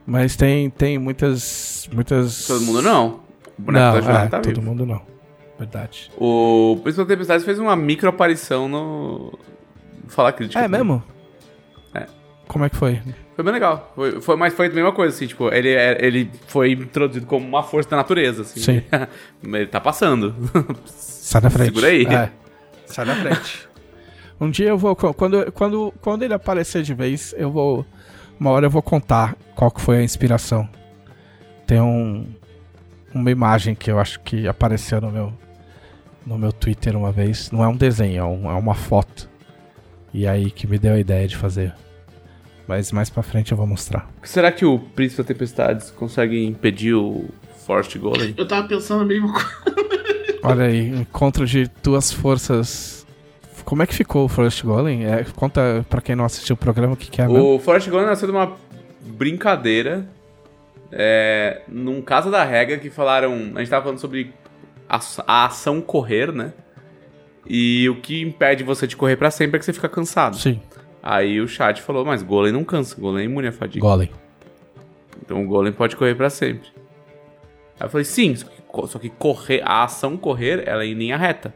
Mas 0.05 0.37
tem, 0.37 0.69
tem 0.71 0.99
muitas. 0.99 1.89
muitas... 1.93 2.47
Todo 2.47 2.63
mundo 2.63 2.83
não. 2.83 3.21
O 3.59 3.63
boneco 3.63 4.01
Não, 4.03 4.11
é, 4.11 4.29
tá 4.29 4.41
todo 4.41 4.61
mundo 4.61 4.85
não. 4.85 5.16
Verdade. 5.59 6.11
O 6.19 6.79
Príncipe 6.83 7.05
da 7.05 7.09
Tempestade 7.15 7.45
fez 7.45 7.59
uma 7.59 7.75
micro 7.75 8.09
aparição 8.09 8.69
no. 8.69 9.39
Fala 10.09 10.33
crítica. 10.33 10.59
É 10.61 10.63
também. 10.65 10.81
mesmo? 10.81 11.03
É. 11.95 12.07
Como 12.47 12.65
é 12.65 12.69
que 12.71 12.77
foi? 12.77 13.01
Foi 13.35 13.45
bem 13.45 13.53
legal. 13.55 13.93
Foi, 13.95 14.21
foi- 14.21 14.37
mas 14.37 14.55
foi 14.55 14.67
a 14.67 14.71
mesma 14.71 14.93
coisa, 14.93 15.15
assim, 15.15 15.27
tipo, 15.27 15.49
ele, 15.53 15.71
é- 15.71 15.99
ele 16.05 16.31
foi 16.47 16.73
introduzido 16.73 17.27
como 17.27 17.47
uma 17.47 17.63
força 17.63 17.91
da 17.91 17.97
natureza, 17.97 18.43
assim. 18.43 18.61
Sim. 18.61 18.83
ele 19.43 19.67
tá 19.67 19.81
passando. 19.81 20.35
Sai 20.87 21.41
da 21.41 21.51
frente. 21.51 21.67
Segura 21.69 21.89
aí. 21.89 22.05
É. 22.07 22.31
Sai 22.87 23.05
da 23.07 23.15
frente. 23.17 23.69
um 24.41 24.51
dia 24.51 24.69
eu 24.69 24.79
vou. 24.79 24.95
Quando, 24.95 25.51
quando, 25.53 25.93
quando 26.01 26.23
ele 26.23 26.35
aparecer 26.35 26.83
de 26.83 26.95
vez, 26.95 27.35
eu 27.37 27.51
vou. 27.51 27.85
Uma 28.39 28.51
hora 28.51 28.67
eu 28.67 28.71
vou 28.71 28.83
contar 28.83 29.35
qual 29.55 29.71
que 29.71 29.81
foi 29.81 29.97
a 29.99 30.03
inspiração. 30.03 30.69
Tem 31.67 31.81
um. 31.81 32.27
Uma 33.15 33.31
imagem 33.31 33.75
que 33.75 33.91
eu 33.91 33.99
acho 33.99 34.21
que 34.21 34.47
apareceu 34.47 35.01
no 35.01 35.11
meu. 35.11 35.33
No 36.27 36.37
meu 36.37 36.53
Twitter 36.53 36.97
uma 36.97 37.13
vez. 37.13 37.51
Não 37.53 37.63
é 37.63 37.69
um 37.69 37.77
desenho, 37.77 38.19
é, 38.21 38.25
um- 38.25 38.51
é 38.51 38.55
uma 38.55 38.75
foto. 38.75 39.29
E 40.13 40.27
aí 40.27 40.51
que 40.51 40.67
me 40.67 40.79
deu 40.79 40.95
a 40.95 40.99
ideia 40.99 41.27
de 41.29 41.37
fazer. 41.37 41.73
Mas 42.67 42.91
mais 42.91 43.09
pra 43.09 43.23
frente 43.23 43.53
eu 43.53 43.57
vou 43.57 43.67
mostrar. 43.67 44.11
Será 44.25 44.51
que 44.51 44.65
o 44.65 44.79
Príncipe 44.79 45.23
da 45.23 45.29
Tempestade 45.29 45.93
consegue 45.93 46.45
impedir 46.45 46.95
o 46.95 47.27
Forest 47.65 47.97
Golem? 47.99 48.35
Eu 48.37 48.47
tava 48.49 48.67
pensando 48.67 49.03
a 49.03 49.05
mesma 49.07 49.33
coisa. 49.33 49.77
Olha 50.43 50.65
aí, 50.65 50.89
encontro 50.89 51.47
de 51.47 51.71
duas 51.83 52.11
forças. 52.13 53.07
Como 53.65 53.83
é 53.83 53.87
que 53.87 53.95
ficou 53.95 54.25
o 54.25 54.29
Forest 54.29 54.65
Golem? 54.65 55.07
É, 55.07 55.25
conta 55.37 55.85
pra 55.89 56.01
quem 56.01 56.17
não 56.17 56.25
assistiu 56.25 56.55
o 56.55 56.57
programa 56.57 56.95
o 56.95 56.97
que, 56.97 57.09
que 57.11 57.21
é 57.23 57.27
mesmo. 57.29 57.55
O 57.55 57.59
Forest 57.61 57.89
Golem 57.91 58.07
nasceu 58.07 58.29
de 58.29 58.35
uma 58.35 58.53
brincadeira 59.03 60.07
é, 60.93 61.63
num 61.69 62.01
Casa 62.03 62.31
da 62.31 62.45
Regra 62.45 62.79
que 62.79 62.91
falaram. 62.91 63.33
A 63.55 63.59
gente 63.61 63.69
tava 63.71 63.83
falando 63.85 63.99
sobre 63.99 64.33
a, 64.89 65.01
a 65.27 65.45
ação 65.47 65.81
correr, 65.81 66.33
né? 66.33 66.53
E 67.49 67.89
o 67.89 68.01
que 68.01 68.21
impede 68.23 68.65
você 68.65 68.87
de 68.87 68.97
correr 68.97 69.17
pra 69.17 69.31
sempre 69.31 69.57
é 69.57 69.59
que 69.59 69.65
você 69.65 69.73
fica 69.73 69.89
cansado. 69.89 70.37
Sim, 70.37 70.61
Aí 71.03 71.41
o 71.41 71.47
chat 71.47 71.81
falou, 71.83 72.05
mas 72.05 72.21
Golem 72.23 72.53
não 72.53 72.65
cansa, 72.65 73.01
Golem 73.01 73.23
é 73.23 73.25
imune 73.27 73.47
à 73.47 73.53
fadiga. 73.53 73.81
Golem. 73.87 74.11
Então 75.23 75.45
o 75.45 75.47
Golem 75.47 75.73
pode 75.73 75.95
correr 75.95 76.17
pra 76.17 76.29
sempre. 76.29 76.69
Aí 77.79 77.87
eu 77.87 77.91
falei, 77.91 78.05
sim, 78.05 78.35
só 78.35 78.47
que, 78.49 78.87
só 78.89 78.99
que 78.99 79.09
correr, 79.11 79.63
a 79.65 79.85
ação 79.85 80.17
correr, 80.17 80.67
ela 80.67 80.83
é 80.83 80.87
em 80.87 80.95
linha 80.95 81.17
reta. 81.17 81.55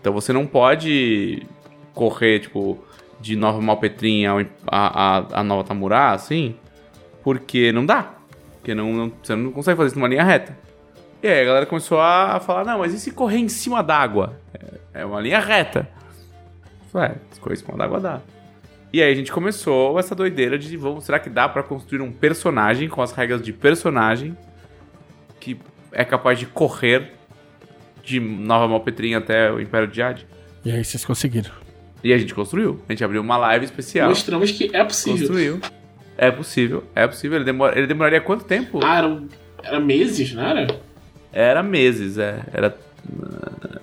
Então 0.00 0.12
você 0.12 0.32
não 0.32 0.44
pode 0.46 1.46
correr, 1.94 2.40
tipo, 2.40 2.78
de 3.20 3.36
Nova 3.36 3.60
Malpetrinha 3.60 4.32
a, 4.66 5.18
a, 5.18 5.40
a 5.40 5.44
Nova 5.44 5.62
Tamurá, 5.64 6.10
assim, 6.12 6.56
porque 7.22 7.70
não 7.72 7.86
dá. 7.86 8.14
Porque 8.56 8.74
não, 8.74 8.92
não- 8.92 9.12
você 9.22 9.36
não 9.36 9.52
consegue 9.52 9.76
fazer 9.76 9.88
isso 9.88 9.98
numa 9.98 10.08
linha 10.08 10.24
reta. 10.24 10.58
E 11.26 11.28
aí 11.28 11.40
a 11.40 11.44
galera 11.44 11.66
começou 11.66 12.00
a 12.00 12.38
falar, 12.38 12.64
não, 12.64 12.78
mas 12.78 12.94
e 12.94 13.00
se 13.00 13.10
correr 13.10 13.38
em 13.38 13.48
cima 13.48 13.82
d'água? 13.82 14.38
É, 14.94 15.00
é 15.00 15.04
uma 15.04 15.20
linha 15.20 15.40
reta. 15.40 15.88
Falei, 16.92 17.08
é, 17.08 17.14
se 17.32 17.40
correr 17.40 17.54
em 17.54 17.58
cima 17.58 17.76
d'água 17.76 17.98
dá. 17.98 18.20
E 18.92 19.02
aí 19.02 19.10
a 19.10 19.14
gente 19.14 19.32
começou 19.32 19.98
essa 19.98 20.14
doideira 20.14 20.56
de 20.56 20.76
vamos, 20.76 21.02
será 21.02 21.18
que 21.18 21.28
dá 21.28 21.48
pra 21.48 21.64
construir 21.64 22.00
um 22.00 22.12
personagem 22.12 22.88
com 22.88 23.02
as 23.02 23.10
regras 23.10 23.42
de 23.42 23.52
personagem 23.52 24.38
que 25.40 25.58
é 25.90 26.04
capaz 26.04 26.38
de 26.38 26.46
correr 26.46 27.14
de 28.04 28.20
Nova 28.20 28.68
Malpetrinha 28.68 29.18
até 29.18 29.50
o 29.50 29.60
Império 29.60 29.88
de 29.88 29.96
Jade? 29.96 30.28
E 30.64 30.70
aí 30.70 30.84
vocês 30.84 31.04
conseguiram. 31.04 31.50
E 32.04 32.12
a 32.12 32.18
gente 32.18 32.36
construiu. 32.36 32.80
A 32.88 32.92
gente 32.92 33.02
abriu 33.02 33.20
uma 33.20 33.36
live 33.36 33.64
especial. 33.64 34.10
Mostramos 34.10 34.52
que 34.52 34.70
é 34.72 34.84
possível. 34.84 35.18
Construiu. 35.18 35.60
É 36.16 36.30
possível, 36.30 36.84
é 36.94 37.04
possível. 37.04 37.38
Ele, 37.38 37.44
demora, 37.44 37.76
ele 37.76 37.88
demoraria 37.88 38.20
quanto 38.20 38.44
tempo? 38.44 38.78
Ah, 38.80 38.98
era, 38.98 39.22
era 39.64 39.80
meses, 39.80 40.32
não 40.32 40.46
era? 40.46 40.85
Era 41.38 41.62
meses, 41.62 42.16
é. 42.18 42.40
Era. 42.52 42.76
ah, 43.22 43.80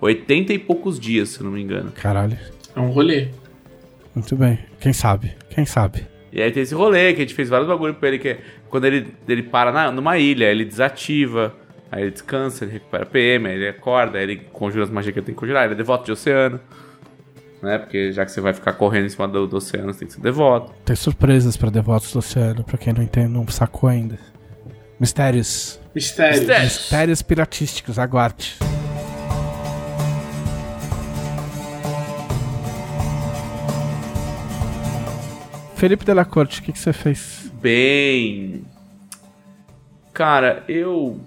80 0.00 0.52
e 0.52 0.58
poucos 0.58 1.00
dias, 1.00 1.30
se 1.30 1.40
eu 1.40 1.44
não 1.44 1.52
me 1.52 1.62
engano. 1.62 1.90
Caralho. 1.92 2.36
É 2.74 2.80
um 2.80 2.90
rolê. 2.90 3.28
Muito 4.14 4.36
bem. 4.36 4.58
Quem 4.80 4.92
sabe? 4.92 5.32
Quem 5.50 5.64
sabe? 5.64 6.06
E 6.30 6.42
aí 6.42 6.50
tem 6.52 6.62
esse 6.62 6.74
rolê 6.74 7.14
que 7.14 7.22
a 7.22 7.24
gente 7.24 7.34
fez 7.34 7.48
vários 7.48 7.66
bagulho 7.68 7.94
pra 7.94 8.08
ele, 8.08 8.18
que 8.18 8.28
é 8.28 8.38
quando 8.68 8.84
ele, 8.84 9.14
ele 9.26 9.42
para 9.42 9.72
na- 9.72 9.90
numa 9.90 10.18
ilha, 10.18 10.50
ele 10.50 10.64
desativa, 10.66 11.54
aí 11.90 12.02
ele 12.02 12.10
descansa, 12.10 12.64
ele 12.64 12.72
recupera 12.74 13.06
PM, 13.06 13.48
aí 13.48 13.54
ele 13.54 13.68
acorda, 13.68 14.18
aí 14.18 14.24
ele 14.24 14.36
conjura 14.52 14.84
as 14.84 14.90
magias 14.90 15.14
que 15.14 15.18
ele 15.18 15.26
tem 15.26 15.34
que 15.34 15.38
conjurar, 15.40 15.64
ele 15.64 15.72
é 15.72 15.76
devoto 15.76 16.04
de 16.04 16.12
oceano. 16.12 16.60
Né? 17.62 17.78
Porque 17.78 18.12
já 18.12 18.26
que 18.26 18.32
você 18.32 18.40
vai 18.42 18.52
ficar 18.52 18.74
correndo 18.74 19.06
em 19.06 19.08
cima 19.08 19.26
do, 19.26 19.46
do 19.46 19.56
oceano, 19.56 19.92
você 19.94 20.00
tem 20.00 20.08
que 20.08 20.14
ser 20.14 20.20
devoto. 20.20 20.74
Tem 20.84 20.94
surpresas 20.94 21.56
pra 21.56 21.70
Devotos 21.70 22.12
do 22.12 22.18
Oceano, 22.18 22.62
pra 22.62 22.76
quem 22.76 22.92
não 22.92 23.02
entende, 23.02 23.28
não 23.28 23.48
sacou 23.48 23.88
ainda. 23.88 24.18
Mistérios. 25.00 25.80
Mistério. 25.96 26.38
Mistério. 26.40 26.64
Mistérios 26.64 27.22
piratísticos, 27.22 27.98
aguarde. 27.98 28.54
Felipe 35.76 36.04
Delacorte, 36.04 36.60
o 36.60 36.62
que, 36.62 36.72
que 36.72 36.78
você 36.78 36.92
fez? 36.92 37.50
Bem. 37.60 38.64
Cara, 40.12 40.64
eu. 40.68 41.20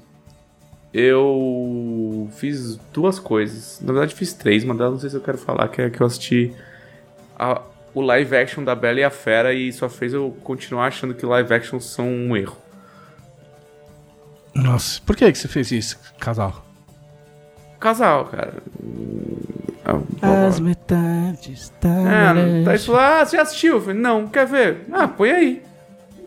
Eu 0.92 2.28
fiz 2.36 2.76
duas 2.92 3.20
coisas. 3.20 3.80
Na 3.82 3.94
verdade, 3.94 4.16
fiz 4.16 4.34
três. 4.34 4.64
Uma 4.64 4.74
delas 4.74 4.94
não 4.94 5.00
sei 5.00 5.10
se 5.12 5.16
eu 5.16 5.22
quero 5.22 5.38
falar, 5.38 5.68
que 5.68 5.82
é 5.84 5.90
que 5.90 6.02
eu 6.02 6.08
assisti 6.08 6.52
a- 7.38 7.62
o 7.94 8.02
live 8.02 8.36
action 8.36 8.64
da 8.64 8.74
Bela 8.74 9.00
e 9.00 9.04
a 9.04 9.10
Fera 9.12 9.54
e 9.54 9.72
só 9.72 9.88
fez 9.88 10.14
eu 10.16 10.36
continuar 10.44 10.88
achando 10.88 11.14
que 11.14 11.24
live 11.28 11.54
action 11.54 11.80
são 11.80 12.08
um 12.10 12.36
erro. 12.36 12.58
Nossa, 14.54 15.02
por 15.06 15.16
que, 15.16 15.32
que 15.32 15.38
você 15.38 15.48
fez 15.48 15.72
isso, 15.72 15.98
casal? 16.20 16.66
Casal, 17.80 18.26
cara. 18.26 18.54
As 20.22 20.60
metades 20.60 21.72
da 21.82 21.90
É, 21.90 22.64
tá 22.64 22.76
isso 22.76 22.92
lá, 22.92 23.22
ah, 23.22 23.26
você 23.26 23.38
já 23.38 23.44
assistiu? 23.44 23.76
Eu 23.76 23.82
falei, 23.82 24.00
não, 24.00 24.28
quer 24.28 24.46
ver? 24.46 24.86
Ah, 24.92 25.08
põe 25.08 25.32
aí. 25.32 25.64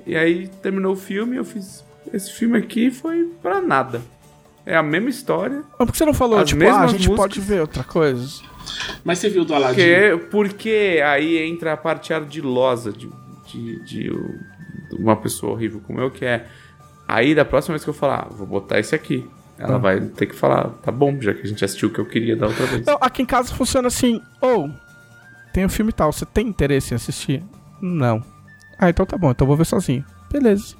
E 0.06 0.16
aí 0.16 0.48
terminou 0.62 0.94
o 0.94 0.96
filme, 0.96 1.36
eu 1.36 1.44
fiz. 1.44 1.84
Esse 2.12 2.32
filme 2.32 2.58
aqui 2.58 2.90
foi 2.90 3.30
pra 3.42 3.60
nada. 3.60 4.00
É 4.64 4.76
a 4.76 4.82
mesma 4.82 5.10
história. 5.10 5.62
Mas 5.78 5.86
por 5.86 5.92
que 5.92 5.98
você 5.98 6.04
não 6.04 6.14
falou, 6.14 6.38
As 6.38 6.48
tipo, 6.48 6.62
ah, 6.64 6.66
a 6.66 6.70
mesmas 6.70 6.90
gente 6.92 7.08
pode 7.08 7.38
músicas. 7.38 7.44
ver 7.44 7.60
outra 7.60 7.84
coisa? 7.84 8.42
Mas 9.04 9.18
você 9.18 9.28
viu 9.28 9.44
do 9.44 9.54
Aladdin? 9.54 9.74
Porque, 9.76 10.26
porque 10.30 11.02
aí 11.04 11.38
entra 11.38 11.72
a 11.72 11.76
parte 11.76 12.12
ardilosa 12.14 12.92
de, 12.92 13.08
de, 13.46 13.84
de 13.84 14.10
de 14.92 15.02
uma 15.02 15.16
pessoa 15.16 15.52
horrível 15.52 15.80
como 15.86 16.00
eu, 16.00 16.10
que 16.10 16.24
é. 16.24 16.46
Aí 17.14 17.34
da 17.34 17.44
próxima 17.44 17.74
vez 17.74 17.84
que 17.84 17.90
eu 17.90 17.94
falar, 17.94 18.26
ah, 18.30 18.34
vou 18.34 18.46
botar 18.46 18.78
esse 18.78 18.94
aqui. 18.94 19.28
Ela 19.58 19.78
vai 19.78 20.00
ter 20.00 20.26
que 20.26 20.34
falar, 20.34 20.70
tá 20.82 20.90
bom, 20.90 21.20
já 21.20 21.32
que 21.32 21.42
a 21.42 21.46
gente 21.46 21.64
assistiu 21.64 21.88
o 21.88 21.92
que 21.92 22.00
eu 22.00 22.06
queria 22.06 22.34
da 22.34 22.46
outra 22.46 22.66
vez. 22.66 22.84
Não, 22.86 22.98
aqui 23.00 23.22
em 23.22 23.26
casa 23.26 23.54
funciona 23.54 23.86
assim, 23.86 24.20
ou 24.40 24.68
tem 25.52 25.64
um 25.64 25.68
filme 25.68 25.92
tal, 25.92 26.10
você 26.12 26.24
tem 26.26 26.48
interesse 26.48 26.92
em 26.92 26.96
assistir? 26.96 27.44
Não. 27.80 28.24
Ah, 28.78 28.88
então 28.90 29.06
tá 29.06 29.16
bom, 29.16 29.30
então 29.30 29.44
eu 29.44 29.48
vou 29.48 29.56
ver 29.56 29.66
sozinho. 29.66 30.04
Beleza. 30.32 30.74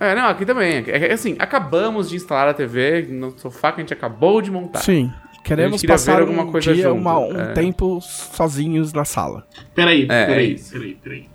É, 0.00 0.14
não, 0.14 0.26
aqui 0.28 0.44
também. 0.44 0.84
É, 0.86 1.08
é 1.08 1.12
assim, 1.12 1.36
acabamos 1.38 2.10
de 2.10 2.16
instalar 2.16 2.48
a 2.48 2.54
TV 2.54 3.06
no 3.08 3.36
sofá 3.38 3.72
que 3.72 3.80
a 3.80 3.82
gente 3.84 3.92
acabou 3.94 4.42
de 4.42 4.50
montar. 4.50 4.80
Sim. 4.80 5.10
Queremos 5.42 5.82
passar 5.82 6.16
ver 6.16 6.22
alguma 6.22 6.42
um 6.42 6.52
coisa 6.52 6.74
dia, 6.74 6.88
junto, 6.88 7.00
uma- 7.00 7.18
um 7.18 7.40
é. 7.40 7.52
tempo 7.54 8.00
sozinhos 8.02 8.92
na 8.92 9.04
sala. 9.04 9.46
Peraí, 9.74 10.06
É, 10.10 10.22
é 10.22 10.26
peraí, 10.26 10.60
peraí, 10.70 10.94
peraí. 11.02 11.28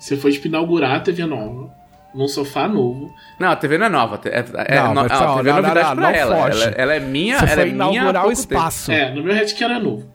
Você 0.00 0.16
foi 0.16 0.32
tipo, 0.32 0.48
inaugurar 0.48 0.96
a 0.96 1.00
TV 1.00 1.24
nova, 1.26 1.70
num 2.14 2.28
sofá 2.28 2.68
novo. 2.68 3.14
Não, 3.38 3.50
a 3.50 3.56
TV 3.56 3.78
não 3.78 3.86
é 3.86 3.88
nova. 3.88 4.20
É, 4.24 4.44
é, 4.66 4.76
Não, 4.80 4.88
no- 4.88 5.02
mas 5.02 5.12
a 5.12 5.26
não, 5.26 5.36
TV 5.36 5.48
é 5.50 5.52
não, 5.52 5.62
novidade 5.62 5.88
não, 5.88 5.96
pra 5.96 6.02
não 6.04 6.10
ela. 6.10 6.36
ela. 6.50 6.64
Ela 6.76 6.94
é 6.94 7.00
minha, 7.00 7.38
Você 7.38 7.44
ela 7.44 7.54
foi 7.54 7.70
é 7.70 7.72
minha 7.72 8.10
o 8.10 8.12
tempo. 8.12 8.32
espaço. 8.32 8.92
É, 8.92 9.10
no 9.14 9.22
meu 9.22 9.34
Redkin 9.34 9.64
era 9.64 9.78
novo. 9.78 10.10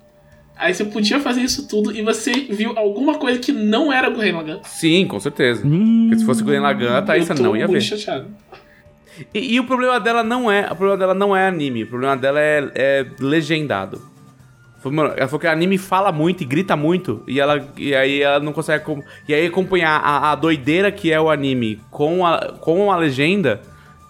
Aí 0.57 0.73
você 0.73 0.85
podia 0.85 1.19
fazer 1.19 1.41
isso 1.41 1.67
tudo 1.67 1.95
e 1.95 2.01
você 2.01 2.31
viu 2.31 2.73
alguma 2.75 3.15
coisa 3.15 3.39
que 3.39 3.51
não 3.51 3.93
era 3.93 4.09
Gurren 4.09 4.31
Lagann. 4.31 4.59
Sim, 4.63 5.05
com 5.05 5.19
certeza. 5.19 5.61
Hum. 5.65 6.07
Porque 6.09 6.19
se 6.19 6.25
fosse 6.25 6.43
Gurren 6.43 6.61
Lagann, 6.61 6.97
a 6.97 7.01
tô 7.03 7.43
não 7.43 7.55
ia 7.55 7.67
ver. 7.67 7.81
chateado. 7.81 8.27
E, 9.33 9.55
e 9.55 9.59
o 9.59 9.65
problema 9.65 9.99
dela 9.99 10.23
não 10.23 10.51
é. 10.51 10.61
O 10.71 10.75
problema 10.75 10.97
dela 10.97 11.13
não 11.13 11.35
é 11.35 11.47
anime. 11.47 11.83
O 11.83 11.87
problema 11.87 12.17
dela 12.17 12.39
é, 12.39 12.71
é 12.75 13.05
legendado. 13.19 14.01
Falou, 14.89 14.91
mano, 14.93 15.13
Ela 15.17 15.27
falou 15.27 15.39
que 15.39 15.47
anime 15.47 15.77
fala 15.77 16.11
muito 16.11 16.41
e 16.43 16.45
grita 16.45 16.75
muito. 16.75 17.21
E, 17.27 17.39
ela, 17.39 17.67
e 17.77 17.93
aí 17.95 18.21
ela 18.21 18.39
não 18.39 18.53
consegue. 18.53 18.83
E 19.27 19.33
aí 19.33 19.45
acompanhar 19.47 19.99
a, 19.99 20.31
a 20.31 20.35
doideira 20.35 20.91
que 20.91 21.11
é 21.11 21.19
o 21.19 21.29
anime 21.29 21.79
com 21.89 22.25
a, 22.25 22.53
com 22.59 22.91
a 22.91 22.95
legenda 22.97 23.61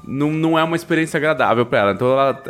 não, 0.07 0.31
não 0.31 0.57
é 0.57 0.63
uma 0.63 0.75
experiência 0.75 1.17
agradável 1.17 1.65
pra 1.65 1.79
ela. 1.79 1.91
Então 1.91 2.07
ela. 2.11 2.41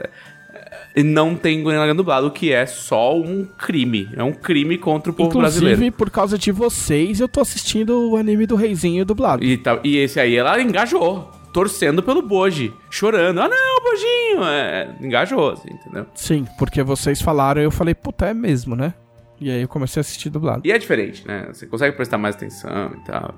e 0.95 1.03
Não 1.03 1.35
tem 1.35 1.61
Gurren 1.63 1.95
dublado, 1.95 2.27
o 2.27 2.31
que 2.31 2.51
é 2.51 2.65
só 2.65 3.15
um 3.17 3.45
crime. 3.57 4.09
É 4.15 4.23
um 4.23 4.33
crime 4.33 4.77
contra 4.77 5.11
o 5.11 5.15
povo 5.15 5.29
Inclusive, 5.29 5.65
brasileiro. 5.65 5.95
por 5.95 6.09
causa 6.09 6.37
de 6.37 6.51
vocês, 6.51 7.19
eu 7.19 7.27
tô 7.27 7.41
assistindo 7.41 8.11
o 8.11 8.17
anime 8.17 8.45
do 8.45 8.55
Reizinho 8.55 9.03
dublado. 9.05 9.43
E, 9.43 9.57
tá- 9.57 9.79
e 9.83 9.97
esse 9.97 10.19
aí 10.19 10.35
ela 10.35 10.61
engajou, 10.61 11.31
torcendo 11.61 12.03
pelo 12.03 12.21
Boji, 12.21 12.71
chorando. 12.87 13.41
Ah, 13.41 13.47
não, 13.49 13.81
Bojinho! 13.83 14.43
É, 14.43 14.95
engajou, 15.01 15.53
assim, 15.53 15.69
entendeu? 15.73 16.05
Sim, 16.13 16.45
porque 16.59 16.83
vocês 16.83 17.19
falaram 17.19 17.59
e 17.59 17.63
eu 17.63 17.71
falei, 17.71 17.95
puta, 17.95 18.27
é 18.27 18.33
mesmo, 18.33 18.75
né? 18.75 18.93
E 19.41 19.49
aí 19.49 19.63
eu 19.63 19.67
comecei 19.67 19.99
a 19.99 20.01
assistir 20.01 20.29
dublado. 20.29 20.61
E 20.63 20.71
é 20.71 20.77
diferente, 20.77 21.27
né? 21.27 21.47
Você 21.51 21.65
consegue 21.65 21.95
prestar 21.95 22.19
mais 22.19 22.35
atenção 22.35 22.91
e 22.95 23.03
tal. 23.09 23.33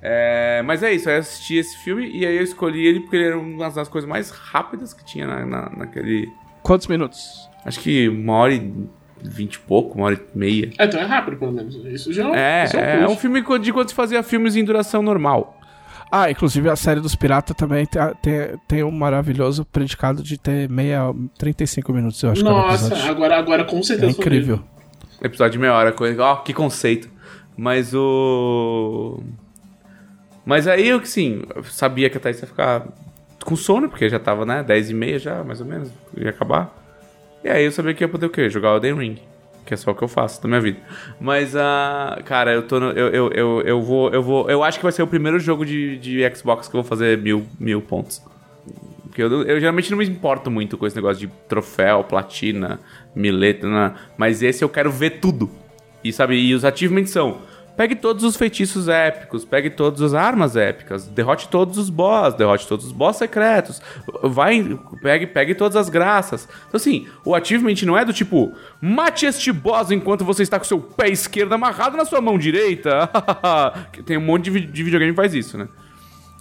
É, 0.00 0.62
mas 0.64 0.82
é 0.82 0.90
isso, 0.94 1.06
aí 1.10 1.16
eu 1.16 1.20
assisti 1.20 1.56
esse 1.56 1.76
filme 1.84 2.08
e 2.08 2.24
aí 2.24 2.34
eu 2.38 2.42
escolhi 2.44 2.86
ele 2.86 3.00
porque 3.00 3.16
ele 3.16 3.26
era 3.26 3.38
uma 3.38 3.68
das 3.68 3.88
coisas 3.88 4.08
mais 4.08 4.30
rápidas 4.30 4.94
que 4.94 5.04
tinha 5.04 5.26
na, 5.26 5.44
na- 5.44 5.70
naquele. 5.76 6.32
Quantos 6.62 6.86
minutos? 6.86 7.46
Acho 7.62 7.78
que 7.80 8.08
uma 8.08 8.32
hora 8.36 8.54
e 8.54 8.72
vinte 9.22 9.56
e 9.56 9.58
pouco, 9.58 9.98
uma 9.98 10.06
hora 10.06 10.14
e 10.14 10.38
meia. 10.38 10.70
É, 10.78 10.84
então 10.86 10.98
é 10.98 11.04
rápido, 11.04 11.36
pelo 11.36 11.52
menos. 11.52 11.74
Isso 11.74 12.10
já 12.10 12.34
É, 12.34 12.64
isso 12.64 12.76
é 12.76 12.80
um 12.80 12.82
é, 12.84 12.96
plus. 12.98 13.12
um 13.12 13.16
filme 13.16 13.58
de 13.58 13.72
quando 13.72 13.88
se 13.90 13.94
fazia 13.94 14.22
filmes 14.22 14.56
em 14.56 14.64
duração 14.64 15.02
normal. 15.02 15.57
Ah, 16.10 16.30
inclusive 16.30 16.68
a 16.70 16.76
série 16.76 17.00
dos 17.00 17.14
piratas 17.14 17.56
também 17.56 17.84
tem, 17.86 18.00
tem, 18.22 18.58
tem 18.66 18.82
um 18.84 18.90
maravilhoso 18.90 19.64
predicado 19.64 20.22
de 20.22 20.38
ter 20.38 20.68
meia, 20.68 21.12
35 21.36 21.92
minutos, 21.92 22.22
eu 22.22 22.30
acho 22.30 22.42
que 22.42 22.48
é 22.48 22.50
Nossa, 22.50 23.10
agora, 23.10 23.38
agora 23.38 23.64
com 23.64 23.78
É 23.78 23.82
certeza. 23.82 24.12
foi 24.14 24.24
incrível. 24.24 24.60
Episódio 25.22 25.52
de 25.52 25.58
meia 25.58 25.74
hora, 25.74 25.92
coisa. 25.92 26.22
Ó, 26.22 26.36
que 26.36 26.54
conceito. 26.54 27.10
Mas 27.56 27.92
o. 27.92 29.20
Mas 30.46 30.66
aí 30.66 30.88
eu 30.88 31.00
que 31.00 31.08
sim, 31.08 31.42
sabia 31.64 32.08
que 32.08 32.16
a 32.16 32.20
Thaís 32.20 32.40
ia 32.40 32.46
ficar 32.46 32.86
com 33.44 33.56
sono, 33.56 33.88
porque 33.88 34.08
já 34.08 34.18
tava, 34.18 34.46
né? 34.46 34.62
10 34.62 34.90
e 34.90 34.94
meia 34.94 35.18
já, 35.18 35.42
mais 35.44 35.60
ou 35.60 35.66
menos, 35.66 35.90
ia 36.16 36.30
acabar. 36.30 36.72
E 37.44 37.48
aí 37.48 37.64
eu 37.64 37.72
sabia 37.72 37.92
que 37.94 38.02
ia 38.04 38.08
poder 38.08 38.26
o 38.26 38.30
quê? 38.30 38.48
Jogar 38.48 38.72
o 38.72 38.76
Elden 38.76 38.94
Ring. 38.94 39.18
Que 39.68 39.74
é 39.74 39.76
só 39.76 39.90
o 39.90 39.94
que 39.94 40.02
eu 40.02 40.08
faço 40.08 40.40
na 40.44 40.48
minha 40.48 40.62
vida. 40.62 40.78
Mas, 41.20 41.54
ah, 41.54 42.18
cara, 42.24 42.54
eu 42.54 42.62
tô 42.62 42.80
no, 42.80 42.86
eu, 42.92 43.08
eu, 43.08 43.32
eu, 43.32 43.62
eu 43.66 43.82
vou. 43.82 44.08
Eu 44.10 44.22
vou. 44.22 44.48
Eu 44.48 44.64
acho 44.64 44.78
que 44.78 44.82
vai 44.82 44.92
ser 44.92 45.02
o 45.02 45.06
primeiro 45.06 45.38
jogo 45.38 45.66
de, 45.66 45.98
de 45.98 46.34
Xbox 46.34 46.68
que 46.68 46.74
eu 46.74 46.80
vou 46.80 46.88
fazer 46.88 47.18
mil, 47.18 47.46
mil 47.60 47.82
pontos. 47.82 48.22
Porque 49.02 49.22
eu, 49.22 49.42
eu 49.42 49.60
geralmente 49.60 49.90
não 49.90 49.98
me 49.98 50.06
importo 50.06 50.50
muito 50.50 50.78
com 50.78 50.86
esse 50.86 50.96
negócio 50.96 51.20
de 51.20 51.30
troféu, 51.46 52.02
platina, 52.02 52.80
mileta, 53.14 53.94
mas 54.16 54.42
esse 54.42 54.64
eu 54.64 54.70
quero 54.70 54.90
ver 54.90 55.20
tudo. 55.20 55.50
E 56.02 56.14
sabe, 56.14 56.36
e 56.36 56.54
os 56.54 56.64
achievements 56.64 57.10
são: 57.10 57.42
pegue 57.78 57.94
todos 57.94 58.24
os 58.24 58.36
feitiços 58.36 58.88
épicos, 58.88 59.44
pegue 59.44 59.70
todas 59.70 60.02
as 60.02 60.12
armas 60.12 60.56
épicas, 60.56 61.06
derrote 61.06 61.48
todos 61.48 61.78
os 61.78 61.88
boss, 61.88 62.34
derrote 62.34 62.66
todos 62.66 62.86
os 62.86 62.90
boss 62.92 63.16
secretos, 63.18 63.80
vai, 64.24 64.76
pegue, 65.00 65.28
pegue 65.28 65.54
todas 65.54 65.76
as 65.76 65.88
graças. 65.88 66.48
Então, 66.66 66.76
assim, 66.76 67.06
o 67.24 67.36
achievement 67.36 67.76
não 67.86 67.96
é 67.96 68.04
do 68.04 68.12
tipo: 68.12 68.52
mate 68.80 69.26
este 69.26 69.52
boss 69.52 69.92
enquanto 69.92 70.24
você 70.24 70.42
está 70.42 70.58
com 70.58 70.64
seu 70.64 70.80
pé 70.80 71.08
esquerdo 71.08 71.52
amarrado 71.52 71.96
na 71.96 72.04
sua 72.04 72.20
mão 72.20 72.36
direita. 72.36 73.08
Que 73.92 74.02
Tem 74.02 74.16
um 74.18 74.22
monte 74.22 74.50
de, 74.50 74.60
de 74.60 74.82
videogame 74.82 75.12
que 75.12 75.16
faz 75.16 75.32
isso, 75.32 75.56
né? 75.56 75.68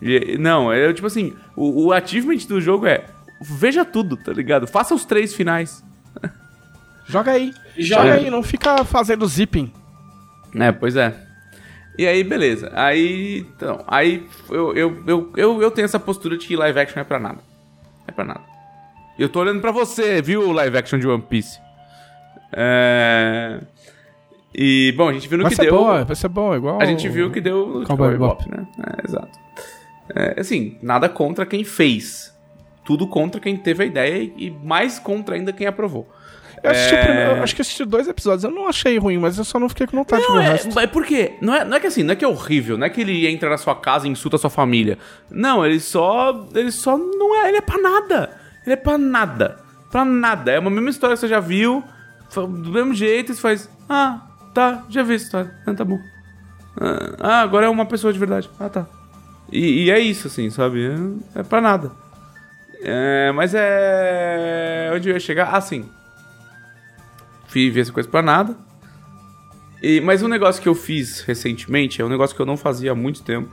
E- 0.02 0.38
Não, 0.40 0.74
é 0.74 0.92
tipo 0.92 1.06
assim, 1.06 1.36
o, 1.56 1.86
o 1.86 1.94
achievement 1.94 2.38
do 2.48 2.60
jogo 2.60 2.88
é 2.88 3.06
veja 3.40 3.86
tudo, 3.86 4.18
tá 4.18 4.34
ligado? 4.34 4.66
Faça 4.66 4.96
os 4.96 5.06
três 5.06 5.36
finais. 5.36 5.84
Joga 7.06 7.34
aí. 7.34 7.54
Joga. 7.78 8.02
Joga 8.08 8.14
aí, 8.16 8.30
não 8.32 8.42
fica 8.42 8.84
fazendo 8.84 9.28
zipping. 9.28 9.72
É, 10.56 10.72
pois 10.72 10.96
é. 10.96 11.27
E 11.98 12.06
aí, 12.06 12.24
beleza. 12.24 12.72
Aí, 12.76 13.40
então, 13.40 13.84
aí 13.88 14.28
eu, 14.50 14.76
eu, 14.76 15.04
eu, 15.08 15.32
eu, 15.36 15.62
eu 15.62 15.72
tenho 15.72 15.86
essa 15.86 16.00
postura 16.00 16.38
de 16.38 16.46
que 16.46 16.56
live 16.56 16.80
action 16.80 17.02
é 17.02 17.04
pra 17.04 17.20
nada. 17.20 17.40
É 18.08 18.12
pra 18.12 18.24
nada. 18.24 18.42
E 19.18 19.22
eu 19.22 19.30
tô 19.30 19.40
olhando 19.40 19.60
pra 19.60 19.72
você, 19.72 20.22
viu, 20.22 20.48
o 20.48 20.52
live 20.52 20.78
action 20.78 21.00
de 21.00 21.08
One 21.08 21.24
Piece? 21.24 21.60
É... 22.54 23.60
E, 24.54 24.94
bom, 24.96 25.10
a 25.10 25.14
gente 25.14 25.28
viu 25.28 25.38
no 25.38 25.44
Vai 25.44 25.52
que 25.52 25.56
ser 25.56 25.64
deu... 25.64 25.76
bom, 25.76 26.06
vai 26.06 26.16
ser 26.16 26.28
bom, 26.28 26.56
igual. 26.56 26.82
A 26.82 26.86
gente 26.86 27.08
viu 27.10 27.32
que 27.32 27.42
deu 27.42 27.80
no 27.80 27.86
Cowboy 27.86 28.12
Bebop, 28.12 28.50
né? 28.50 28.68
É, 28.80 29.08
exato. 29.08 29.40
É, 30.16 30.40
assim, 30.40 30.78
nada 30.82 31.10
contra 31.10 31.46
quem 31.46 31.64
fez. 31.64 32.34
Tudo 32.86 33.08
contra 33.08 33.42
quem 33.42 33.58
teve 33.58 33.84
a 33.84 33.86
ideia 33.86 34.32
e 34.38 34.50
mais 34.64 34.98
contra 34.98 35.36
ainda 35.36 35.52
quem 35.52 35.68
aprovou. 35.68 36.08
Eu 36.64 36.72
assisti 36.72 36.96
É. 36.96 37.06
primeiro, 37.06 37.44
acho 37.44 37.56
que 37.56 37.62
assisti 37.62 37.86
dois 37.86 38.08
episódios. 38.08 38.44
Eu 38.44 38.52
não 38.52 38.68
achei 38.68 38.98
ruim, 38.98 39.18
mas 39.18 39.38
eu 39.38 39.44
só 39.44 39.60
não 39.60 39.70
fiquei 39.70 39.86
com 39.88 39.98
vontade 39.98 40.22
de 40.24 40.28
ver 40.28 40.34
Não, 40.34 40.40
o 40.40 40.44
é, 40.44 40.50
resto. 40.52 40.80
é 40.80 40.88
porque 40.88 41.34
não 41.42 41.54
é, 41.54 41.64
não 41.64 41.78
é 41.78 41.80
que 41.80 41.88
assim, 41.88 42.04
não 42.04 42.14
é 42.14 42.16
que 42.16 42.26
é 42.26 42.28
horrível, 42.28 42.78
não 42.78 42.86
é 42.86 42.90
que 42.90 43.02
ele 43.02 43.28
entra 43.28 43.50
na 43.50 43.58
sua 43.58 43.76
casa 43.76 44.08
e 44.08 44.10
insulta 44.12 44.36
a 44.38 44.40
sua 44.40 44.50
família. 44.50 44.98
Não, 45.30 45.66
ele 45.66 45.80
só. 45.80 46.48
Ele 46.56 46.72
só 46.72 46.98
não 46.98 47.36
é. 47.44 47.50
Ele 47.50 47.58
é 47.58 47.62
pra 47.62 47.78
nada. 47.78 48.32
Ele 48.66 48.74
é 48.74 48.76
pra 48.76 48.98
nada. 48.98 49.58
Pra 49.92 50.04
nada. 50.04 50.52
É 50.52 50.60
uma 50.60 50.70
mesma 50.70 50.90
história 50.90 51.16
que 51.16 51.20
você 51.20 51.28
já 51.28 51.40
viu. 51.40 51.84
Do 52.36 52.72
mesmo 52.72 52.94
jeito, 52.94 53.34
você 53.34 53.42
faz. 53.42 53.70
Ah, 53.88 54.22
tá, 54.54 54.84
já 54.90 55.04
vi 55.04 55.16
essa 55.16 55.26
história. 55.26 55.54
Ah, 55.66 55.74
tá 55.74 55.86
bom. 55.86 56.00
Ah, 56.80 57.16
ah, 57.20 57.42
agora 57.42 57.68
é 57.68 57.70
uma 57.70 57.86
pessoa 57.86 58.12
de 58.12 58.20
verdade. 58.20 58.50
Ah, 58.60 58.68
tá. 58.70 58.86
E, 59.52 59.86
e 59.86 59.92
é 59.92 60.00
isso, 60.00 60.28
assim, 60.28 60.50
sabe? 60.50 60.86
É, 61.36 61.40
é 61.40 61.44
pra 61.44 61.62
nada. 61.62 61.92
É, 62.82 63.32
mas 63.34 63.54
é. 63.56 64.92
Onde 64.94 65.10
eu 65.10 65.14
ia 65.14 65.20
chegar? 65.20 65.50
Ah, 65.54 65.62
sim. 65.62 65.90
Fui 67.58 67.72
ver 67.72 67.82
essa 67.82 67.92
coisa 67.92 68.08
pra 68.08 68.22
nada. 68.22 68.56
E, 69.82 70.00
mas 70.00 70.22
um 70.22 70.28
negócio 70.28 70.62
que 70.62 70.70
eu 70.70 70.76
fiz 70.76 71.22
recentemente 71.22 72.00
é 72.00 72.06
um 72.06 72.10
negócio 72.10 72.36
que 72.36 72.42
eu 72.42 72.46
não 72.46 72.56
fazia 72.56 72.92
há 72.92 72.96
muito 72.96 73.24
tempo, 73.24 73.50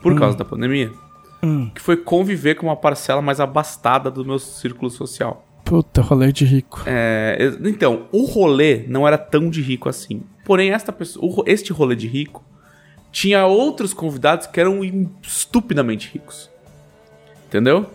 por 0.00 0.18
causa 0.18 0.34
da 0.34 0.46
pandemia, 0.46 0.90
Hum. 1.42 1.70
que 1.74 1.80
foi 1.82 1.98
conviver 1.98 2.54
com 2.54 2.68
uma 2.68 2.76
parcela 2.76 3.20
mais 3.20 3.40
abastada 3.40 4.10
do 4.10 4.24
meu 4.24 4.38
círculo 4.38 4.90
social. 4.90 5.46
Puta, 5.62 6.00
rolê 6.00 6.32
de 6.32 6.46
rico. 6.46 6.84
É, 6.86 7.36
então, 7.62 8.06
o 8.10 8.24
rolê 8.24 8.86
não 8.88 9.06
era 9.06 9.18
tão 9.18 9.50
de 9.50 9.60
rico 9.60 9.90
assim. 9.90 10.22
Porém, 10.46 10.70
esta 10.70 10.90
pessoa, 10.90 11.44
este 11.46 11.70
rolê 11.70 11.94
de 11.94 12.08
rico 12.08 12.42
tinha 13.12 13.44
outros 13.44 13.92
convidados 13.92 14.46
que 14.46 14.58
eram 14.58 14.80
estupidamente 15.22 16.10
ricos. 16.14 16.48
Entendeu? 17.46 17.90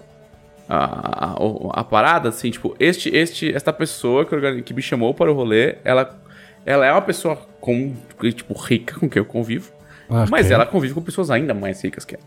A, 0.72 1.34
a, 1.34 1.80
a 1.80 1.84
parada, 1.84 2.30
assim, 2.30 2.52
tipo, 2.52 2.76
este, 2.80 3.10
este, 3.10 3.52
esta 3.52 3.74
pessoa 3.74 4.24
que, 4.24 4.62
que 4.62 4.74
me 4.74 4.84
chamou 4.84 5.16
para 5.16 5.32
o 5.32 5.34
rolê, 5.36 5.78
ela, 5.84 6.16
ela 6.64 6.86
é 6.86 6.92
uma 6.92 7.02
pessoa 7.02 7.36
com, 7.60 7.96
tipo, 8.34 8.54
rica 8.54 9.00
com 9.00 9.10
quem 9.10 9.20
eu 9.20 9.26
convivo. 9.26 9.72
Ok. 10.08 10.28
Mas 10.30 10.52
ela 10.52 10.66
convive 10.68 10.94
com 10.94 11.02
pessoas 11.02 11.32
ainda 11.32 11.54
mais 11.56 11.82
ricas 11.84 12.06
que 12.06 12.16
ela. 12.16 12.24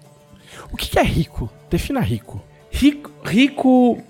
O 0.73 0.77
que 0.77 0.91
que 0.91 0.99
é 0.99 1.03
rico? 1.05 1.49
Defina 1.71 2.01
rico. 2.01 2.43
rico, 2.71 3.11
rico. 3.25 4.03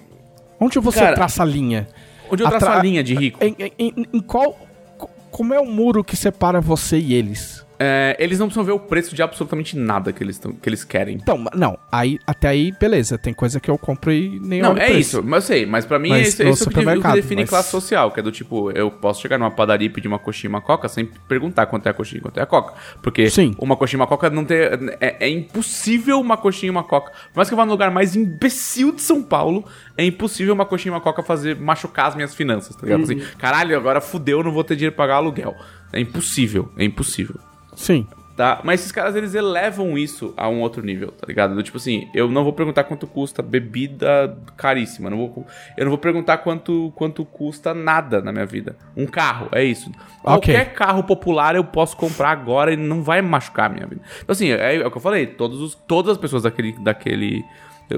Onde 0.58 0.78
você 0.78 1.00
Cara, 1.00 1.14
traça 1.14 1.42
a 1.42 1.46
linha? 1.46 1.86
Onde 2.30 2.42
eu 2.42 2.48
traço 2.48 2.64
Atra- 2.66 2.78
a 2.80 2.82
linha 2.82 3.02
de 3.04 3.14
rico? 3.14 3.38
Em, 3.44 3.54
em- 3.78 4.06
em- 4.14 4.20
qual. 4.20 4.56
co- 4.96 5.10
Como 5.30 5.52
é 5.52 5.60
o 5.60 5.66
muro 5.66 6.02
que 6.02 6.16
separa 6.16 6.60
você 6.60 6.98
e 6.98 7.12
eles? 7.14 7.66
É, 7.84 8.16
eles 8.20 8.38
não 8.38 8.46
precisam 8.46 8.62
ver 8.64 8.70
o 8.70 8.78
preço 8.78 9.12
de 9.12 9.22
absolutamente 9.22 9.76
nada 9.76 10.12
que 10.12 10.22
eles, 10.22 10.38
tão- 10.38 10.52
que 10.52 10.68
eles 10.68 10.84
querem. 10.84 11.16
Então, 11.16 11.44
não, 11.52 11.76
aí, 11.90 12.16
até 12.24 12.46
aí, 12.48 12.70
beleza. 12.78 13.18
Tem 13.18 13.34
coisa 13.34 13.58
que 13.58 13.68
eu 13.68 13.76
compro 13.76 14.12
e 14.12 14.38
nem 14.40 14.62
Não, 14.62 14.72
é 14.76 14.86
preço. 14.86 14.98
isso, 15.00 15.22
mas 15.24 15.42
eu 15.44 15.48
sei, 15.56 15.66
mas 15.66 15.84
pra 15.84 15.98
mim 15.98 16.10
Mas 16.10 16.28
esse, 16.28 16.44
no 16.44 16.50
esse 16.50 16.62
é 16.62 16.66
que- 16.72 17.00
que 17.02 17.12
define 17.12 17.42
mas- 17.42 17.50
classe 17.50 17.70
social, 17.70 18.12
que 18.12 18.20
é 18.20 18.22
do 18.22 18.30
tipo, 18.30 18.70
eu 18.70 18.88
posso 18.88 19.20
chegar 19.20 19.36
numa 19.36 19.50
padaria 19.50 19.86
e 19.86 19.90
pedir 19.90 20.06
uma 20.06 20.18
coxinha 20.20 20.48
e 20.48 20.52
uma 20.52 20.60
coca 20.60 20.88
sem 20.88 21.06
perguntar 21.26 21.66
quanto 21.66 21.86
é 21.86 21.90
a 21.90 21.94
coxinha 21.94 22.18
e 22.18 22.22
quanto 22.22 22.38
é 22.38 22.42
a 22.42 22.46
coca. 22.46 22.74
Porque 23.02 23.28
Sim. 23.28 23.52
uma 23.58 23.76
coxinha 23.76 23.98
e 23.98 24.00
uma 24.02 24.06
coca 24.06 24.30
não 24.30 24.44
tem. 24.44 24.58
É, 25.00 25.16
é 25.26 25.28
impossível 25.28 26.20
uma 26.20 26.36
coxinha 26.36 26.68
e 26.68 26.70
uma 26.70 26.84
coca. 26.84 27.10
Por 27.10 27.36
mais 27.36 27.48
que 27.48 27.54
eu 27.54 27.56
vá 27.56 27.64
no 27.66 27.72
lugar 27.72 27.90
mais 27.90 28.14
imbecil 28.14 28.92
de 28.92 29.02
São 29.02 29.22
Paulo, 29.22 29.64
é 29.96 30.04
impossível 30.04 30.54
uma 30.54 30.64
coxinha 30.66 30.92
e 30.92 30.94
uma 30.94 31.00
coca 31.00 31.22
fazer 31.22 31.56
machucar 31.58 32.06
as 32.06 32.14
minhas 32.14 32.32
finanças, 32.34 32.76
tá 32.76 32.82
ligado? 32.84 33.02
Assim, 33.02 33.18
caralho, 33.38 33.76
agora 33.76 34.00
fudeu, 34.00 34.42
não 34.44 34.52
vou 34.52 34.62
ter 34.62 34.76
dinheiro 34.76 34.94
pra 34.94 35.04
pagar 35.04 35.16
aluguel. 35.16 35.56
É 35.92 35.98
impossível, 36.00 36.70
é 36.78 36.84
impossível. 36.84 37.34
Sim. 37.74 38.06
Tá? 38.36 38.60
Mas 38.64 38.80
esses 38.80 38.92
caras, 38.92 39.14
eles 39.14 39.34
elevam 39.34 39.98
isso 39.98 40.32
a 40.38 40.48
um 40.48 40.62
outro 40.62 40.82
nível, 40.82 41.12
tá 41.12 41.26
ligado? 41.26 41.54
Do 41.54 41.62
tipo 41.62 41.76
assim, 41.76 42.08
eu 42.14 42.30
não 42.30 42.42
vou 42.42 42.52
perguntar 42.52 42.84
quanto 42.84 43.06
custa 43.06 43.42
bebida 43.42 44.38
caríssima. 44.56 45.10
Não 45.10 45.18
vou, 45.18 45.46
eu 45.76 45.84
não 45.84 45.90
vou 45.90 45.98
perguntar 45.98 46.38
quanto, 46.38 46.90
quanto 46.96 47.26
custa 47.26 47.74
nada 47.74 48.22
na 48.22 48.32
minha 48.32 48.46
vida. 48.46 48.74
Um 48.96 49.06
carro, 49.06 49.48
é 49.52 49.62
isso. 49.62 49.90
Ok. 49.90 50.54
Qualquer 50.54 50.72
carro 50.72 51.04
popular 51.04 51.54
eu 51.54 51.64
posso 51.64 51.94
comprar 51.94 52.30
agora 52.30 52.72
e 52.72 52.76
não 52.76 53.02
vai 53.02 53.20
machucar 53.20 53.66
a 53.66 53.74
minha 53.74 53.86
vida. 53.86 54.00
Então, 54.22 54.32
assim, 54.32 54.50
é, 54.50 54.76
é 54.76 54.86
o 54.86 54.90
que 54.90 54.96
eu 54.96 55.02
falei. 55.02 55.26
Todos 55.26 55.60
os, 55.60 55.74
todas 55.74 56.12
as 56.12 56.18
pessoas 56.18 56.44
daquele, 56.44 56.72
daquele, 56.80 57.44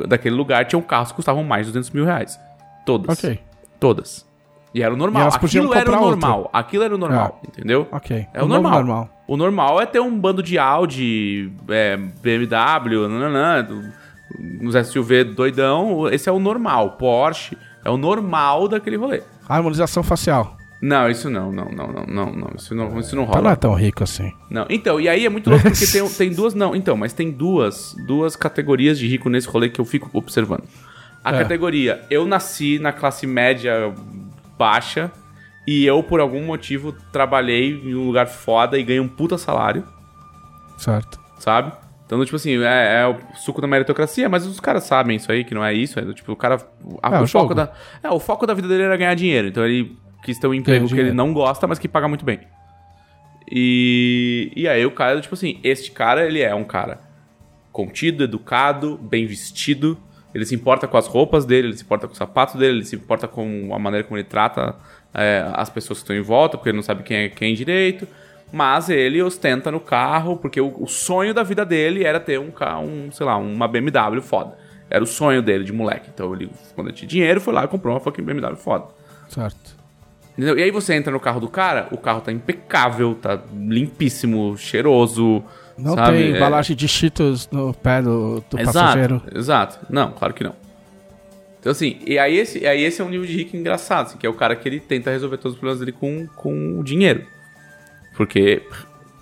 daquele 0.09 0.35
lugar 0.35 0.65
tinham 0.65 0.83
carros 0.83 1.11
que 1.11 1.17
custavam 1.17 1.45
mais 1.45 1.67
de 1.67 1.73
200 1.73 1.91
mil 1.91 2.05
reais. 2.05 2.41
Todas. 2.85 3.17
Ok. 3.17 3.39
Todas. 3.79 4.27
E 4.75 4.83
era 4.83 4.93
o 4.93 4.97
normal. 4.97 5.29
Aquilo 5.33 5.73
era 5.73 5.83
o 5.83 5.85
comprar 5.85 6.01
outro. 6.01 6.21
normal. 6.21 6.51
Aquilo 6.53 6.83
era 6.85 6.95
o 6.95 6.99
normal, 6.99 7.41
entendeu? 7.47 7.87
Ok. 7.93 8.27
É 8.35 8.43
o, 8.43 8.47
novo 8.49 8.69
normal. 8.69 9.09
O 9.27 9.37
normal 9.37 9.81
é 9.81 9.87
ter 9.87 10.01
um 10.01 10.19
bando 10.19 10.43
de 10.43 10.59
Audi, 10.59 11.53
é, 11.69 11.97
BMW, 11.97 13.09
nananã, 13.09 13.67
uns 14.61 14.75
SUV 14.89 15.25
doidão. 15.25 16.09
Esse 16.09 16.29
é 16.29 16.33
o 16.33 16.39
normal. 16.41 16.93
Porsche 16.93 17.57
é 17.85 17.91
o 17.91 17.97
normal 17.97 18.67
daquele 18.69 18.97
rolê. 18.97 19.23
Harmonização 19.49 20.03
facial. 20.03 20.57
Não, 20.83 21.09
isso 21.09 21.31
não, 21.31 21.51
não, 21.53 21.67
não, 21.67 21.87
não, 21.87 22.07
não, 22.07 22.33
não. 22.33 22.51
Isso 22.57 22.75
não, 22.75 22.99
isso 22.99 23.15
não 23.17 23.23
Então 23.23 23.35
não 23.37 23.41
é 23.41 23.45
rola. 23.45 23.57
tão 23.57 23.75
rico 23.75 24.03
assim. 24.03 24.31
Não. 24.51 24.67
Então, 24.69 25.01
e 25.01 25.09
aí 25.09 25.25
é 25.25 25.29
muito 25.31 25.49
louco 25.49 25.65
porque 25.71 25.87
tem, 25.87 26.07
tem 26.09 26.31
duas. 26.31 26.53
Não, 26.53 26.75
então, 26.75 26.97
mas 26.97 27.13
tem 27.13 27.31
duas, 27.31 27.95
duas 28.07 28.35
categorias 28.37 28.99
de 28.99 29.07
rico 29.07 29.31
nesse 29.31 29.49
rolê 29.49 29.69
que 29.71 29.81
eu 29.81 29.85
fico 29.85 30.11
observando. 30.13 30.65
A 31.25 31.35
É. 31.35 31.39
categoria, 31.39 32.03
eu 32.11 32.27
nasci 32.27 32.79
na 32.79 32.93
classe 32.93 33.27
média 33.27 33.95
baixa 34.59 35.11
e 35.67 35.85
eu, 35.87 36.03
por 36.03 36.21
algum 36.21 36.45
motivo, 36.45 36.93
trabalhei 37.13 37.71
em 37.85 37.95
um 37.95 38.07
lugar 38.07 38.27
foda 38.27 38.79
e 38.79 38.83
ganhei 38.83 39.01
um 39.01 39.09
puta 39.09 39.39
salário. 39.39 39.85
Certo. 40.77 41.21
sabe? 41.39 41.73
Então, 42.07 42.23
tipo 42.25 42.37
assim, 42.37 42.59
é, 42.63 43.01
é 43.03 43.07
o 43.07 43.17
suco 43.37 43.61
da 43.63 43.67
meritocracia, 43.67 44.29
mas 44.29 44.47
os 44.47 44.61
caras 44.61 44.85
sabem 44.85 45.17
isso 45.17 45.33
aí, 45.33 45.43
que 45.43 45.55
não 45.55 45.65
é 45.65 45.73
isso. 45.73 45.99
É 45.99 46.13
tipo, 46.13 46.33
o 46.33 46.37
cara. 46.37 46.57
a- 47.03 47.17
É, 47.17 47.21
o, 47.21 47.27
foco 47.27 47.49
jogo. 47.49 47.55
da, 47.55 47.73
é, 48.03 48.11
o 48.11 48.21
foco 48.21 48.47
da 48.47 48.53
vida 48.53 48.69
dele 48.69 48.83
era 48.83 48.97
ganhar 48.97 49.15
dinheiro. 49.15 49.49
Então 49.49 49.65
ele 49.65 49.97
quis 50.23 50.39
ter 50.39 50.47
um 50.47 50.53
emprego 50.55 50.87
que 50.87 50.99
ele 51.01 51.13
não 51.13 51.33
gosta, 51.33 51.67
mas 51.67 51.79
que 51.79 51.89
paga 51.89 52.07
muito 52.07 52.25
bem. 52.25 52.41
E, 53.51 54.53
e 54.57 54.69
aí 54.69 54.85
o 54.85 54.91
cara, 54.91 55.21
tipo 55.21 55.35
assim, 55.35 55.61
este 55.63 55.91
cara, 55.91 56.27
ele 56.27 56.41
é 56.41 56.55
um 56.55 56.65
cara 56.65 57.01
contido, 57.73 58.25
educado, 58.25 58.97
bem 58.99 59.27
vestido. 59.27 59.99
Ele 60.35 60.45
se 60.45 60.55
importa 60.55 60.89
com 60.89 60.97
as 60.97 61.07
roupas 61.07 61.45
dele, 61.45 61.69
ele 61.69 61.77
se 61.77 61.85
importa 61.85 62.09
com 62.09 62.13
o 62.13 62.17
sapato 62.17 62.59
dele, 62.59 62.79
ele 62.79 62.85
se 62.85 62.97
importa 62.97 63.29
com 63.29 63.71
a 63.73 63.79
maneira 63.79 64.05
como 64.05 64.19
ele 64.19 64.25
trata 64.25 64.75
é, 65.15 65.49
as 65.55 65.71
pessoas 65.71 66.01
que 66.01 66.03
estão 66.03 66.17
em 66.17 66.23
volta, 66.23 66.59
porque 66.59 66.71
ele 66.71 66.77
não 66.77 66.83
sabe 66.83 67.05
quem 67.05 67.17
é 67.19 67.29
quem 67.29 67.55
direito. 67.55 68.09
Mas 68.53 68.89
ele 68.89 69.23
ostenta 69.23 69.71
no 69.71 69.81
carro, 69.81 70.37
porque 70.37 70.61
o, 70.61 70.75
o 70.83 70.87
sonho 70.87 71.33
da 71.33 71.43
vida 71.43 71.65
dele 71.65 72.05
era 72.05 72.21
ter 72.21 72.39
um 72.39 72.51
carro, 72.51 72.85
um, 72.85 73.11
sei 73.11 73.25
lá, 73.25 73.37
uma 73.37 73.67
BMW 73.69 74.21
foda. 74.21 74.57
Era 74.91 75.03
o 75.03 75.07
sonho 75.07 75.43
dele 75.43 75.65
de 75.65 75.73
moleque. 75.73 76.11
Então 76.13 76.33
ele, 76.35 76.51
quando 76.75 76.89
ele 76.89 76.97
tinha 76.97 77.09
dinheiro, 77.09 77.41
foi 77.41 77.55
lá 77.55 77.65
e 77.65 77.69
comprou 77.69 77.95
uma 77.95 78.01
fucking 78.01 78.23
BMW 78.23 78.57
foda. 78.57 78.87
Certo. 79.29 79.77
Entendeu? 80.33 80.59
E 80.59 80.63
aí 80.63 80.71
você 80.71 80.95
entra 80.95 81.13
no 81.13 81.21
carro 81.21 81.41
do 81.41 81.49
cara, 81.49 81.89
o 81.93 81.97
carro 81.97 82.21
tá 82.21 82.33
impecável, 82.33 83.15
tá 83.15 83.41
limpíssimo, 83.53 84.57
cheiroso. 84.57 85.45
Não 85.77 85.95
sabe? 85.95 86.17
tem 86.19 86.33
É- 86.33 86.37
embalagem 86.37 86.77
de 86.77 86.87
cheetos 86.89 87.49
no 87.51 87.73
pé 87.75 88.01
do, 88.03 88.43
do 88.49 88.59
exato, 88.61 88.73
passageiro. 88.79 89.23
Exato. 89.35 89.79
Não, 89.91 90.13
claro 90.13 90.33
que 90.35 90.45
não. 90.45 90.55
Então, 91.61 91.73
assim, 91.73 91.99
e 92.07 92.19
aí 92.19 92.37
esse, 92.37 92.59
e 92.59 92.67
aí 92.67 92.83
esse 92.83 93.01
é 93.01 93.05
um 93.05 93.09
nível 93.09 93.27
de 93.27 93.35
rico 93.35 93.57
engraçado, 93.57 94.07
assim, 94.09 94.19
que 94.19 94.27
é 94.27 94.29
o 94.29 94.35
cara 94.35 94.55
que 94.55 94.69
ele 94.69 94.79
tenta 94.81 95.11
resolver 95.11 95.39
todos 95.39 95.55
os 95.55 95.59
problemas 95.59 95.81
dele 95.81 95.93
com, 95.93 96.27
com 96.37 96.79
o 96.79 96.85
dinheiro. 96.85 97.25
Porque 98.17 98.63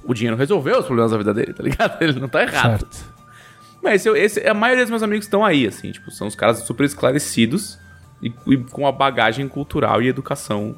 o 0.05 0.12
dinheiro 0.12 0.36
resolveu 0.36 0.78
os 0.80 0.84
problemas 0.86 1.12
da 1.12 1.18
vida 1.18 1.32
dele, 1.32 1.55
tá 1.55 1.62
ligado? 1.62 1.96
Ele 2.03 2.18
não 2.20 2.28
tá 2.28 2.42
errado. 2.42 2.80
Certo. 2.80 3.12
Mas 3.82 4.05
esse, 4.05 4.18
esse- 4.18 4.46
a 4.48 4.53
maioria 4.53 4.84
dos 4.84 4.90
meus 4.90 5.03
amigos 5.03 5.24
estão 5.24 5.44
aí, 5.44 5.66
assim, 5.66 5.92
tipo, 5.92 6.11
são 6.11 6.26
os 6.26 6.34
caras 6.34 6.59
super 6.59 6.84
esclarecidos 6.84 7.78
e, 8.20 8.32
e 8.48 8.57
com 8.59 8.86
a 8.86 8.92
bagagem 8.92 9.48
cultural 9.48 10.03
e 10.03 10.09
educação. 10.09 10.74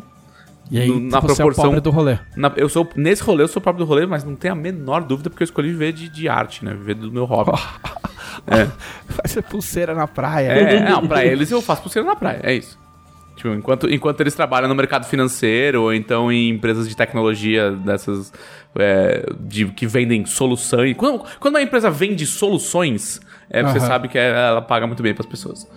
E 0.71 0.79
aí, 0.81 0.89
No- 0.89 0.99
na 1.01 1.21
você 1.21 1.27
proporção- 1.37 1.47
é 1.47 1.51
o 1.51 1.55
pobre 1.55 1.81
do 1.81 1.91
rolê. 1.91 2.19
Na- 2.37 2.53
eu 2.57 2.69
sou, 2.69 2.89
nesse 2.97 3.23
rolê, 3.23 3.43
eu 3.43 3.49
sou 3.49 3.61
o 3.61 3.62
próprio 3.62 3.85
do 3.85 3.89
rolê, 3.89 4.07
mas 4.07 4.25
não 4.25 4.35
tem 4.35 4.51
a 4.51 4.55
menor 4.55 5.03
dúvida, 5.03 5.29
porque 5.31 5.43
eu 5.43 5.47
escolhi 5.47 5.69
viver 5.71 5.93
de, 5.93 6.09
de 6.09 6.29
arte, 6.29 6.65
né? 6.65 6.73
Viver 6.73 6.95
do 6.95 7.12
meu 7.12 7.25
hobby. 7.27 7.53
Vai 8.47 9.27
ser 9.27 9.43
pulseira 9.43 9.95
na 9.95 10.07
praia. 10.07 10.49
É, 10.49 10.89
não, 10.91 11.07
pra 11.07 11.25
eles 11.25 11.51
eu 11.51 11.61
faço 11.62 11.83
pulseira 11.83 12.07
na 12.07 12.17
praia, 12.17 12.41
é 12.43 12.55
isso. 12.55 12.79
Tipo, 13.37 13.49
enquanto, 13.49 13.91
enquanto 13.93 14.21
eles 14.21 14.35
trabalham 14.35 14.69
no 14.69 14.75
mercado 14.75 15.07
financeiro 15.07 15.83
ou 15.83 15.93
então 15.95 16.31
em 16.31 16.51
empresas 16.51 16.89
de 16.89 16.97
tecnologia 16.97 17.73
dessas 17.73 18.33
é, 18.77 19.27
de, 19.41 19.67
que 19.67 19.87
vendem 19.87 20.25
soluções. 20.25 20.97
Quando, 20.97 21.25
quando 21.41 21.55
uma 21.57 21.62
empresa 21.62 21.91
vende 21.91 22.25
soluções, 22.27 23.21
é, 23.51 23.62
você 23.62 23.78
Aham. 23.78 23.86
sabe 23.86 24.09
que 24.09 24.18
é- 24.18 24.30
ela 24.30 24.62
paga 24.62 24.86
muito 24.86 25.03
bem 25.03 25.14
pras 25.14 25.26
pessoas. 25.26 25.68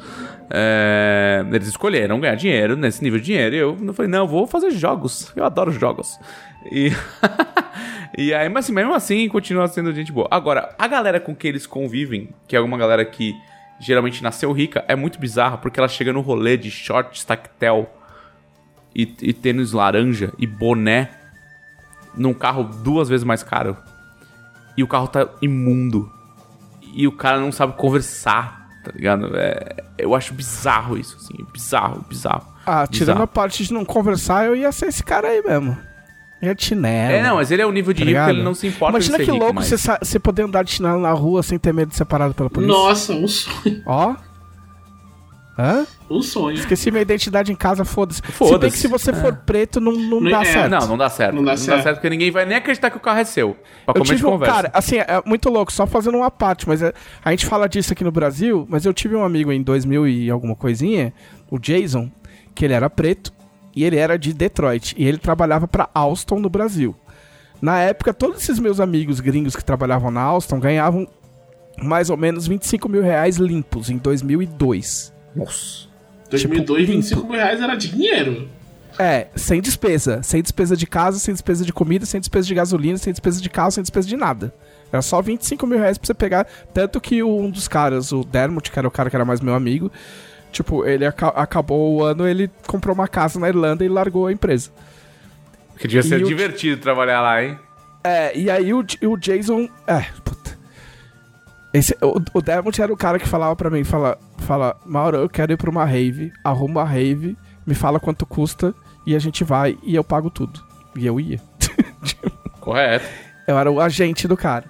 É, 0.50 1.46
eles 1.52 1.68
escolheram 1.68 2.20
ganhar 2.20 2.36
dinheiro 2.36 2.76
nesse 2.76 3.04
nível 3.04 3.20
de 3.20 3.26
dinheiro 3.26 3.56
e 3.56 3.60
eu, 3.60 3.94
falei, 3.94 4.10
não, 4.10 4.20
eu 4.20 4.28
vou 4.28 4.48
fazer 4.48 4.72
jogos. 4.72 5.32
Eu 5.36 5.44
adoro 5.46 5.72
jogos. 5.72 6.18
E, 6.72 6.92
e 8.18 8.34
aí, 8.34 8.48
mas 8.50 8.66
assim, 8.66 8.74
mesmo 8.74 8.94
assim, 8.94 9.28
continua 9.30 9.68
sendo 9.68 9.94
gente 9.94 10.12
boa. 10.12 10.28
Agora, 10.32 10.74
a 10.78 10.88
galera 10.88 11.20
com 11.20 11.36
que 11.36 11.48
eles 11.48 11.68
convivem, 11.68 12.30
que 12.48 12.56
é 12.56 12.60
uma 12.60 12.78
galera 12.78 13.04
que 13.04 13.34
geralmente 13.80 14.24
nasceu 14.24 14.52
rica, 14.52 14.84
é 14.88 14.96
muito 14.96 15.20
bizarra, 15.20 15.58
porque 15.58 15.80
ela 15.80 15.88
chega 15.90 16.12
no 16.12 16.22
rolê 16.22 16.58
de 16.58 16.72
short, 16.72 17.26
tactel 17.26 17.90
e, 18.96 19.14
e 19.22 19.34
tênis 19.34 19.72
laranja 19.72 20.34
e 20.40 20.48
boné 20.48 21.10
num 22.16 22.34
carro 22.34 22.64
duas 22.64 23.08
vezes 23.08 23.24
mais 23.24 23.44
caro. 23.44 23.78
E 24.76 24.84
o 24.84 24.88
carro 24.88 25.08
tá 25.08 25.28
imundo. 25.42 26.12
E 26.98 27.08
o 27.08 27.12
cara 27.12 27.40
não 27.40 27.52
sabe 27.52 27.74
conversar, 27.74 28.68
tá 28.84 28.92
ligado? 28.92 29.30
É, 29.36 29.84
eu 30.00 30.16
acho 30.16 30.34
bizarro 30.34 30.98
isso, 30.98 31.16
assim. 31.16 31.46
Bizarro, 31.54 32.04
bizarro. 32.10 32.48
Ah, 32.66 32.88
tirando 32.88 33.10
Bizarro. 33.10 33.22
a 33.22 33.28
parte 33.28 33.64
de 33.64 33.72
não 33.72 33.86
conversar, 33.86 34.48
eu 34.48 34.56
ia 34.56 34.72
ser 34.72 34.88
esse 34.88 35.04
cara 35.04 35.28
aí 35.28 35.44
mesmo. 35.44 35.78
Ia 36.42 36.56
de 36.56 36.64
chinelo. 36.66 37.14
É, 37.14 37.22
não, 37.22 37.36
mas 37.36 37.52
ele 37.52 37.62
é 37.62 37.66
o 37.68 37.72
nível 37.72 37.94
de 37.94 38.04
tá 38.04 38.10
rico 38.10 38.24
que 38.26 38.30
ele 38.32 38.44
não 38.44 38.56
se 38.56 38.66
importa 38.66 38.94
Imagina 38.94 39.18
que 39.20 39.26
rico 39.26 39.38
louco 39.38 39.62
você, 39.62 39.76
você 39.78 40.20
poder 40.20 40.42
andar 40.42 40.64
de 40.64 40.72
chinelo 40.72 41.00
na 41.00 41.12
rua 41.12 41.44
sem 41.44 41.60
ter 41.60 41.72
medo 41.72 41.90
de 41.90 41.96
ser 41.96 42.06
parado 42.06 42.34
pela 42.34 42.50
polícia. 42.50 42.76
Nossa, 42.76 43.14
um 43.14 43.28
sonho. 43.28 43.84
Ó. 43.86 44.16
Hã? 45.60 45.88
Um 46.10 46.22
sonho. 46.22 46.56
Esqueci 46.56 46.92
minha 46.92 47.02
identidade 47.02 47.52
em 47.52 47.56
casa, 47.56 47.84
foda-se. 47.84 48.18
Se 48.20 48.28
bem 48.28 48.32
Foda-se. 48.32 48.72
que 48.74 48.78
se 48.80 48.88
você 48.88 49.12
for 49.12 49.36
preto, 49.38 49.80
não, 49.82 49.92
não 49.92 50.22
Não- 50.22 50.32
dá 50.32 50.42
é, 50.42 50.46
certo. 50.46 50.70
Não, 50.72 50.88
não 50.88 50.98
dá 50.98 51.10
certo. 51.10 51.36
Não 51.36 51.44
dá 51.44 51.58
certo. 51.58 51.96
porque 51.96 52.10
ninguém 52.10 52.30
vai 52.30 52.46
nem 52.46 52.58
acreditar 52.58 52.92
que 52.92 52.98
o 52.98 53.00
carro 53.00 53.20
é 53.20 53.24
seu. 53.26 53.54
Pra 53.86 53.90
Eu 53.90 53.94
comer 53.94 54.04
de 54.04 54.16
tive 54.18 54.28
um, 54.28 54.32
conversa. 54.32 54.54
cara, 54.56 54.72
assim, 54.74 54.98
é 54.98 55.22
muito 55.26 55.50
louco, 55.50 55.74
só 55.74 55.88
fazendo 55.88 56.18
uma 56.18 56.30
parte, 56.30 56.68
mas 56.68 56.82
é- 56.84 56.94
a 57.26 57.32
gente 57.32 57.46
fala 57.48 57.68
disso 57.68 57.92
aqui 57.92 58.04
no 58.04 58.12
Brasil, 58.12 58.68
mas 58.70 58.86
eu 58.86 58.94
tive 58.94 59.16
um 59.16 59.24
amigo 59.24 59.52
em 59.52 59.62
2000 59.64 60.08
e 60.08 60.30
alguma 60.30 60.56
coisinha, 60.56 61.12
o 61.50 61.58
Jason, 61.58 62.12
que 62.54 62.64
ele 62.64 62.74
era 62.76 62.90
preto 62.90 63.34
e 63.76 63.84
ele 63.84 63.98
era 63.98 64.18
de 64.18 64.34
Detroit 64.34 64.94
e 64.98 65.08
ele 65.08 65.18
trabalhava 65.18 65.68
pra 65.68 65.90
Alstom 65.94 66.40
no 66.40 66.50
Brasil. 66.50 66.96
Na 67.60 67.80
época, 67.80 68.14
todos 68.14 68.44
esses 68.44 68.60
meus 68.60 68.80
amigos 68.80 69.20
gringos 69.20 69.56
que 69.56 69.66
trabalhavam 69.66 70.12
na 70.12 70.22
Alstom 70.22 70.60
ganhavam 70.60 71.08
mais 71.82 72.10
ou 72.12 72.18
menos 72.18 72.46
25 72.48 72.88
mil 72.88 73.02
reais 73.02 73.38
limpos 73.38 73.90
em 73.90 73.98
2002. 73.98 75.12
Nossa. 75.38 75.88
2002, 76.30 76.82
limpo. 76.82 76.92
25 76.94 77.24
mil 77.28 77.36
reais 77.38 77.62
era 77.62 77.76
dinheiro. 77.76 78.50
É, 79.00 79.28
sem 79.36 79.62
despesa. 79.62 80.22
Sem 80.24 80.42
despesa 80.42 80.76
de 80.76 80.86
casa, 80.88 81.20
sem 81.20 81.34
despesa 81.34 81.64
de 81.64 81.72
comida, 81.72 82.06
sem 82.06 82.20
despesa 82.20 82.48
de 82.48 82.56
gasolina, 82.56 82.98
sem 82.98 83.14
despesa 83.14 83.40
de 83.42 83.50
carro, 83.50 83.72
sem 83.72 83.82
despesa 83.84 84.08
de 84.08 84.18
nada. 84.18 84.54
Era 84.92 85.02
só 85.02 85.22
25 85.22 85.68
mil 85.68 85.78
reais 85.78 85.98
pra 85.98 86.08
você 86.08 86.14
pegar. 86.14 86.48
Tanto 86.74 87.00
que 87.00 87.22
um 87.22 87.50
dos 87.50 87.68
caras, 87.68 88.12
o 88.12 88.24
Dermot, 88.24 88.72
que 88.72 88.80
era 88.80 88.88
o 88.88 88.92
cara 88.92 89.10
que 89.10 89.16
era 89.16 89.24
mais 89.26 89.40
meu 89.40 89.54
amigo, 89.54 89.92
tipo, 90.52 90.86
ele 90.86 91.06
aca- 91.06 91.28
acabou 91.30 91.96
o 91.98 92.04
ano, 92.04 92.28
ele 92.28 92.50
comprou 92.66 92.96
uma 92.96 93.08
casa 93.08 93.40
na 93.40 93.48
Irlanda 93.50 93.86
e 93.86 93.90
largou 93.90 94.28
a 94.28 94.32
empresa. 94.32 94.72
Que 95.78 95.88
devia 95.88 96.02
ser 96.04 96.20
E 96.20 96.24
o- 96.24 96.28
divertido 96.28 96.82
trabalhar 96.82 97.22
lá, 97.22 97.44
hein? 97.44 97.60
É, 98.04 98.36
e 98.38 98.50
aí 98.50 98.74
o, 98.74 98.80
o 99.04 99.18
Jason. 99.18 99.70
É. 99.86 100.06
Esse, 101.74 101.96
o, 102.02 102.22
o 102.34 102.42
Demont 102.42 102.82
era 102.82 102.92
o 102.92 102.98
cara 102.98 103.20
que 103.20 103.28
falava 103.28 103.56
pra 103.56 103.70
mim, 103.70 103.84
fala, 103.84 104.18
fala, 104.40 104.76
Mauro, 104.86 105.18
eu 105.18 105.30
quero 105.30 105.52
ir 105.52 105.58
pra 105.58 105.70
uma 105.70 105.86
rave, 105.86 106.32
arruma 106.44 106.82
a 106.82 106.86
rave, 106.86 107.38
me 107.66 107.76
fala 107.76 108.00
quanto 108.00 108.26
custa 108.26 108.74
e 109.06 109.16
a 109.16 109.20
gente 109.20 109.44
vai 109.44 109.78
e 109.84 109.96
eu 109.96 110.04
pago 110.04 110.30
tudo. 110.30 110.64
E 110.96 111.06
eu 111.06 111.20
ia. 111.20 111.40
Correto. 112.60 113.06
Eu 113.48 113.58
era 113.58 113.72
o 113.72 113.80
agente 113.80 114.28
do 114.28 114.36
cara. 114.36 114.66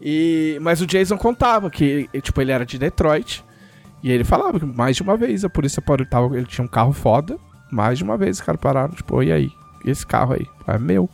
E, 0.00 0.58
mas 0.62 0.80
o 0.80 0.86
Jason 0.86 1.18
contava 1.18 1.70
que, 1.70 2.08
tipo, 2.22 2.40
ele 2.40 2.52
era 2.52 2.64
de 2.64 2.78
Detroit. 2.78 3.44
E 4.02 4.10
ele 4.10 4.24
falava 4.24 4.60
que 4.60 4.66
mais 4.66 4.96
de 4.96 5.02
uma 5.02 5.16
vez 5.16 5.44
a 5.44 5.50
polícia 5.50 5.82
pode 5.82 6.06
tava, 6.06 6.36
ele 6.36 6.46
tinha 6.46 6.64
um 6.64 6.68
carro 6.68 6.92
foda. 6.92 7.36
Mais 7.70 7.98
de 7.98 8.04
uma 8.04 8.16
vez 8.16 8.38
os 8.38 8.42
caras 8.44 8.60
pararam, 8.60 8.94
tipo, 8.94 9.22
e 9.22 9.32
aí? 9.32 9.50
E 9.84 9.90
esse 9.90 10.06
carro 10.06 10.34
aí? 10.34 10.46
É 10.66 10.78
meu. 10.78 11.08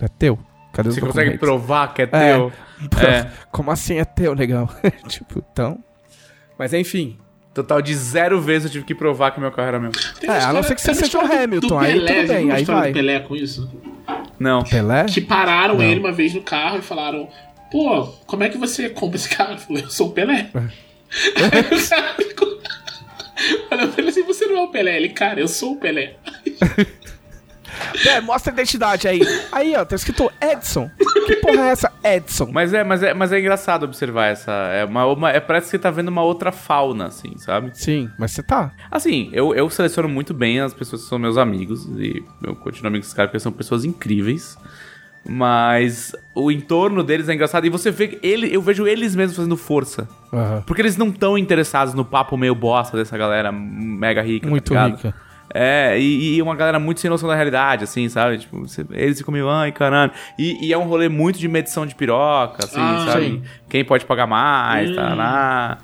É 0.00 0.08
teu. 0.08 0.38
Cadê 0.72 0.90
Você 0.90 1.00
consegue 1.00 1.38
provar 1.38 1.92
que 1.94 2.02
é 2.02 2.04
É. 2.04 2.06
teu? 2.34 2.52
É. 3.00 3.30
Como 3.52 3.70
assim 3.70 3.98
é 3.98 4.04
teu, 4.04 4.34
negão? 4.34 4.68
tipo, 5.06 5.44
então. 5.52 5.78
Mas 6.58 6.72
enfim. 6.74 7.16
Total 7.54 7.82
de 7.82 7.94
zero 7.94 8.40
vezes 8.40 8.64
eu 8.64 8.70
tive 8.72 8.84
que 8.86 8.94
provar 8.94 9.30
que 9.30 9.38
meu 9.38 9.52
carro 9.52 9.68
era 9.68 9.78
meu. 9.78 9.92
Tem 10.18 10.30
É, 10.30 10.42
a 10.42 10.52
não 10.54 10.62
ser 10.62 10.74
que 10.74 10.80
você 10.80 10.94
seja 10.94 11.18
o 11.18 11.28
do- 11.28 11.32
Hamilton, 11.32 11.66
do 11.68 11.78
aí 11.78 11.92
Pelé, 11.92 12.14
tudo 12.22 12.28
bem, 12.28 12.50
aí 12.50 12.64
vai. 12.64 12.90
do 12.90 12.94
Pelé 12.94 13.20
com 13.20 13.36
isso? 13.36 13.70
Não. 14.38 14.64
Pelé? 14.64 15.04
Que 15.04 15.20
pararam 15.20 15.74
Não. 15.76 15.82
ele 15.84 16.00
uma 16.00 16.10
vez 16.12 16.32
no 16.32 16.40
carro 16.42 16.78
e 16.78 16.82
falaram: 16.82 17.28
Pô, 17.70 18.04
como 18.26 18.42
é 18.42 18.48
que 18.48 18.56
você 18.56 18.88
compra 18.88 19.16
esse 19.16 19.28
carro? 19.28 19.52
Ele 19.52 19.60
falou: 19.60 19.82
Eu 19.82 19.90
sou 19.90 20.08
o 20.08 20.12
Pelé. 20.12 20.48
É. 20.54 20.58
Aí 21.54 21.78
o 21.78 21.88
cara 21.90 22.14
ficou. 22.14 22.58
Ele 23.98 24.08
assim: 24.08 24.22
Você 24.24 24.46
não 24.46 24.56
é 24.56 24.60
o 24.62 24.68
Pelé? 24.68 24.96
Ele, 24.96 25.10
cara, 25.10 25.38
eu 25.38 25.46
sou 25.48 25.72
o 25.74 25.76
Pelé. 25.76 26.14
É, 28.06 28.20
mostra 28.20 28.52
a 28.52 28.54
identidade 28.54 29.06
aí. 29.08 29.20
Aí, 29.50 29.74
ó, 29.76 29.84
tá 29.84 29.94
escrito 29.96 30.30
Edson. 30.40 30.90
Que 31.26 31.36
porra 31.36 31.66
é 31.66 31.68
essa? 31.70 31.92
Edson. 32.04 32.48
Mas 32.52 32.72
é, 32.74 32.82
mas 32.84 33.02
é, 33.02 33.14
mas 33.14 33.32
é 33.32 33.38
engraçado 33.38 33.84
observar 33.84 34.26
essa. 34.26 34.50
É 34.50 34.84
uma, 34.84 35.06
uma- 35.06 35.30
é, 35.30 35.40
parece 35.40 35.66
que 35.66 35.70
você 35.72 35.78
tá 35.78 35.90
vendo 35.90 36.08
uma 36.08 36.22
outra 36.22 36.50
fauna, 36.52 37.06
assim, 37.06 37.36
sabe? 37.38 37.70
Sim, 37.74 38.10
mas 38.18 38.32
você 38.32 38.42
tá. 38.42 38.72
Assim, 38.90 39.30
eu, 39.32 39.54
eu 39.54 39.68
seleciono 39.70 40.08
muito 40.08 40.34
bem 40.34 40.60
as 40.60 40.74
pessoas 40.74 41.02
que 41.02 41.08
são 41.08 41.18
meus 41.18 41.36
amigos. 41.38 41.86
E 41.98 42.22
eu 42.42 42.54
continuo 42.56 42.88
amigo 42.88 43.02
com 43.02 43.06
esses 43.06 43.14
caras 43.14 43.30
porque 43.30 43.40
são 43.40 43.52
pessoas 43.52 43.84
incríveis. 43.84 44.56
Mas 45.24 46.12
o 46.34 46.50
entorno 46.50 47.02
deles 47.04 47.28
é 47.28 47.34
engraçado. 47.34 47.64
E 47.66 47.70
você 47.70 47.90
vê 47.90 48.18
ele, 48.22 48.52
eu 48.54 48.60
vejo 48.60 48.86
eles 48.86 49.14
mesmos 49.14 49.36
fazendo 49.36 49.56
força. 49.56 50.08
Aham. 50.32 50.62
Porque 50.66 50.82
eles 50.82 50.96
não 50.96 51.08
estão 51.08 51.38
interessados 51.38 51.94
no 51.94 52.04
papo 52.04 52.36
meio 52.36 52.54
bosta 52.54 52.96
dessa 52.96 53.16
galera 53.16 53.52
mega 53.52 54.20
rica. 54.22 54.46
tá 54.46 54.50
Muito 54.50 54.68
ligado? 54.70 54.96
rica. 54.96 55.14
É, 55.54 55.98
e, 55.98 56.36
e 56.36 56.42
uma 56.42 56.54
galera 56.54 56.78
muito 56.78 57.00
sem 57.00 57.10
noção 57.10 57.28
da 57.28 57.34
realidade, 57.34 57.84
assim, 57.84 58.08
sabe? 58.08 58.38
Tipo, 58.38 58.64
eles 58.92 59.18
ficam 59.18 59.32
meio, 59.32 59.48
ai, 59.48 59.70
caralho. 59.72 60.10
E, 60.38 60.66
e 60.66 60.72
é 60.72 60.78
um 60.78 60.84
rolê 60.84 61.08
muito 61.08 61.38
de 61.38 61.46
medição 61.48 61.86
de 61.86 61.94
piroca, 61.94 62.64
assim, 62.64 62.80
Ah, 62.80 63.06
sabe? 63.12 63.24
sim. 63.26 63.42
Quem 63.68 63.84
pode 63.84 64.04
pagar 64.06 64.26
mais, 64.26 64.90
Hum. 64.90 64.94
tá 64.94 65.78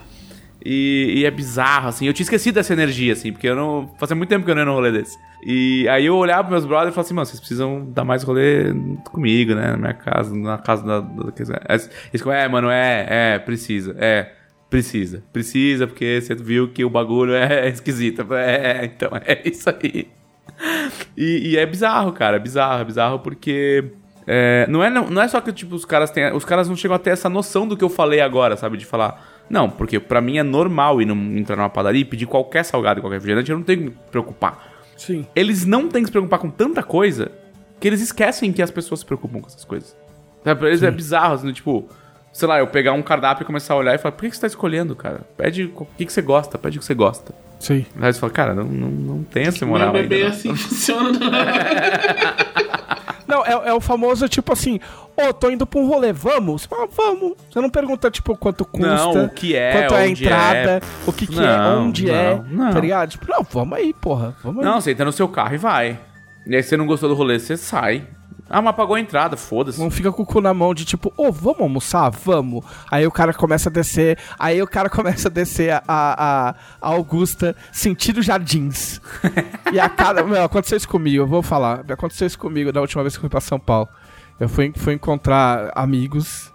E, 0.65 1.15
e 1.19 1.25
é 1.25 1.31
bizarro, 1.31 1.89
assim. 1.89 2.07
Eu 2.07 2.13
tinha 2.13 2.25
esquecido 2.25 2.55
dessa 2.57 2.73
energia, 2.73 3.13
assim, 3.13 3.33
porque 3.33 3.49
eu 3.49 3.55
não. 3.55 3.95
Fazia 3.99 4.17
muito 4.17 4.29
tempo 4.29 4.45
que 4.45 4.51
eu 4.51 4.55
não 4.55 4.63
ia 4.63 4.67
num 4.67 4.75
rolê 4.75 4.91
desse. 4.91 5.17
E 5.45 5.87
aí 5.89 6.07
eu 6.07 6.17
olhava 6.17 6.43
pros 6.45 6.51
meus 6.53 6.65
brothers 6.67 6.91
e 6.91 6.95
falava 6.95 7.07
assim, 7.07 7.15
mano, 7.15 7.27
vocês 7.27 7.39
precisam 7.39 7.87
dar 7.93 8.05
mais 8.05 8.23
rolê 8.25 8.75
comigo, 9.05 9.55
né? 9.55 9.71
Na 9.73 9.77
minha 9.77 9.95
casa, 9.95 10.35
na 10.35 10.59
casa 10.59 10.85
da. 10.85 11.01
da, 11.01 11.23
da 11.25 11.33
eles 11.69 11.89
ficam, 12.13 12.33
é, 12.33 12.49
mano, 12.49 12.69
é, 12.71 13.07
é, 13.09 13.39
precisa, 13.39 13.95
é. 13.99 14.33
Precisa, 14.71 15.23
precisa, 15.33 15.87
porque 15.87 16.21
você 16.21 16.35
viu 16.35 16.69
que 16.69 16.85
o 16.85 16.91
bagulho 16.91 17.35
é 17.35 17.69
esquisito. 17.73 18.27
É, 18.35 18.85
então 18.85 19.11
é 19.25 19.41
isso 19.49 19.69
aí. 19.71 20.09
E, 21.17 21.51
e 21.53 21.57
é 21.57 21.65
bizarro, 21.65 22.13
cara, 22.13 22.37
é 22.37 22.41
bizarro, 22.41 22.83
é 22.83 22.85
bizarro 22.85 23.19
porque. 23.21 23.85
é, 24.27 24.67
não, 24.69 24.83
é, 24.83 24.91
não, 24.91 25.09
não 25.09 25.23
é 25.23 25.29
só 25.29 25.41
que 25.41 25.53
tipo, 25.53 25.75
os 25.75 25.85
caras 25.85 26.11
têm. 26.11 26.33
Os 26.33 26.45
caras 26.45 26.69
não 26.69 26.77
chegam 26.77 26.95
a 26.97 26.99
ter 26.99 27.11
essa 27.11 27.29
noção 27.29 27.67
do 27.67 27.77
que 27.77 27.85
eu 27.85 27.89
falei 27.89 28.21
agora, 28.21 28.57
sabe? 28.57 28.77
De 28.77 28.85
falar. 28.85 29.37
Não, 29.49 29.71
porque 29.71 29.99
pra 29.99 30.21
mim 30.21 30.37
é 30.37 30.43
normal 30.43 31.01
ir 31.01 31.07
num- 31.07 31.39
entrar 31.39 31.57
numa 31.57 31.71
padaria 31.71 32.03
e 32.03 32.05
pedir 32.05 32.27
qualquer 32.27 32.65
salgado, 32.65 33.01
qualquer 33.01 33.17
refrigerante, 33.17 33.51
eu 33.51 33.57
não 33.57 33.65
tenho 33.65 33.79
que 33.79 33.85
me 33.87 33.97
preocupar. 34.11 34.73
Sim. 34.97 35.27
Eles 35.35 35.65
não 35.65 35.89
têm 35.89 36.03
que 36.03 36.09
se 36.09 36.13
preocupar 36.13 36.39
com 36.41 36.51
tanta 36.51 36.83
coisa 36.83 37.31
que 37.81 37.89
eles 37.89 38.03
esquecem 38.03 38.53
que 38.53 38.61
as 38.61 38.71
pessoas 38.71 39.01
se 39.01 39.07
preocupam 39.07 39.41
com 39.41 39.47
essas 39.47 39.65
coisas. 39.65 39.97
Sabe, 40.45 40.59
pra 40.61 40.69
eles 40.69 40.83
é 40.83 40.91
bizarro, 40.91 41.35
assim, 41.35 41.51
tipo, 41.53 41.89
sei 42.33 42.49
lá, 42.49 42.59
eu 42.59 42.67
pegar 42.67 42.93
um 42.93 43.03
cardápio 43.03 43.43
e 43.43 43.47
começar 43.47 43.75
a 43.75 43.77
olhar 43.77 43.95
e 43.95 43.99
falar, 43.99 44.13
por 44.13 44.23
que 44.23 44.31
que 44.31 44.37
você 44.37 44.41
tá 44.43 44.47
escolhendo, 44.47 44.95
cara? 44.95 45.21
Pede 45.37 45.65
o 45.75 45.87
que, 45.97 46.07
que 46.07 46.13
você 46.13 46.23
gosta, 46.23 46.59
pede 46.59 46.79
o 46.79 46.81
que 46.81 46.87
você 46.87 46.95
gosta. 46.95 47.35
Sim. 47.59 47.85
Aí 48.01 48.13
você 48.13 48.21
fala, 48.21 48.33
cara, 48.33 48.55
não, 48.55 48.65
não, 48.65 48.89
não 48.89 49.25
tem 49.25 49.45
essa 49.47 49.67
moral 49.67 49.89
Não 49.89 49.97
é 49.97 49.99
ainda. 50.03 50.09
bem 50.09 50.23
não. 50.25 50.31
assim 50.31 50.53
que 50.53 50.59
funciona, 50.59 51.11
não. 51.11 51.31
Não, 53.29 53.45
é, 53.45 53.69
é 53.69 53.75
o 53.75 53.81
famoso 53.81 54.27
tipo 54.27 54.55
assim, 54.55 54.81
ô, 55.15 55.35
tô 55.35 55.51
indo 55.51 55.67
pra 55.67 55.79
um 55.79 55.87
rolê, 55.87 56.15
vamos? 56.15 56.63
Você 56.63 56.69
fala, 56.69 56.87
vamos. 56.91 57.35
Você 57.51 57.61
não 57.61 57.69
pergunta, 57.69 58.11
tipo, 58.11 58.35
quanto 58.35 58.65
custa, 58.65 58.89
Não, 58.89 59.27
o 59.27 59.29
que 59.29 59.55
é, 59.55 59.73
quanto 59.73 59.95
é 59.95 59.99
a 59.99 60.09
onde 60.09 60.25
entrada, 60.25 60.71
é. 60.71 60.81
o 61.07 61.13
que, 61.13 61.27
que 61.27 61.39
é, 61.39 61.43
Não, 61.59 61.85
onde 61.89 62.07
não, 62.07 62.15
é, 62.15 62.43
não. 62.49 62.71
tá 62.73 62.81
ligado? 62.81 63.11
Tipo, 63.11 63.27
não, 63.31 63.43
vamos 63.43 63.77
aí, 63.77 63.93
porra, 63.93 64.35
vamos 64.43 64.65
Não, 64.65 64.77
aí. 64.77 64.81
você 64.81 64.93
entra 64.93 65.05
no 65.05 65.13
seu 65.13 65.29
carro 65.29 65.55
e 65.55 65.59
vai. 65.59 65.99
E 66.47 66.57
aí 66.57 66.63
você 66.63 66.75
não 66.75 66.87
gostou 66.87 67.07
do 67.07 67.15
rolê, 67.15 67.39
você 67.39 67.55
sai. 67.59 68.07
Ah, 68.51 68.63
mas 68.63 68.75
pagou 68.75 68.97
a 68.97 69.01
entrada, 69.01 69.37
foda-se. 69.37 69.79
Não 69.79 69.91
fica 69.91 70.11
com 70.11 70.23
o 70.23 70.27
cu 70.27 70.41
na 70.41 70.55
mão 70.55 70.75
de 70.75 70.85
tipo, 70.85 71.13
ô, 71.17 71.31
vamos 71.31 71.61
almoçar? 71.61 72.11
Vamos. 72.11 72.65
Aí 72.91 73.07
o 73.07 73.11
cara 73.11 73.35
começa 73.35 73.69
a 73.69 73.73
descer, 73.73 74.19
aí 74.39 74.63
o 74.63 74.67
cara 74.67 74.89
começa 74.89 75.29
a 75.29 75.31
descer 75.31 75.73
a, 75.73 75.83
a, 75.87 76.55
a 76.81 76.89
Augusta 76.89 77.55
sentido 77.71 78.23
jardins. 78.23 79.01
e 79.73 79.79
a 79.79 79.89
cara, 79.89 80.25
meu, 80.25 80.43
aconteceu 80.43 80.79
isso 80.79 80.89
comigo, 80.89 81.23
eu 81.23 81.27
vou 81.27 81.43
falar. 81.43 81.85
Aconteceu 81.89 82.27
isso 82.27 82.39
comigo 82.39 82.73
da 82.73 82.81
última 82.81 83.03
vez 83.03 83.15
que 83.15 83.19
eu 83.19 83.23
fui 83.23 83.31
pra 83.31 83.41
São 83.41 83.61
Paulo. 83.61 83.89
Eu 84.41 84.49
fui, 84.49 84.73
fui 84.77 84.95
encontrar 84.95 85.73
amigos. 85.75 86.53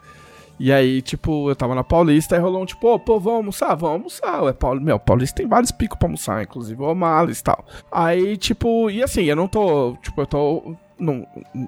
E 0.59 0.71
aí, 0.71 1.01
tipo, 1.01 1.49
eu 1.49 1.55
tava 1.55 1.75
na 1.75 1.83
Paulista 1.83 2.35
e 2.35 2.39
rolou 2.39 2.61
um 2.61 2.65
tipo, 2.65 2.87
ô, 2.87 2.99
pô, 2.99 3.19
vamos 3.19 3.37
almoçar? 3.37 3.75
Vamos 3.75 3.95
almoçar. 3.95 4.43
Ué, 4.43 4.53
Paulo, 4.53 4.79
meu, 4.79 4.99
Paulista 4.99 5.37
tem 5.37 5.47
vários 5.47 5.71
picos 5.71 5.97
pra 5.97 6.07
almoçar, 6.07 6.43
inclusive 6.43 6.81
o 6.81 6.85
O'Malley's 6.85 7.39
e 7.39 7.43
tal. 7.43 7.65
Aí, 7.91 8.37
tipo, 8.37 8.89
e 8.89 9.03
assim, 9.03 9.23
eu 9.23 9.35
não 9.35 9.47
tô, 9.47 9.97
tipo, 10.01 10.21
eu 10.21 10.25
tô, 10.27 10.75
não, 10.99 11.27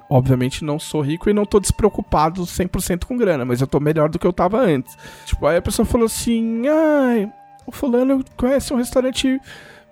obviamente 0.10 0.64
não 0.64 0.80
sou 0.80 1.02
rico 1.02 1.30
e 1.30 1.34
não 1.34 1.46
tô 1.46 1.60
despreocupado 1.60 2.44
100% 2.44 3.06
com 3.06 3.18
grana, 3.18 3.46
mas 3.46 3.62
eu 3.62 3.68
tô 3.68 3.80
melhor 3.80 4.10
do 4.10 4.20
que 4.20 4.28
eu 4.28 4.34
tava 4.34 4.60
antes. 4.60 4.98
Tipo, 5.26 5.48
aí 5.48 5.58
a 5.58 5.62
pessoa 5.62 5.86
falou 5.86 6.06
assim, 6.06 6.64
ai, 6.68 7.32
o 7.66 7.72
fulano 7.72 8.24
conhece 8.38 8.74
um 8.74 8.78
restaurante 8.78 9.40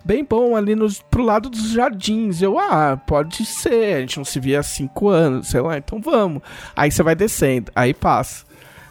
bem 0.06 0.24
bom 0.24 0.56
ali 0.56 0.76
nos, 0.76 1.02
pro 1.02 1.24
lado 1.24 1.50
dos 1.50 1.72
jardins. 1.72 2.42
Eu, 2.42 2.60
ah, 2.60 2.98
pode 3.08 3.46
ser, 3.46 3.98
a 3.98 4.00
gente 4.02 4.18
não 4.18 4.26
se 4.26 4.40
via 4.40 4.60
há 4.60 4.64
cinco 4.64 5.10
anos, 5.10 5.48
sei 5.48 5.62
lá, 5.62 5.78
então 5.78 6.00
vamos. 6.00 6.42
Aí 6.76 6.92
você 6.92 7.02
vai 7.04 7.16
descendo, 7.16 7.72
aí 7.76 7.94
passa. 7.94 8.46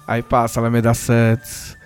Aí 0.07 0.23
passa 0.23 0.61
Alameda 0.61 0.93
Santos, 0.95 1.77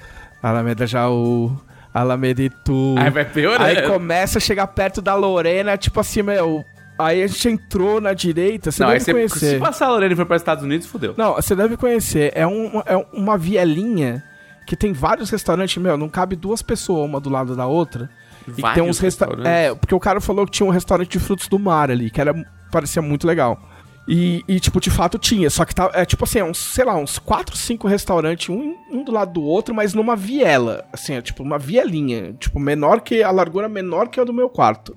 Alameda 0.42 0.86
Jaú, 0.86 1.56
Alameda 1.92 2.42
Itu. 2.42 2.94
Aí 2.98 3.10
vai 3.10 3.24
piorando. 3.24 3.64
Aí 3.64 3.82
começa 3.88 4.38
a 4.38 4.40
chegar 4.40 4.66
perto 4.68 5.00
da 5.00 5.14
Lorena, 5.14 5.76
tipo 5.76 6.00
assim, 6.00 6.22
meu. 6.22 6.64
Aí 6.98 7.22
a 7.22 7.26
gente 7.26 7.48
entrou 7.48 8.00
na 8.00 8.14
direita, 8.14 8.70
você 8.70 8.82
não, 8.82 8.90
deve 8.90 9.04
você, 9.04 9.12
conhecer. 9.12 9.54
se 9.54 9.58
passar 9.58 9.86
a 9.86 9.90
Lorena 9.90 10.12
e 10.12 10.16
for 10.16 10.24
para 10.24 10.36
os 10.36 10.42
Estados 10.42 10.64
Unidos, 10.64 10.86
fodeu. 10.86 11.14
Não, 11.16 11.34
você 11.34 11.54
deve 11.54 11.76
conhecer. 11.76 12.32
É, 12.34 12.46
um, 12.46 12.80
é 12.86 12.96
uma 13.12 13.36
vielinha 13.36 14.24
que 14.66 14.74
tem 14.74 14.92
vários 14.92 15.30
restaurantes, 15.30 15.76
meu, 15.80 15.96
não 15.96 16.08
cabe 16.08 16.34
duas 16.34 16.62
pessoas 16.62 17.08
uma 17.08 17.20
do 17.20 17.28
lado 17.28 17.54
da 17.54 17.66
outra. 17.66 18.10
E 18.48 18.50
que 18.50 18.54
tem 18.56 18.62
Vários 18.62 18.88
uns 18.88 18.98
resta 18.98 19.24
restaurantes. 19.26 19.52
É, 19.52 19.74
porque 19.74 19.94
o 19.94 20.00
cara 20.00 20.20
falou 20.20 20.46
que 20.46 20.52
tinha 20.52 20.66
um 20.66 20.70
restaurante 20.70 21.10
de 21.10 21.18
frutos 21.18 21.48
do 21.48 21.58
mar 21.58 21.90
ali, 21.90 22.10
que 22.10 22.20
era 22.20 22.34
parecia 22.70 23.02
muito 23.02 23.26
legal. 23.26 23.60
E, 24.08 24.44
e, 24.46 24.60
tipo, 24.60 24.80
de 24.80 24.90
fato 24.90 25.18
tinha. 25.18 25.50
Só 25.50 25.64
que 25.64 25.74
tá, 25.74 25.90
é 25.92 26.04
tipo 26.04 26.24
assim, 26.24 26.38
é 26.38 26.44
uns, 26.44 26.58
sei 26.58 26.84
lá, 26.84 26.96
uns 26.96 27.18
4, 27.18 27.56
5 27.56 27.88
restaurantes, 27.88 28.48
um, 28.48 28.76
um 28.90 29.02
do 29.02 29.10
lado 29.10 29.32
do 29.32 29.42
outro, 29.42 29.74
mas 29.74 29.94
numa 29.94 30.14
viela. 30.14 30.84
Assim, 30.92 31.14
é 31.14 31.22
tipo 31.22 31.42
uma 31.42 31.58
vielinha. 31.58 32.32
Tipo, 32.34 32.60
menor 32.60 33.00
que. 33.00 33.22
A 33.22 33.30
largura 33.30 33.68
menor 33.68 34.08
que 34.08 34.20
a 34.20 34.24
do 34.24 34.32
meu 34.32 34.48
quarto. 34.48 34.96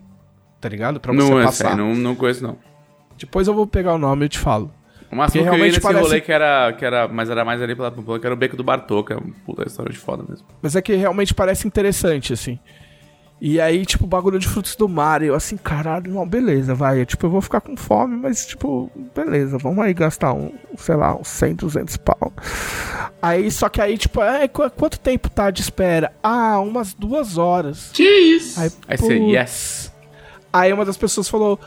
Tá 0.61 0.67
ligado? 0.69 0.99
Pra 0.99 1.13
você 1.13 1.29
Não, 1.29 1.39
é 1.39 1.45
passar. 1.45 1.69
sério, 1.69 1.77
não, 1.85 1.95
não 1.95 2.15
conheço, 2.15 2.43
não. 2.43 2.57
Depois 3.17 3.47
eu 3.47 3.53
vou 3.53 3.65
pegar 3.67 3.93
o 3.93 3.97
nome 3.97 4.25
e 4.25 4.29
te 4.29 4.39
falo. 4.39 4.71
O 5.11 5.15
máximo 5.15 5.31
que 5.31 5.39
eu 5.39 5.43
ia 5.45 5.51
realmente 5.51 5.71
nesse 5.75 5.81
parece- 5.81 6.03
rolê 6.03 6.21
que 6.21 6.31
era, 6.31 6.71
que 6.73 6.85
era. 6.85 7.07
Mas 7.07 7.29
era 7.29 7.43
mais 7.43 7.61
ali 7.61 7.75
pela 7.75 7.91
Pamplona, 7.91 8.19
que 8.19 8.25
era 8.27 8.33
o 8.33 8.37
Beco 8.37 8.55
do 8.55 8.63
Bartô, 8.63 9.03
que 9.03 9.11
é 9.13 9.17
um 9.17 9.31
puta 9.45 9.63
restaurante 9.63 9.97
foda 9.97 10.23
mesmo. 10.27 10.45
Mas 10.61 10.75
é 10.75 10.81
que 10.81 10.93
realmente 10.95 11.33
parece 11.33 11.65
interessante, 11.67 12.31
assim. 12.33 12.59
E 13.41 13.59
aí, 13.59 13.85
tipo, 13.85 14.05
bagulho 14.05 14.37
de 14.37 14.47
frutos 14.47 14.75
do 14.75 14.87
mar. 14.87 15.21
E 15.23 15.27
eu 15.27 15.33
assim, 15.35 15.55
caralho, 15.57 16.11
não, 16.13 16.27
beleza, 16.27 16.75
vai. 16.75 17.05
Tipo, 17.05 17.25
eu 17.25 17.29
vou 17.29 17.41
ficar 17.41 17.61
com 17.61 17.75
fome, 17.77 18.17
mas, 18.17 18.45
tipo, 18.45 18.91
beleza, 19.15 19.57
vamos 19.57 19.79
aí 19.83 19.93
gastar 19.93 20.33
um, 20.33 20.51
sei 20.77 20.95
lá, 20.95 21.15
uns 21.15 21.27
100, 21.29 21.55
200 21.55 21.97
pau. 21.97 22.33
Aí, 23.21 23.49
só 23.49 23.67
que 23.69 23.81
aí, 23.81 23.97
tipo, 23.97 24.21
é, 24.21 24.47
qu- 24.47 24.69
quanto 24.71 24.99
tempo 24.99 25.29
tá 25.29 25.49
de 25.51 25.61
espera? 25.61 26.11
Ah, 26.21 26.59
umas 26.59 26.93
duas 26.93 27.37
horas. 27.37 27.91
Que 27.93 28.03
isso? 28.03 28.59
Aí, 28.59 28.69
Aí 28.89 28.97
você, 28.97 29.15
yes. 29.17 29.88
Aí 30.51 30.71
uma 30.73 30.85
das 30.85 30.97
pessoas 30.97 31.29
falou, 31.29 31.59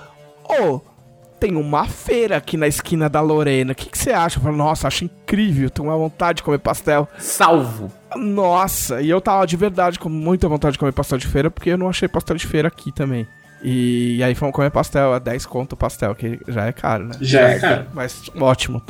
ô, 0.44 0.80
tem 1.38 1.56
uma 1.56 1.86
feira 1.86 2.36
aqui 2.36 2.56
na 2.56 2.66
esquina 2.68 3.08
da 3.08 3.20
Lorena. 3.20 3.72
O 3.72 3.74
que 3.74 3.88
que 3.90 3.98
você 3.98 4.10
acha? 4.12 4.38
Eu 4.38 4.42
falei, 4.42 4.56
nossa, 4.58 4.86
acho 4.88 5.04
incrível, 5.04 5.68
tenho 5.70 5.88
uma 5.88 5.96
vontade 5.96 6.36
de 6.36 6.42
comer 6.42 6.58
pastel. 6.58 7.08
Salvo. 7.18 7.90
Nossa, 8.16 9.00
e 9.00 9.08
eu 9.10 9.20
tava 9.20 9.46
de 9.46 9.56
verdade 9.56 9.98
com 9.98 10.08
muita 10.08 10.48
vontade 10.48 10.74
de 10.74 10.78
comer 10.78 10.92
pastel 10.92 11.18
de 11.18 11.26
feira, 11.26 11.50
porque 11.50 11.70
eu 11.70 11.78
não 11.78 11.88
achei 11.88 12.06
pastel 12.08 12.36
de 12.36 12.46
feira 12.46 12.68
aqui 12.68 12.92
também. 12.92 13.26
E, 13.64 14.20
aí 14.24 14.34
fomos 14.34 14.54
comer 14.54 14.70
pastel, 14.70 15.12
a 15.14 15.18
10 15.20 15.46
conto 15.46 15.74
o 15.74 15.76
pastel, 15.76 16.14
que 16.16 16.40
já 16.48 16.66
é 16.66 16.72
caro, 16.72 17.04
né? 17.04 17.14
Já 17.20 17.40
é 17.42 17.58
caro. 17.60 17.86
Mas 17.94 18.28
ótimo, 18.40 18.82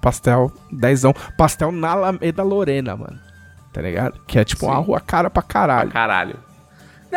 pastel, 0.00 0.52
dezão. 0.70 1.12
Pastel 1.36 1.72
na 1.72 1.90
Alameda 1.90 2.42
Lorena, 2.44 2.96
mano. 2.96 3.18
tá 3.72 3.82
ligado? 3.82 4.20
Que 4.26 4.38
é 4.38 4.44
tipo 4.44 4.60
Sim. 4.60 4.70
uma 4.70 4.76
rua 4.78 5.00
cara 5.00 5.28
pra 5.28 5.42
caralho. 5.42 5.90
Caralho. 5.90 6.36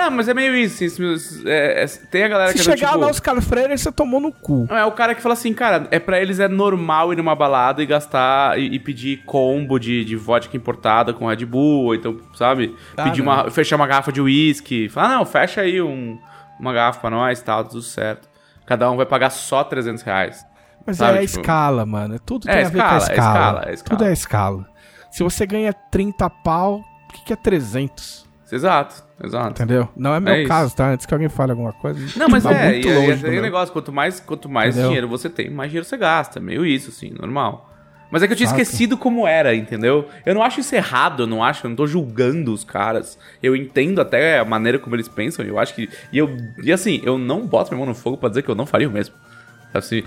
Não, 0.04 0.12
mas 0.12 0.28
é 0.30 0.34
meio 0.34 0.56
isso. 0.56 0.84
isso, 0.84 1.48
é- 1.48 1.84
é- 1.84 1.88
tem 2.10 2.24
a 2.24 2.28
galera 2.28 2.48
Se 2.52 2.56
que 2.56 2.62
é 2.62 2.64
do 2.74 2.78
chegar 2.78 2.92
tipo... 2.92 3.00
lá 3.02 3.10
os 3.12 3.20
caras 3.20 3.44
Freire, 3.46 3.78
você 3.78 3.92
tomou 3.92 4.20
no 4.20 4.32
cu. 4.32 4.68
É 4.70 4.86
o 4.86 4.92
cara 4.92 5.14
que 5.14 5.22
fala 5.22 5.34
assim, 5.34 5.54
cara, 5.54 5.88
é 5.92 6.00
pra 6.00 6.20
eles 6.22 6.40
é 6.40 6.48
normal 6.48 7.12
ir 7.14 7.18
numa 7.18 7.36
balada 7.36 7.84
e 7.84 7.86
gastar 7.86 8.58
e, 8.60 8.76
e 8.76 8.80
pedir 8.80 9.24
combo 9.26 9.78
de, 9.80 10.06
de 10.06 10.16
vodka 10.16 10.56
importada 10.56 11.14
com 11.14 11.28
Red 11.28 11.46
Bull, 11.46 11.86
ou 11.86 11.96
então, 11.96 12.18
sabe? 12.36 12.76
Ah, 12.98 13.04
pedir 13.04 13.22
uma, 13.22 13.50
fechar 13.52 13.76
uma 13.76 13.88
garrafa 13.88 14.12
de 14.12 14.22
uísque. 14.22 14.88
Falar, 14.90 15.10
não, 15.18 15.26
fecha 15.26 15.62
aí 15.62 15.82
um, 15.82 16.18
uma 16.60 16.72
garrafa 16.74 17.00
pra 17.02 17.10
nós, 17.10 17.42
tal, 17.42 17.64
tudo 17.66 17.82
certo. 17.82 18.28
Cada 18.66 18.90
um 18.90 18.96
vai 18.98 19.06
pagar 19.06 19.30
só 19.32 19.64
300 19.64 20.04
reais. 20.04 20.46
Mas 20.86 20.98
Sabe, 20.98 21.18
é 21.18 21.22
a 21.24 21.26
tipo- 21.28 21.40
escala, 21.42 21.86
mano. 21.86 22.18
Tudo 22.20 22.48
É, 22.50 22.54
tem 22.58 22.66
a 22.66 22.70
ver 22.70 22.78
com 22.80 22.84
a 22.86 22.98
escala, 22.98 23.10
é 23.10 23.14
escala. 23.14 23.34
escala, 23.40 23.64
é 23.70 23.74
escala. 23.74 23.98
Tudo 23.98 24.08
é 24.08 24.14
escala. 24.14 24.66
Se 25.12 25.24
você 25.24 25.46
ganha 25.46 25.74
30 25.74 26.30
pau, 26.30 26.82
o 27.10 27.14
que, 27.14 27.26
que 27.26 27.34
é 27.34 27.36
300? 27.36 28.29
Exato, 28.52 29.04
exato. 29.24 29.50
Entendeu? 29.52 29.88
Não 29.96 30.14
é 30.16 30.20
meu 30.20 30.34
É 30.34 30.40
isso. 30.40 30.48
caso, 30.48 30.76
tá? 30.76 30.90
Antes 30.90 31.06
que 31.06 31.14
alguém 31.14 31.30
fale 31.30 31.52
alguma 31.52 31.72
coisa. 31.74 32.00
Não, 32.20 32.28
mas 32.30 32.44
tá 32.44 32.52
é, 32.52 32.70
muito 32.72 32.88
e, 32.88 32.92
e 32.92 32.96
longe 32.96 33.12
é 33.12 33.14
do 33.14 33.20
aquele 33.20 33.32
meu. 33.34 33.42
negócio, 33.44 33.72
quanto 33.74 33.92
mais, 33.92 34.20
quanto 34.20 34.50
mais 34.50 34.70
Entendeu? 34.76 34.88
dinheiro 34.90 35.08
você 35.08 35.30
tem, 35.30 35.50
mais 35.50 35.70
dinheiro 35.70 35.88
você 35.88 35.98
gasta. 35.98 36.40
Meio 36.40 36.66
isso, 36.66 36.90
assim, 36.90 37.14
normal. 37.20 37.68
Mas 38.12 38.24
é 38.24 38.28
que 38.28 38.34
eu 38.34 38.38
tinha 38.38 38.48
esquecido 38.48 38.98
como 38.98 39.28
era, 39.28 39.54
entendeu? 39.54 40.08
Eu 40.26 40.34
não 40.34 40.42
acho 40.42 40.60
isso 40.60 40.74
errado, 40.74 41.24
eu 41.24 41.28
não 41.28 41.44
acho, 41.44 41.66
eu 41.68 41.70
não 41.70 41.76
tô 41.78 41.86
julgando 41.86 42.52
os 42.52 42.64
caras. 42.64 43.20
Eu 43.42 43.56
entendo 43.56 44.02
até 44.02 44.40
a 44.40 44.46
maneira 44.46 44.80
como 44.80 44.96
eles 44.96 45.08
pensam, 45.08 45.46
eu 45.46 45.60
acho 45.60 45.76
que. 45.76 45.88
E, 46.12 46.18
eu, 46.18 46.36
e 46.64 46.72
assim, 46.74 47.02
eu 47.04 47.20
não 47.20 47.46
boto 47.46 47.70
minha 47.70 47.78
mão 47.78 47.86
no 47.86 47.94
fogo 47.94 48.18
pra 48.18 48.30
dizer 48.30 48.42
que 48.42 48.50
eu 48.50 48.56
não 48.56 48.66
faria 48.66 48.90
o 48.90 48.92
mesmo. 48.92 49.14
Você 49.72 50.04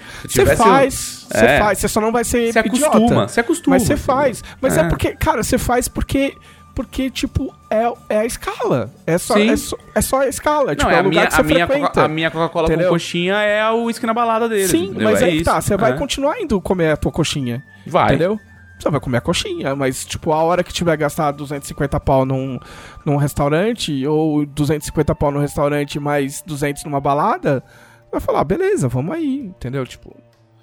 faz, 0.56 1.26
você 1.30 1.44
É. 1.44 1.58
faz, 1.60 1.78
você 1.78 1.86
só 1.86 2.00
não 2.00 2.10
vai 2.10 2.24
ser 2.24 2.52
Se 2.52 2.58
idiota. 2.58 2.86
acostuma, 2.96 3.28
se 3.28 3.38
acostuma. 3.40 3.76
Mas 3.76 3.84
você 3.84 3.96
faz. 3.96 4.42
Mas 4.60 4.76
é. 4.76 4.80
É. 4.80 4.88
porque, 4.88 5.14
cara, 5.14 5.40
você 5.44 5.56
faz 5.56 5.86
porque, 5.86 6.34
porque 6.74 7.10
tipo, 7.10 7.54
é, 7.70 7.92
é 8.08 8.18
a 8.18 8.26
escala. 8.26 8.92
É 9.06 9.18
só, 9.18 9.36
é 9.36 9.56
só, 9.56 9.76
é 9.94 10.00
só 10.00 10.20
a 10.20 10.28
escala. 10.28 10.66
Não, 10.66 10.74
tipo, 10.74 10.90
é 10.90 10.94
é 10.94 10.98
a 10.98 11.02
minha, 11.02 11.28
a 11.28 11.42
minha, 11.42 11.66
a 11.94 12.08
minha 12.08 12.30
Coca-Cola 12.30 12.68
com 12.68 12.88
coxinha 12.88 13.34
é 13.34 13.70
o 13.70 13.84
uísque 13.84 14.06
na 14.06 14.14
balada 14.14 14.48
deles. 14.48 14.70
Sim, 14.70 14.86
entendeu? 14.86 15.10
mas 15.10 15.22
é 15.22 15.30
que 15.30 15.42
tá, 15.44 15.60
você 15.60 15.76
vai 15.76 15.92
é. 15.92 15.96
continuar 15.96 16.40
indo 16.40 16.60
comer 16.60 16.92
a 16.92 16.96
tua 16.96 17.12
coxinha. 17.12 17.62
Vai. 17.86 18.06
Entendeu? 18.06 18.38
Você 18.78 18.90
vai 18.90 19.00
comer 19.00 19.18
a 19.18 19.20
coxinha, 19.20 19.76
mas, 19.76 20.04
tipo, 20.04 20.32
a 20.32 20.42
hora 20.42 20.64
que 20.64 20.72
tiver 20.72 20.96
gastado 20.96 21.36
250 21.36 22.00
pau 22.00 22.24
num, 22.24 22.58
num 23.06 23.16
restaurante, 23.16 24.04
ou 24.06 24.44
250 24.44 25.14
pau 25.14 25.30
num 25.30 25.38
restaurante 25.38 26.00
mais 26.00 26.42
200 26.44 26.82
numa 26.84 27.00
balada, 27.00 27.62
vai 28.10 28.20
falar, 28.20 28.40
"Ah, 28.40 28.44
beleza, 28.44 28.88
vamos 28.88 29.14
aí, 29.14 29.38
entendeu? 29.38 29.86
Tipo, 29.86 30.16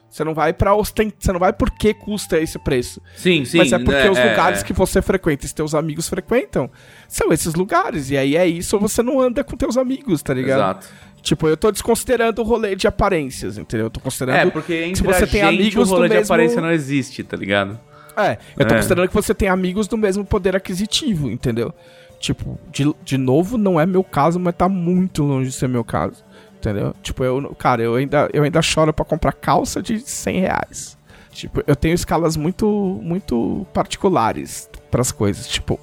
você 0.09 0.23
não 0.23 0.33
vai 0.33 0.51
pra 0.53 0.73
ostentar, 0.73 1.15
você 1.19 1.31
não 1.31 1.39
vai 1.39 1.53
porque 1.53 1.93
custa 1.93 2.39
esse 2.39 2.57
preço. 2.57 3.01
Sim, 3.15 3.45
sim. 3.45 3.59
mas 3.59 3.71
é 3.71 3.77
porque 3.77 4.03
né, 4.03 4.09
os 4.09 4.17
é, 4.17 4.29
lugares 4.29 4.61
é. 4.61 4.63
que 4.63 4.73
você 4.73 5.01
frequenta 5.01 5.45
e 5.45 5.47
os 5.47 5.53
teus 5.53 5.75
amigos 5.75 6.09
frequentam 6.09 6.69
são 7.07 7.31
esses 7.31 7.53
lugares. 7.53 8.09
E 8.09 8.17
aí 8.17 8.35
é 8.35 8.47
isso, 8.47 8.79
você 8.79 9.03
não 9.03 9.19
anda 9.19 9.43
com 9.43 9.55
teus 9.55 9.77
amigos, 9.77 10.23
tá 10.23 10.33
ligado? 10.33 10.59
Exato. 10.59 10.87
Tipo, 11.21 11.47
eu 11.47 11.57
tô 11.57 11.69
desconsiderando 11.71 12.41
o 12.41 12.45
rolê 12.45 12.75
de 12.75 12.87
aparências, 12.87 13.57
entendeu? 13.57 13.87
Eu 13.87 13.89
tô 13.91 13.99
considerando. 13.99 14.47
É, 14.47 14.49
porque 14.49 14.73
entre 14.73 14.95
se 14.95 15.03
você 15.03 15.25
a 15.25 15.27
tem 15.27 15.41
gente, 15.41 15.55
amigos 15.61 15.91
o 15.91 15.93
rolê 15.95 16.07
de 16.07 16.15
mesmo- 16.15 16.33
aparência 16.33 16.61
não 16.61 16.71
existe, 16.71 17.23
tá 17.23 17.35
ligado? 17.37 17.79
É, 18.15 18.37
eu 18.57 18.65
tô 18.65 18.73
É. 18.73 18.77
considerando 18.77 19.07
que 19.07 19.13
você 19.13 19.33
tem 19.33 19.47
amigos 19.49 19.87
do 19.87 19.97
mesmo 19.97 20.25
poder 20.25 20.55
aquisitivo, 20.55 21.29
entendeu? 21.29 21.73
Tipo, 22.19 22.59
de, 22.71 22.93
de 23.03 23.17
novo, 23.17 23.57
não 23.57 23.79
é 23.79 23.85
meu 23.85 24.03
caso, 24.03 24.39
mas 24.39 24.55
tá 24.55 24.67
muito 24.67 25.23
longe 25.23 25.49
de 25.49 25.55
ser 25.55 25.69
meu 25.69 25.83
caso. 25.83 26.23
Entendeu? 26.59 26.93
Tipo, 27.01 27.23
eu, 27.23 27.55
cara, 27.57 27.81
eu 27.81 27.95
ainda, 27.95 28.29
eu 28.33 28.43
ainda 28.43 28.61
choro 28.61 28.93
pra 28.93 29.05
comprar 29.05 29.31
calça 29.31 29.81
de 29.81 29.99
100 29.99 30.39
reais. 30.41 30.97
Tipo, 31.31 31.63
eu 31.65 31.75
tenho 31.75 31.95
escalas 31.95 32.35
muito, 32.35 32.67
muito 33.01 33.65
particulares 33.73 34.69
pras 34.91 35.09
coisas. 35.11 35.47
Tipo, 35.47 35.79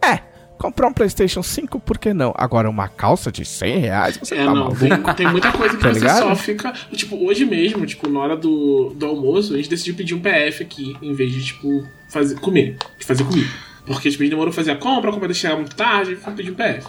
é, 0.00 0.20
comprar 0.56 0.88
um 0.88 0.92
PlayStation 0.94 1.42
5, 1.42 1.78
por 1.80 1.98
que 1.98 2.14
não? 2.14 2.32
Agora, 2.38 2.70
uma 2.70 2.88
calça 2.88 3.30
de 3.30 3.44
100 3.44 3.78
reais, 3.80 4.16
você 4.16 4.34
É, 4.34 4.38
tá 4.38 4.44
não, 4.46 4.54
maluco? 4.54 4.78
tem, 4.78 5.14
tem 5.14 5.28
muita 5.30 5.52
coisa 5.52 5.76
que 5.76 5.82
Tá 5.82 5.92
você 5.92 5.98
ligado? 6.00 6.18
só 6.20 6.34
fica. 6.36 6.72
Tipo, 6.92 7.16
hoje 7.26 7.44
mesmo, 7.44 7.84
tipo, 7.84 8.08
na 8.08 8.20
hora 8.20 8.36
do, 8.36 8.94
do 8.96 9.04
almoço, 9.04 9.52
a 9.52 9.56
gente 9.58 9.68
decidiu 9.68 9.94
pedir 9.94 10.14
um 10.14 10.20
PF 10.20 10.62
aqui, 10.62 10.96
em 11.02 11.12
vez 11.12 11.30
de, 11.32 11.44
tipo, 11.44 11.86
fazer, 12.08 12.40
comer. 12.40 12.78
De 12.98 13.04
fazer 13.04 13.24
comida. 13.24 13.50
Porque, 13.84 14.08
tipo, 14.10 14.22
a 14.22 14.24
gente 14.24 14.30
demorou 14.30 14.50
a 14.50 14.54
fazer 14.54 14.70
a 14.70 14.76
compra, 14.76 15.10
a 15.10 15.12
compra 15.12 15.28
ia 15.28 15.34
chegar 15.34 15.56
muito 15.56 15.76
tarde, 15.76 16.12
e 16.12 16.16
foi 16.16 16.32
pedir 16.32 16.50
um 16.50 16.54
PF. 16.54 16.86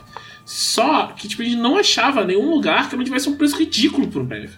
Só 0.52 1.08
que, 1.16 1.28
tipo, 1.28 1.43
a 1.43 1.45
gente 1.45 1.58
não 1.58 1.78
achava 1.78 2.26
nenhum 2.26 2.50
lugar 2.50 2.89
que 2.89 2.95
não 2.95 3.04
tivesse 3.04 3.30
um 3.30 3.36
preço 3.38 3.56
ridículo 3.56 4.08
por 4.08 4.24
um 4.24 4.26
PF. 4.28 4.58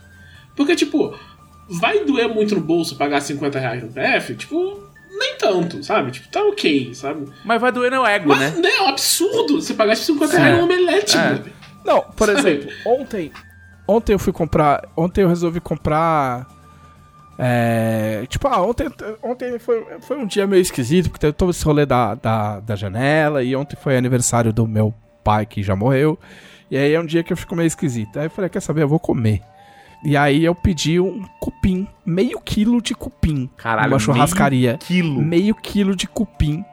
Porque, 0.56 0.74
tipo, 0.74 1.14
vai 1.70 2.06
doer 2.06 2.30
muito 2.34 2.56
no 2.56 2.62
bolso 2.62 2.96
pagar 2.96 3.20
50 3.20 3.60
reais 3.60 3.84
no 3.84 3.89
PF? 3.92 4.36
Tipo, 4.36 4.80
nem 5.20 5.36
tanto, 5.38 5.84
sabe? 5.84 6.12
Tipo, 6.12 6.30
tá 6.30 6.42
ok, 6.46 6.96
sabe? 6.96 7.26
Mas 7.44 7.60
vai 7.60 7.74
doer 7.74 7.92
no 7.92 8.06
ego, 8.06 8.30
Mas 8.30 8.39
né? 8.39 8.54
né, 8.62 8.70
é 8.70 8.82
um 8.84 8.88
absurdo 8.88 9.62
você 9.62 9.74
pagar 9.74 9.98
50 9.98 10.34
É. 10.34 10.39
reais 10.39 10.58
num 10.60 10.64
omelete, 10.64 11.18
É. 11.18 11.24
mano. 11.26 11.44
Não, 11.84 12.02
por 12.16 12.28
Sabe? 12.28 12.39
exemplo, 12.39 12.72
ontem. 12.86 13.32
Ontem 13.86 14.14
eu 14.14 14.20
fui 14.20 14.32
comprar. 14.32 14.88
Ontem 14.96 15.24
eu 15.24 15.28
resolvi 15.28 15.60
comprar. 15.60 16.48
É, 17.38 18.26
tipo, 18.30 18.48
ah, 18.48 18.62
ontem, 18.62 18.88
ontem 19.22 19.60
foi, 19.60 19.86
foi 20.02 20.16
um 20.18 20.26
dia 20.26 20.48
meio 20.48 20.62
esquisito, 20.62 21.10
porque 21.10 21.20
teve 21.20 21.34
todo 21.34 21.50
esse 21.52 21.66
rolê 21.66 21.86
da, 21.86 22.16
da, 22.16 22.60
da 22.62 22.76
janela, 22.78 23.44
e 23.44 23.54
ontem 23.58 23.76
foi 23.76 23.98
aniversário 23.98 24.54
do 24.54 24.66
meu 24.66 24.94
pai 25.24 25.45
que 25.45 25.61
já 25.63 25.76
morreu. 25.76 26.17
E 26.69 26.78
aí 26.78 26.93
é 26.93 26.99
um 26.99 27.05
dia 27.05 27.24
que 27.24 27.34
eu 27.34 27.38
fico 27.38 27.55
meio 27.55 27.67
esquisito. 27.67 28.17
Aí 28.17 28.26
eu 28.26 28.30
falei, 28.30 28.49
quer 28.49 28.61
saber? 28.61 28.84
Eu 28.84 28.88
vou 28.88 28.99
comer. 28.99 29.41
E 30.03 30.17
aí 30.17 30.43
eu 30.43 30.55
pedi 30.55 30.99
um 30.99 31.24
cupim, 31.39 31.88
meio 32.05 32.39
quilo 32.39 32.82
de 32.82 32.95
cupim. 32.95 33.49
Caralho, 33.57 33.89
numa 33.89 33.99
churrascaria. 33.99 34.78
Quilo. 34.80 35.22
Meio 35.22 35.53
quilo 35.53 35.95
de 35.95 36.07
cupim, 36.07 36.65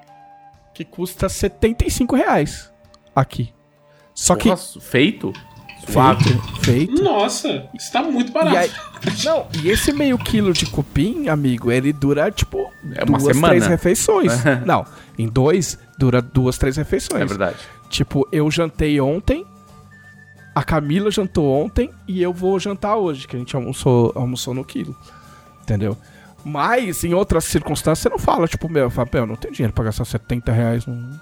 que 0.73 0.85
custa 0.85 1.29
75 1.29 2.17
reais 2.17 2.73
aqui. 3.15 3.53
Só 4.15 4.35
que 4.35 4.49
Porra, 4.49 4.57
feito? 4.81 5.33
Suave. 5.87 6.25
Feito, 6.25 6.61
feito. 6.65 7.03
Nossa, 7.03 7.69
isso 7.75 7.93
tá 7.93 8.03
muito 8.03 8.33
barato. 8.33 8.55
E 8.55 8.59
aí, 8.59 8.71
não, 9.25 9.47
e 9.63 9.69
esse 9.71 9.93
meio 9.93 10.19
quilo 10.19 10.53
de 10.53 10.67
cupim, 10.67 11.29
amigo, 11.29 11.71
ele 11.71 11.93
dura, 11.93 12.31
tipo, 12.31 12.71
É 12.95 13.05
uma 13.05 13.19
duas, 13.19 13.35
semana. 13.35 13.49
três 13.55 13.67
refeições. 13.67 14.33
não, 14.67 14.85
em 15.19 15.29
dois, 15.29 15.79
dura 15.99 16.21
duas, 16.23 16.59
três 16.59 16.77
refeições. 16.77 17.23
É 17.23 17.27
verdade. 17.27 17.57
Tipo, 17.89 18.29
eu 18.31 18.51
jantei 18.51 19.01
ontem, 19.01 19.47
a 20.55 20.63
Camila 20.63 21.11
jantou 21.11 21.47
ontem 21.47 21.91
e 22.07 22.23
eu 22.23 22.33
vou 22.33 22.59
jantar 22.59 22.97
hoje, 22.97 23.27
que 23.27 23.37
a 23.37 23.39
gente 23.39 23.55
almoçou, 23.55 24.13
almoçou 24.15 24.53
no 24.53 24.65
quilo. 24.65 24.95
Entendeu? 25.63 25.97
Mas, 26.45 27.05
em 27.05 27.15
outras 27.15 27.45
circunstâncias, 27.45 28.01
você 28.01 28.09
não 28.09 28.19
fala, 28.19 28.47
tipo, 28.47 28.69
meu, 28.69 28.91
fala, 28.91 29.09
meu, 29.13 29.27
não 29.27 29.37
tenho 29.37 29.55
dinheiro 29.55 29.73
pra 29.73 29.85
gastar 29.85 30.05
70 30.05 30.53
reais 30.53 30.87
num, 30.87 31.19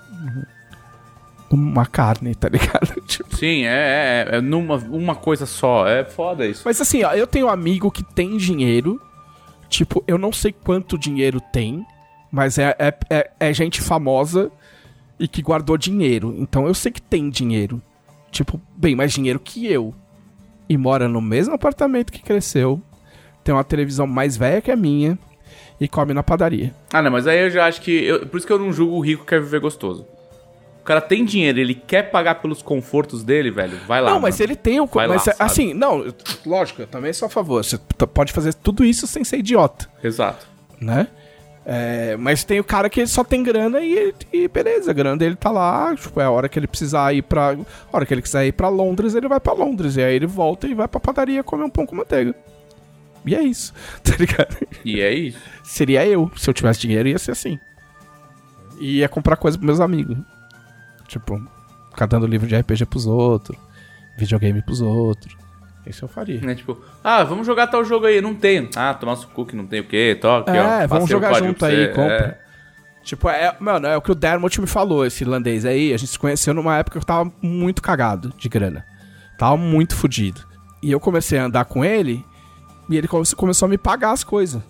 numa 1.51 1.87
carne, 1.87 2.35
tá 2.35 2.49
ligado? 2.49 2.95
Tipo, 3.07 3.37
Sim, 3.37 3.65
é, 3.65 4.27
é, 4.31 4.37
é 4.37 4.41
numa 4.41 4.77
uma 4.77 5.15
coisa 5.15 5.47
só. 5.47 5.87
É 5.87 6.05
foda 6.05 6.47
isso. 6.47 6.63
Mas 6.65 6.81
assim, 6.81 7.03
ó, 7.05 7.13
eu 7.13 7.27
tenho 7.27 7.47
um 7.47 7.51
amigo 7.51 7.91
que 7.91 8.03
tem 8.03 8.37
dinheiro. 8.37 9.01
Tipo, 9.69 10.03
eu 10.07 10.19
não 10.19 10.33
sei 10.33 10.53
quanto 10.53 10.99
dinheiro 10.99 11.41
tem, 11.53 11.85
mas 12.31 12.59
é, 12.59 12.75
é, 12.79 12.95
é, 13.11 13.31
é 13.41 13.53
gente 13.53 13.81
famosa 13.81 14.51
e 15.19 15.27
que 15.29 15.43
guardou 15.43 15.77
dinheiro. 15.77 16.35
Então 16.39 16.67
eu 16.67 16.75
sei 16.75 16.93
que 16.93 17.01
tem 17.03 17.29
dinheiro. 17.31 17.81
Tipo, 18.31 18.61
bem 18.77 18.95
mais 18.95 19.13
dinheiro 19.13 19.39
que 19.41 19.67
eu. 19.67 19.95
E 20.69 20.77
mora 20.77 21.09
no 21.09 21.21
mesmo 21.21 21.55
apartamento 21.55 22.13
que 22.13 22.23
cresceu. 22.23 22.81
Tem 23.45 23.55
uma 23.55 23.65
televisão 23.65 24.07
mais 24.07 24.37
velha 24.37 24.61
que 24.61 24.71
a 24.71 24.77
minha. 24.77 25.19
E 25.81 25.87
come 25.87 26.13
na 26.15 26.23
padaria. 26.23 26.75
Ah, 26.93 27.03
não, 27.03 27.11
mas 27.11 27.27
aí 27.27 27.39
eu 27.41 27.51
já 27.51 27.67
acho 27.67 27.81
que. 27.83 27.91
eu- 28.05 28.27
por 28.27 28.39
isso 28.39 28.47
que 28.47 28.53
eu 28.53 28.59
não 28.59 28.73
julgo 28.73 28.97
o 28.97 29.01
rico 29.01 29.23
que 29.25 29.29
quer 29.31 29.41
viver 29.41 29.61
gostoso. 29.61 30.07
O 30.81 30.85
cara 30.87 31.01
tem 31.01 31.25
dinheiro, 31.25 31.59
ele 31.59 31.75
quer 31.75 32.11
pagar 32.11 32.37
pelos 32.37 32.63
confortos 32.63 33.23
dele, 33.25 33.51
velho. 33.51 33.77
Vai 33.89 34.01
lá. 34.01 34.11
não, 34.11 34.21
mas 34.21 34.39
mano. 34.39 34.51
ele 34.53 34.57
tem 34.57 34.81
o. 34.81 34.87
Vai 34.87 35.07
Mas 35.09 35.27
lá, 35.27 35.33
é- 35.33 35.35
sabe? 35.37 35.51
assim, 35.51 35.75
não, 35.75 35.99
eu- 36.05 36.15
lógico, 36.47 36.83
eu 36.83 36.87
também 36.87 37.13
sou 37.13 37.27
a 37.27 37.29
favor. 37.29 37.65
Você 37.65 37.77
pode 38.15 38.33
fazer 38.33 38.55
tudo 38.55 38.85
isso 38.85 39.07
sem 39.07 39.23
ser 39.25 39.39
idiota. 39.39 39.89
Exato. 40.03 40.47
né? 40.81 41.09
É, 41.69 42.17
mas 42.17 42.45
tem 42.45 42.61
o 42.61 42.65
cara 42.65 42.89
que 42.89 43.05
só 43.09 43.25
tem 43.25 43.43
grana 43.43 43.81
e, 43.81 44.15
e 44.33 44.47
beleza, 44.47 44.93
a 44.93 44.95
grana 44.95 45.17
dele 45.17 45.35
tá 45.35 45.51
lá, 45.51 45.93
tipo, 45.97 46.21
é 46.21 46.25
a 46.25 46.31
hora 46.31 46.49
que 46.49 46.57
ele 46.57 46.69
precisar 46.69 47.13
ir 47.13 47.23
pra. 47.23 47.55
A 47.55 47.57
hora 47.97 48.07
que 48.07 48.15
ele 48.15 48.23
quiser 48.23 48.47
ir 48.47 48.53
pra 48.53 48.69
Londres, 48.69 49.17
ele 49.17 49.27
vai 49.27 49.41
pra 49.41 49.53
Londres. 49.53 49.97
E 49.97 50.03
aí 50.03 50.15
ele 50.15 50.29
volta 50.29 50.69
e 50.69 50.75
vai 50.75 50.87
pra 50.87 51.01
padaria 51.01 51.43
comer 51.43 51.65
um 51.65 51.71
pão 51.71 51.85
com 51.85 51.97
manteiga. 51.97 52.33
E 53.25 53.35
é 53.35 53.43
isso, 53.43 53.75
tá 54.05 54.15
ligado? 54.17 54.57
E 54.85 55.01
é 55.01 55.13
isso. 55.13 55.39
Seria 55.65 56.07
eu. 56.07 56.31
Se 56.37 56.49
eu 56.49 56.55
tivesse 56.55 56.79
dinheiro, 56.79 57.09
ia 57.09 57.19
ser 57.19 57.33
assim. 57.33 57.59
E 58.79 58.99
ia 58.99 59.09
comprar 59.09 59.37
coisa 59.37 59.59
pros 59.59 59.67
meus 59.67 59.81
amigos. 59.81 60.17
Tipo, 61.09 61.43
ficar 61.91 62.07
dando 62.07 62.29
livro 62.29 62.47
de 62.47 62.57
RPG 62.57 62.87
pros 62.87 63.07
outros, 63.07 63.59
videogame 64.17 64.63
pros 64.63 64.81
outros. 64.81 65.37
Isso 65.87 66.05
eu 66.05 66.09
faria. 66.09 66.41
Né? 66.41 66.55
Tipo, 66.55 66.81
ah, 67.05 67.23
vamos 67.25 67.47
jogar 67.47 67.67
tal 67.69 67.85
jogo 67.85 68.07
aí. 68.07 68.21
Não 68.21 68.35
tenho. 68.35 68.69
Ah, 68.75 68.93
tomar 68.95 69.17
suco 69.17 69.47
que 69.47 69.55
não 69.57 69.67
tem 69.67 69.81
o 69.81 69.85
quê? 69.85 70.17
Toque, 70.21 70.51
É, 70.51 70.85
ó. 70.85 70.87
vamos 70.89 71.09
jogar 71.09 71.35
junto 71.35 71.65
aí, 71.65 71.89
compra. 71.89 72.41
Tipo, 73.05 73.29
é, 73.29 73.55
mano, 73.61 73.87
é 73.87 73.97
o 73.97 74.03
que 74.03 74.11
o 74.11 74.15
Dermot 74.17 74.61
me 74.61 74.67
falou, 74.67 75.07
esse 75.07 75.23
irlandês 75.23 75.65
aí. 75.65 75.95
A 75.95 75.97
gente 75.97 76.11
se 76.11 76.19
conheceu 76.19 76.53
numa 76.53 76.77
época 76.77 76.99
que 76.99 77.03
eu 77.03 77.07
tava 77.07 77.31
muito 77.41 77.81
cagado 77.81 78.33
de 78.37 78.49
grana. 78.49 78.85
Tava 79.39 79.57
muito 79.57 79.95
fudido. 79.95 80.41
E 80.83 80.91
eu 80.91 80.99
comecei 80.99 81.39
a 81.39 81.45
andar 81.45 81.65
com 81.67 81.85
ele 81.85 82.25
e 82.91 82.97
ele 82.97 83.07
come- 83.07 83.25
começou 83.37 83.67
a 83.67 83.69
me 83.69 83.79
pagar 83.79 84.11
as 84.11 84.25
coisas. 84.25 84.61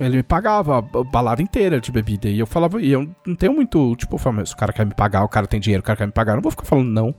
Ele 0.00 0.16
me 0.18 0.22
pagava 0.22 0.78
a 0.78 0.82
balada 0.82 1.40
inteira 1.42 1.80
de 1.80 1.90
bebida. 1.92 2.28
E 2.28 2.38
eu 2.38 2.46
falava, 2.46 2.80
e 2.80 2.90
eu 2.92 3.08
não 3.26 3.34
tenho 3.34 3.52
muito, 3.54 3.94
tipo, 3.96 4.14
eu 4.14 4.18
falava, 4.18 4.40
"Mas 4.42 4.52
o 4.52 4.56
cara 4.56 4.72
quer 4.72 4.84
me 4.86 4.94
pagar, 4.94 5.22
o 5.24 5.28
cara 5.28 5.46
tem 5.46 5.58
dinheiro, 5.60 5.80
o 5.80 5.84
cara 5.84 5.96
quer 5.98 6.06
me 6.06 6.12
pagar, 6.12 6.32
eu 6.32 6.36
não 6.36 6.42
vou 6.42 6.50
ficar 6.50 6.64
falando 6.64 6.88
não. 6.88 7.14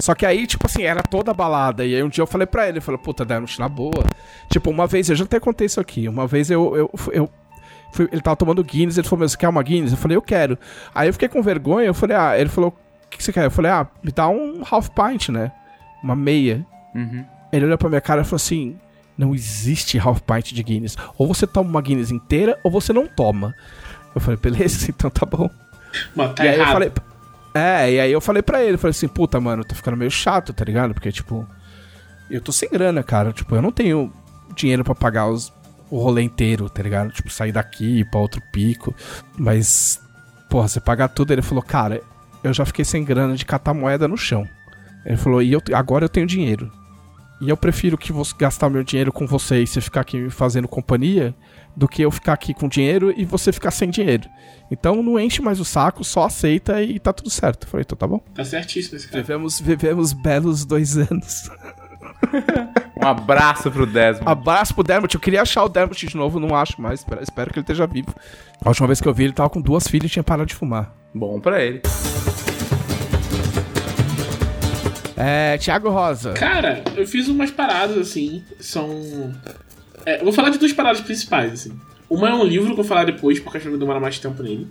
Só 0.00 0.14
que 0.14 0.26
aí, 0.26 0.46
tipo 0.46 0.66
assim, 0.66 0.82
era 0.82 1.02
toda 1.02 1.32
balada. 1.32 1.84
E 1.84 1.94
aí 1.94 2.02
um 2.02 2.08
dia 2.08 2.22
eu 2.22 2.26
falei 2.26 2.46
pra 2.46 2.68
ele, 2.68 2.78
eu 2.78 2.82
falei, 2.82 3.00
puta, 3.00 3.24
Dermot, 3.24 3.58
na 3.58 3.68
boa. 3.68 4.04
Tipo, 4.50 4.70
uma 4.70 4.86
vez, 4.86 5.08
eu 5.08 5.16
já 5.16 5.24
até 5.24 5.40
contei 5.40 5.66
isso 5.66 5.80
aqui. 5.80 6.08
Uma 6.08 6.26
vez 6.26 6.50
eu. 6.50 6.76
eu, 6.76 6.90
eu 7.12 7.30
fui- 7.92 8.08
ele 8.12 8.20
tava 8.20 8.36
tomando 8.36 8.62
Guinness, 8.62 8.98
ele 8.98 9.08
falou, 9.08 9.20
mas 9.22 9.32
você 9.32 9.38
quer 9.38 9.48
uma 9.48 9.62
Guinness? 9.62 9.92
Eu 9.92 9.98
falei, 9.98 10.16
eu 10.16 10.22
quero. 10.22 10.58
Aí 10.94 11.08
eu 11.08 11.12
fiquei 11.12 11.28
com 11.28 11.42
vergonha, 11.42 11.86
eu 11.86 11.94
falei, 11.94 12.16
ah, 12.16 12.38
ele 12.38 12.48
falou, 12.50 12.70
o 12.70 13.08
que, 13.10 13.18
que 13.18 13.24
você 13.24 13.32
quer? 13.32 13.44
Eu 13.46 13.50
falei, 13.50 13.70
ah, 13.70 13.86
me 14.02 14.12
dá 14.12 14.28
um 14.28 14.62
half 14.70 14.88
pint, 14.90 15.30
né? 15.30 15.50
Uma 16.02 16.14
meia. 16.14 16.64
Uhum. 16.94 17.24
Ele 17.52 17.64
olhou 17.66 17.78
pra 17.78 17.88
minha 17.88 18.00
cara 18.00 18.20
e 18.20 18.24
falou 18.24 18.36
assim: 18.36 18.76
Não 19.16 19.34
existe 19.34 19.98
half 19.98 20.20
pint 20.20 20.52
de 20.52 20.62
Guinness. 20.62 20.96
Ou 21.16 21.26
você 21.26 21.46
toma 21.46 21.70
uma 21.70 21.80
Guinness 21.80 22.10
inteira, 22.10 22.58
ou 22.62 22.70
você 22.70 22.92
não 22.92 23.06
toma. 23.06 23.54
Eu 24.14 24.20
falei, 24.20 24.38
beleza, 24.38 24.86
então 24.90 25.08
tá 25.10 25.24
bom. 25.24 25.48
Mano, 26.14 26.34
tá 26.34 26.44
e 26.44 26.48
aí 26.48 26.54
errado. 26.56 26.68
eu 26.68 26.72
falei. 26.72 26.92
É, 27.56 27.90
e 27.90 28.00
aí 28.00 28.12
eu 28.12 28.20
falei 28.20 28.42
pra 28.42 28.62
ele, 28.62 28.76
falei 28.76 28.90
assim, 28.90 29.08
puta, 29.08 29.40
mano, 29.40 29.64
tá 29.64 29.74
ficando 29.74 29.96
meio 29.96 30.10
chato, 30.10 30.52
tá 30.52 30.62
ligado? 30.62 30.92
Porque, 30.92 31.10
tipo, 31.10 31.48
eu 32.30 32.38
tô 32.38 32.52
sem 32.52 32.68
grana, 32.68 33.02
cara. 33.02 33.32
Tipo, 33.32 33.56
eu 33.56 33.62
não 33.62 33.72
tenho 33.72 34.12
dinheiro 34.54 34.84
pra 34.84 34.94
pagar 34.94 35.26
os, 35.26 35.50
o 35.90 35.98
rolê 35.98 36.20
inteiro, 36.20 36.68
tá 36.68 36.82
ligado? 36.82 37.10
Tipo, 37.12 37.30
sair 37.30 37.52
daqui 37.52 38.04
pra 38.10 38.20
outro 38.20 38.42
pico. 38.52 38.94
Mas, 39.38 39.98
porra, 40.50 40.68
você 40.68 40.80
pagar 40.80 41.08
tudo, 41.08 41.32
ele 41.32 41.40
falou, 41.40 41.62
cara, 41.62 42.02
eu 42.44 42.52
já 42.52 42.66
fiquei 42.66 42.84
sem 42.84 43.02
grana 43.02 43.34
de 43.34 43.46
catar 43.46 43.72
moeda 43.72 44.06
no 44.06 44.18
chão. 44.18 44.46
Ele 45.06 45.16
falou, 45.16 45.40
e 45.40 45.50
eu, 45.50 45.62
agora 45.72 46.04
eu 46.04 46.10
tenho 46.10 46.26
dinheiro. 46.26 46.70
E 47.40 47.48
eu 47.48 47.56
prefiro 47.56 47.96
que 47.96 48.12
você 48.12 48.34
gastar 48.38 48.68
meu 48.68 48.84
dinheiro 48.84 49.10
com 49.10 49.26
você 49.26 49.62
e 49.62 49.66
você 49.66 49.80
ficar 49.80 50.02
aqui 50.02 50.18
me 50.18 50.28
fazendo 50.30 50.68
companhia 50.68 51.34
do 51.76 51.86
que 51.86 52.02
eu 52.02 52.10
ficar 52.10 52.32
aqui 52.32 52.54
com 52.54 52.68
dinheiro 52.68 53.12
e 53.16 53.24
você 53.24 53.52
ficar 53.52 53.70
sem 53.70 53.90
dinheiro. 53.90 54.28
Então 54.70 55.02
não 55.02 55.20
enche 55.20 55.42
mais 55.42 55.60
o 55.60 55.64
saco, 55.64 56.02
só 56.02 56.24
aceita 56.24 56.82
e 56.82 56.98
tá 56.98 57.12
tudo 57.12 57.30
certo. 57.30 57.64
Eu 57.64 57.70
falei, 57.70 57.82
então 57.86 57.96
tá 57.96 58.06
bom. 58.06 58.18
Tá 58.34 58.44
certíssimo 58.44 58.96
esse 58.96 59.06
cara. 59.08 59.22
Vivemos, 59.22 59.60
vivemos 59.60 60.12
belos 60.12 60.64
dois 60.64 60.96
anos. 60.96 61.50
Um 62.96 63.06
abraço 63.06 63.70
pro 63.70 63.86
Desmond. 63.86 64.28
Abraço 64.28 64.74
pro 64.74 64.82
Dermot. 64.82 65.14
Eu 65.14 65.20
queria 65.20 65.42
achar 65.42 65.62
o 65.64 65.68
Dermot 65.68 66.06
de 66.06 66.16
novo, 66.16 66.40
não 66.40 66.56
acho 66.56 66.80
mais. 66.80 67.00
Espero, 67.00 67.22
espero 67.22 67.52
que 67.52 67.58
ele 67.58 67.64
esteja 67.64 67.86
vivo. 67.86 68.14
A 68.64 68.68
última 68.70 68.86
vez 68.86 69.00
que 69.00 69.06
eu 69.06 69.14
vi, 69.14 69.24
ele 69.24 69.32
tava 69.32 69.50
com 69.50 69.60
duas 69.60 69.86
filhas 69.86 70.10
e 70.10 70.14
tinha 70.14 70.22
parado 70.22 70.46
de 70.46 70.54
fumar. 70.54 70.92
Bom 71.14 71.38
pra 71.38 71.62
ele. 71.62 71.82
É, 75.16 75.56
Thiago 75.58 75.88
Rosa. 75.90 76.32
Cara, 76.34 76.82
eu 76.96 77.06
fiz 77.06 77.28
umas 77.28 77.50
paradas 77.50 77.96
assim. 77.96 78.44
São. 78.60 79.32
É, 80.06 80.20
eu 80.20 80.24
vou 80.24 80.32
falar 80.32 80.50
de 80.50 80.58
duas 80.58 80.72
paradas 80.72 81.00
principais, 81.00 81.52
assim. 81.52 81.72
Uma 82.08 82.30
é 82.30 82.34
um 82.34 82.44
livro 82.44 82.66
que 82.66 82.72
eu 82.72 82.76
vou 82.76 82.84
falar 82.84 83.04
depois, 83.04 83.40
porque 83.40 83.58
acho 83.58 83.64
que 83.64 83.70
vai 83.70 83.78
demorar 83.78 83.98
mais 83.98 84.18
tempo 84.18 84.40
nele. 84.42 84.68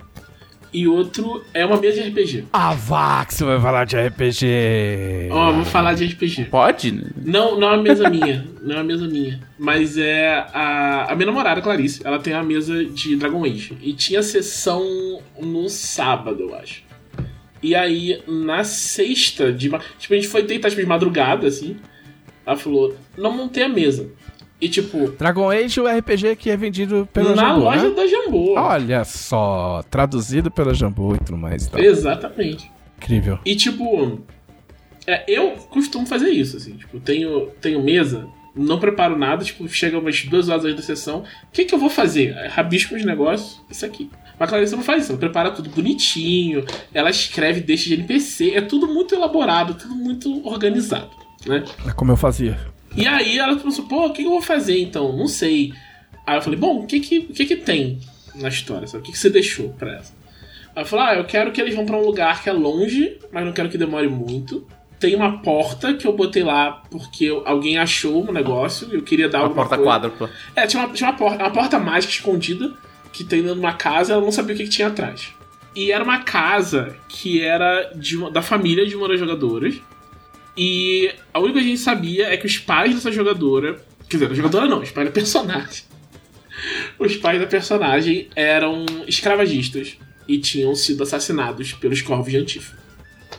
E 0.74 0.88
outro 0.88 1.42
é 1.54 1.66
uma 1.66 1.78
mesa 1.78 2.02
de 2.02 2.10
RPG. 2.10 2.46
Ah, 2.52 3.26
que 3.26 3.34
você 3.34 3.46
vai 3.46 3.60
falar 3.62 3.86
de 3.86 3.96
RPG. 3.96 5.30
Ó, 5.32 5.50
eu 5.50 5.56
vou 5.56 5.66
falar 5.66 5.94
de 5.94 6.06
RPG. 6.06 6.46
Pode? 6.46 7.02
Não, 7.16 7.58
não 7.58 7.70
é 7.70 7.74
uma 7.76 7.84
mesa 7.84 8.10
minha. 8.10 8.46
Não 8.62 8.76
é 8.76 8.78
uma 8.80 8.84
mesa 8.84 9.08
minha. 9.08 9.40
Mas 9.58 9.98
é 9.98 10.46
a, 10.54 11.12
a 11.12 11.16
minha 11.16 11.28
namorada, 11.28 11.62
Clarice. 11.62 12.02
Ela 12.04 12.20
tem 12.20 12.34
uma 12.34 12.44
mesa 12.44 12.84
de 12.84 13.16
Dragon 13.16 13.46
Age. 13.46 13.78
E 13.82 13.94
tinha 13.94 14.22
sessão 14.22 15.22
no 15.42 15.70
sábado, 15.70 16.42
eu 16.42 16.56
acho. 16.56 16.84
E 17.64 17.74
aí, 17.74 18.22
na 18.28 18.66
sexta, 18.66 19.54
de, 19.54 19.70
tipo, 19.98 20.14
a 20.14 20.18
gente 20.18 20.28
foi 20.28 20.44
deitar 20.44 20.70
tipo, 20.70 20.82
de 20.82 20.88
madrugada, 20.88 21.48
assim. 21.48 21.78
Ela 22.46 22.58
falou, 22.58 22.96
não 23.18 23.32
montei 23.32 23.64
a 23.64 23.70
mesa. 23.70 24.10
E 24.60 24.70
tipo, 24.70 25.10
Dragon 25.12 25.50
Age, 25.50 25.82
o 25.82 25.88
RPG 25.88 26.38
que 26.38 26.50
é 26.50 26.56
vendido 26.56 27.08
pela 27.12 27.36
na 27.36 27.50
Jambô, 27.50 27.64
loja 27.66 27.90
né? 27.90 27.96
da 27.96 28.08
Jambô. 28.08 28.54
Olha 28.58 29.04
só, 29.04 29.84
traduzido 29.90 30.50
pela 30.50 30.74
Jambô 30.74 31.16
e 31.16 31.20
tudo 31.20 31.38
mais. 31.38 31.68
Então. 31.68 31.80
Exatamente. 31.80 32.72
Incrível. 32.98 33.38
E 33.46 33.56
tipo, 33.56 34.22
é, 35.06 35.24
eu 35.28 35.52
costumo 35.70 36.06
fazer 36.06 36.30
isso, 36.30 36.58
assim, 36.58 36.78
tipo, 36.78 37.00
tenho, 37.00 37.48
tenho 37.62 37.84
mesa, 37.84 38.28
não 38.56 38.80
preparo 38.80 39.18
nada, 39.18 39.44
tipo, 39.44 39.68
chega 39.68 40.00
umas 40.00 40.24
duas 40.24 40.48
horas 40.48 40.74
da 40.74 40.82
sessão, 40.82 41.20
o 41.20 41.52
que 41.52 41.66
que 41.66 41.76
eu 41.76 41.80
vou 41.80 41.90
fazer? 41.90 42.36
Aí 42.38 42.48
Rabisco 42.48 42.96
os 42.96 43.04
negócios, 43.06 43.62
isso 43.70 43.86
aqui. 43.86 44.10
Mas 44.40 44.48
a 44.48 44.52
Clarissa 44.52 44.76
não 44.76 44.84
faz 44.84 45.04
isso, 45.04 45.12
ela 45.12 45.20
prepara 45.20 45.52
tudo 45.52 45.70
bonitinho, 45.70 46.66
ela 46.94 47.10
escreve 47.10 47.62
deixa 47.62 47.90
de 47.90 47.96
NPC, 47.96 48.52
é 48.52 48.62
tudo 48.62 48.88
muito 48.88 49.14
elaborado, 49.14 49.76
tudo 49.76 49.96
muito 49.96 50.46
organizado, 50.48 51.12
né? 51.46 51.64
É 51.88 51.92
como 51.92 52.12
eu 52.12 52.18
fazia. 52.18 52.58
E 52.96 53.06
aí 53.08 53.38
ela 53.38 53.56
pensou, 53.58 53.86
pô, 53.86 54.06
o 54.08 54.14
que 54.14 54.24
eu 54.24 54.30
vou 54.30 54.42
fazer 54.42 54.80
então? 54.80 55.16
Não 55.16 55.28
sei. 55.28 55.74
Aí 56.26 56.38
eu 56.38 56.42
falei, 56.42 56.58
bom, 56.58 56.80
o 56.82 56.88
que 56.88 57.00
que, 57.00 57.20
o 57.30 57.34
que, 57.34 57.46
que 57.46 57.56
tem 57.58 58.00
na 58.36 58.48
história? 58.50 58.88
Sabe? 58.88 59.02
O 59.04 59.06
que, 59.06 59.12
que 59.12 59.18
você 59.18 59.30
deixou 59.30 59.70
pra 59.70 59.96
essa? 59.98 60.14
Aí 60.76 60.84
eu 60.84 60.86
falei, 60.88 61.06
ah, 61.06 61.16
eu 61.20 61.26
quero 61.26 61.52
que 61.52 61.60
eles 61.62 61.76
vão 61.76 61.86
pra 61.86 61.98
um 61.98 62.06
lugar 62.06 62.42
que 62.42 62.50
é 62.50 62.54
longe, 62.54 63.18
mas 63.32 63.46
não 63.46 63.52
quero 63.54 63.70
que 63.70 63.78
demore 63.78 64.08
muito. 64.08 64.66
Tem 65.00 65.14
uma 65.14 65.40
porta 65.42 65.94
que 65.94 66.08
eu 66.08 66.14
botei 66.14 66.44
lá 66.44 66.84
porque 66.90 67.28
alguém 67.46 67.78
achou 67.78 68.28
um 68.28 68.32
negócio 68.32 68.88
e 68.92 68.96
eu 68.96 69.02
queria 69.04 69.28
dar 69.28 69.40
Uma 69.40 69.46
alguma 69.48 69.62
porta 69.64 69.76
coisa. 69.76 69.92
quádrupla. 69.92 70.30
É, 70.56 70.66
tinha 70.66 70.84
uma, 70.86 70.94
tinha 70.94 71.10
uma 71.10 71.18
porta, 71.18 71.44
uma 71.44 71.52
porta 71.52 71.78
mágica 71.80 72.14
escondida 72.14 72.74
que 73.12 73.24
tem 73.24 73.42
dentro 73.42 73.56
de 73.56 73.60
uma 73.62 73.74
casa 73.74 74.14
ela 74.14 74.22
não 74.22 74.32
sabia 74.32 74.56
o 74.56 74.58
que, 74.58 74.64
que 74.64 74.70
tinha 74.70 74.88
atrás. 74.88 75.34
E 75.76 75.92
era 75.92 76.02
uma 76.04 76.20
casa 76.20 76.96
que 77.10 77.42
era 77.42 77.92
de 77.94 78.16
uma- 78.18 78.32
da 78.32 78.42
família 78.42 78.86
de 78.86 78.96
uma 78.96 79.08
das 79.10 79.20
jogadoras. 79.20 79.76
E 80.58 81.14
a 81.34 81.40
única 81.40 81.54
coisa 81.54 81.68
que 81.68 81.74
a 81.74 81.76
gente 81.76 81.82
sabia 81.82 82.28
é 82.28 82.38
que 82.38 82.46
os 82.46 82.58
pais 82.58 82.96
dessa 82.96 83.12
jogadora. 83.12 83.82
Quer 84.10 84.18
dizer, 84.18 84.30
da 84.30 84.36
jogadora 84.36 84.68
não, 84.68 84.82
os 84.82 84.92
pais 84.92 85.08
da 85.08 85.12
personagem. 85.12 85.84
Os 86.98 87.18
pais 87.18 87.40
da 87.40 87.46
personagem 87.46 88.30
eram 88.34 88.86
escravagistas 89.08 89.98
e 90.26 90.38
tinham 90.38 90.74
sido 90.74 91.04
assassinados 91.04 91.74
pelos 91.74 92.02
corvos 92.02 92.32
de 92.32 92.38
Antifa. 92.38 92.78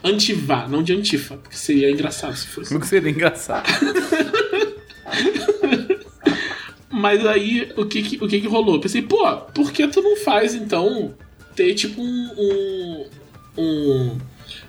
Antivá, 0.03 0.67
não 0.67 0.83
de 0.83 0.93
Antifa, 0.93 1.37
porque 1.37 1.55
seria 1.55 1.89
engraçado 1.89 2.35
se 2.35 2.47
fosse. 2.47 2.77
Que 2.77 2.87
seria 2.87 3.09
engraçado? 3.09 3.67
Mas 6.89 7.25
aí, 7.25 7.71
o 7.75 7.85
que 7.85 8.01
que, 8.01 8.23
o 8.23 8.27
que 8.27 8.41
que 8.41 8.47
rolou? 8.47 8.75
Eu 8.75 8.81
pensei, 8.81 9.01
pô, 9.01 9.37
por 9.53 9.71
que 9.71 9.87
tu 9.87 10.01
não 10.01 10.15
faz, 10.17 10.55
então, 10.55 11.15
ter, 11.55 11.73
tipo, 11.75 12.01
um... 12.01 12.31
um, 12.37 13.05
um, 13.57 14.17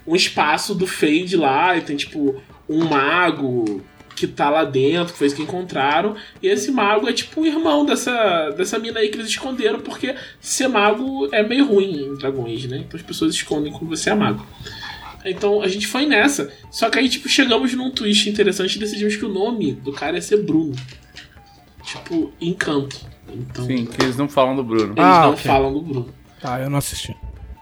um 0.09 0.17
espaço 0.17 0.75
do 0.75 0.87
Fade 0.87 1.37
lá, 1.37 1.77
e 1.77 1.83
tem, 1.83 1.97
tipo, 1.97 2.41
um 2.69 2.85
mago 2.87 3.83
que 4.17 4.27
tá 4.27 4.51
lá 4.51 4.65
dentro, 4.65 5.13
que 5.13 5.19
foi 5.19 5.29
isso 5.29 5.37
que 5.37 5.43
encontraram, 5.43 6.17
e 6.43 6.49
esse 6.49 6.73
mago 6.73 7.09
é, 7.09 7.13
tipo, 7.13 7.43
o 7.43 7.47
irmão 7.47 7.85
dessa, 7.87 8.51
dessa 8.57 8.77
mina 8.79 8.99
aí 8.99 9.11
que 9.11 9.17
eles 9.17 9.29
esconderam, 9.29 9.79
porque 9.81 10.15
ser 10.41 10.67
mago 10.67 11.29
é 11.31 11.41
meio 11.43 11.65
ruim 11.67 12.03
em 12.07 12.15
Dragon 12.17 12.45
Age, 12.47 12.67
né? 12.67 12.79
Então 12.79 12.99
as 12.99 13.07
pessoas 13.07 13.33
escondem 13.33 13.73
quando 13.73 13.89
você 13.89 14.11
é 14.11 14.15
mago. 14.15 14.45
Então 15.25 15.63
a 15.63 15.69
gente 15.69 15.87
foi 15.87 16.05
nessa. 16.07 16.51
Só 16.71 16.89
que 16.91 16.99
aí, 16.99 17.09
tipo, 17.09 17.29
chegamos 17.29 17.73
num 17.75 17.91
twist 17.93 18.29
interessante 18.29 18.75
e 18.75 18.79
decidimos 18.81 19.15
que 19.15 19.25
o 19.25 19.29
nome 19.29 19.73
do 19.73 19.93
cara 19.93 20.17
ia 20.17 20.23
ser 20.23 20.39
Bruno. 20.43 20.75
Tipo, 21.85 22.33
encanto. 22.41 22.97
Então, 23.33 23.65
Sim, 23.67 23.85
que 23.87 24.03
eles 24.03 24.17
não 24.17 24.29
falam 24.29 24.57
do 24.57 24.65
Bruno. 24.65 24.95
eles 24.95 24.99
Ah, 24.99 25.23
não 25.27 25.31
ok. 25.33 25.45
falam 25.45 25.73
do 25.73 25.81
Bruno. 25.83 26.15
Tá, 26.41 26.61
eu 26.61 26.71
não 26.71 26.79
assisti. 26.79 27.15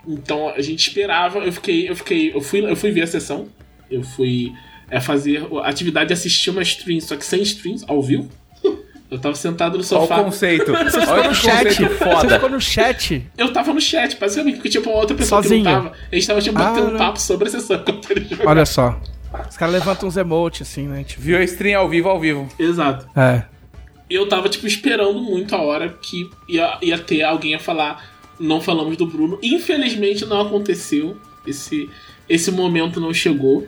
Então 0.07 0.49
a 0.51 0.61
gente 0.61 0.89
esperava, 0.89 1.39
eu 1.41 1.53
fiquei, 1.53 1.89
eu 1.91 1.97
fiquei, 1.97 2.33
eu 2.35 2.41
fui, 2.41 2.61
eu 2.71 2.77
fui 2.77 2.91
ver 2.91 3.03
a 3.03 3.07
sessão, 3.07 3.49
eu 3.91 4.03
fui 4.03 4.53
é, 4.91 5.01
fazer 5.01 5.45
a 5.63 5.69
atividade 5.69 6.09
de 6.09 6.13
assistir 6.15 6.51
uma 6.51 6.63
stream, 6.63 7.01
só 7.01 7.17
que 7.17 7.25
sem 7.25 7.43
streams, 7.43 7.85
ao 7.89 8.03
vivo. 8.03 8.29
Eu 9.09 9.21
tava 9.21 9.37
sentado 9.37 9.73
no 9.79 9.79
Olha 9.79 9.83
o 9.83 9.85
sofá. 9.85 10.25
conceito. 10.25 10.73
Olha 10.75 10.91
Ficou 10.91 11.25
no 11.29 11.35
chat. 11.35 11.75
Você 11.75 11.89
foda. 11.91 12.29
ficou 12.29 12.51
no 12.51 12.61
chat. 12.61 13.27
Eu 13.39 13.53
tava 13.53 13.73
no 13.73 13.81
chat, 13.81 14.17
basicamente, 14.19 14.57
porque 14.57 14.69
tipo, 14.69 14.91
uma 14.91 14.99
outra 14.99 15.17
pessoa 15.17 15.41
Sozinho? 15.43 15.63
que 15.65 15.71
não 15.71 15.83
tava. 15.85 15.93
A 16.11 16.15
gente 16.17 16.27
tava 16.27 16.41
tipo, 16.41 16.59
batendo 16.59 16.89
Ah, 16.89 16.95
um 16.95 16.99
papo 16.99 17.21
sobre 17.21 17.47
a 17.47 17.51
sessão 17.53 17.77
enquanto 17.77 18.11
ele 18.11 18.25
jogava. 18.29 18.51
Olha 18.51 18.67
só. 18.67 19.01
Os 19.49 19.57
caras 19.57 19.75
levantam 19.75 20.09
uns 20.09 20.17
emotes 20.17 20.63
assim, 20.69 20.89
né? 20.89 21.05
Tipo, 21.05 21.23
Viu 21.23 21.39
a 21.39 21.45
stream 21.45 21.79
ao 21.81 21.89
vivo, 21.89 22.09
ao 22.09 22.19
vivo. 22.19 22.49
Exato. 22.59 23.07
é. 23.17 23.45
eu 24.11 24.29
tava, 24.29 24.49
tipo, 24.49 24.67
esperando 24.67 25.21
muito 25.23 25.55
a 25.55 25.61
hora 25.63 25.89
que 26.03 26.29
ia, 26.49 26.77
ia 26.83 26.99
ter 26.99 27.23
alguém 27.23 27.55
a 27.55 27.61
falar. 27.61 28.16
Não 28.39 28.61
falamos 28.61 28.97
do 28.97 29.07
Bruno. 29.07 29.39
Infelizmente 29.43 30.25
não 30.25 30.43
aconteceu. 30.43 31.17
Esse, 31.47 31.89
esse 32.29 32.51
momento 32.51 33.01
não 33.01 33.15
chegou. 33.15 33.67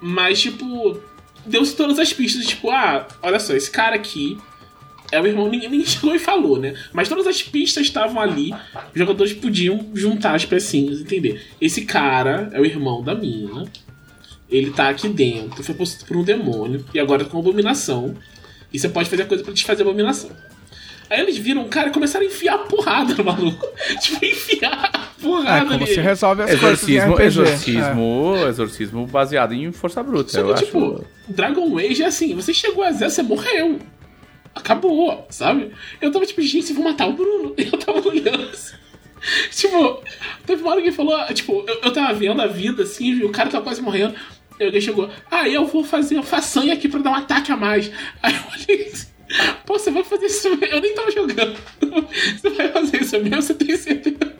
Mas, 0.00 0.40
tipo, 0.40 0.98
deu-se 1.46 1.74
todas 1.74 1.98
as 1.98 2.12
pistas. 2.12 2.46
Tipo, 2.46 2.70
ah, 2.70 3.06
olha 3.22 3.40
só, 3.40 3.54
esse 3.54 3.70
cara 3.70 3.96
aqui 3.96 4.38
é 5.10 5.20
o 5.20 5.26
irmão. 5.26 5.48
Ninguém, 5.48 5.70
ninguém 5.70 5.86
chegou 5.86 6.14
e 6.14 6.18
falou, 6.18 6.58
né? 6.58 6.74
Mas 6.92 7.08
todas 7.08 7.26
as 7.26 7.42
pistas 7.42 7.86
estavam 7.86 8.20
ali. 8.20 8.52
Os 8.92 8.98
jogadores 8.98 9.32
podiam 9.32 9.90
juntar 9.94 10.34
as 10.34 10.44
pecinhas, 10.44 11.00
entender. 11.00 11.42
Esse 11.60 11.82
cara 11.82 12.50
é 12.52 12.60
o 12.60 12.64
irmão 12.64 13.02
da 13.02 13.14
mina. 13.14 13.64
Ele 14.48 14.70
tá 14.72 14.88
aqui 14.88 15.08
dentro, 15.08 15.62
foi 15.62 15.74
possuído 15.74 16.06
por 16.06 16.16
um 16.16 16.24
demônio. 16.24 16.84
E 16.92 16.98
agora 16.98 17.24
tá 17.24 17.30
com 17.30 17.38
abominação. 17.38 18.16
E 18.72 18.78
você 18.78 18.88
pode 18.88 19.08
fazer 19.08 19.26
coisa 19.26 19.42
pra 19.42 19.52
desfazer 19.52 19.82
a 19.82 19.86
abominação. 19.86 20.30
Aí 21.10 21.20
eles 21.20 21.36
viram 21.36 21.62
o 21.62 21.68
cara 21.68 21.88
e 21.88 21.92
começaram 21.92 22.24
a 22.24 22.28
enfiar 22.28 22.54
a 22.54 22.58
porrada 22.58 23.14
no 23.14 23.24
maluco. 23.24 23.66
tipo, 24.00 24.24
enfiar 24.24 24.90
a 24.92 24.98
É, 24.98 25.22
porrada 25.22 25.66
como 25.66 25.78
nele. 25.80 25.86
se 25.94 26.00
resolve 26.00 26.42
as 26.42 26.50
coisas 26.50 26.88
em 26.88 26.94
Exorcismo, 26.94 27.14
RPG. 27.14 27.26
exorcismo, 27.26 28.36
exorcismo 28.48 29.06
baseado 29.06 29.52
em 29.52 29.72
força 29.72 30.02
bruta. 30.02 30.30
Só 30.30 30.38
eu 30.40 30.46
que, 30.46 30.52
acho. 30.54 30.64
tipo, 30.66 31.04
Dragon 31.28 31.78
Age 31.78 32.02
é 32.02 32.06
assim, 32.06 32.34
você 32.34 32.54
chegou 32.54 32.84
a 32.84 32.92
zero, 32.92 33.10
você 33.10 33.22
morreu. 33.22 33.78
acabou, 34.54 35.26
sabe? 35.30 35.72
Eu 36.00 36.10
tava 36.12 36.24
tipo, 36.26 36.40
gente, 36.42 36.72
vou 36.72 36.84
matar 36.84 37.08
o 37.08 37.12
Bruno. 37.12 37.54
E 37.58 37.64
eu 37.72 37.78
tava 37.78 38.06
olhando 38.08 38.48
assim. 38.52 38.76
Tipo, 39.50 40.02
teve 40.46 40.62
uma 40.62 40.70
hora 40.72 40.80
que 40.80 40.88
ele 40.88 40.96
falou, 40.96 41.18
tipo, 41.34 41.64
eu, 41.66 41.78
eu 41.82 41.92
tava 41.92 42.12
vendo 42.14 42.40
a 42.40 42.46
vida 42.46 42.84
assim, 42.84 43.12
e 43.12 43.24
o 43.24 43.30
cara 43.30 43.50
tava 43.50 43.64
quase 43.64 43.82
morrendo. 43.82 44.14
E 44.58 44.64
alguém 44.64 44.80
chegou, 44.80 45.10
ah, 45.30 45.48
eu 45.48 45.66
vou 45.66 45.82
fazer 45.84 46.22
façanha 46.22 46.72
aqui 46.74 46.88
pra 46.88 47.00
dar 47.00 47.10
um 47.10 47.14
ataque 47.14 47.50
a 47.52 47.56
mais. 47.56 47.90
Aí 48.22 48.34
eu 48.34 48.40
olhei 48.52 48.86
assim, 48.88 49.06
pô, 49.66 49.78
você 49.78 49.90
vai 49.90 50.04
fazer 50.04 50.26
isso 50.26 50.50
mesmo? 50.56 50.74
Eu 50.74 50.80
nem 50.80 50.94
tava 50.94 51.10
jogando. 51.10 51.56
Você 52.36 52.50
vai 52.50 52.68
fazer 52.72 53.02
isso 53.02 53.18
mesmo? 53.20 53.42
Você 53.42 53.54
tem 53.54 53.76
certeza? 53.76 54.34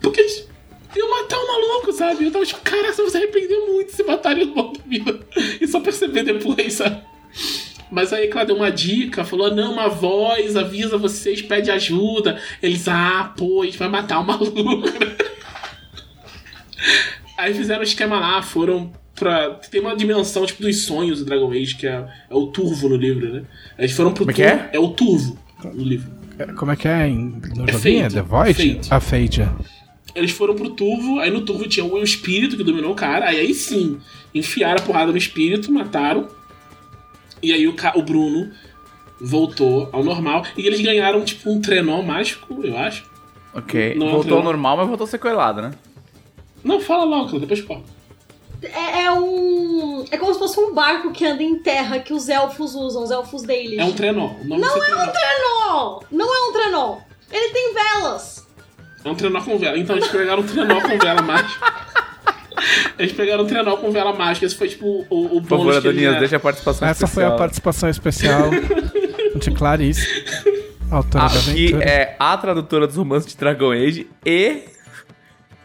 Porque 0.00 0.20
eu 0.96 1.10
matar 1.10 1.38
o 1.38 1.46
maluco, 1.46 1.92
sabe? 1.92 2.24
Eu 2.24 2.30
tava 2.30 2.44
tipo, 2.44 2.60
cara, 2.62 2.92
você 2.92 3.18
arrepender 3.18 3.58
muito 3.66 3.92
se 3.92 4.02
matar 4.02 4.32
ele 4.32 4.46
no 4.46 4.72
vida. 4.86 5.20
E 5.60 5.66
só 5.66 5.80
perceber 5.80 6.22
depois, 6.22 6.74
sabe? 6.74 7.02
Mas 7.90 8.12
aí 8.12 8.30
ela 8.30 8.44
deu 8.44 8.56
uma 8.56 8.70
dica, 8.70 9.24
falou: 9.24 9.54
não, 9.54 9.72
uma 9.72 9.88
voz 9.88 10.56
avisa 10.56 10.96
vocês, 10.96 11.42
pede 11.42 11.70
ajuda. 11.70 12.40
Eles, 12.62 12.86
ah, 12.88 13.32
gente 13.64 13.78
vai 13.78 13.88
matar 13.88 14.20
o 14.20 14.24
maluco. 14.24 14.88
aí 17.36 17.52
fizeram 17.52 17.80
o 17.80 17.84
esquema 17.84 18.20
lá, 18.20 18.42
foram 18.42 18.92
pra. 19.20 19.50
Tem 19.70 19.80
uma 19.80 19.94
dimensão 19.94 20.44
tipo 20.44 20.62
dos 20.62 20.84
sonhos 20.84 21.20
do 21.20 21.24
Dragon 21.24 21.52
Age, 21.52 21.76
que 21.76 21.86
é, 21.86 22.04
é 22.28 22.34
o 22.34 22.48
Turvo 22.48 22.88
no 22.88 22.96
livro, 22.96 23.32
né? 23.32 23.42
Eles 23.78 23.92
foram 23.92 24.12
pro 24.12 24.24
Como 24.24 24.32
é 24.32 24.34
que 24.34 24.42
Turvo- 24.42 24.64
é? 24.64 24.70
É 24.72 24.78
o 24.80 24.88
Turvo 24.88 25.38
no 25.72 25.84
livro. 25.84 26.10
Como 26.56 26.72
é 26.72 26.76
que 26.76 26.88
é 26.88 27.06
em, 27.06 27.40
no 27.54 27.68
É 27.68 27.72
joguinho? 27.72 28.02
Fate. 28.02 28.14
The 28.14 28.22
Void? 28.22 28.54
Fate. 28.54 28.94
A 28.94 28.98
Fate, 29.00 29.42
é. 29.42 29.48
Eles 30.14 30.30
foram 30.32 30.54
pro 30.56 30.70
Turvo, 30.70 31.20
aí 31.20 31.30
no 31.30 31.42
Turvo 31.42 31.68
tinha 31.68 31.84
o 31.86 32.02
espírito 32.02 32.56
que 32.56 32.64
dominou 32.64 32.90
o 32.92 32.96
cara, 32.96 33.26
aí, 33.28 33.38
aí 33.38 33.54
sim, 33.54 33.98
enfiaram 34.34 34.82
a 34.82 34.84
porrada 34.84 35.12
no 35.12 35.18
espírito, 35.18 35.70
mataram. 35.70 36.26
E 37.42 37.52
aí 37.52 37.68
o, 37.68 37.74
ca- 37.74 37.92
o 37.94 38.02
Bruno 38.02 38.50
voltou 39.20 39.88
ao 39.92 40.02
normal. 40.02 40.44
E 40.56 40.66
eles 40.66 40.80
ganharam, 40.80 41.22
tipo, 41.24 41.50
um 41.50 41.60
trenó 41.60 42.02
mágico, 42.02 42.58
eu 42.64 42.76
acho. 42.76 43.04
Ok. 43.54 43.94
Não 43.96 44.06
é 44.06 44.08
um 44.10 44.12
voltou 44.14 44.38
ao 44.38 44.44
normal, 44.44 44.76
mas 44.78 44.88
voltou 44.88 45.06
sequelado, 45.06 45.60
né? 45.62 45.70
Não, 46.64 46.80
fala 46.80 47.04
logo, 47.04 47.38
depois 47.38 47.60
fala. 47.60 47.82
É, 48.62 49.04
é 49.04 49.12
um. 49.12 50.04
É 50.10 50.16
como 50.18 50.32
se 50.32 50.38
fosse 50.38 50.58
um 50.60 50.74
barco 50.74 51.10
que 51.12 51.24
anda 51.26 51.42
em 51.42 51.58
terra 51.58 51.98
que 51.98 52.12
os 52.12 52.28
elfos 52.28 52.74
usam, 52.74 53.02
os 53.04 53.10
elfos 53.10 53.42
deles. 53.42 53.78
É 53.78 53.84
um 53.84 53.92
trenó. 53.92 54.30
Não 54.44 54.56
é 54.56 54.94
um 54.94 55.08
trenó. 55.12 56.00
Não 56.10 56.34
é 56.34 56.48
um 56.48 56.52
trenó! 56.52 56.98
Ele 57.32 57.48
tem 57.52 57.72
velas! 57.74 58.46
É 59.04 59.08
um 59.08 59.14
trenó 59.14 59.40
com 59.40 59.56
vela. 59.58 59.78
Então 59.78 59.96
eles 59.96 60.08
pegaram 60.08 60.42
um 60.42 60.46
trenó 60.46 60.80
com 60.80 60.98
vela 60.98 61.22
mágica. 61.22 61.72
Eles 62.98 63.12
pegaram 63.12 63.44
um 63.44 63.46
trenó 63.46 63.76
com 63.78 63.90
vela 63.90 64.12
mágica. 64.12 64.44
Esse 64.44 64.54
foi, 64.54 64.68
tipo, 64.68 65.06
o, 65.08 65.38
o 65.38 65.40
Por 65.42 65.48
favor, 65.48 65.76
Adonias, 65.76 66.18
deixa 66.18 66.36
a 66.36 66.40
participação 66.40 66.86
Essa 66.86 67.06
foi 67.06 67.22
a 67.24 67.28
especial. 67.28 67.38
participação 67.38 67.88
especial 67.88 68.50
de 69.36 69.50
Clarice, 69.52 70.06
autora 70.90 71.24
da 71.24 71.30
Aqui 71.30 71.68
aventura. 71.68 71.84
é 71.84 72.16
a 72.18 72.36
tradutora 72.36 72.86
dos 72.86 72.96
romances 72.96 73.30
de 73.32 73.38
Dragon 73.38 73.72
Age 73.72 74.06
e 74.26 74.64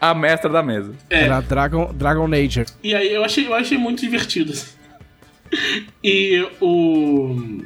a 0.00 0.14
mestra 0.14 0.50
da 0.50 0.62
mesa. 0.62 0.94
É. 1.08 1.24
Era 1.24 1.40
Dragon, 1.40 1.92
Dragon 1.92 2.26
Age. 2.32 2.66
E 2.82 2.94
aí 2.94 3.12
eu 3.12 3.24
achei, 3.24 3.46
eu 3.46 3.54
achei 3.54 3.78
muito 3.78 4.00
divertido. 4.00 4.52
assim. 4.52 4.76
E 6.02 6.46
o. 6.60 7.62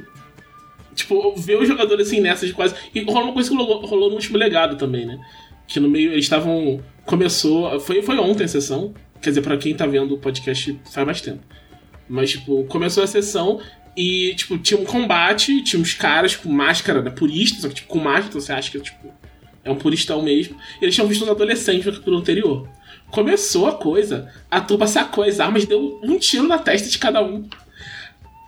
Tipo, 0.93 1.35
ver 1.35 1.57
os 1.57 1.67
jogadores 1.67 2.07
assim 2.07 2.19
nessas 2.19 2.49
de 2.49 2.55
quase. 2.55 2.75
E 2.93 3.01
rolou 3.03 3.23
uma 3.25 3.33
coisa 3.33 3.49
que 3.49 3.55
rolou, 3.55 3.85
rolou 3.85 4.09
no 4.09 4.15
último 4.15 4.37
legado 4.37 4.77
também, 4.77 5.05
né? 5.05 5.19
Que 5.67 5.79
no 5.79 5.89
meio 5.89 6.11
eles 6.11 6.25
estavam. 6.25 6.81
Começou. 7.05 7.79
Foi, 7.79 8.01
foi 8.01 8.17
ontem 8.17 8.43
a 8.43 8.47
sessão. 8.47 8.93
Quer 9.21 9.29
dizer, 9.29 9.41
pra 9.41 9.57
quem 9.57 9.75
tá 9.75 9.85
vendo 9.85 10.15
o 10.15 10.17
podcast 10.17 10.79
faz 10.91 11.05
mais 11.05 11.21
tempo. 11.21 11.43
Mas, 12.09 12.31
tipo, 12.31 12.63
começou 12.65 13.03
a 13.03 13.07
sessão 13.07 13.61
e, 13.95 14.33
tipo, 14.35 14.57
tinha 14.57 14.79
um 14.79 14.85
combate, 14.85 15.63
tinha 15.63 15.81
uns 15.81 15.93
caras 15.93 16.35
com 16.35 16.49
máscara, 16.49 17.01
né? 17.01 17.09
Purista, 17.09 17.61
só 17.61 17.67
que 17.67 17.75
tipo, 17.75 17.87
com 17.87 17.99
máscara, 17.99 18.27
então 18.27 18.41
você 18.41 18.51
acha 18.51 18.71
que, 18.71 18.79
tipo, 18.79 19.13
é 19.63 19.71
um 19.71 19.75
puristão 19.75 20.21
mesmo. 20.21 20.55
E 20.81 20.85
eles 20.85 20.95
tinham 20.95 21.07
visto 21.07 21.23
uns 21.23 21.29
adolescentes 21.29 21.85
no 21.85 21.91
capítulo 21.93 22.17
anterior. 22.17 22.67
Começou 23.09 23.67
a 23.67 23.73
coisa, 23.73 24.31
a 24.49 24.61
turma 24.61 24.87
sacou 24.87 25.23
as 25.23 25.39
armas, 25.39 25.65
deu 25.65 25.99
um 26.01 26.17
tiro 26.17 26.47
na 26.47 26.57
testa 26.57 26.89
de 26.89 26.97
cada 26.97 27.21
um. 27.23 27.47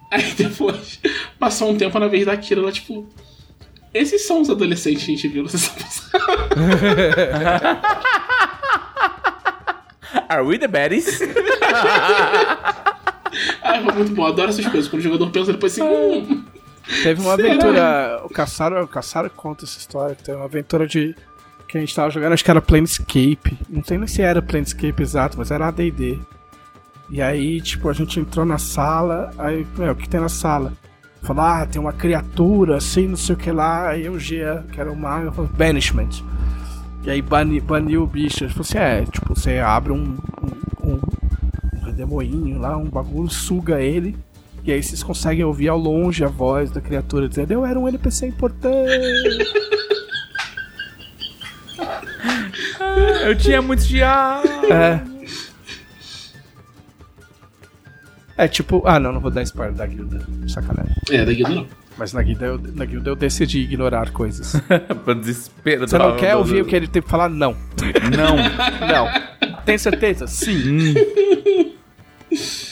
Aí 0.10 0.32
depois, 0.38 1.00
passou 1.40 1.72
um 1.72 1.78
tempo 1.78 1.98
na 2.00 2.08
vez 2.08 2.26
da 2.26 2.38
Kira, 2.38 2.62
ela 2.62 2.72
tipo. 2.72 3.08
Esses 3.94 4.26
são 4.26 4.42
os 4.42 4.50
adolescentes 4.50 5.04
que 5.04 5.12
a 5.12 5.16
gente 5.16 5.28
viu 5.28 5.44
na 5.44 5.50
sessão 5.50 5.76
passada. 5.76 6.20
Are 10.30 10.44
we 10.44 10.58
the 10.58 10.68
baddies? 10.68 11.20
Ah, 13.64 13.82
foi 13.82 13.94
muito 13.94 14.14
bom, 14.14 14.26
adoro 14.28 14.50
essas 14.50 14.68
coisas. 14.68 14.88
Quando 14.88 15.00
o 15.00 15.04
jogador 15.04 15.32
pensa 15.32 15.52
depois 15.52 15.72
assim, 15.72 15.82
hum, 15.82 16.44
Teve 17.02 17.22
uma 17.22 17.36
Será? 17.36 17.50
aventura. 17.50 18.22
O 18.26 18.30
Caçaro, 18.30 18.84
o 18.84 18.88
Caçaro 18.88 19.30
conta 19.30 19.66
essa 19.66 19.78
história. 19.78 20.16
Teve 20.16 20.38
uma 20.38 20.46
aventura 20.46 20.88
de. 20.88 21.16
Que 21.68 21.78
a 21.78 21.82
gente 21.82 21.96
tava 21.96 22.12
jogando, 22.12 22.34
acho 22.34 22.44
que 22.44 22.52
era 22.52 22.62
Planescape. 22.62 23.58
Não 23.70 23.84
sei 23.84 23.98
nem 23.98 24.08
se 24.08 24.22
era 24.22 24.42
Planescape 24.42 25.02
exato, 25.02 25.38
mas 25.38 25.50
era 25.50 25.68
ADD. 25.68 26.20
E 27.10 27.22
aí, 27.22 27.62
tipo, 27.62 27.90
a 27.90 27.94
gente 27.94 28.20
entrou 28.20 28.46
na 28.46 28.58
sala. 28.58 29.32
Aí, 29.38 29.66
meu, 29.78 29.94
o 29.94 29.96
que 29.96 30.08
tem 30.08 30.20
na 30.20 30.30
sala? 30.30 30.74
Falou, 31.24 31.44
ah, 31.44 31.66
tem 31.66 31.82
uma 31.82 31.94
criatura 31.94 32.78
assim, 32.78 33.08
não 33.08 33.16
sei 33.16 33.36
o 33.36 33.38
que 33.38 33.52
lá. 33.52 33.90
Aí 33.90 34.10
o 34.10 34.20
Gia, 34.20 34.66
que 34.72 34.80
era 34.80 34.92
o 34.92 34.96
mago, 34.96 35.32
falou, 35.32 35.50
Banishment. 35.52 36.24
E 37.04 37.10
aí 37.10 37.22
bani, 37.22 37.60
baniu 37.60 38.04
o 38.04 38.08
bicho. 38.08 38.44
Ele 38.44 38.52
falou 38.52 38.66
assim: 38.68 38.78
é, 38.78 39.06
tipo, 39.06 39.36
você 39.36 39.60
abre 39.60 39.92
um, 39.92 40.18
um, 40.42 40.90
um, 40.90 41.00
um 41.74 41.86
redemoinho 41.86 42.60
lá, 42.60 42.78
um 42.78 42.90
bagulho, 42.90 43.30
suga 43.30 43.82
ele. 43.82 44.16
E 44.66 44.72
aí 44.72 44.82
vocês 44.82 45.04
conseguem 45.04 45.44
ouvir 45.44 45.68
ao 45.68 45.78
longe 45.78 46.24
a 46.24 46.28
voz 46.28 46.72
da 46.72 46.80
criatura 46.82 47.28
dizendo: 47.28 47.52
Eu 47.52 47.66
era 47.66 47.78
um 47.80 47.88
NPC 47.88 48.28
importante. 48.28 48.88
Eu 53.26 53.36
tinha 53.38 53.62
muitos 53.62 53.88
de. 53.88 54.02
Ah, 54.04 54.42
é. 54.70 55.00
É 58.38 58.48
tipo. 58.48 58.82
Ah, 58.86 59.00
não, 59.00 59.12
não 59.12 59.20
vou 59.20 59.32
dar 59.32 59.42
spoiler 59.44 59.74
da 59.76 59.86
guilda. 59.86 60.26
Sacanagem. 60.48 60.94
É, 61.10 61.24
da 61.26 61.34
guilda 61.34 61.56
não. 61.56 61.68
Mas 61.98 62.12
na 62.12 62.24
guilda, 62.24 62.46
eu, 62.48 62.58
na 62.74 62.86
guilda 62.86 63.10
eu 63.12 63.16
decidi 63.16 63.60
ignorar 63.60 64.10
coisas. 64.12 64.56
pra 65.06 65.14
desespero. 65.14 65.88
Você 65.88 65.98
não 65.98 66.16
quer 66.18 66.32
do- 66.34 66.40
ouvir 66.40 66.56
do- 66.62 66.64
o 66.64 66.66
que 66.66 66.76
ele 66.76 66.88
tem 66.88 67.02
pra 67.02 67.12
falar? 67.12 67.30
Não. 67.30 67.56
Não. 68.16 68.36
Não. 68.88 69.62
Tem 69.64 69.78
certeza? 69.78 70.26
Sim. 70.28 70.94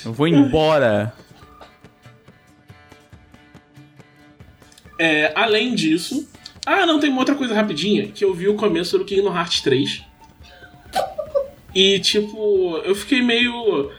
Eu 0.05 0.11
vou 0.13 0.27
embora. 0.27 1.13
É, 5.01 5.31
além 5.33 5.73
disso. 5.73 6.29
Ah, 6.63 6.85
não, 6.85 6.99
tem 6.99 7.09
uma 7.09 7.17
outra 7.17 7.33
coisa 7.33 7.55
rapidinha 7.55 8.05
que 8.05 8.23
eu 8.23 8.35
vi 8.35 8.47
o 8.47 8.53
começo 8.53 8.99
do 8.99 9.03
Kingdom 9.03 9.35
Hearts 9.35 9.61
3. 9.61 10.03
E, 11.73 11.99
tipo, 11.99 12.77
eu 12.85 12.93
fiquei 12.93 13.23
meio. 13.23 13.89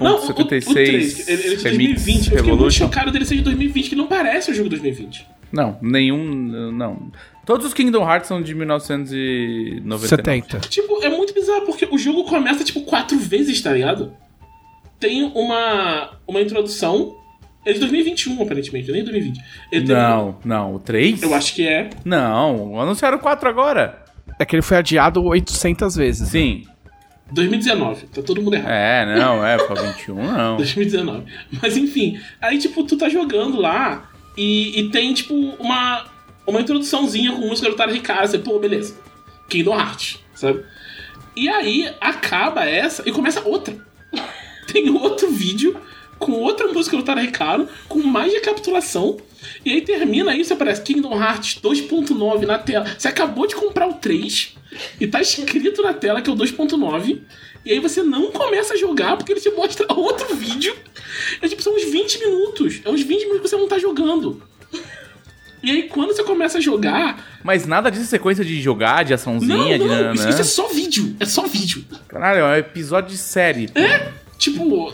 Não, 0.00 0.16
o, 0.16 0.30
o 0.30 0.34
3.0.76 0.34 0.72
3, 0.72 1.28
ele, 1.28 1.42
ele 1.42 1.54
é 1.54 1.56
de 1.56 1.62
2020. 1.62 1.66
Remix 1.68 2.32
Eu 2.32 2.38
fiquei 2.38 2.52
muito 2.52 2.72
chocado 2.72 3.12
dele 3.12 3.24
ser 3.24 3.36
de 3.36 3.42
2020, 3.42 3.88
que 3.88 3.94
não 3.94 4.08
parece 4.08 4.50
o 4.50 4.54
jogo 4.54 4.68
de 4.68 4.76
2020. 4.80 5.24
Não, 5.52 5.78
nenhum. 5.80 6.72
Não. 6.72 7.12
Todos 7.46 7.66
os 7.66 7.72
Kingdom 7.72 8.02
Hearts 8.02 8.26
são 8.26 8.42
de 8.42 8.52
1990. 8.52 10.08
70. 10.08 10.60
Tipo, 10.68 11.04
é 11.04 11.08
muito 11.08 11.32
bizarro, 11.32 11.66
porque 11.66 11.86
o 11.88 11.96
jogo 11.96 12.24
começa, 12.24 12.64
tipo, 12.64 12.82
quatro 12.82 13.16
vezes, 13.16 13.62
tá 13.62 13.72
ligado? 13.72 14.12
Tem 14.98 15.22
uma, 15.22 16.18
uma 16.26 16.40
introdução. 16.40 17.19
É 17.64 17.72
de 17.72 17.78
2021, 17.80 18.42
aparentemente, 18.42 18.90
nem 18.90 19.02
2020. 19.04 19.40
Ele 19.70 19.86
tem- 19.86 19.94
Não, 19.94 20.38
não. 20.44 20.74
O 20.74 20.78
3? 20.78 21.22
Eu 21.22 21.34
acho 21.34 21.54
que 21.54 21.66
é. 21.66 21.90
Não, 22.04 22.80
anunciaram 22.80 23.18
o 23.18 23.20
4 23.20 23.48
agora. 23.48 24.02
É 24.38 24.44
que 24.46 24.54
ele 24.56 24.62
foi 24.62 24.78
adiado 24.78 25.22
800 25.22 25.94
vezes. 25.94 26.28
Sim. 26.30 26.64
2019. 27.32 28.06
Tá 28.06 28.22
todo 28.22 28.40
mundo 28.42 28.54
errado. 28.54 28.70
É, 28.70 29.18
não, 29.18 29.44
é, 29.46 29.58
foi 29.66 29.76
21, 29.76 30.14
não. 30.32 30.56
2019. 30.56 31.24
Mas 31.62 31.76
enfim, 31.76 32.18
aí 32.40 32.58
tipo, 32.58 32.82
tu 32.84 32.96
tá 32.96 33.08
jogando 33.08 33.60
lá 33.60 34.10
e, 34.36 34.80
e 34.80 34.88
tem 34.90 35.12
tipo 35.14 35.34
uma, 35.34 36.06
uma 36.46 36.60
introduçãozinha 36.60 37.32
com 37.32 37.46
música 37.46 37.68
do 37.68 37.76
Tara 37.76 37.92
Ricardo, 37.92 38.26
você, 38.28 38.38
pô, 38.38 38.58
beleza. 38.58 38.96
Kingdom 39.48 39.78
Hearts, 39.78 40.18
sabe? 40.34 40.64
E 41.36 41.48
aí 41.48 41.88
acaba 42.00 42.64
essa 42.64 43.02
e 43.08 43.12
começa 43.12 43.40
outra. 43.46 43.76
Tem 44.72 44.88
outro 44.90 45.30
vídeo 45.30 45.76
com 46.20 46.32
outra 46.32 46.68
música 46.68 46.96
do 46.96 47.02
Tara 47.02 47.20
Ricardo, 47.20 47.68
com 47.88 47.98
mais 48.00 48.32
recapitulação. 48.32 49.16
E 49.64 49.72
aí 49.72 49.80
termina 49.80 50.36
isso, 50.36 50.52
aparece 50.52 50.82
Kingdom 50.82 51.20
Hearts 51.20 51.58
2.9 51.60 52.46
na 52.46 52.58
tela. 52.58 52.86
Você 52.96 53.08
acabou 53.08 53.46
de 53.46 53.56
comprar 53.56 53.88
o 53.88 53.94
3 53.94 54.54
e 55.00 55.06
tá 55.06 55.20
escrito 55.20 55.82
na 55.82 55.94
tela 55.94 56.20
que 56.22 56.30
é 56.30 56.32
o 56.32 56.36
2.9. 56.36 57.20
E 57.64 57.72
aí 57.72 57.78
você 57.80 58.02
não 58.02 58.30
começa 58.30 58.74
a 58.74 58.76
jogar 58.76 59.16
porque 59.16 59.32
ele 59.32 59.40
te 59.40 59.50
mostra 59.50 59.86
outro 59.92 60.34
vídeo. 60.34 60.74
É 61.42 61.48
tipo, 61.48 61.62
são 61.62 61.74
uns 61.74 61.84
20 61.84 62.18
minutos. 62.20 62.80
É 62.84 62.90
uns 62.90 63.00
20 63.02 63.20
minutos 63.22 63.40
que 63.42 63.48
você 63.48 63.56
não 63.56 63.68
tá 63.68 63.78
jogando. 63.78 64.42
E 65.62 65.70
aí 65.70 65.82
quando 65.84 66.14
você 66.14 66.22
começa 66.22 66.58
a 66.58 66.60
jogar. 66.60 67.40
Mas 67.42 67.66
nada 67.66 67.90
disso 67.90 68.04
é 68.04 68.06
sequência 68.08 68.44
de 68.44 68.60
jogar, 68.62 69.04
de 69.04 69.10
Não, 69.10 69.14
açãozinha, 69.14 69.78
de. 69.78 69.84
não, 69.84 70.14
isso, 70.14 70.28
isso 70.28 70.40
é 70.40 70.44
só 70.44 70.68
vídeo. 70.68 71.16
É 71.20 71.26
só 71.26 71.46
vídeo. 71.46 71.84
Caralho, 72.08 72.40
é 72.40 72.44
um 72.44 72.56
episódio 72.56 73.10
de 73.10 73.18
série. 73.18 73.68
pô. 73.68 73.80
Tipo, 74.40 74.92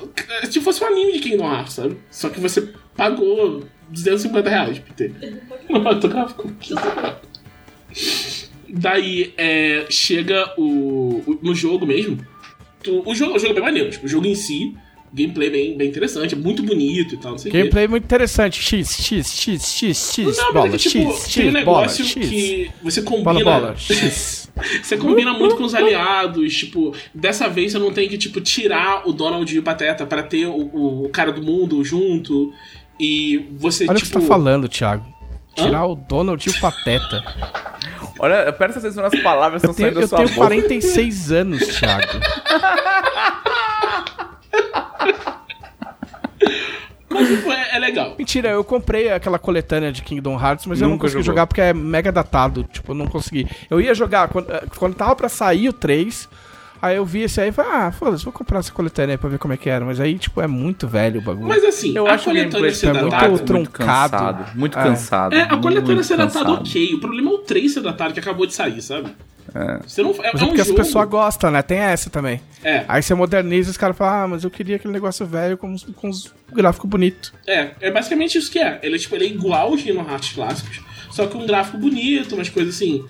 se 0.51 0.61
fosse 0.61 0.83
um 0.85 0.89
anime 0.89 1.13
de 1.15 1.21
Kingdom 1.21 1.51
Hearts, 1.51 1.75
sabe? 1.75 1.97
Só 2.11 2.29
que 2.29 2.41
você 2.41 2.69
pagou 2.97 3.65
250 3.89 4.51
reais 4.51 4.79
pra 4.81 4.93
ter. 4.95 5.15
No 5.71 5.83
fotográfico. 5.83 6.53
Daí, 8.69 9.33
é, 9.37 9.87
chega 9.89 10.53
o, 10.59 11.23
o- 11.27 11.39
No 11.43 11.55
jogo 11.55 11.87
mesmo. 11.87 12.19
tu- 12.83 13.03
o, 13.09 13.15
jogo, 13.15 13.35
o 13.37 13.39
jogo 13.39 13.53
é 13.53 13.55
bem 13.55 13.63
maneiro. 13.65 13.91
Tipo, 13.91 14.07
o 14.07 14.09
jogo 14.09 14.27
em 14.27 14.35
si, 14.35 14.77
gameplay 15.17 15.49
bem, 15.49 15.77
bem 15.77 15.89
interessante, 15.89 16.35
é 16.35 16.39
muito 16.39 16.63
bonito 16.63 17.15
e 17.15 17.17
tal, 17.17 17.33
não 17.33 17.39
sei 17.39 17.49
o 17.49 17.53
quê. 17.53 17.59
Gameplay 17.61 17.89
muito 17.89 18.05
interessante. 18.05 18.63
X, 18.63 19.01
X, 19.01 19.33
X, 19.33 19.73
X, 19.73 20.13
X, 20.13 20.37
Não, 20.37 20.53
bola, 20.53 20.67
é 20.67 20.71
que, 20.73 20.77
tipo, 20.77 21.11
X, 21.13 21.29
X, 21.31 21.45
bola, 21.45 21.59
negócio 21.59 22.05
X. 22.05 22.29
que 22.29 22.71
você 22.83 23.01
combina. 23.01 23.33
Bola, 23.33 23.43
bola, 23.43 23.77
X. 23.79 24.51
Você 24.83 24.97
combina 24.99 25.33
muito 25.33 25.57
com 25.57 25.65
os 25.65 25.75
aliados, 25.75 26.55
tipo, 26.55 26.95
dessa 27.15 27.49
vez 27.49 27.73
você 27.73 27.79
não 27.79 27.93
tem 27.93 28.09
que, 28.09 28.19
tipo, 28.19 28.43
tirar 28.43 29.09
o 29.09 29.13
Donald 29.13 29.55
e 29.55 29.59
o 29.59 29.63
Pateta 29.63 30.05
pra 30.05 30.23
ter 30.23 30.47
o, 30.47 31.05
o, 31.05 31.09
cara 31.09 31.33
do 31.33 31.43
mundo 31.43 31.83
junto. 31.83 32.53
E 33.01 33.47
você, 33.59 33.85
Olha 33.85 33.93
o 33.93 33.95
que 33.97 34.07
tipo. 34.07 34.21
você 34.21 34.27
tá 34.27 34.35
falando, 34.35 34.69
Thiago. 34.69 35.07
Tirar 35.55 35.87
o 35.87 35.95
Donald 35.95 36.47
e 36.47 36.51
o 36.51 36.61
Pateta. 36.61 37.23
Olha, 38.19 38.53
presta 38.53 38.79
atenção 38.79 39.03
nas 39.03 39.19
palavras 39.23 39.63
que 39.63 39.69
Eu 39.69 39.71
estão 39.71 39.91
tenho, 39.91 39.95
saindo 39.95 39.95
da 39.95 40.05
eu 40.05 40.09
sua 40.09 40.19
tenho 40.19 40.29
boca. 40.29 40.41
46 40.49 41.33
anos, 41.33 41.67
Thiago. 41.79 42.07
Mas, 47.17 47.29
tipo, 47.29 47.51
é, 47.53 47.69
é 47.77 47.79
legal. 47.79 48.15
Mentira, 48.19 48.49
eu 48.51 48.63
comprei 48.65 49.11
aquela 49.11 49.39
coletânea 49.39 49.91
de 49.93 50.03
Kingdom 50.03 50.39
Hearts, 50.41 50.67
mas 50.67 50.81
eu 50.81 50.85
não 50.87 50.95
Nunca 50.95 51.03
consegui 51.07 51.23
jogou. 51.23 51.35
jogar 51.35 51.47
porque 51.47 51.61
é 51.61 51.73
mega 51.75 52.13
datado. 52.13 52.65
Tipo, 52.73 52.93
eu 52.93 52.97
não 52.97 53.07
consegui. 53.07 53.47
Eu 53.71 53.81
ia 53.81 53.95
jogar 53.95 54.29
quando, 54.29 54.51
eh, 54.51 54.65
quando 54.77 54.95
tava 54.95 55.15
pra 55.17 55.29
sair 55.29 55.69
o 55.69 55.73
3. 55.73 56.29
Aí 56.83 56.97
eu 56.97 57.07
vi 57.07 57.23
esse 57.23 57.41
aí 57.41 57.49
e 57.49 57.53
falei, 57.53 57.73
ah, 57.73 57.91
foda-se, 57.91 58.23
vou 58.23 58.33
comprar 58.33 58.59
essa 58.59 58.71
coletânea 58.71 59.15
aí 59.15 59.19
pra 59.19 59.31
ver 59.31 59.39
como 59.39 59.55
é 59.55 59.57
que 59.57 59.69
era. 59.69 59.83
Mas 59.85 59.99
aí, 59.99 60.19
tipo, 60.19 60.43
é 60.43 60.47
muito 60.47 60.87
velho 60.87 61.21
o 61.21 61.23
bagulho. 61.25 61.49
Mas 61.49 61.65
assim, 61.65 61.97
Eu 61.97 62.07
a 62.07 62.13
acho 62.13 62.25
coletânea 62.27 62.71
ser 62.75 62.89
é 62.89 62.93
muito 62.93 63.11
datada. 63.11 63.29
muito 63.31 63.45
truncado. 63.45 64.11
cansado. 64.13 64.47
Muito 64.55 64.79
É. 64.79 64.83
cansado. 64.83 65.35
É, 65.35 65.43
a 65.43 65.57
coletânea 65.57 66.03
ser 66.03 66.19
datada 66.19 66.53
ok. 66.53 66.95
O 66.95 67.01
problema 67.01 67.31
é 67.31 67.35
o 67.35 67.39
3 67.39 67.73
ser 67.73 67.81
datado 67.81 68.13
que 68.13 68.21
acabou 68.21 68.47
de 68.47 68.53
sair, 68.55 68.83
sabe? 68.83 69.09
É. 69.57 69.79
Você 69.87 70.03
não, 70.03 70.11
é, 70.11 70.17
Mas 70.17 70.25
é 70.25 70.29
é 70.29 70.45
um 70.45 70.47
porque 70.49 70.61
as 70.61 70.67
jogo. 70.67 70.79
pessoas 70.79 71.09
gostam, 71.09 71.51
né? 71.51 71.63
Tem 71.63 71.79
essa 71.79 72.11
também. 72.11 72.41
É, 72.63 72.85
Aí 72.89 73.03
você 73.03 73.15
moderniza 73.15 73.69
e 73.69 73.73
os 73.73 73.77
caras 73.77 73.97
falam, 73.97 74.25
ah, 74.25 74.29
mas 74.29 74.45
eu 74.45 74.51
queria 74.51 74.77
aquele 74.77 74.93
negócio 74.93 75.25
velho 75.25 75.57
com, 75.57 75.73
os- 75.73 75.85
com 75.85 76.09
os 76.09 76.33
gráficos 76.53 76.89
bonitos. 76.91 77.33
é, 77.47 77.71
é 77.81 77.91
basicamente 77.91 78.37
isso 78.39 78.51
que 78.51 78.59
é. 78.59 78.79
Ele, 78.83 78.99
tipo, 78.99 79.15
ele 79.15 79.25
é 79.25 79.29
igual 79.29 79.69
aos 79.69 79.83
Kingdom 79.83 80.09
Hearts 80.09 80.33
clássicos, 80.33 80.81
só 81.11 81.27
que 81.27 81.37
um 81.37 81.47
gráfico 81.47 81.79
bonito, 81.79 82.35
umas 82.35 82.49
coisas 82.49 82.75
assim. 82.75 83.05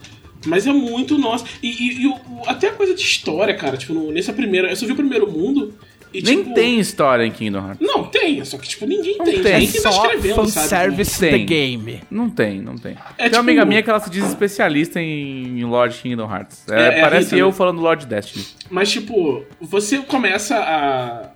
Mas 0.44 0.66
é 0.66 0.73
muito 0.73 1.18
nosso. 1.18 1.44
E, 1.62 1.68
e- 1.68 2.02
e 2.02 2.06
o- 2.06 2.16
até 2.47 2.68
a 2.68 2.73
coisa 2.73 2.94
de 2.94 3.01
história, 3.02 3.55
cara. 3.56 3.77
Tipo, 3.77 3.94
no, 3.94 4.12
nessa 4.12 4.32
primeira. 4.32 4.68
Eu 4.70 4.77
só 4.77 4.86
vi 4.86 4.93
o 4.93 4.97
primeiro 4.97 5.28
mundo. 5.28 5.74
E, 6.15 6.23
Nem 6.23 6.39
tipo, 6.45 6.55
tem 6.55 6.78
história 6.81 7.24
em 7.24 7.31
Kingdom 7.31 7.59
Hearts. 7.66 7.87
Não, 7.87 8.05
tem. 8.05 8.43
Só 8.45 8.57
que, 8.59 8.69
tipo, 8.69 8.87
ninguém 8.87 9.19
tem. 9.19 9.43
tem. 9.43 9.61
Ninguém 9.61 9.83
tá 9.83 9.91
Só 9.93 10.05
escrevendo, 10.05 10.35
sabe? 10.47 10.53
fanservice 10.69 11.20
Tem. 11.20 11.31
the 11.33 11.39
game. 11.39 12.01
Não 12.11 12.31
tem, 12.31 12.61
não 12.62 12.77
tem. 12.77 12.93
É 12.93 12.95
tem 12.95 13.24
tipo- 13.27 13.37
uma 13.37 13.41
amiga 13.41 13.65
minha 13.65 13.83
que 13.83 13.91
ela 13.91 14.01
se 14.01 14.09
diz 14.09 14.24
especialista 14.27 15.01
em 15.01 15.62
Lord 15.65 15.95
Kingdom 15.99 16.31
Hearts. 16.33 16.65
É, 16.70 16.81
É, 16.81 16.99
é 16.99 17.01
parece 17.03 17.37
eu 17.39 17.47
né? 17.49 17.53
falando 17.53 17.81
Lord 17.81 18.07
Destiny. 18.07 18.45
Mas, 18.70 18.91
tipo, 18.91 19.45
você 19.61 19.99
começa 19.99 20.57
a, 20.57 21.31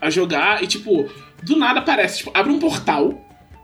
a 0.00 0.08
jogar 0.10 0.62
e, 0.62 0.66
tipo, 0.66 1.08
do 1.42 1.56
nada 1.56 1.80
aparece, 1.80 2.18
tipo, 2.18 2.30
abre 2.32 2.52
um 2.52 2.58
portal, 2.58 3.12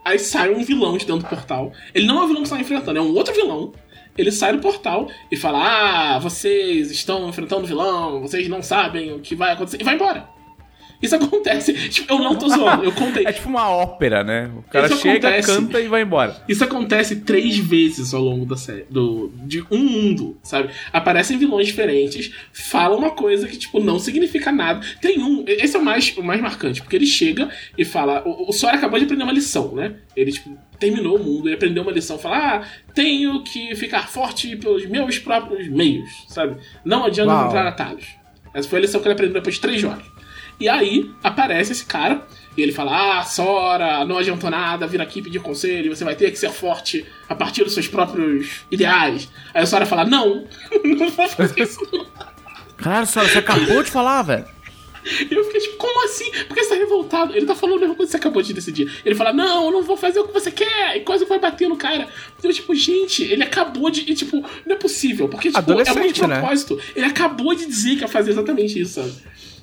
aí 0.04 0.18
sai 0.18 0.50
um 0.52 0.62
vilão 0.64 0.98
de 0.98 1.06
dentro 1.06 1.22
do 1.22 1.28
portal. 1.28 1.72
Ele 1.94 2.04
não 2.06 2.18
é 2.20 2.24
o 2.24 2.26
vilão 2.26 2.42
que 2.42 2.48
você 2.48 2.54
tá 2.56 2.60
enfrentando, 2.60 2.98
é 2.98 3.02
um 3.02 3.14
outro 3.14 3.32
vilão. 3.34 3.72
Ele 4.16 4.30
sai 4.30 4.52
do 4.52 4.58
portal 4.60 5.08
e 5.30 5.36
fala: 5.36 6.14
Ah, 6.14 6.18
vocês 6.18 6.90
estão 6.90 7.28
enfrentando 7.28 7.64
o 7.64 7.66
vilão, 7.66 8.20
vocês 8.20 8.48
não 8.48 8.62
sabem 8.62 9.12
o 9.12 9.20
que 9.20 9.34
vai 9.34 9.52
acontecer. 9.52 9.80
E 9.80 9.84
vai 9.84 9.94
embora. 9.94 10.28
Isso 11.02 11.16
acontece. 11.16 11.72
Tipo, 11.88 12.14
eu 12.14 12.18
não 12.20 12.36
tô 12.36 12.48
zoando, 12.48 12.84
eu 12.84 12.92
contei. 12.92 13.26
É 13.32 13.32
tipo 13.32 13.48
uma 13.48 13.68
ópera, 13.68 14.22
né? 14.22 14.50
O 14.56 14.62
cara 14.62 14.86
Isso 14.86 14.98
chega, 14.98 15.28
acontece. 15.28 15.48
canta 15.48 15.80
e 15.80 15.88
vai 15.88 16.02
embora. 16.02 16.42
Isso 16.48 16.62
acontece 16.62 17.16
três 17.16 17.56
vezes 17.58 18.12
ao 18.14 18.22
longo 18.22 18.44
da 18.44 18.56
série, 18.56 18.84
do, 18.90 19.32
de 19.44 19.64
um 19.70 19.78
mundo, 19.78 20.36
sabe? 20.42 20.70
Aparecem 20.92 21.38
vilões 21.38 21.66
diferentes, 21.66 22.32
falam 22.52 22.98
uma 22.98 23.10
coisa 23.10 23.48
que, 23.48 23.56
tipo, 23.56 23.80
não 23.80 23.98
significa 23.98 24.52
nada. 24.52 24.84
Tem 25.00 25.20
um, 25.20 25.44
esse 25.46 25.76
é 25.76 25.78
o 25.78 25.84
mais, 25.84 26.16
o 26.16 26.22
mais 26.22 26.40
marcante, 26.40 26.82
porque 26.82 26.96
ele 26.96 27.06
chega 27.06 27.48
e 27.78 27.84
fala, 27.84 28.22
o, 28.26 28.50
o 28.50 28.52
Sora 28.52 28.76
acabou 28.76 28.98
de 28.98 29.04
aprender 29.04 29.24
uma 29.24 29.32
lição, 29.32 29.74
né? 29.74 29.94
Ele, 30.16 30.32
tipo, 30.32 30.56
terminou 30.82 31.16
o 31.16 31.22
mundo, 31.22 31.46
ele 31.46 31.54
aprendeu 31.54 31.84
uma 31.84 31.92
lição, 31.92 32.18
fala, 32.18 32.56
ah, 32.56 32.62
tenho 32.92 33.42
que 33.44 33.74
ficar 33.76 34.08
forte 34.08 34.56
pelos 34.56 34.84
meus 34.86 35.16
próprios 35.16 35.68
meios, 35.68 36.10
sabe? 36.28 36.56
Não 36.84 37.04
adianta 37.04 37.30
Uau. 37.30 37.42
encontrar 37.42 37.68
atalhos. 37.68 38.04
Essa 38.52 38.68
foi 38.68 38.80
a 38.80 38.82
lição 38.82 39.00
que 39.00 39.06
ele 39.06 39.14
aprendeu 39.14 39.34
depois 39.34 39.54
de 39.54 39.60
três 39.60 39.80
jogos. 39.80 40.04
E 40.58 40.68
aí 40.68 41.10
aparece 41.22 41.72
esse 41.72 41.86
cara 41.86 42.26
e 42.56 42.62
ele 42.62 42.72
fala: 42.72 43.20
Ah, 43.20 43.24
Sora, 43.24 44.04
não 44.04 44.18
adiantou 44.18 44.50
nada, 44.50 44.86
vir 44.86 45.00
aqui 45.00 45.22
pedir 45.22 45.40
conselho, 45.40 45.94
você 45.94 46.04
vai 46.04 46.14
ter 46.14 46.30
que 46.30 46.38
ser 46.38 46.50
forte 46.50 47.06
a 47.28 47.34
partir 47.34 47.64
dos 47.64 47.72
seus 47.72 47.88
próprios 47.88 48.64
ideais. 48.70 49.30
Aí 49.54 49.62
a 49.62 49.66
Sora 49.66 49.86
fala: 49.86 50.04
Não, 50.04 50.44
não 50.84 51.08
vou 51.08 51.28
fazer 51.28 51.62
isso. 51.62 51.80
Não. 51.92 52.06
Caralho, 52.76 53.06
Sora, 53.06 53.28
você 53.28 53.38
acabou 53.38 53.82
de 53.82 53.90
falar, 53.90 54.22
velho. 54.22 54.44
Eu 55.30 55.44
fiquei 55.44 55.60
tipo: 55.60 55.76
Como 55.76 56.04
assim? 56.04 56.30
Porque 56.46 56.62
você 56.62 56.70
tá 56.70 56.76
revoltado? 56.76 57.36
Ele 57.36 57.46
tá 57.46 57.54
falando 57.54 57.76
a 57.76 57.80
mesma 57.80 57.94
coisa 57.94 58.08
que 58.08 58.12
você 58.12 58.16
acabou 58.18 58.42
de 58.42 58.52
decidir. 58.52 59.00
Ele 59.04 59.14
fala: 59.14 59.32
Não, 59.32 59.66
eu 59.66 59.70
não 59.70 59.82
vou 59.82 59.96
fazer 59.96 60.20
o 60.20 60.26
que 60.26 60.32
você 60.32 60.50
quer. 60.50 60.96
E 60.96 61.00
quase 61.00 61.24
vai 61.24 61.38
bater 61.38 61.68
no 61.68 61.76
cara. 61.76 62.08
Eu, 62.42 62.52
tipo, 62.52 62.74
gente, 62.74 63.22
ele 63.22 63.42
acabou 63.42 63.90
de. 63.90 64.00
E, 64.00 64.14
tipo, 64.14 64.44
não 64.66 64.74
é 64.74 64.78
possível. 64.78 65.28
Porque, 65.28 65.50
tipo, 65.50 65.58
é 65.58 65.74
muito 65.74 65.88
Adolescente, 65.88 66.20
de 66.20 66.26
né? 66.26 66.38
propósito. 66.38 66.80
Ele 66.94 67.06
acabou 67.06 67.54
de 67.54 67.66
dizer 67.66 67.96
que 67.96 68.02
ia 68.02 68.08
fazer 68.08 68.30
exatamente 68.30 68.80
isso, 68.80 68.94
sabe? 68.94 69.12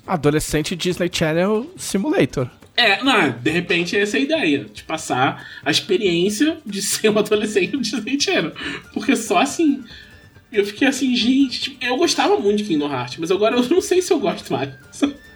Adolescente 0.05 0.75
Disney 0.75 1.09
Channel 1.11 1.71
Simulator. 1.77 2.49
É, 2.75 3.03
não, 3.03 3.29
de 3.29 3.51
repente 3.51 3.97
essa 3.97 4.17
é 4.17 4.21
a 4.21 4.23
ideia, 4.23 4.65
de 4.73 4.83
passar 4.83 5.45
a 5.65 5.69
experiência 5.69 6.57
de 6.65 6.81
ser 6.81 7.09
um 7.09 7.19
adolescente 7.19 7.71
do 7.71 7.81
Disney 7.81 8.19
Channel. 8.19 8.53
Porque 8.93 9.15
só 9.15 9.39
assim. 9.39 9.83
Eu 10.51 10.65
fiquei 10.65 10.87
assim, 10.87 11.15
gente, 11.15 11.61
tipo, 11.61 11.85
eu 11.85 11.95
gostava 11.95 12.35
muito 12.39 12.57
de 12.57 12.63
Kingdom 12.63 12.91
Hearts, 12.91 13.17
mas 13.17 13.29
agora 13.29 13.55
eu 13.55 13.69
não 13.69 13.81
sei 13.81 14.01
se 14.01 14.11
eu 14.11 14.19
gosto 14.19 14.51
mais. 14.51 14.71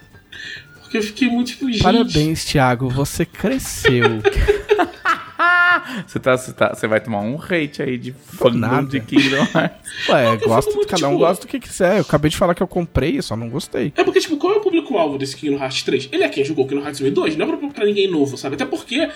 Porque 0.94 0.98
eu 0.98 1.02
fiquei 1.02 1.28
muito 1.28 1.48
tipo, 1.48 1.66
gente. 1.72 1.82
Parabéns, 1.82 2.44
Thiago, 2.44 2.88
você 2.88 3.24
cresceu. 3.26 4.04
Você, 6.06 6.18
tá, 6.18 6.36
você, 6.36 6.52
tá, 6.52 6.74
você 6.74 6.86
vai 6.86 6.98
tomar 7.00 7.20
um 7.20 7.36
hate 7.36 7.82
aí 7.82 7.98
de 7.98 8.12
fandom 8.12 8.84
de 8.84 9.00
Kingdom 9.00 9.46
Hearts. 9.54 9.78
Ué, 10.08 10.32
fico 10.38 10.48
gosto, 10.48 10.74
muito, 10.74 10.88
cada 10.88 11.08
um 11.08 11.10
tipo- 11.10 11.18
gosta 11.20 11.44
do 11.46 11.48
que 11.50 11.58
quiser. 11.60 11.96
Eu 11.96 12.00
acabei 12.02 12.30
de 12.30 12.36
falar 12.36 12.54
que 12.54 12.62
eu 12.62 12.66
comprei, 12.66 13.18
eu 13.18 13.22
só 13.22 13.36
não 13.36 13.50
gostei. 13.50 13.92
É 13.96 14.02
porque, 14.02 14.18
tipo, 14.20 14.36
qual 14.38 14.54
é 14.54 14.56
o 14.56 14.60
público-alvo 14.60 15.18
desse 15.18 15.36
Kingdom 15.36 15.58
Hearts 15.62 15.82
3? 15.82 16.08
Ele 16.10 16.22
é 16.24 16.28
quem 16.28 16.44
jogou 16.44 16.66
Kingdom 16.66 16.84
Hearts 16.84 17.00
1 17.00 17.06
e 17.06 17.10
2, 17.10 17.36
não 17.36 17.46
é 17.46 17.56
pra, 17.56 17.68
pra 17.68 17.84
ninguém 17.84 18.08
novo, 18.10 18.36
sabe? 18.38 18.54
Até 18.54 18.64
porque 18.64 19.08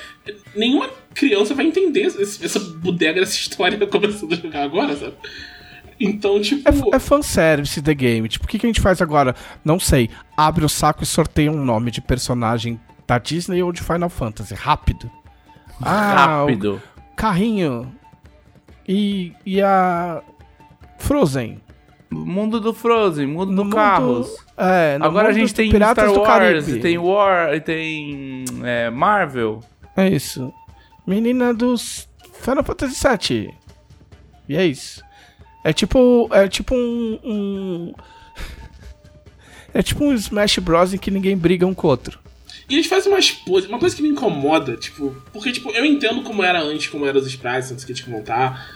nenhuma 0.55 0.91
criança 1.15 1.55
vai 1.55 1.65
entender 1.67 2.03
esse- 2.03 2.45
essa 2.45 2.59
bodega 2.61 3.21
dessa 3.21 3.37
história 3.37 3.79
começando 3.87 4.33
a 4.33 4.37
jogar 4.37 4.63
agora, 4.65 4.95
sabe? 4.97 5.15
Então, 6.01 6.41
tipo. 6.41 6.63
É, 6.93 6.97
é 6.97 6.99
fanservice 6.99 7.83
The 7.83 7.95
Game. 7.95 8.29
Tipo, 8.29 8.45
o 8.45 8.49
que, 8.49 8.59
que 8.59 8.67
a 8.67 8.69
gente 8.69 8.81
faz 8.81 9.03
agora? 9.03 9.35
Não 9.65 9.81
sei. 9.81 10.09
Abre 10.37 10.65
o 10.65 10.69
saco 10.69 11.03
e 11.03 11.07
sorteia 11.07 11.51
um 11.51 11.65
nome 11.65 11.91
de 11.91 12.01
personagem 12.01 12.81
da 13.07 13.19
Disney 13.19 13.63
ou 13.63 13.73
de 13.73 13.83
Final 13.83 14.09
Fantasy. 14.09 14.55
Rápido. 14.55 15.11
Ah, 15.83 16.39
Rápido. 16.41 16.81
o 17.13 17.17
carrinho. 17.17 17.93
E, 18.87 19.33
e 19.45 19.61
a. 19.61 20.23
Frozen. 20.99 21.61
Mundo 22.11 22.59
do 22.59 22.73
Frozen, 22.73 23.27
mundo 23.27 23.53
No 23.53 23.65
do 23.65 23.71
Carros. 23.71 24.35
É, 24.57 24.99
no 24.99 25.05
Agora 25.05 25.29
a 25.29 25.31
mundo 25.31 25.41
gente 25.41 25.53
do 25.53 25.57
tem 25.57 25.71
Piratas 25.71 26.05
Star 26.05 26.15
do 26.15 26.21
Wars, 26.21 26.65
Caribe. 26.65 26.71
e 26.73 26.81
tem 26.81 26.99
War, 26.99 27.55
e 27.55 27.61
tem 27.61 28.45
é, 28.65 28.89
Marvel. 28.91 29.61
É 29.95 30.09
isso. 30.09 30.53
Menina 31.07 31.53
dos 31.53 32.09
Final 32.33 32.65
Fantasy 32.65 33.07
VII. 33.07 33.55
E 34.49 34.57
é 34.57 34.65
isso. 34.65 35.03
É 35.65 35.73
tipo. 35.73 36.29
É 36.33 36.49
tipo 36.49 36.75
um. 36.75 37.19
um- 37.25 37.95
É 39.75 39.83
tipo 39.83 40.03
um 40.05 40.15
Smash 40.15 40.59
Bros. 40.59 40.95
em 40.95 40.99
que 40.99 41.11
ninguém 41.11 41.37
briga 41.37 41.67
um 41.67 41.75
com 41.75 41.87
o 41.87 41.91
outro. 41.91 42.19
E 42.69 42.75
eles 42.75 42.87
fazem 42.87 43.13
umas 43.13 43.31
poses. 43.31 43.69
Uma 43.69 43.79
coisa 43.79 43.95
que 43.95 44.03
me 44.03 44.09
incomoda, 44.09 44.77
tipo. 44.77 45.15
Porque, 45.33 45.53
tipo, 45.53 45.71
eu 45.71 45.85
entendo 45.85 46.23
como 46.23 46.43
era 46.43 46.61
antes, 46.61 46.89
como 46.89 47.07
eram 47.07 47.21
os 47.21 47.27
sprites 47.27 47.71
antes 47.73 47.85
que 47.85 47.93
tinha 47.95 48.07
que 48.07 48.11
montar. 48.11 48.67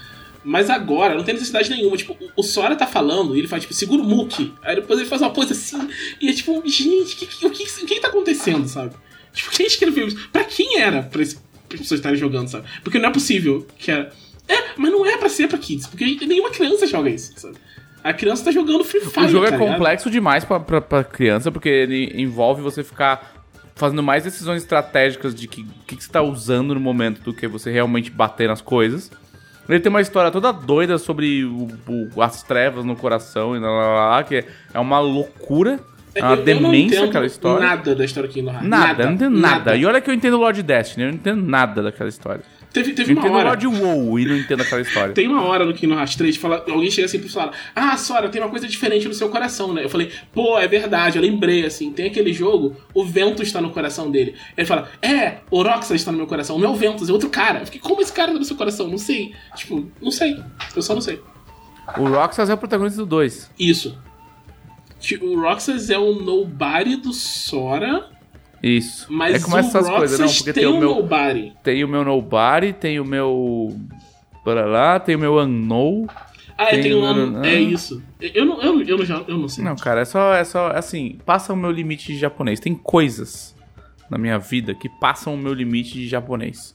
Mas 0.45 0.69
agora 0.71 1.15
não 1.15 1.25
tem 1.25 1.35
necessidade 1.35 1.71
nenhuma. 1.71 1.97
Tipo, 1.97 2.17
o- 2.37 2.43
Sora 2.43 2.75
tá 2.77 2.87
falando 2.87 3.35
e 3.35 3.39
ele 3.39 3.49
faz, 3.49 3.63
tipo, 3.63 3.75
segura 3.75 4.03
o 4.03 4.05
Mookie. 4.05 4.53
Aí 4.63 4.75
depois 4.77 4.99
ele 4.99 5.09
faz 5.09 5.23
uma 5.23 5.31
pose 5.31 5.53
assim. 5.53 5.89
E 6.21 6.29
é 6.29 6.33
tipo, 6.33 6.63
gente, 6.67 7.17
que, 7.17 7.27
que- 7.27 7.47
o, 7.47 7.51
que, 7.51 7.63
o 7.65 7.87
que 7.87 8.01
tá 8.01 8.09
acontecendo, 8.09 8.67
sabe? 8.69 8.95
Tipo, 9.33 9.51
quem 9.57 9.67
escreveu 9.67 10.09
isso? 10.09 10.29
Pra 10.31 10.45
quem 10.45 10.79
era 10.81 11.03
pra, 11.03 11.23
esse, 11.23 11.37
pra 11.69 11.79
pessoas 11.79 12.01
estarem 12.01 12.19
jogando, 12.19 12.49
sabe? 12.49 12.67
Porque 12.85 12.99
não 12.99 13.09
é 13.09 13.13
possível 13.13 13.67
que 13.79 13.91
era. 13.91 14.13
É, 14.53 14.65
mas 14.77 14.91
não 14.93 15.05
é 15.07 15.17
pra 15.17 15.29
ser 15.29 15.49
pra 15.49 15.59
kids. 15.59 15.87
Porque 15.87 16.05
nenhuma 16.27 16.51
criança 16.51 16.87
joga 16.87 17.09
isso, 17.11 17.33
sabe? 17.37 17.57
A 18.05 18.13
criança 18.13 18.45
tá 18.45 18.51
jogando 18.51 18.83
Free 18.85 19.01
Fire. 19.01 19.27
O 19.27 19.29
jogo 19.29 19.47
tá 19.47 19.55
é 19.55 19.59
ligado? 19.59 19.73
complexo 19.75 20.11
demais 20.11 20.45
pra, 20.45 20.59
pra, 20.59 20.81
pra 20.81 21.05
criança, 21.05 21.53
porque 21.53 21.69
ele 21.69 22.13
envolve 22.21 22.61
você 22.61 22.83
ficar 22.83 23.33
fazendo 23.77 24.03
mais 24.03 24.25
decisões 24.25 24.63
estratégicas 24.63 25.35
de 25.35 25.47
que, 25.49 25.65
que, 25.87 25.97
que 25.97 26.05
você 26.05 26.11
tá 26.11 26.21
usando 26.21 26.75
no 26.75 26.81
momento 26.81 27.21
do 27.23 27.33
que 27.33 27.47
você 27.47 27.71
realmente 27.71 28.11
bater 28.11 28.49
nas 28.49 28.61
coisas. 28.61 29.11
Ele 29.69 29.79
tem 29.79 29.89
uma 29.91 30.01
história 30.01 30.31
toda 30.33 30.53
doida 30.53 30.99
sobre 30.99 31.45
o- 31.45 31.69
o- 32.15 32.21
as 32.23 32.43
trevas 32.43 32.85
no 32.85 32.97
coração 32.97 33.55
e 33.57 33.61
lá, 33.61 33.71
lá, 33.71 34.09
lá, 34.17 34.25
que 34.25 34.45
é 34.75 34.79
uma 34.81 34.99
loucura. 34.99 35.79
É 36.15 36.23
uma 36.23 36.33
Eu- 36.33 36.33
eu 36.33 36.37
não 36.39 36.45
demência 36.45 36.97
entendo 36.97 37.09
aquela 37.09 37.25
história. 37.27 37.67
Nada 37.67 37.95
da 37.95 38.05
história 38.05 38.29
Kingdom 38.29 38.51
Hearts. 38.51 38.69
Nada, 38.69 39.03
eu 39.05 39.07
não 39.07 39.15
entendo 39.15 39.39
nada. 39.39 39.77
E 39.77 39.87
olha 39.87 40.01
que 40.01 40.11
eu 40.11 40.15
entendo 40.15 40.37
Lord 40.37 40.61
Destiny, 40.63 41.05
eu 41.05 41.09
não 41.11 41.15
entendo 41.15 41.43
nada 41.47 41.83
daquela 41.83 42.09
história. 42.09 42.43
Teve, 42.73 42.95
teve 42.95 43.13
uma 43.13 43.31
hora. 43.31 43.49
Lord 43.51 43.67
WoW 43.67 44.19
e 44.19 44.25
não 44.25 44.37
entendo 44.37 44.63
aquela 44.63 44.81
história. 44.81 45.13
Tem 45.15 45.29
uma 45.29 45.43
hora 45.43 45.65
no 45.65 45.75
Kingdom 45.75 45.97
Hearts 45.97 46.17
3 46.17 46.37
que 46.37 46.41
fala, 46.41 46.65
alguém 46.69 46.91
chega 46.91 47.07
assim 47.07 47.19
e 47.19 47.29
fala: 47.29 47.53
Ah, 47.75 47.97
Sora, 47.97 48.29
tem 48.29 48.41
uma 48.41 48.51
coisa 48.51 48.67
diferente 48.67 49.07
no 49.07 49.15
seu 49.15 49.29
coração, 49.29 49.73
né? 49.75 49.85
Eu 49.85 49.89
falei, 49.89 50.11
pô, 50.33 50.59
é 50.59 50.67
verdade, 50.67 51.19
eu 51.19 51.23
lembrei, 51.23 51.67
assim, 51.67 51.93
tem 51.93 52.07
aquele 52.07 52.33
jogo, 52.33 52.77
o 52.95 53.05
Ventus 53.05 53.49
está 53.49 53.61
no 53.61 53.71
coração 53.71 54.11
dele. 54.11 54.35
Ele 54.57 54.67
fala, 54.67 54.89
é, 55.03 55.39
o 55.51 55.63
Roxas 55.63 55.93
está 55.93 56.11
no 56.11 56.19
meu 56.19 56.27
coração, 56.27 56.59
não 56.59 56.69
é 56.69 56.71
o 56.71 56.75
Ventus, 56.77 57.09
é 57.09 57.13
outro 57.13 57.29
cara. 57.29 57.61
Eu 57.61 57.67
fiquei, 57.67 57.81
como 57.81 58.01
esse 58.01 58.13
cara 58.13 58.33
tá 58.33 58.39
no 58.39 58.45
seu 58.45 58.57
coração? 58.57 58.89
Não 58.89 58.99
sei. 58.99 59.35
Tipo, 59.55 59.91
não 60.01 60.11
sei. 60.11 60.43
Eu 60.75 60.83
só 60.83 60.95
não 60.95 61.01
sei. 61.01 61.21
O 61.97 62.09
Roxas 62.09 62.49
é 62.49 62.55
o 62.55 62.59
protagonista 62.59 62.99
do 62.99 63.07
2. 63.07 63.51
Isso. 63.59 63.99
O 65.21 65.41
Roxas 65.41 65.91
é 65.91 65.99
o 65.99 66.15
nobody 66.15 66.97
do 66.97 67.13
Sora, 67.13 68.09
Isso. 68.63 69.07
mas 69.11 69.35
é 69.37 69.45
como 69.45 69.57
essas 69.59 69.89
coisas, 69.89 70.19
não, 70.21 70.27
porque 70.29 70.53
tem, 70.53 70.65
tem 70.65 70.67
o 70.73 70.79
meu. 70.79 70.95
nobody. 70.95 71.53
Tem 71.65 71.85
o 71.85 71.89
meu 71.89 72.05
Nobody, 72.05 72.73
tem 72.73 73.01
o 73.01 73.05
meu. 73.05 73.77
Para 74.45 74.65
lá, 74.67 75.01
tem 75.01 75.17
o 75.17 75.19
meu 75.19 75.39
Unknown. 75.39 76.07
Ah, 76.57 76.67
é, 76.67 76.71
Tem 76.71 76.83
tem 76.83 76.95
um 76.95 77.03
ano. 77.05 77.45
É 77.45 77.55
isso. 77.55 78.03
Eu 78.21 78.45
não, 78.45 78.61
eu, 78.63 78.75
não- 78.75 78.83
eu, 78.83 78.99
não, 78.99 79.05
já- 79.05 79.25
eu 79.27 79.39
não 79.39 79.49
sei. 79.49 79.65
Não, 79.65 79.75
cara, 79.75 80.03
é 80.03 80.05
só, 80.05 80.35
é 80.35 80.45
só. 80.45 80.69
Assim, 80.71 81.19
passa 81.27 81.53
o 81.53 81.57
meu 81.57 81.71
limite 81.71 82.13
de 82.13 82.19
japonês. 82.19 82.61
Tem 82.61 82.75
coisas 82.75 83.55
na 84.11 84.17
minha 84.19 84.39
vida 84.39 84.75
que 84.75 84.89
passam 84.89 85.35
o 85.35 85.39
meu 85.39 85.55
limite 85.55 85.95
de 85.95 86.07
japonês. 86.07 86.75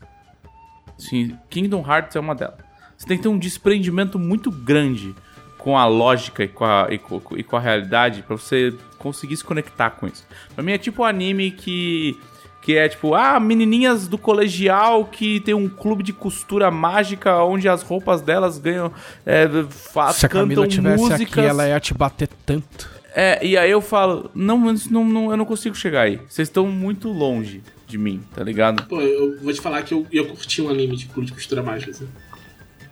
Sim, 0.98 1.38
Kingdom 1.50 1.86
Hearts 1.88 2.16
é 2.16 2.20
uma 2.20 2.34
delas. 2.36 2.56
Você 2.98 3.06
tem 3.08 3.18
que 3.18 3.24
ter 3.24 3.30
um 3.30 3.38
desprendimento 3.38 4.18
muito 4.18 4.50
grande 4.50 5.14
com 5.58 5.78
a 5.78 5.86
lógica 5.86 6.44
e 6.44 6.48
com 6.48 6.66
a, 6.66 6.88
e 6.90 6.98
com, 6.98 7.22
e 7.38 7.44
com 7.44 7.56
a 7.56 7.60
realidade 7.60 8.24
pra 8.24 8.36
você 8.36 8.74
conseguir 8.98 9.38
se 9.38 9.44
conectar 9.44 9.92
com 9.92 10.08
isso. 10.08 10.26
Pra 10.56 10.64
mim 10.64 10.72
é 10.74 10.78
tipo 10.78 11.02
um 11.02 11.06
anime 11.06 11.52
que. 11.52 12.18
Que 12.60 12.76
é 12.76 12.90
tipo, 12.90 13.14
ah, 13.16 13.40
menininhas 13.40 14.10
do 14.10 14.18
colegial 14.18 15.06
que 15.06 15.40
tem 15.40 15.54
um 15.54 15.70
clube 15.70 16.04
de 16.04 16.12
costura 16.12 16.70
mágica 16.70 17.42
onde 17.42 17.70
as 17.70 17.82
roupas 17.82 18.20
delas 18.22 18.58
ganham. 18.58 18.92
É, 19.26 19.48
fa- 19.70 20.12
Se 20.12 20.26
a 20.26 20.30
Camila 20.30 20.64
cantam 20.64 20.68
tivesse 20.84 21.02
músicas. 21.02 21.22
aqui, 21.38 21.40
ela 21.50 21.66
ia 21.66 21.80
te 21.80 21.94
bater 21.94 22.28
tanto. 22.46 22.90
É, 23.16 23.46
e 23.46 23.56
aí 23.56 23.72
eu 23.72 23.80
falo, 23.80 24.30
não, 24.36 24.70
isso 24.74 24.92
não, 24.92 25.06
não, 25.06 25.32
eu 25.32 25.38
não 25.38 25.46
consigo 25.46 25.76
chegar 25.76 26.02
aí. 26.02 26.18
Vocês 26.28 26.50
estão 26.50 26.68
muito 26.68 27.08
longe 27.10 27.64
de 27.88 27.98
mim, 27.98 28.22
tá 28.36 28.44
ligado? 28.44 28.84
Pô, 28.88 29.00
eu 29.00 29.40
vou 29.42 29.54
te 29.54 29.62
falar 29.62 29.82
que 29.84 29.94
eu, 29.94 30.06
eu 30.12 30.26
curti 30.28 30.62
um 30.62 30.68
anime 30.70 30.98
de 30.98 31.06
clube 31.06 31.28
de 31.28 31.34
costura 31.34 31.64
mágica, 31.64 31.92
assim. 31.92 32.08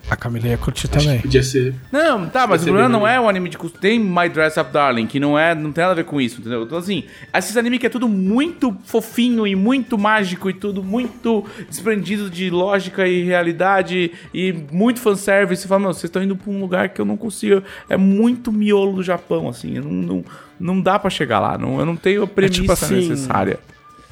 A 0.10 0.15
Camila 0.15 0.48
ia 0.48 0.57
curtir 0.57 0.88
Acho 0.88 0.99
também. 0.99 1.18
que 1.18 1.23
podia 1.23 1.41
ser. 1.41 1.73
Não, 1.91 2.30
tá, 2.30 2.45
mas 2.45 2.61
o 2.61 2.65
problema 2.65 2.88
não 2.88 3.07
é 3.07 3.19
o 3.19 3.27
anime 3.27 3.49
de 3.49 3.57
costura. 3.57 3.82
Tem 3.82 3.99
My 3.99 4.30
Dress 4.30 4.60
Up 4.60 4.72
Darling, 4.72 5.07
que 5.07 5.19
não 5.19 5.38
é, 5.38 5.56
não 5.56 5.72
tem 5.72 5.82
nada 5.82 5.94
a 5.94 5.95
ver 5.95 6.06
com 6.06 6.22
isso, 6.22 6.41
entendeu? 6.41 6.64
Então 6.64 6.77
assim, 6.77 7.06
esses 7.34 7.57
animes 7.57 7.80
que 7.80 7.88
é 7.88 7.90
tudo 7.90 8.07
muito 8.07 8.76
fofinho 8.86 9.48
e 9.48 9.56
muito 9.56 9.98
mágico 9.98 10.49
e 10.49 10.53
tudo 10.53 10.84
muito 10.84 11.44
desprendido 11.69 12.30
de 12.30 12.49
lógica 12.49 13.07
e 13.07 13.23
realidade 13.23 14.11
e 14.34 14.53
muito 14.72 14.99
fanservice. 14.99 15.64
Você 15.64 15.68
fala, 15.68 15.82
meu, 15.82 15.94
vocês 15.94 16.06
estão 16.06 16.22
indo 16.22 16.36
pra 16.36 16.52
um 16.52 16.60
lugar 16.60 16.90
que 16.90 17.02
eu 17.02 17.06
não 17.06 17.18
consigo. 17.18 17.64
É 17.90 17.98
muito 17.98 18.52
miolo 18.52 18.94
do 18.98 19.03
Japão, 19.03 19.49
assim. 19.49 19.80
Não, 19.80 19.90
não, 19.91 20.26
não 20.60 20.82
dá 20.82 20.99
pra 20.99 21.10
chegar 21.10 21.40
lá. 21.40 21.57
Não, 21.57 21.80
eu 21.80 21.86
não 21.86 21.95
tenho 21.95 22.23
a 22.23 22.27
premissa 22.27 22.61
tipo 22.61 22.72
assim, 22.72 23.10
necessária. 23.10 23.60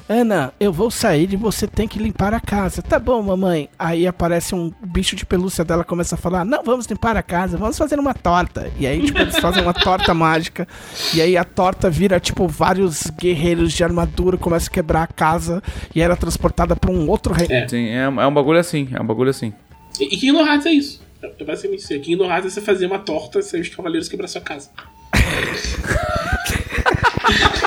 Ana, 0.06 0.52
eu 0.60 0.70
vou 0.70 0.90
sair 0.90 1.32
e 1.32 1.36
você 1.36 1.66
tem 1.66 1.88
que 1.88 1.98
limpar 1.98 2.34
a 2.34 2.40
casa. 2.40 2.82
Tá 2.82 2.98
bom, 2.98 3.22
mamãe. 3.22 3.70
Aí 3.78 4.06
aparece 4.06 4.54
um 4.54 4.70
bicho 4.82 5.16
de 5.16 5.24
pelúcia 5.24 5.64
dela 5.64 5.82
começa 5.82 6.14
a 6.14 6.18
falar: 6.18 6.44
Não, 6.44 6.62
vamos 6.62 6.84
limpar 6.86 7.16
a 7.16 7.22
casa, 7.22 7.56
vamos 7.56 7.78
fazer 7.78 7.98
uma 7.98 8.12
torta. 8.12 8.70
E 8.78 8.86
aí, 8.86 9.02
tipo, 9.02 9.18
eles 9.18 9.38
fazem 9.38 9.62
uma 9.62 9.72
torta 9.72 10.12
mágica. 10.16 10.68
E 11.14 11.22
aí 11.22 11.38
a 11.38 11.44
torta 11.44 11.88
vira, 11.88 12.20
tipo, 12.20 12.46
vários 12.46 13.04
guerreiros 13.18 13.72
de 13.72 13.82
armadura, 13.82 14.36
começa 14.36 14.68
a 14.68 14.72
quebrar 14.72 15.04
a 15.04 15.06
casa 15.06 15.62
e 15.94 16.02
era 16.02 16.14
transportada 16.14 16.76
pra 16.76 16.90
um 16.90 17.08
outro 17.08 17.32
reino. 17.32 17.54
É. 17.54 17.66
Sim, 17.66 17.86
é, 17.86 18.02
é 18.02 18.08
um 18.08 18.34
bagulho 18.34 18.58
assim, 18.58 18.88
é 18.92 19.00
um 19.00 19.06
bagulho 19.06 19.30
assim. 19.30 19.54
E, 19.98 20.14
e 20.14 20.18
Kingdom 20.18 20.46
Hearts 20.46 20.66
é 20.66 20.72
isso. 20.72 21.02
É 21.22 21.32
é 21.38 21.44
basicamente 21.44 21.80
isso. 21.80 21.98
Kingdom 22.00 22.26
Hearts 22.26 22.52
é 22.52 22.54
você 22.54 22.60
fazer 22.60 22.84
uma 22.84 22.98
torta 22.98 23.40
sem 23.40 23.62
os 23.62 23.70
cavaleiros 23.70 24.08
quebrar 24.08 24.28
sua 24.28 24.42
casa. 24.42 24.68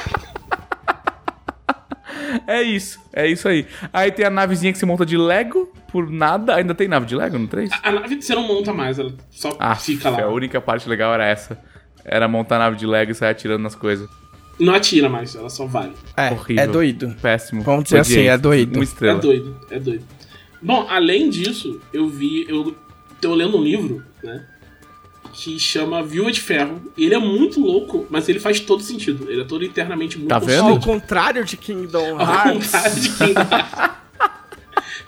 É 2.48 2.62
isso, 2.64 2.98
é 3.12 3.28
isso 3.28 3.48
aí. 3.48 3.68
Aí 3.92 4.10
tem 4.10 4.26
a 4.26 4.30
navezinha 4.30 4.72
que 4.72 4.80
se 4.80 4.86
monta 4.86 5.06
de 5.06 5.18
Lego, 5.18 5.70
por 5.92 6.10
nada. 6.10 6.56
Ainda 6.56 6.74
tem 6.74 6.88
nave 6.88 7.06
de 7.06 7.14
Lego 7.16 7.38
no 7.38 7.48
3? 7.48 7.70
A 7.84 7.92
nave 7.92 8.22
você 8.22 8.34
não 8.34 8.48
monta 8.48 8.74
mais, 8.74 8.98
ela 8.98 9.14
só 9.30 9.56
Ah, 9.60 9.76
fica 9.76 10.10
lá. 10.10 10.24
a 10.24 10.30
única 10.30 10.62
parte 10.62 10.88
legal 10.88 11.14
era 11.14 11.26
essa. 11.26 11.60
Era 12.06 12.26
montar 12.28 12.56
a 12.56 12.60
nave 12.60 12.78
de 12.78 12.88
Lego 12.88 13.12
e 13.12 13.16
sair 13.16 13.32
atirando 13.32 13.62
nas 13.64 13.76
coisas. 13.76 14.08
Não 14.58 14.74
atira 14.74 15.10
mais, 15.10 15.36
ela 15.36 15.50
só 15.50 15.66
vai. 15.66 15.92
É, 16.16 16.32
Horrível. 16.32 16.64
é 16.64 16.68
doido. 16.68 17.16
Péssimo. 17.22 17.62
Vamos 17.64 17.84
dizer 17.84 18.00
assim, 18.00 18.22
é 18.28 18.38
doido. 18.38 18.78
Uma 18.78 18.84
É 19.12 19.16
doido, 19.16 19.60
é 19.70 19.80
doido. 19.80 20.06
Bom, 20.62 20.88
além 20.90 21.30
disso, 21.30 21.80
eu 21.94 22.08
vi. 22.08 22.46
Eu 22.50 22.76
tô 23.22 23.36
lendo 23.36 23.58
um 23.58 23.64
livro, 23.64 24.04
né? 24.24 24.44
Que 25.40 25.60
chama 25.60 26.02
Viúva 26.04 26.32
de 26.32 26.42
Ferro. 26.42 26.82
E 26.98 27.06
ele 27.06 27.14
é 27.14 27.20
muito 27.20 27.60
louco, 27.62 28.08
mas 28.10 28.28
ele 28.28 28.40
faz 28.40 28.60
todo 28.60 28.82
sentido. 28.82 29.30
Ele 29.30 29.42
é 29.42 29.46
todo 29.46 29.64
internamente 29.64 30.18
muito 30.18 30.30
Tá 30.30 30.40
vendo? 30.40 30.70
Ao 30.70 30.80
contrário 30.80 31.46
de 31.46 31.56
Kingdom 31.56 32.20
Ao 32.20 32.28
Hearts. 32.28 32.66
contrário 32.72 33.00
de 33.02 33.10
Kingdom 33.10 33.42
Hearts. 33.42 33.98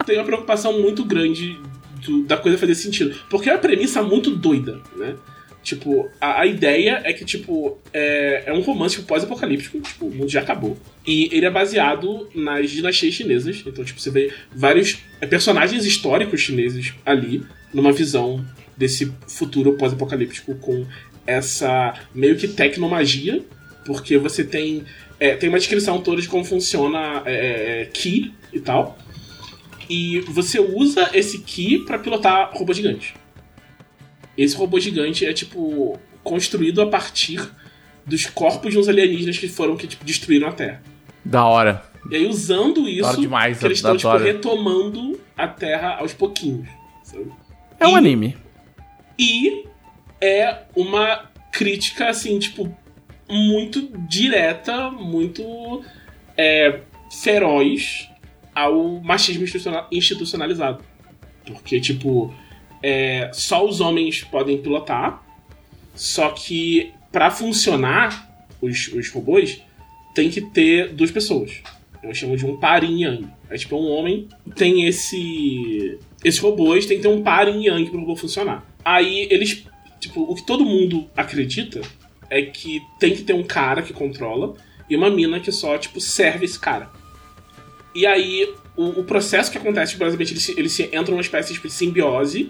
Tem 0.05 0.17
uma 0.17 0.25
preocupação 0.25 0.79
muito 0.79 1.03
grande 1.03 1.57
do- 2.05 2.23
da 2.23 2.37
coisa 2.37 2.57
fazer 2.59 2.75
sentido. 2.75 3.15
Porque 3.29 3.49
é 3.49 3.53
uma 3.53 3.59
premissa 3.59 4.01
muito 4.03 4.29
doida, 4.29 4.79
né? 4.95 5.15
Tipo, 5.63 6.07
a, 6.21 6.41
a 6.41 6.45
ideia 6.45 7.01
é 7.03 7.11
que, 7.11 7.25
tipo, 7.25 7.77
é, 7.91 8.43
é 8.45 8.53
um 8.53 8.61
romance 8.61 8.95
tipo, 8.95 9.07
pós-apocalíptico, 9.07 9.79
tipo, 9.81 10.05
o 10.07 10.11
mundo 10.15 10.29
já 10.29 10.39
acabou. 10.41 10.77
E 11.05 11.27
ele 11.35 11.45
é 11.45 11.49
baseado 11.51 12.29
nas 12.35 12.69
dinastias 12.71 13.13
chinesas. 13.15 13.63
Então, 13.65 13.83
tipo, 13.83 13.99
você 13.99 14.09
vê 14.09 14.31
vários 14.55 14.99
é, 15.19 15.25
personagens 15.27 15.85
históricos 15.85 16.39
chineses 16.39 16.93
ali, 17.05 17.43
numa 17.73 17.91
visão 17.91 18.43
desse 18.79 19.11
futuro 19.27 19.73
pós-apocalíptico 19.73 20.55
com 20.55 20.87
essa 21.27 21.93
meio 22.15 22.37
que 22.37 22.47
tecnomagia, 22.47 23.43
porque 23.85 24.17
você 24.17 24.43
tem 24.43 24.85
é, 25.19 25.35
tem 25.35 25.49
uma 25.49 25.57
descrição 25.59 25.99
toda 25.99 26.21
de 26.21 26.29
como 26.29 26.45
funciona 26.45 27.21
é, 27.25 27.81
é, 27.81 27.85
Ki 27.85 28.33
e 28.53 28.59
tal. 28.61 28.97
E 29.89 30.21
você 30.21 30.59
usa 30.59 31.09
esse 31.13 31.39
Ki 31.39 31.79
pra 31.79 31.99
pilotar 31.99 32.51
robô 32.53 32.73
gigante. 32.73 33.15
Esse 34.37 34.55
robô 34.55 34.79
gigante 34.79 35.25
é 35.25 35.33
tipo 35.33 35.99
construído 36.23 36.81
a 36.81 36.87
partir 36.87 37.41
dos 38.05 38.25
corpos 38.27 38.71
de 38.71 38.79
uns 38.79 38.87
alienígenas 38.87 39.37
que 39.37 39.49
foram 39.49 39.75
que 39.75 39.87
tipo, 39.87 40.05
destruíram 40.05 40.47
a 40.47 40.51
Terra. 40.53 40.81
Da 41.25 41.43
hora. 41.45 41.83
E 42.09 42.15
aí 42.15 42.25
usando 42.25 42.87
isso, 42.87 43.05
hora 43.05 43.17
demais, 43.17 43.61
eles 43.61 43.79
estão 43.79 43.97
tipo, 43.97 44.15
retomando 44.17 45.19
a 45.35 45.47
Terra 45.47 45.97
aos 45.99 46.13
pouquinhos. 46.13 46.67
sabe? 47.03 47.25
É 47.77 47.85
um 47.85 47.95
E- 47.95 47.97
anime. 47.97 48.37
E 49.19 49.65
é 50.21 50.63
uma 50.75 51.29
crítica, 51.51 52.07
assim, 52.09 52.39
tipo, 52.39 52.73
muito 53.29 53.81
direta, 54.07 54.89
muito 54.89 55.83
é, 56.37 56.79
feroz 57.21 58.09
ao 58.55 59.01
machismo 59.01 59.43
institucional- 59.43 59.87
institucionalizado. 59.91 60.83
Porque, 61.45 61.79
tipo, 61.81 62.33
é, 62.81 63.29
só 63.33 63.65
os 63.65 63.81
homens 63.81 64.23
podem 64.23 64.57
pilotar, 64.61 65.21
só 65.93 66.29
que 66.29 66.93
pra 67.11 67.29
funcionar 67.29 68.45
os, 68.61 68.87
os 68.93 69.09
robôs, 69.09 69.61
tem 70.13 70.29
que 70.29 70.41
ter 70.41 70.93
duas 70.93 71.11
pessoas. 71.11 71.61
Eu 72.01 72.13
chamo 72.13 72.37
de 72.37 72.45
um 72.45 72.57
par 72.57 72.83
yin 72.83 73.03
yang. 73.03 73.27
É 73.49 73.57
tipo 73.57 73.75
um 73.75 73.89
homem 73.91 74.27
tem 74.55 74.85
esse. 74.85 75.99
Esses 76.23 76.39
robôs 76.39 76.85
tem 76.85 76.97
que 76.97 77.03
ter 77.03 77.09
um 77.09 77.21
par 77.21 77.47
yin 77.47 77.65
yang 77.65 77.89
pro 77.89 77.99
robô 77.99 78.15
funcionar. 78.15 78.63
Aí 78.83 79.27
eles. 79.29 79.65
Tipo, 79.99 80.21
o 80.21 80.35
que 80.35 80.45
todo 80.45 80.63
mundo 80.63 81.09
acredita 81.15 81.81
é 82.29 82.41
que 82.41 82.81
tem 82.99 83.13
que 83.13 83.23
ter 83.23 83.33
um 83.33 83.43
cara 83.43 83.81
que 83.81 83.91
controla 83.91 84.55
e 84.89 84.95
uma 84.95 85.09
mina 85.09 85.39
que 85.39 85.51
só, 85.51 85.77
tipo, 85.77 85.99
serve 85.99 86.45
esse 86.45 86.57
cara. 86.57 86.89
E 87.93 88.05
aí, 88.05 88.53
o, 88.77 89.01
o 89.01 89.03
processo 89.03 89.51
que 89.51 89.57
acontece, 89.57 89.97
basicamente, 89.97 90.33
eles, 90.33 90.49
eles 90.49 90.71
se 90.71 90.83
entram 90.83 91.11
numa 91.11 91.21
espécie 91.21 91.53
tipo, 91.53 91.67
de 91.67 91.73
simbiose 91.73 92.49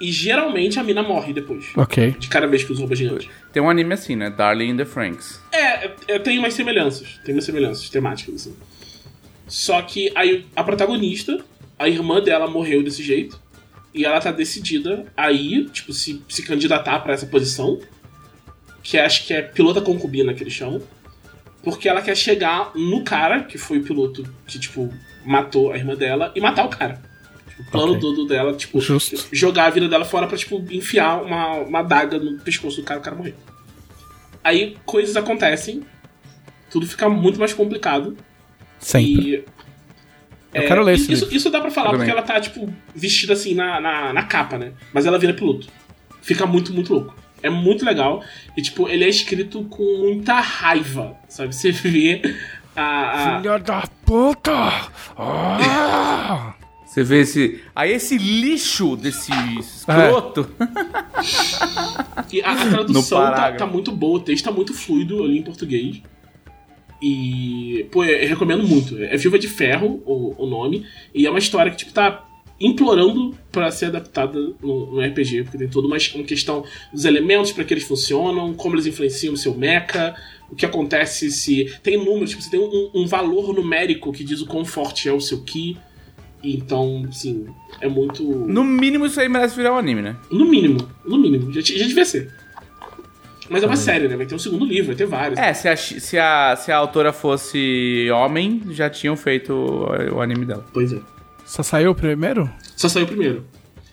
e 0.00 0.10
geralmente 0.10 0.80
a 0.80 0.82
mina 0.82 1.02
morre 1.02 1.32
depois. 1.32 1.66
Ok. 1.76 2.16
De 2.18 2.28
cada 2.28 2.46
vez 2.46 2.64
que 2.64 2.72
usa 2.72 2.80
o 2.80 2.84
robô 2.84 2.94
gigante. 2.94 3.30
Tem 3.52 3.62
um 3.62 3.70
anime 3.70 3.94
assim, 3.94 4.16
né? 4.16 4.30
Darling 4.30 4.70
in 4.70 4.76
the 4.76 4.84
Franks. 4.84 5.40
É, 5.52 5.86
é, 5.86 5.94
é, 6.08 6.18
tem 6.18 6.38
umas 6.38 6.54
semelhanças. 6.54 7.20
Tem 7.24 7.34
umas 7.34 7.44
semelhanças 7.44 7.88
temáticas, 7.88 8.34
assim. 8.34 8.56
Só 9.46 9.80
que 9.82 10.10
aí 10.14 10.46
a 10.56 10.64
protagonista, 10.64 11.44
a 11.78 11.88
irmã 11.88 12.20
dela 12.20 12.48
morreu 12.48 12.82
desse 12.82 13.02
jeito. 13.02 13.40
E 13.94 14.04
ela 14.04 14.20
tá 14.20 14.32
decidida 14.32 15.06
a 15.16 15.30
ir, 15.30 15.68
tipo, 15.70 15.92
se, 15.92 16.22
se 16.28 16.42
candidatar 16.42 17.00
pra 17.00 17.12
essa 17.12 17.26
posição. 17.26 17.78
Que 18.82 18.98
acho 18.98 19.26
que 19.26 19.34
é 19.34 19.42
pilota 19.42 19.80
concubina 19.80 20.34
que 20.34 20.42
eles 20.42 20.52
chamam. 20.52 20.82
Porque 21.62 21.88
ela 21.88 22.02
quer 22.02 22.16
chegar 22.16 22.72
no 22.74 23.04
cara, 23.04 23.44
que 23.44 23.56
foi 23.56 23.78
o 23.78 23.82
piloto 23.84 24.26
que, 24.46 24.58
tipo, 24.58 24.92
matou 25.24 25.70
a 25.72 25.76
irmã 25.76 25.94
dela, 25.94 26.32
e 26.34 26.40
matar 26.40 26.64
o 26.64 26.68
cara. 26.68 27.00
Tipo, 27.48 27.62
o 27.62 27.70
plano 27.70 27.92
Ok. 27.92 28.00
todo 28.00 28.26
dela, 28.26 28.54
tipo, 28.54 28.80
Justo. 28.80 29.28
jogar 29.30 29.66
a 29.66 29.70
vida 29.70 29.88
dela 29.88 30.04
fora 30.04 30.26
pra, 30.26 30.36
tipo, 30.36 30.56
enfiar 30.70 31.22
uma, 31.22 31.54
uma 31.58 31.82
daga 31.82 32.18
no 32.18 32.38
pescoço 32.40 32.78
do 32.80 32.84
cara 32.84 32.98
e 32.98 33.00
o 33.00 33.04
cara 33.04 33.16
morrer. 33.16 33.36
Aí 34.42 34.76
coisas 34.84 35.14
acontecem 35.16 35.84
tudo 36.72 36.86
fica 36.86 37.06
muito 37.08 37.38
mais 37.38 37.52
complicado. 37.52 38.16
Sempre. 38.80 39.34
E, 39.36 39.44
Eu 40.54 40.66
quero 40.66 40.82
ler 40.82 40.94
esse 40.94 41.12
isso, 41.12 41.24
livro. 41.24 41.36
isso 41.36 41.50
dá 41.50 41.60
pra 41.60 41.70
falar 41.70 41.88
Eu 41.88 41.98
porque 41.98 42.10
também. 42.10 42.16
ela 42.18 42.22
tá, 42.26 42.40
tipo, 42.40 42.72
vestida 42.94 43.32
assim 43.32 43.54
na, 43.54 43.80
na, 43.80 44.12
na 44.12 44.22
capa, 44.24 44.58
né? 44.58 44.72
Mas 44.92 45.06
ela 45.06 45.18
vira 45.18 45.32
piloto. 45.32 45.66
Fica 46.20 46.44
muito, 46.46 46.72
muito 46.72 46.92
louco. 46.92 47.14
É 47.42 47.50
muito 47.50 47.84
legal. 47.84 48.22
E, 48.56 48.62
tipo, 48.62 48.88
ele 48.88 49.02
é 49.04 49.08
escrito 49.08 49.64
com 49.64 49.82
muita 49.98 50.34
raiva, 50.40 51.16
sabe? 51.28 51.54
Você 51.56 51.72
vê 51.72 52.20
a. 52.76 53.34
a- 53.36 53.40
Filha 53.40 53.58
da 53.58 53.82
puta! 54.04 54.52
Ah! 55.16 56.54
Você 56.86 57.02
vê 57.02 57.20
esse. 57.22 57.62
Aí 57.74 57.90
esse 57.92 58.18
lixo 58.18 58.94
desse 58.96 59.32
escroto. 59.58 60.48
E 62.32 62.40
a, 62.42 62.52
a 62.52 62.56
tradução 62.68 63.18
No 63.20 63.30
tá, 63.34 63.52
tá 63.52 63.66
muito 63.66 63.92
boa, 63.92 64.18
o 64.18 64.22
texto 64.22 64.44
tá 64.44 64.50
muito 64.50 64.72
fluido 64.74 65.22
ali 65.22 65.38
em 65.38 65.42
português. 65.42 66.02
E, 67.02 67.86
pô, 67.90 68.04
eu 68.04 68.28
recomendo 68.28 68.62
muito. 68.62 68.96
É 69.02 69.16
Viva 69.16 69.38
de 69.38 69.48
Ferro 69.48 70.00
o, 70.06 70.44
o 70.44 70.46
nome. 70.46 70.86
E 71.12 71.26
é 71.26 71.30
uma 71.30 71.38
história 71.40 71.70
que, 71.70 71.78
tipo, 71.78 71.92
tá 71.92 72.28
implorando 72.60 73.36
pra 73.50 73.72
ser 73.72 73.86
adaptada 73.86 74.38
no, 74.62 74.92
no 74.92 75.00
RPG, 75.00 75.42
porque 75.42 75.58
tem 75.58 75.68
toda 75.68 75.88
uma, 75.88 75.96
uma 76.14 76.24
questão 76.24 76.64
dos 76.92 77.04
elementos 77.04 77.50
para 77.50 77.64
que 77.64 77.74
eles 77.74 77.82
funcionam, 77.82 78.54
como 78.54 78.76
eles 78.76 78.86
influenciam 78.86 79.34
o 79.34 79.36
seu 79.36 79.52
mecha, 79.52 80.14
o 80.48 80.54
que 80.54 80.64
acontece 80.64 81.30
se. 81.32 81.72
Tem 81.82 81.96
números, 81.96 82.30
tipo, 82.30 82.42
você 82.42 82.50
tem 82.50 82.60
um, 82.60 82.90
um 82.94 83.06
valor 83.06 83.52
numérico 83.52 84.12
que 84.12 84.22
diz 84.22 84.40
o 84.40 84.46
quão 84.46 84.64
forte 84.64 85.08
é 85.08 85.12
o 85.12 85.20
seu 85.20 85.42
ki. 85.42 85.76
Então, 86.44 87.04
assim, 87.08 87.46
é 87.80 87.88
muito. 87.88 88.22
No 88.22 88.62
mínimo, 88.62 89.06
isso 89.06 89.20
aí 89.20 89.28
merece 89.28 89.56
virar 89.56 89.72
um 89.72 89.78
anime, 89.78 90.02
né? 90.02 90.16
No 90.30 90.44
mínimo, 90.44 90.88
no 91.04 91.18
mínimo. 91.18 91.52
Já, 91.52 91.60
já 91.60 91.86
devia 91.86 92.04
ser. 92.04 92.41
Mas 93.48 93.62
é 93.62 93.66
uma 93.66 93.76
série, 93.76 94.08
né? 94.08 94.16
Vai 94.16 94.26
ter 94.26 94.34
um 94.34 94.38
segundo 94.38 94.64
livro, 94.64 94.86
vai 94.86 94.94
ter 94.94 95.06
vários. 95.06 95.38
É, 95.38 95.52
se 95.52 95.68
a, 95.68 95.76
se 95.76 96.18
a, 96.18 96.56
se 96.56 96.72
a 96.72 96.76
autora 96.76 97.12
fosse 97.12 98.08
homem, 98.12 98.62
já 98.70 98.88
tinham 98.88 99.16
feito 99.16 99.52
o, 99.52 100.16
o 100.16 100.20
anime 100.20 100.44
dela. 100.44 100.64
Pois 100.72 100.92
é. 100.92 100.98
Só 101.44 101.62
saiu 101.62 101.90
o 101.90 101.94
primeiro? 101.94 102.50
Só 102.76 102.88
saiu 102.88 103.06
primeiro. 103.06 103.44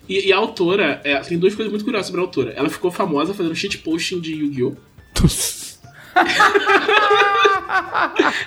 E, 0.07 0.27
e 0.27 0.34
a 0.34 0.38
autora, 0.38 1.01
é, 1.03 1.17
tem 1.19 1.38
duas 1.38 1.55
coisas 1.55 1.71
muito 1.71 1.85
curiosas 1.85 2.07
sobre 2.07 2.21
a 2.21 2.23
autora. 2.23 2.51
Ela 2.51 2.69
ficou 2.69 2.91
famosa 2.91 3.34
fazendo 3.34 3.55
shitposting 3.55 4.19
de 4.19 4.34
Yu-Gi-Oh! 4.34 4.76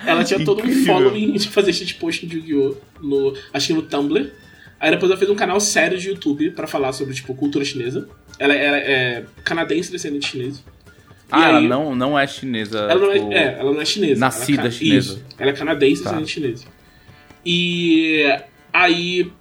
Ela 0.05 0.23
tinha 0.23 0.43
todo 0.43 0.59
um 0.59 0.65
Incrível. 0.65 0.85
following 0.85 1.33
de 1.33 1.47
fazer 1.47 1.73
shitposting 1.73 2.27
de 2.27 2.37
Yu-Gi-Oh! 2.37 2.75
no. 3.01 3.33
Acho 3.53 3.67
que 3.67 3.73
no 3.73 3.81
Tumblr. 3.81 4.31
Aí 4.79 4.91
depois 4.91 5.09
ela 5.09 5.17
fez 5.17 5.31
um 5.31 5.35
canal 5.35 5.59
sério 5.61 5.97
de 5.97 6.09
YouTube 6.09 6.51
pra 6.51 6.67
falar 6.67 6.91
sobre, 6.91 7.13
tipo, 7.13 7.33
cultura 7.33 7.63
chinesa. 7.63 8.09
Ela, 8.37 8.53
ela 8.53 8.77
é 8.77 9.23
canadense 9.45 9.89
descendente 9.89 10.27
chinês. 10.27 10.61
Ah, 11.31 11.49
ela 11.49 11.57
aí- 11.59 11.67
não, 11.67 11.95
não 11.95 12.17
é 12.19 12.27
chinesa. 12.27 12.79
Ela 12.79 12.95
não, 12.95 13.13
tipo, 13.13 13.31
é, 13.31 13.35
é, 13.37 13.57
ela 13.59 13.71
não 13.73 13.81
é 13.81 13.85
chinesa. 13.85 14.19
Nascida 14.19 14.59
ela 14.61 14.67
é 14.67 14.71
chinesa. 14.71 15.13
Isso. 15.13 15.25
Ela 15.39 15.49
é 15.49 15.53
canadense, 15.53 16.03
Tá. 16.03 16.09
descendente 16.11 16.31
chinesa. 16.31 16.65
E 17.45 18.23
aí, 18.71 19.31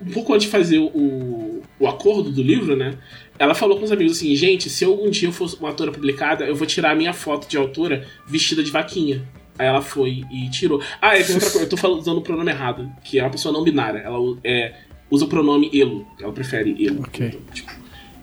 um 0.00 0.10
pouco 0.12 0.32
antes 0.34 0.44
de 0.46 0.50
fazer 0.50 0.78
o, 0.78 1.62
o 1.78 1.86
acordo 1.88 2.30
do 2.30 2.42
livro, 2.42 2.76
né? 2.76 2.94
Ela 3.38 3.54
falou 3.54 3.78
com 3.78 3.84
os 3.84 3.92
amigos 3.92 4.16
assim: 4.16 4.34
gente, 4.34 4.68
se 4.70 4.84
algum 4.84 5.10
dia 5.10 5.28
eu 5.28 5.32
for 5.32 5.52
uma 5.58 5.68
autora 5.68 5.90
publicada, 5.92 6.44
eu 6.44 6.54
vou 6.54 6.66
tirar 6.66 6.90
a 6.92 6.94
minha 6.94 7.12
foto 7.12 7.48
de 7.48 7.56
autora 7.56 8.06
vestida 8.26 8.62
de 8.62 8.70
vaquinha. 8.70 9.26
Aí 9.58 9.66
ela 9.66 9.80
foi 9.82 10.22
e 10.30 10.50
tirou. 10.50 10.82
Ah, 11.00 11.16
é, 11.18 11.22
tem 11.22 11.34
outra 11.34 11.50
coisa, 11.50 11.64
eu 11.66 11.68
tô 11.70 11.76
falando, 11.76 11.98
usando 12.00 12.18
o 12.18 12.22
pronome 12.22 12.50
errado, 12.50 12.90
que 13.02 13.18
é 13.18 13.22
uma 13.22 13.30
pessoa 13.30 13.52
não 13.52 13.64
binária. 13.64 13.98
Ela 14.00 14.18
é, 14.44 14.74
usa 15.10 15.24
o 15.24 15.28
pronome 15.28 15.70
elo. 15.72 16.06
Ela 16.20 16.32
prefere 16.32 16.76
elo. 16.86 17.00
Ok. 17.00 17.26
Então, 17.26 17.40
tipo, 17.54 17.72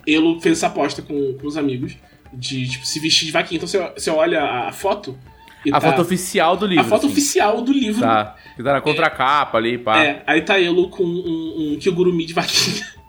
Elo 0.06 0.40
fez 0.42 0.58
essa 0.58 0.68
aposta 0.68 1.02
com, 1.02 1.34
com 1.40 1.48
os 1.48 1.56
amigos 1.58 1.96
de 2.34 2.68
tipo, 2.70 2.86
se 2.86 3.00
vestir 3.00 3.26
de 3.26 3.32
vaquinha. 3.32 3.58
Então 3.58 3.68
você, 3.68 3.80
você 3.96 4.10
olha 4.10 4.42
a 4.68 4.72
foto. 4.72 5.18
e 5.66 5.70
A 5.70 5.80
tá- 5.80 5.90
foto 5.90 6.02
oficial 6.02 6.58
do 6.58 6.66
livro. 6.66 6.84
a 6.86 6.88
foto 6.88 7.06
assim. 7.06 7.12
oficial 7.14 7.62
do 7.62 7.72
livro. 7.72 8.02
Tá. 8.02 8.36
Que 8.56 8.62
tá 8.64 8.74
na 8.74 8.82
contracapa 8.82 9.58
ali, 9.58 9.78
pá. 9.78 10.04
É, 10.04 10.24
aí 10.28 10.42
tá 10.42 10.60
Elo 10.62 10.90
com 10.90 11.04
um, 11.04 11.74
um 11.74 11.78
Kigurumi 11.80 12.26
de 12.26 12.34
vaquinha. 12.34 12.86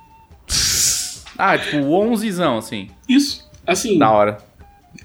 Ah, 1.37 1.59
tipo, 1.59 1.79
o 1.79 1.91
11zão, 2.13 2.59
assim. 2.59 2.89
Isso. 3.09 3.51
Assim, 3.67 3.99
Da 3.99 4.09
hora. 4.11 4.33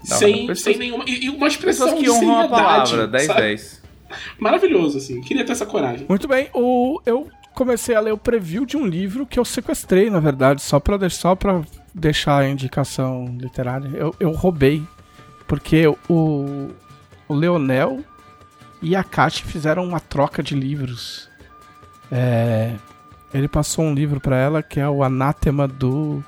Da 0.07 0.15
hora. 0.15 0.25
sem, 0.27 0.45
Pessoas- 0.45 0.61
sem 0.61 0.77
nenhuma. 0.77 1.03
E, 1.07 1.25
e 1.25 1.29
uma 1.31 1.47
expressão 1.47 1.87
Pessoas 1.87 1.99
que 2.03 2.05
de 2.19 2.25
honram 2.25 2.41
a 2.41 2.47
palavra. 2.47 3.07
10 3.07 3.25
sabe? 3.25 3.41
10. 3.41 3.81
Maravilhoso, 4.39 4.97
assim. 4.99 5.21
Queria 5.21 5.43
ter 5.43 5.53
essa 5.53 5.65
coragem. 5.65 6.05
Muito 6.07 6.27
bem, 6.27 6.47
o, 6.53 7.01
eu 7.05 7.27
comecei 7.55 7.95
a 7.95 7.99
ler 7.99 8.13
o 8.13 8.17
preview 8.17 8.63
de 8.65 8.77
um 8.77 8.85
livro 8.85 9.25
que 9.25 9.39
eu 9.39 9.43
sequestrei, 9.45 10.09
na 10.11 10.19
verdade, 10.19 10.61
só 10.61 10.79
pra, 10.79 11.09
só 11.09 11.33
pra 11.35 11.61
deixar 11.93 12.39
a 12.39 12.49
indicação 12.49 13.35
literária. 13.39 13.89
Eu, 13.93 14.15
eu 14.19 14.31
roubei, 14.31 14.83
porque 15.47 15.85
o, 16.09 16.69
o 17.27 17.33
Leonel 17.33 18.03
e 18.81 18.95
a 18.95 19.03
Kate 19.03 19.43
fizeram 19.43 19.83
uma 19.85 19.99
troca 19.99 20.41
de 20.41 20.55
livros. 20.55 21.29
É, 22.11 22.73
ele 23.33 23.47
passou 23.47 23.85
um 23.85 23.93
livro 23.93 24.19
pra 24.19 24.37
ela 24.37 24.63
que 24.63 24.79
é 24.79 24.87
o 24.89 25.03
Anátema 25.03 25.67
do. 25.67 26.23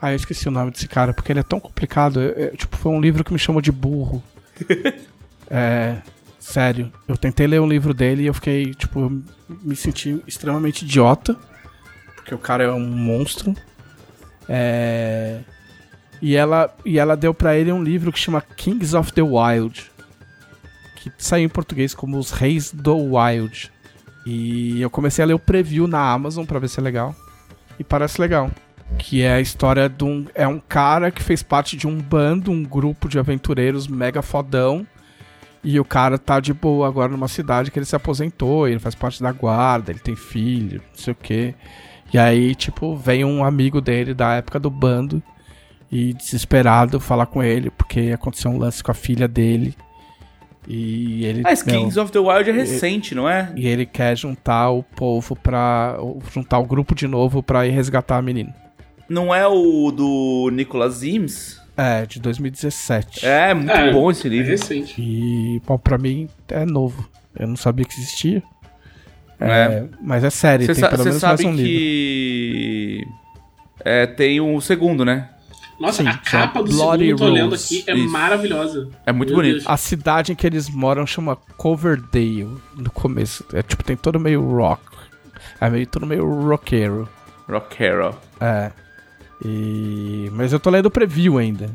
Ah, 0.00 0.12
eu 0.12 0.16
esqueci 0.16 0.48
o 0.48 0.50
nome 0.50 0.70
desse 0.70 0.86
cara, 0.88 1.12
porque 1.14 1.32
ele 1.32 1.40
é 1.40 1.44
tão 1.44 1.58
complicado. 1.60 2.20
é- 2.20 2.42
é, 2.44 2.46
tipo, 2.50 2.76
foi 2.76 2.92
um 2.92 3.00
livro 3.00 3.24
que 3.24 3.32
me 3.32 3.38
chamou 3.38 3.60
de 3.62 3.72
burro. 3.72 4.22
é. 5.50 5.96
Sério, 6.38 6.92
eu 7.08 7.16
tentei 7.16 7.46
ler 7.46 7.58
um 7.58 7.66
livro 7.66 7.94
dele 7.94 8.24
e 8.24 8.26
eu 8.26 8.34
fiquei, 8.34 8.74
tipo, 8.74 9.10
me 9.48 9.74
senti 9.74 10.22
extremamente 10.26 10.84
idiota. 10.84 11.34
Porque 12.16 12.34
o 12.34 12.38
cara 12.38 12.64
é 12.64 12.70
um 12.70 12.86
monstro. 12.86 13.54
É. 14.48 15.40
E 16.20 16.36
ela, 16.36 16.74
e 16.84 16.98
ela 16.98 17.16
deu 17.16 17.34
pra 17.34 17.56
ele 17.56 17.70
um 17.70 17.82
livro 17.82 18.12
que 18.12 18.18
chama 18.18 18.40
Kings 18.40 18.96
of 18.96 19.12
the 19.12 19.22
Wild. 19.22 19.90
Que 20.96 21.12
saiu 21.18 21.44
em 21.44 21.48
português 21.48 21.94
como 21.94 22.18
Os 22.18 22.30
Reis 22.30 22.72
do 22.72 22.96
Wild. 22.96 23.70
E 24.24 24.80
eu 24.80 24.88
comecei 24.88 25.22
a 25.22 25.26
ler 25.26 25.34
o 25.34 25.38
preview 25.38 25.86
na 25.86 26.12
Amazon 26.12 26.46
pra 26.46 26.58
ver 26.58 26.68
se 26.68 26.80
é 26.80 26.82
legal. 26.82 27.14
E 27.78 27.84
parece 27.84 28.20
legal. 28.20 28.50
Que 28.98 29.22
é 29.22 29.34
a 29.34 29.40
história 29.40 29.88
de 29.88 30.04
um. 30.04 30.26
É 30.34 30.46
um 30.46 30.58
cara 30.58 31.10
que 31.10 31.22
fez 31.22 31.42
parte 31.42 31.76
de 31.76 31.86
um 31.86 32.00
bando, 32.00 32.50
um 32.50 32.62
grupo 32.62 33.08
de 33.08 33.18
aventureiros 33.18 33.86
mega 33.86 34.22
fodão. 34.22 34.86
E 35.62 35.80
o 35.80 35.84
cara 35.84 36.18
tá 36.18 36.40
de 36.40 36.52
boa 36.52 36.86
agora 36.86 37.10
numa 37.10 37.26
cidade 37.26 37.70
que 37.70 37.78
ele 37.78 37.86
se 37.86 37.96
aposentou, 37.96 38.68
ele 38.68 38.78
faz 38.78 38.94
parte 38.94 39.22
da 39.22 39.32
guarda, 39.32 39.90
ele 39.90 39.98
tem 39.98 40.14
filho, 40.14 40.82
não 40.90 40.98
sei 40.98 41.12
o 41.12 41.16
quê. 41.16 41.54
E 42.14 42.18
aí, 42.18 42.54
tipo, 42.54 42.94
vem 42.94 43.24
um 43.24 43.42
amigo 43.42 43.80
dele 43.80 44.14
da 44.14 44.34
época 44.34 44.60
do 44.60 44.70
bando 44.70 45.20
e 45.90 46.12
desesperado 46.14 47.00
falar 47.00 47.26
com 47.26 47.42
ele, 47.42 47.70
porque 47.70 48.12
aconteceu 48.14 48.52
um 48.52 48.56
lance 48.56 48.84
com 48.84 48.92
a 48.92 48.94
filha 48.94 49.26
dele. 49.26 49.74
E 50.68 51.24
ele. 51.24 51.42
Ah, 51.44 51.52
esse 51.52 51.66
meu, 51.66 51.80
Kings 51.80 51.98
of 51.98 52.12
the 52.12 52.20
Wild 52.20 52.48
é 52.48 52.52
recente, 52.52 53.14
não 53.16 53.28
é? 53.28 53.52
E 53.56 53.66
ele 53.66 53.84
quer 53.84 54.16
juntar 54.16 54.70
o 54.70 54.82
povo 54.82 55.34
pra. 55.34 55.96
juntar 56.32 56.60
o 56.60 56.64
grupo 56.64 56.94
de 56.94 57.08
novo 57.08 57.42
pra 57.42 57.66
ir 57.66 57.70
resgatar 57.70 58.16
a 58.18 58.22
menina. 58.22 58.54
Não 59.08 59.34
é 59.34 59.46
o 59.46 59.90
do 59.90 60.50
Nicholas 60.52 60.94
Sims? 60.94 61.60
É, 61.76 62.06
de 62.06 62.20
2017. 62.20 63.26
É, 63.26 63.52
muito 63.52 63.70
É, 63.72 63.92
bom 63.92 64.08
esse 64.10 64.26
É 64.28 64.30
livro. 64.30 64.50
recente. 64.52 64.94
E, 65.02 65.60
bom, 65.66 65.76
pra 65.76 65.98
mim 65.98 66.28
é 66.48 66.64
novo. 66.64 67.10
Eu 67.36 67.48
não 67.48 67.56
sabia 67.56 67.84
que 67.84 67.94
existia. 67.94 68.40
É, 69.40 69.50
É. 69.50 69.84
Mas 70.00 70.24
é 70.24 70.30
série, 70.30 70.66
Você 70.66 70.74
tem 70.80 70.90
pelo 70.90 71.04
menos 71.04 71.22
mais 71.22 71.40
sabe 71.40 71.46
um 71.48 71.54
livro. 71.54 71.70
que. 71.70 73.04
É, 73.84 74.06
tem 74.06 74.40
o 74.40 74.60
segundo, 74.60 75.04
né? 75.04 75.28
Nossa, 75.78 76.02
Sim, 76.02 76.08
a 76.08 76.16
capa 76.16 76.62
do 76.62 76.70
Bloody 76.70 77.04
segundo 77.06 77.06
que 77.06 77.12
eu 77.12 77.16
tô 77.16 77.28
lendo 77.32 77.50
Rose. 77.50 77.78
aqui 77.80 77.90
é 77.90 77.94
Isso. 77.96 78.08
maravilhosa. 78.12 78.88
É 79.04 79.12
muito 79.12 79.30
Meu 79.30 79.38
bonito. 79.38 79.54
Deus. 79.54 79.64
A 79.66 79.76
cidade 79.76 80.30
em 80.32 80.34
que 80.36 80.46
eles 80.46 80.68
moram 80.70 81.04
chama 81.04 81.36
Coverdale 81.56 82.48
no 82.76 82.90
começo. 82.92 83.44
É 83.52 83.60
tipo, 83.62 83.82
tem 83.82 83.96
todo 83.96 84.20
meio 84.20 84.40
rock. 84.48 84.80
É 85.60 85.68
meio 85.68 85.86
todo 85.86 86.06
meio 86.06 86.24
roqueiro. 86.46 87.08
Rockero. 87.48 88.14
É. 88.40 88.70
E... 89.44 90.30
Mas 90.32 90.52
eu 90.52 90.60
tô 90.60 90.70
lendo 90.70 90.86
o 90.86 90.90
preview 90.90 91.38
ainda. 91.38 91.68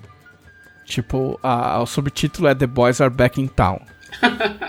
Tipo, 0.86 1.38
a- 1.44 1.80
o 1.81 1.86
subtítulo 1.86 2.48
é 2.48 2.56
The 2.56 2.65
Boys 2.65 2.99
Are 3.02 3.14
Back 3.14 3.40
in 3.40 3.48
Town. 3.48 3.80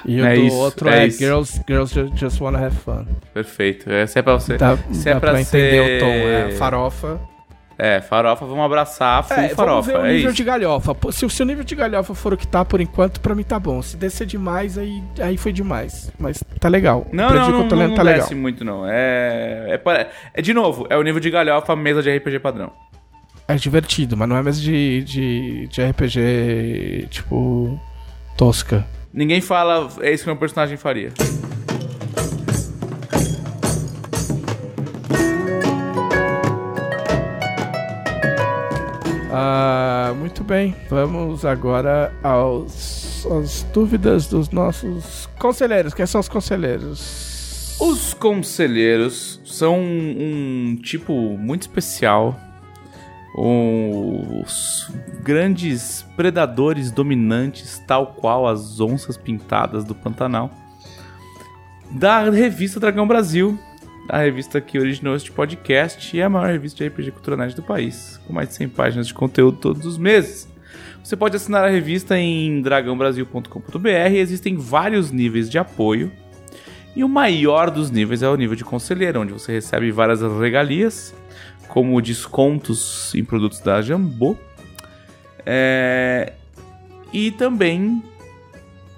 E 0.04 0.20
o 0.20 0.26
É 0.26 0.34
do 0.34 0.40
isso, 0.42 0.56
outro 0.56 0.88
é 0.88 1.06
é. 1.06 1.10
Girls, 1.10 1.60
Girls 1.68 1.94
Ju- 1.94 2.12
Just 2.14 2.40
Wanna 2.40 2.58
Have 2.66 2.76
Fun. 2.76 3.04
Perfeito. 3.34 3.90
Essa 3.90 4.18
é 4.18 4.22
pra 4.22 4.34
você. 4.34 4.56
Dá, 4.56 4.76
Se 4.92 5.08
é 5.08 5.12
pra 5.18 5.30
pra 5.32 5.40
entender 5.40 5.70
ser- 5.70 5.96
o 5.96 6.00
tom. 6.00 6.12
É 6.12 6.50
farofa. 6.52 7.20
É, 7.82 7.98
farofa, 8.02 8.44
vamos 8.44 8.62
abraçar 8.62 9.24
full 9.24 9.34
É, 9.38 9.40
vamos 9.40 9.54
farofa. 9.56 9.92
ver 9.92 9.98
o 9.98 10.04
é 10.04 10.12
nível 10.12 10.28
isso. 10.28 10.36
de 10.36 10.44
galhofa. 10.44 10.94
Se, 11.12 11.24
o- 11.24 11.30
se 11.30 11.42
o 11.42 11.46
nível 11.46 11.64
de 11.64 11.74
galhofa 11.74 12.14
for 12.14 12.34
o 12.34 12.36
que 12.36 12.46
tá 12.46 12.62
por 12.62 12.78
enquanto, 12.78 13.20
pra 13.22 13.34
mim 13.34 13.42
tá 13.42 13.58
bom. 13.58 13.80
Se 13.80 13.96
descer 13.96 14.26
demais, 14.26 14.76
aí, 14.76 15.02
aí 15.18 15.38
foi 15.38 15.50
demais. 15.50 16.12
Mas 16.18 16.44
tá 16.58 16.68
legal. 16.68 17.06
Não, 17.10 17.30
não, 17.30 17.50
não, 17.50 17.58
não, 17.62 17.68
tá 17.94 18.02
legal. 18.02 18.20
desce 18.20 18.34
muito, 18.34 18.64
não. 18.66 18.86
É, 18.86 19.80
é, 19.86 20.06
é, 20.34 20.42
de 20.42 20.52
novo, 20.52 20.86
é 20.90 20.96
o 20.98 21.02
nível 21.02 21.20
de 21.20 21.30
galhofa 21.30 21.74
mesa 21.74 22.02
de 22.02 22.10
RPG 22.14 22.38
padrão. 22.40 22.70
É 23.48 23.54
divertido, 23.56 24.14
mas 24.14 24.28
não 24.28 24.36
é 24.36 24.42
mesmo 24.42 24.62
de, 24.62 25.02
de, 25.02 25.66
de 25.68 25.82
RPG, 25.82 27.06
tipo, 27.10 27.80
tosca. 28.36 28.86
Ninguém 29.12 29.40
fala, 29.40 29.88
é 30.00 30.12
isso 30.12 30.22
que 30.22 30.30
meu 30.30 30.36
personagem 30.36 30.76
faria. 30.76 31.12
Ah, 39.32 40.12
muito 40.16 40.44
bem, 40.44 40.76
vamos 40.88 41.44
agora 41.44 42.12
aos, 42.22 43.26
às 43.26 43.64
dúvidas 43.72 44.28
dos 44.28 44.50
nossos 44.50 45.26
conselheiros. 45.38 45.92
Quem 45.92 46.06
são 46.06 46.20
os 46.20 46.28
conselheiros? 46.28 47.76
Os 47.80 48.14
conselheiros 48.14 49.40
são 49.44 49.80
um 49.80 50.76
tipo 50.82 51.12
muito 51.36 51.62
especial. 51.62 52.38
Os 53.34 54.90
grandes 55.22 56.04
predadores 56.16 56.90
dominantes, 56.90 57.78
tal 57.86 58.08
qual 58.08 58.46
as 58.46 58.80
onças 58.80 59.16
pintadas 59.16 59.84
do 59.84 59.94
Pantanal, 59.94 60.50
da 61.90 62.28
revista 62.30 62.80
Dragão 62.80 63.06
Brasil, 63.06 63.58
a 64.08 64.18
revista 64.18 64.60
que 64.60 64.78
originou 64.78 65.14
este 65.14 65.30
podcast 65.30 66.16
e 66.16 66.20
é 66.20 66.24
a 66.24 66.28
maior 66.28 66.50
revista 66.50 66.78
de 66.78 66.88
RPG 66.88 67.12
Cultura 67.12 67.36
Nerd 67.36 67.54
do 67.54 67.62
país, 67.62 68.20
com 68.26 68.32
mais 68.32 68.48
de 68.48 68.54
100 68.56 68.68
páginas 68.70 69.06
de 69.06 69.14
conteúdo 69.14 69.58
todos 69.58 69.86
os 69.86 69.96
meses. 69.96 70.48
Você 71.02 71.16
pode 71.16 71.36
assinar 71.36 71.64
a 71.64 71.68
revista 71.68 72.18
em 72.18 72.60
dragãobrasil.com.br. 72.60 73.88
Existem 74.14 74.56
vários 74.56 75.10
níveis 75.10 75.48
de 75.48 75.58
apoio. 75.58 76.12
E 76.94 77.04
o 77.04 77.08
maior 77.08 77.70
dos 77.70 77.90
níveis 77.90 78.22
é 78.22 78.28
o 78.28 78.36
nível 78.36 78.56
de 78.56 78.64
conselheiro, 78.64 79.20
onde 79.20 79.32
você 79.32 79.52
recebe 79.52 79.90
várias 79.92 80.20
regalias, 80.20 81.14
como 81.70 82.02
descontos 82.02 83.14
em 83.14 83.24
produtos 83.24 83.60
da 83.60 83.80
Jambô. 83.80 84.36
É... 85.46 86.32
E 87.12 87.30
também 87.30 88.02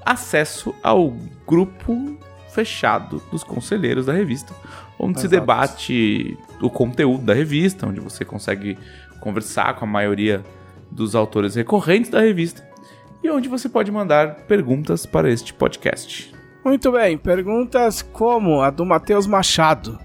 acesso 0.05 0.75
ao 0.83 1.15
grupo 1.47 2.19
fechado 2.51 3.23
dos 3.31 3.45
conselheiros 3.45 4.07
da 4.07 4.13
revista, 4.13 4.55
onde 4.99 5.21
se 5.21 5.27
Exato. 5.27 5.41
debate 5.41 6.39
o 6.61 6.69
conteúdo 6.69 7.25
da 7.25 7.33
revista, 7.33 7.87
onde 7.87 8.01
você 8.01 8.25
consegue 8.25 8.77
conversar 9.21 9.75
com 9.77 9.85
a 9.85 9.89
maioria 9.89 10.43
dos 10.91 11.15
autores 11.15 11.55
recorrentes 11.55 12.11
da 12.11 12.21
revista 12.21 12.67
e 13.23 13.31
onde 13.31 13.49
você 13.49 13.69
pode 13.69 13.91
mandar 13.91 14.35
perguntas 14.47 15.07
para 15.07 15.31
este 15.31 15.55
podcast. 15.55 16.35
Muito 16.65 16.93
bem, 16.93 17.17
perguntas 17.17 18.03
como 18.03 18.61
a 18.61 18.71
do 18.71 18.85
Matheus 18.85 19.27
Machado. 19.27 19.99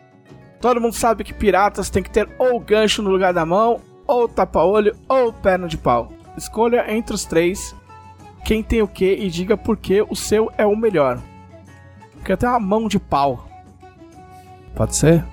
Todo 0.67 0.81
mundo 0.81 0.95
sabe 0.95 1.23
que 1.23 1.33
piratas 1.33 1.89
tem 1.89 2.03
que 2.03 2.09
ter 2.09 2.27
ou 2.37 2.59
gancho 2.59 3.01
no 3.01 3.09
lugar 3.09 3.33
da 3.33 3.45
mão, 3.45 3.79
ou 4.05 4.27
tapa-olho, 4.27 4.93
ou 5.07 5.31
perna 5.31 5.65
de 5.65 5.77
pau. 5.77 6.11
Escolha 6.37 6.93
entre 6.93 7.15
os 7.15 7.23
três 7.23 7.73
quem 8.43 8.61
tem 8.61 8.81
o 8.81 8.87
que 8.87 9.13
e 9.13 9.29
diga 9.29 9.55
por 9.55 9.77
que 9.77 10.01
o 10.01 10.13
seu 10.13 10.51
é 10.57 10.65
o 10.65 10.75
melhor. 10.75 11.19
Porque 12.15 12.35
tenho 12.35 12.51
uma 12.51 12.59
mão 12.59 12.89
de 12.89 12.99
pau. 12.99 13.47
Pode 14.75 14.93
ser? 14.97 15.23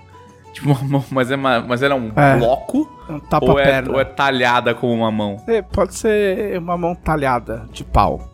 Tipo, 0.52 0.68
uma 0.70 0.82
mão, 0.84 1.04
mas, 1.10 1.32
é 1.32 1.34
uma- 1.34 1.60
mas 1.62 1.82
ela 1.82 1.94
é 1.96 1.98
um 1.98 2.12
É. 2.14 2.36
bloco 2.38 2.88
Um 3.08 3.20
ou 3.42 3.58
é, 3.58 3.82
ou 3.88 4.00
é 4.00 4.04
talhada 4.04 4.72
como 4.72 4.92
uma 4.94 5.10
mão? 5.10 5.42
É, 5.48 5.60
Pode 5.62 5.96
ser 5.96 6.56
uma 6.60 6.76
mão 6.78 6.94
talhada 6.94 7.66
de 7.72 7.82
pau. 7.82 8.30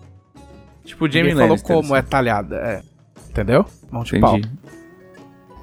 Tipo 0.84 1.06
o 1.06 1.10
Jamie 1.10 1.34
falou 1.34 1.56
como 1.62 1.96
é 1.96 2.00
assim. 2.00 2.08
talhada, 2.10 2.56
é. 2.56 2.82
Entendeu? 3.30 3.64
Mão 3.90 4.02
de 4.02 4.20
pau. 4.20 4.36
Entendi. 4.36 4.52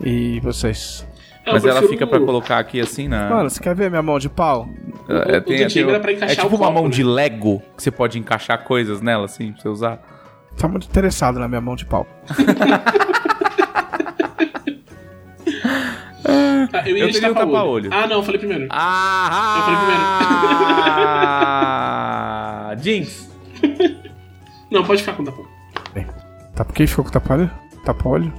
E 0.03 0.39
vocês? 0.39 1.05
Eu 1.47 1.53
Mas 1.53 1.63
ela 1.65 1.81
fica 1.83 2.05
pra 2.05 2.19
colocar 2.19 2.59
aqui 2.59 2.81
assim 2.81 3.07
na. 3.07 3.29
Mano, 3.29 3.49
você 3.49 3.61
quer 3.61 3.73
ver 3.73 3.89
minha 3.89 4.01
mão 4.03 4.19
de 4.19 4.27
pau? 4.27 4.67
É, 5.07 5.37
o 5.37 5.41
do 5.41 5.55
Jamie 5.69 5.89
era 5.89 5.99
pra 6.01 6.11
é 6.11 6.15
encaixar 6.15 6.43
tipo 6.43 6.55
o 6.55 6.59
uma 6.59 6.67
copo, 6.67 6.73
mão 6.73 6.83
né? 6.83 6.89
de 6.89 7.03
Lego 7.03 7.61
que 7.77 7.81
você 7.83 7.89
pode 7.89 8.19
encaixar 8.19 8.63
coisas 8.65 9.01
nela, 9.01 9.23
assim, 9.25 9.53
pra 9.53 9.61
você 9.61 9.69
usar. 9.69 9.99
Tá 10.57 10.67
muito 10.67 10.85
interessado 10.87 11.39
na 11.39 11.47
minha 11.47 11.61
mão 11.61 11.75
de 11.75 11.85
pau. 11.85 12.05
Ah, 16.73 16.83
eu 16.87 16.97
ia 16.97 17.05
Eu 17.05 17.11
teria 17.11 17.31
um 17.31 17.33
tapa-olho. 17.33 17.89
tapa-olho. 17.89 17.89
Ah, 17.93 18.05
não, 18.07 18.17
eu 18.17 18.23
falei 18.23 18.37
primeiro. 18.39 18.67
Ah! 18.69 19.95
Jinx! 22.81 23.31
Não, 24.69 24.83
pode 24.83 24.99
ficar 25.01 25.13
com 25.15 25.23
tapa 25.23 25.41
Tá 26.53 26.65
por 26.65 26.73
que 26.73 26.85
ficou 26.85 27.05
com 27.05 27.11
tapa-olho? 27.11 27.49
Tapa-olho? 27.85 28.33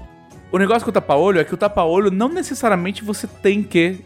O 0.51 0.59
negócio 0.59 0.83
com 0.85 0.91
o 0.91 0.93
tapa-olho 0.93 1.41
é 1.41 1.45
que 1.45 1.53
o 1.53 1.57
tapa-olho 1.57 2.11
não 2.11 2.29
necessariamente 2.29 3.05
você 3.05 3.27
tem 3.27 3.63
que 3.63 3.99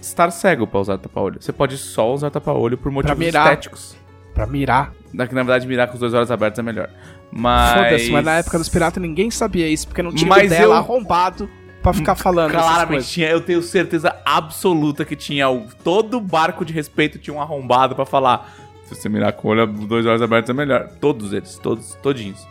estar 0.00 0.30
cego 0.30 0.66
pra 0.66 0.80
usar 0.80 0.98
tapa-olho. 0.98 1.40
Você 1.42 1.52
pode 1.52 1.76
só 1.76 2.12
usar 2.12 2.30
tapa-olho 2.30 2.78
por 2.78 2.90
motivos 2.90 3.18
mirar. 3.18 3.44
estéticos. 3.46 3.96
Pra 4.34 4.46
mirar. 4.46 4.92
Na, 5.12 5.24
na 5.24 5.42
verdade, 5.42 5.66
mirar 5.66 5.88
com 5.88 5.94
os 5.94 6.00
dois 6.00 6.14
olhos 6.14 6.30
abertos 6.30 6.58
é 6.58 6.62
melhor. 6.62 6.88
Mas. 7.30 7.74
Foda-se, 7.74 8.10
mas 8.12 8.24
na 8.24 8.38
época 8.38 8.58
dos 8.58 8.68
piratas 8.68 9.02
ninguém 9.02 9.30
sabia 9.30 9.68
isso, 9.68 9.86
porque 9.88 10.02
não 10.02 10.12
tinha 10.14 10.28
Mas 10.28 10.48
dela 10.48 10.74
eu- 10.76 10.78
arrombado 10.78 11.48
pra 11.82 11.92
ficar 11.92 12.14
falando 12.14 12.50
essas 12.54 12.62
Claramente 12.62 13.06
tinha, 13.08 13.28
eu 13.28 13.40
tenho 13.40 13.60
certeza 13.62 14.14
absoluta 14.24 15.04
que 15.04 15.14
tinha 15.16 15.48
o- 15.50 15.66
todo 15.84 16.20
barco 16.20 16.64
de 16.64 16.72
respeito 16.72 17.18
tinha 17.18 17.34
um 17.34 17.40
arrombado 17.42 17.94
pra 17.94 18.06
falar. 18.06 18.50
Se 18.84 18.94
você 18.94 19.08
mirar 19.08 19.32
com 19.34 19.48
o 19.48 19.50
olho, 19.50 19.66
dois 19.66 20.06
olhos 20.06 20.22
abertos 20.22 20.48
é 20.48 20.54
melhor. 20.54 20.88
Todos 21.00 21.32
eles, 21.34 21.58
todos, 21.58 21.94
todinhos. 22.02 22.46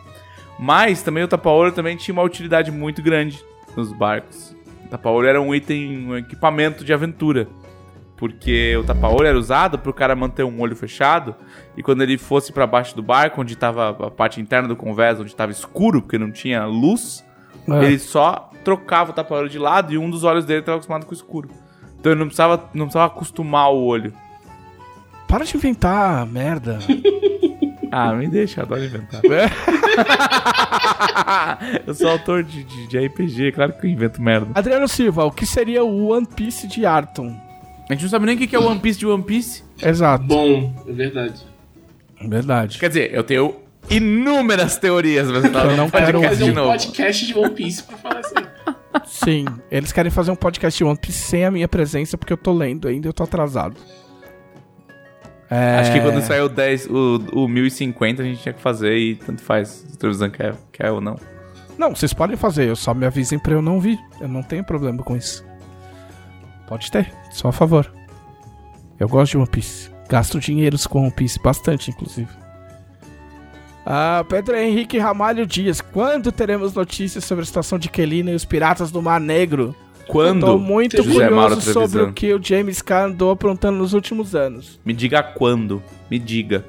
Mas 0.58 1.02
também 1.02 1.22
o 1.22 1.28
tapa-olho 1.28 1.72
também 1.72 1.96
tinha 1.96 2.12
uma 2.12 2.22
utilidade 2.22 2.70
muito 2.70 3.00
grande 3.02 3.42
nos 3.76 3.92
barcos. 3.92 4.56
O 4.86 4.88
tapa-olho 4.88 5.28
era 5.28 5.40
um 5.40 5.54
item, 5.54 6.06
um 6.08 6.16
equipamento 6.16 6.84
de 6.84 6.92
aventura. 6.92 7.46
Porque 8.16 8.76
o 8.76 8.82
tapa-olho 8.82 9.26
era 9.28 9.38
usado 9.38 9.78
pro 9.78 9.92
cara 9.94 10.16
manter 10.16 10.42
um 10.42 10.60
olho 10.60 10.74
fechado 10.74 11.36
e 11.76 11.82
quando 11.84 12.02
ele 12.02 12.18
fosse 12.18 12.52
pra 12.52 12.66
baixo 12.66 12.96
do 12.96 13.02
barco, 13.02 13.40
onde 13.40 13.54
tava 13.54 13.90
a 13.90 14.10
parte 14.10 14.40
interna 14.40 14.66
do 14.66 14.74
convés, 14.74 15.20
onde 15.20 15.36
tava 15.36 15.52
escuro, 15.52 16.02
porque 16.02 16.18
não 16.18 16.32
tinha 16.32 16.64
luz, 16.66 17.24
É. 17.70 17.84
ele 17.84 17.98
só 18.00 18.50
trocava 18.64 19.12
o 19.12 19.14
tapa-olho 19.14 19.48
de 19.48 19.58
lado 19.60 19.92
e 19.92 19.98
um 19.98 20.10
dos 20.10 20.24
olhos 20.24 20.44
dele 20.44 20.60
estava 20.60 20.76
acostumado 20.78 21.04
com 21.06 21.12
o 21.12 21.14
escuro. 21.14 21.48
Então 22.00 22.10
ele 22.10 22.18
não 22.18 22.26
precisava, 22.26 22.56
não 22.74 22.86
precisava 22.86 23.06
acostumar 23.06 23.70
o 23.72 23.84
olho. 23.84 24.12
Para 25.28 25.44
de 25.44 25.56
inventar 25.56 26.26
merda. 26.26 26.80
Ah, 27.90 28.12
me 28.12 28.28
deixa, 28.28 28.60
eu 28.60 28.64
adoro 28.64 28.84
inventar. 28.84 29.20
eu 31.86 31.94
sou 31.94 32.10
autor 32.10 32.42
de, 32.42 32.64
de, 32.64 32.86
de 32.86 32.98
RPG, 33.06 33.52
claro 33.52 33.72
que 33.72 33.86
eu 33.86 33.90
invento 33.90 34.20
merda. 34.22 34.48
Adriano 34.54 34.88
Silva, 34.88 35.24
o 35.24 35.30
que 35.30 35.46
seria 35.46 35.84
o 35.84 36.08
One 36.08 36.26
Piece 36.26 36.66
de 36.66 36.84
Arton? 36.84 37.34
A 37.88 37.92
gente 37.94 38.02
não 38.02 38.10
sabe 38.10 38.26
nem 38.26 38.36
o 38.36 38.38
que 38.38 38.54
é 38.54 38.58
o 38.58 38.66
One 38.66 38.80
Piece 38.80 38.98
de 38.98 39.06
One 39.06 39.22
Piece. 39.22 39.62
Exato. 39.82 40.24
Bom, 40.24 40.74
é 40.86 40.92
verdade. 40.92 41.40
Verdade. 42.20 42.78
Quer 42.78 42.88
dizer, 42.88 43.14
eu 43.14 43.24
tenho 43.24 43.56
inúmeras 43.88 44.76
teorias, 44.76 45.30
mas 45.30 45.44
Eu 45.44 45.76
não 45.76 45.88
Pode 45.88 46.04
quero 46.06 46.22
fazer 46.22 46.50
um 46.50 46.54
podcast 46.54 47.26
de 47.26 47.38
One 47.38 47.50
Piece 47.50 47.82
pra 47.82 47.96
falar 47.96 48.20
assim. 48.20 48.34
Sim, 49.06 49.44
eles 49.70 49.92
querem 49.92 50.10
fazer 50.10 50.30
um 50.30 50.36
podcast 50.36 50.76
de 50.76 50.84
One 50.84 50.98
Piece 50.98 51.20
sem 51.20 51.44
a 51.44 51.50
minha 51.50 51.68
presença, 51.68 52.18
porque 52.18 52.32
eu 52.32 52.36
tô 52.36 52.52
lendo 52.52 52.88
ainda 52.88 53.06
e 53.06 53.08
eu 53.08 53.12
tô 53.12 53.22
atrasado. 53.22 53.76
É... 55.50 55.78
Acho 55.78 55.92
que 55.92 56.00
quando 56.00 56.20
saiu 56.20 56.44
o 56.44 56.48
10, 56.48 56.86
o, 56.86 57.44
o 57.44 57.48
1050 57.48 58.22
a 58.22 58.24
gente 58.24 58.42
tinha 58.42 58.52
que 58.52 58.60
fazer 58.60 58.96
e 58.96 59.14
tanto 59.16 59.42
faz 59.42 59.68
se 59.68 59.94
a 59.94 59.96
televisão 59.98 60.30
quer, 60.30 60.54
quer 60.72 60.90
ou 60.90 61.00
não. 61.00 61.18
Não, 61.78 61.94
vocês 61.94 62.12
podem 62.12 62.36
fazer, 62.36 62.68
eu 62.68 62.76
só 62.76 62.92
me 62.92 63.06
avisem 63.06 63.38
pra 63.38 63.52
eu 63.52 63.62
não 63.62 63.80
vir. 63.80 63.98
Eu 64.20 64.28
não 64.28 64.42
tenho 64.42 64.64
problema 64.64 65.02
com 65.02 65.16
isso. 65.16 65.44
Pode 66.66 66.90
ter, 66.90 67.12
só 67.30 67.48
a 67.48 67.52
favor. 67.52 67.90
Eu 68.98 69.08
gosto 69.08 69.32
de 69.32 69.38
One 69.38 69.48
Piece. 69.48 69.90
Gasto 70.08 70.40
dinheiros 70.40 70.86
com 70.86 71.02
One 71.02 71.12
Piece, 71.12 71.40
bastante, 71.40 71.90
inclusive. 71.90 72.28
Ah, 73.86 74.22
Pedro 74.28 74.56
Henrique 74.56 74.98
Ramalho 74.98 75.46
Dias, 75.46 75.80
quando 75.80 76.30
teremos 76.30 76.74
notícias 76.74 77.24
sobre 77.24 77.42
a 77.42 77.46
situação 77.46 77.78
de 77.78 77.88
Kelina 77.88 78.30
e 78.30 78.34
os 78.34 78.44
piratas 78.44 78.90
do 78.90 79.00
Mar 79.00 79.18
Negro? 79.18 79.74
Quando? 80.08 80.46
Tô 80.46 80.58
muito 80.58 81.02
José 81.02 81.28
Mauro 81.30 81.56
curioso 81.56 81.72
sobre 81.72 82.02
o 82.02 82.12
que 82.12 82.32
o 82.34 82.42
James 82.42 82.82
Carr 82.82 83.04
andou 83.06 83.30
aprontando 83.30 83.78
nos 83.78 83.92
últimos 83.92 84.34
anos. 84.34 84.80
Me 84.84 84.92
diga 84.92 85.22
quando. 85.22 85.82
Me 86.10 86.18
diga. 86.18 86.64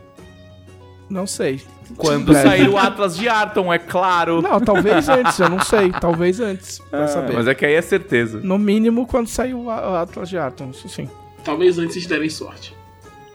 Não 1.09 1.25
sei. 1.25 1.61
Quando 1.97 2.25
Breve. 2.27 2.47
sair 2.47 2.67
o 2.69 2.77
Atlas 2.77 3.17
de 3.17 3.27
Arton, 3.27 3.73
é 3.73 3.79
claro. 3.79 4.41
Não, 4.41 4.59
talvez 4.59 5.07
antes, 5.09 5.39
eu 5.39 5.49
não 5.49 5.59
sei. 5.61 5.91
Talvez 5.91 6.39
antes, 6.39 6.79
pra 6.89 7.05
Ah, 7.05 7.07
saber. 7.07 7.33
mas 7.33 7.47
é 7.47 7.55
que 7.55 7.65
aí 7.65 7.73
é 7.73 7.81
certeza. 7.81 8.39
No 8.43 8.59
mínimo 8.59 9.07
quando 9.07 9.27
sair 9.27 9.53
o 9.55 9.69
Atlas 9.69 10.29
de 10.29 10.37
Arton, 10.37 10.69
isso 10.71 10.87
sim. 10.89 11.09
Talvez 11.43 11.79
antes 11.79 12.01
de 12.03 12.07
derem 12.07 12.29
sorte. 12.29 12.75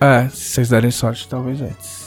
É, 0.01 0.29
se 0.29 0.37
vocês 0.37 0.69
derem 0.69 0.91
sorte, 0.91 1.27
talvez 1.29 1.61
antes. 1.63 2.04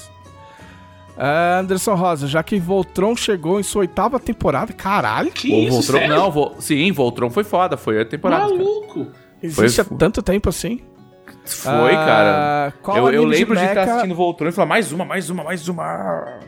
Ah, 1.18 1.60
Anderson 1.61 1.95
Rosa, 1.95 2.27
já 2.27 2.44
que 2.44 2.60
Voltron 2.60 3.15
chegou 3.15 3.60
em 3.60 3.64
sua 3.64 3.81
oitava 3.81 4.19
temporada, 4.19 4.72
caralho, 4.72 5.31
Que 5.31 5.52
O 5.52 5.56
isso, 5.64 5.72
Voltron, 5.72 5.98
sério? 5.99 6.15
não, 6.15 6.31
Vol- 6.31 6.56
sim, 6.60 6.91
Voltron 6.91 7.30
foi 7.30 7.44
foda, 7.44 7.76
foi 7.76 7.99
a 8.02 8.06
temporada. 8.06 8.44
cara. 8.44 8.56
Maluco. 8.56 9.07
existe 9.41 9.84
Foi- 9.84 9.95
há 9.95 9.98
tanto 9.98 10.22
tempo 10.22 10.49
assim? 10.49 10.81
Foi, 11.45 11.72
Ah, 11.95 12.06
cara. 12.06 12.73
Qual 12.81 12.98
Eu, 12.98 13.10
eu 13.11 13.23
lembro 13.26 13.56
de 13.56 13.61
mecha, 13.61 13.72
estar 13.80 13.84
assistindo 13.94 14.15
Voltron 14.15 14.49
e 14.49 14.52
falar 14.52 14.68
mais 14.68 14.91
uma, 14.91 15.06
mais 15.06 15.30
uma, 15.30 15.44
mais 15.44 15.68
uma. 15.68 16.39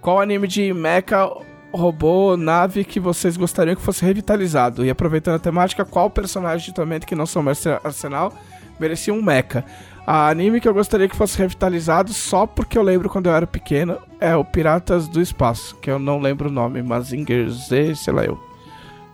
Qual 0.00 0.20
anime 0.20 0.46
de 0.48 0.72
mecha, 0.72 1.28
robô, 1.72 2.36
nave 2.36 2.84
que 2.84 2.98
vocês 3.00 3.36
gostariam 3.36 3.74
que 3.76 3.82
fosse 3.82 4.04
revitalizado? 4.04 4.84
E 4.84 4.90
aproveitando 4.90 5.34
a 5.34 5.38
temática, 5.40 5.84
qual 5.84 6.08
personagem 6.08 6.66
de 6.66 6.74
Tormenta 6.74 7.06
que 7.06 7.14
não 7.14 7.26
são 7.26 7.42
Mestre 7.42 7.72
Arsenal 7.84 8.32
merecia 8.78 9.12
um 9.12 9.20
mecha? 9.22 9.64
A 10.06 10.28
anime 10.28 10.60
que 10.60 10.68
eu 10.68 10.74
gostaria 10.74 11.08
que 11.08 11.16
fosse 11.16 11.36
revitalizado 11.36 12.12
só 12.12 12.46
porque 12.46 12.78
eu 12.78 12.82
lembro 12.82 13.08
quando 13.08 13.26
eu 13.26 13.34
era 13.34 13.46
pequeno 13.46 13.98
é 14.20 14.36
o 14.36 14.44
Piratas 14.44 15.08
do 15.08 15.20
Espaço, 15.20 15.74
que 15.76 15.90
eu 15.90 15.98
não 15.98 16.20
lembro 16.20 16.48
o 16.48 16.52
nome, 16.52 16.80
Mazinger 16.80 17.50
Z, 17.50 17.96
sei 17.96 18.12
lá 18.14 18.24
eu. 18.24 18.38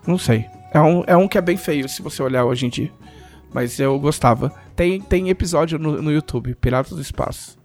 Não 0.06 0.18
sei. 0.18 0.44
É 0.72 0.80
um, 0.80 1.02
é 1.06 1.16
um 1.16 1.26
que 1.26 1.38
é 1.38 1.40
bem 1.40 1.56
feio 1.56 1.88
se 1.88 2.02
você 2.02 2.22
olhar 2.22 2.44
hoje 2.44 2.66
em 2.66 2.68
dia. 2.68 2.90
Mas 3.54 3.78
eu 3.80 3.98
gostava. 3.98 4.52
Tem, 4.76 5.00
tem 5.00 5.28
episódio 5.30 5.78
no, 5.78 6.00
no 6.02 6.12
YouTube, 6.12 6.54
Piratas 6.54 6.92
do 6.92 7.00
Espaço. 7.00 7.58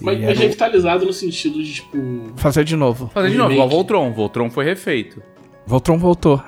Mas, 0.00 0.18
mas 0.18 0.22
era- 0.30 0.38
revitalizado 0.40 1.04
no 1.04 1.12
sentido 1.12 1.62
de, 1.62 1.74
tipo. 1.74 1.98
Fazer 2.36 2.64
de 2.64 2.76
novo. 2.76 3.08
Fazer 3.12 3.30
de 3.30 3.36
novo, 3.36 3.52
igual 3.52 3.68
Voltron. 3.68 4.12
Voltron 4.12 4.50
foi 4.50 4.64
refeito. 4.64 5.22
Voltron 5.66 5.98
voltou. 5.98 6.42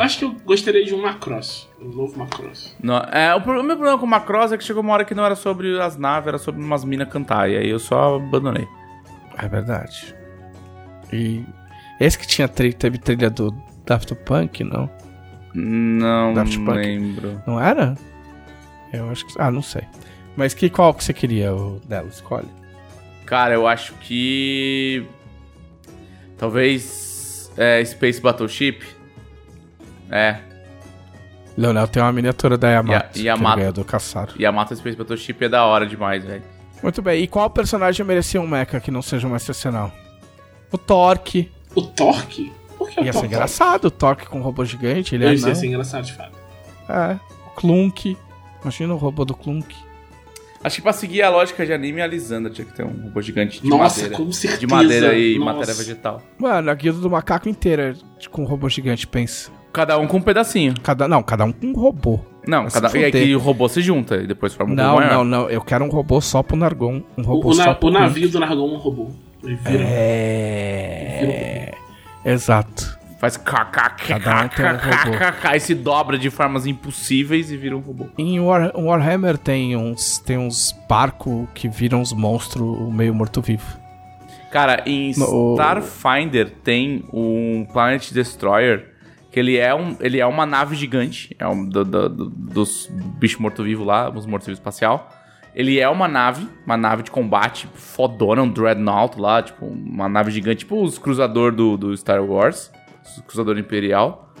Acho 0.00 0.18
que 0.18 0.24
eu 0.24 0.32
gostaria 0.44 0.84
de 0.84 0.94
um 0.94 1.02
Macross. 1.02 1.68
Um 1.80 1.88
novo 1.88 2.18
Macross. 2.18 2.76
Não, 2.82 2.98
é, 2.98 3.34
o, 3.34 3.38
meu 3.40 3.76
problema 3.76 3.98
com 3.98 4.06
o 4.06 4.08
Macross 4.08 4.52
é 4.52 4.58
que 4.58 4.64
chegou 4.64 4.82
uma 4.82 4.92
hora 4.92 5.04
que 5.04 5.14
não 5.14 5.24
era 5.24 5.36
sobre 5.36 5.80
as 5.80 5.96
naves, 5.96 6.26
era 6.28 6.38
sobre 6.38 6.62
umas 6.62 6.84
minas 6.84 7.08
cantar. 7.08 7.50
E 7.50 7.56
aí 7.56 7.68
eu 7.68 7.78
só 7.78 8.16
abandonei. 8.16 8.66
É 9.38 9.48
verdade. 9.48 10.14
E 11.12 11.44
esse 12.00 12.18
que 12.18 12.26
tinha 12.26 12.48
tri- 12.48 12.72
teve 12.72 12.98
trilha 12.98 13.30
do 13.30 13.50
Daft 13.86 14.14
Punk, 14.24 14.64
não? 14.64 14.90
Não 15.54 16.34
Daft 16.34 16.56
Punk. 16.58 16.76
lembro. 16.76 17.42
Não 17.46 17.60
era? 17.60 17.94
Eu 18.92 19.10
acho 19.10 19.26
que. 19.26 19.34
Ah, 19.38 19.50
não 19.50 19.62
sei. 19.62 19.82
Mas 20.36 20.54
que 20.54 20.70
qual 20.70 20.94
que 20.94 21.02
você 21.04 21.12
queria 21.12 21.54
o 21.54 21.80
dela? 21.86 22.08
Escolhe. 22.08 22.48
Cara, 23.26 23.54
eu 23.54 23.66
acho 23.66 23.94
que. 23.94 25.04
Talvez. 26.38 27.50
É, 27.56 27.84
Space 27.84 28.20
Battleship. 28.20 28.80
É. 30.10 30.36
Leonel 31.56 31.86
tem 31.88 32.02
uma 32.02 32.12
miniatura 32.12 32.56
da 32.56 32.68
Yamato. 32.70 33.18
Ya- 33.18 33.24
Yamato. 33.34 33.44
Que 33.44 33.50
ele 33.52 33.60
ganhou 33.60 33.72
do 33.72 33.84
Caçaro. 33.84 34.32
Yamato 34.40 34.74
Space 34.76 34.96
Battleship 34.96 35.36
é 35.44 35.48
da 35.48 35.64
hora 35.64 35.86
demais, 35.86 36.24
velho. 36.24 36.42
Muito 36.82 37.02
bem. 37.02 37.22
E 37.22 37.26
qual 37.26 37.50
personagem 37.50 38.04
merecia 38.06 38.40
um 38.40 38.46
mecha 38.46 38.80
que 38.80 38.90
não 38.90 39.02
seja 39.02 39.26
um 39.28 39.36
excepcional? 39.36 39.92
O 40.72 40.78
Torque. 40.78 41.50
O 41.74 41.82
Torque? 41.82 42.52
Por 42.78 42.88
que 42.88 43.00
o 43.00 43.04
Ia 43.04 43.12
ser 43.12 43.26
engraçado 43.26 43.86
o 43.86 43.90
Torque 43.90 44.26
com 44.26 44.38
um 44.38 44.42
robô 44.42 44.64
gigante. 44.64 45.14
Ele 45.14 45.26
é 45.26 45.34
Isso 45.34 45.46
ia 45.46 45.52
não. 45.52 45.60
ser 45.60 45.66
engraçado, 45.66 46.04
de 46.04 46.12
fato. 46.14 46.32
É. 46.88 47.18
O 47.46 47.50
Clunk. 47.50 48.16
Imagina 48.62 48.94
o 48.94 48.96
robô 48.96 49.24
do 49.24 49.34
Clunk. 49.34 49.74
Acho 50.62 50.76
que 50.76 50.82
pra 50.82 50.92
seguir 50.92 51.22
a 51.22 51.30
lógica 51.30 51.64
de 51.66 51.72
anime, 51.72 52.00
a 52.02 52.06
Lisandra 52.06 52.50
tinha 52.50 52.66
que 52.66 52.72
ter 52.74 52.84
um 52.84 53.02
robô 53.04 53.20
gigante 53.22 53.60
de 53.62 53.68
Nossa, 53.68 54.02
madeira. 54.02 54.16
com 54.24 54.30
certeza. 54.32 54.60
De 54.60 54.66
madeira 54.66 55.14
e 55.18 55.38
Nossa. 55.38 55.52
matéria 55.52 55.74
vegetal. 55.74 56.22
Mano, 56.38 56.70
a 56.70 56.74
guilda 56.74 57.00
do 57.00 57.10
macaco 57.10 57.48
inteira 57.48 57.94
com 58.30 58.42
um 58.42 58.46
robô 58.46 58.68
gigante, 58.68 59.06
pensa. 59.06 59.50
Cada 59.72 59.98
um 59.98 60.06
com 60.06 60.16
um 60.18 60.22
pedacinho. 60.22 60.74
Cada, 60.82 61.06
não, 61.06 61.22
cada 61.22 61.44
um 61.44 61.52
com 61.52 61.66
um 61.68 61.72
robô. 61.74 62.20
Não, 62.46 62.66
cada, 62.68 62.88
se 62.88 62.98
e 62.98 63.04
aí 63.04 63.12
que 63.12 63.34
o 63.36 63.38
robô 63.38 63.68
se 63.68 63.80
junta 63.82 64.16
e 64.16 64.26
depois 64.26 64.54
forma 64.54 64.72
um 64.72 64.76
Não, 64.76 64.84
robô 64.94 64.96
maior. 65.00 65.14
não, 65.18 65.24
não. 65.24 65.50
Eu 65.50 65.60
quero 65.60 65.84
um 65.84 65.88
robô 65.90 66.20
só 66.20 66.42
pro 66.42 66.56
Nargon. 66.56 67.02
Um 67.16 67.22
robô 67.22 67.48
O, 67.48 67.50
o, 67.50 67.54
só 67.54 67.66
na- 67.66 67.74
pro 67.74 67.88
o 67.88 67.92
navio 67.92 68.28
do 68.28 68.40
Nargão 68.40 68.68
é 68.68 68.72
um 68.72 68.76
robô. 68.78 69.10
Ele 69.44 69.54
vira. 69.56 69.84
É. 69.84 71.72
Exato. 72.24 72.98
Faz 73.18 73.36
Cada 73.36 74.42
um 74.42 74.44
um 74.44 75.54
e 75.54 75.60
se 75.60 75.74
dobra 75.74 76.18
de 76.18 76.30
formas 76.30 76.66
impossíveis 76.66 77.50
e 77.52 77.56
vira 77.56 77.76
um 77.76 77.80
robô. 77.80 78.06
Em 78.16 78.40
War, 78.40 78.72
Warhammer 78.74 79.36
tem 79.36 79.76
uns, 79.76 80.18
tem 80.18 80.38
uns 80.38 80.74
barcos 80.88 81.46
que 81.54 81.68
viram 81.68 82.00
uns 82.00 82.14
monstros 82.14 82.78
meio 82.92 83.14
morto-vivo. 83.14 83.78
Cara, 84.50 84.82
em 84.86 85.12
No- 85.18 85.52
Starfinder 85.54 86.50
tem 86.64 87.04
um 87.12 87.66
Planet 87.70 88.10
Destroyer 88.10 88.89
que 89.30 89.38
ele 89.38 89.56
é, 89.56 89.74
um, 89.74 89.96
ele 90.00 90.18
é 90.20 90.26
uma 90.26 90.44
nave 90.44 90.74
gigante, 90.74 91.34
é 91.38 91.46
um 91.46 91.64
do- 91.68 91.84
do- 91.84 92.08
do- 92.08 92.30
dos 92.30 92.88
bichos 93.18 93.38
mortos-vivos 93.40 93.86
lá, 93.86 94.10
os 94.10 94.26
mortos-vivos 94.26 94.58
espacial. 94.58 95.08
Ele 95.54 95.78
é 95.80 95.88
uma 95.88 96.06
nave, 96.08 96.48
uma 96.64 96.76
nave 96.76 97.02
de 97.02 97.10
combate 97.10 97.68
fodona, 97.74 98.42
um 98.42 98.48
Dreadnought 98.50 99.20
lá, 99.20 99.42
tipo, 99.42 99.66
uma 99.66 100.08
nave 100.08 100.30
gigante, 100.30 100.58
tipo 100.60 100.82
os 100.82 100.98
cruzador 100.98 101.52
do, 101.52 101.76
do 101.76 101.96
Star 101.96 102.22
Wars, 102.24 102.70
os 103.04 103.22
cruzador 103.24 103.58
imperial. 103.58 104.32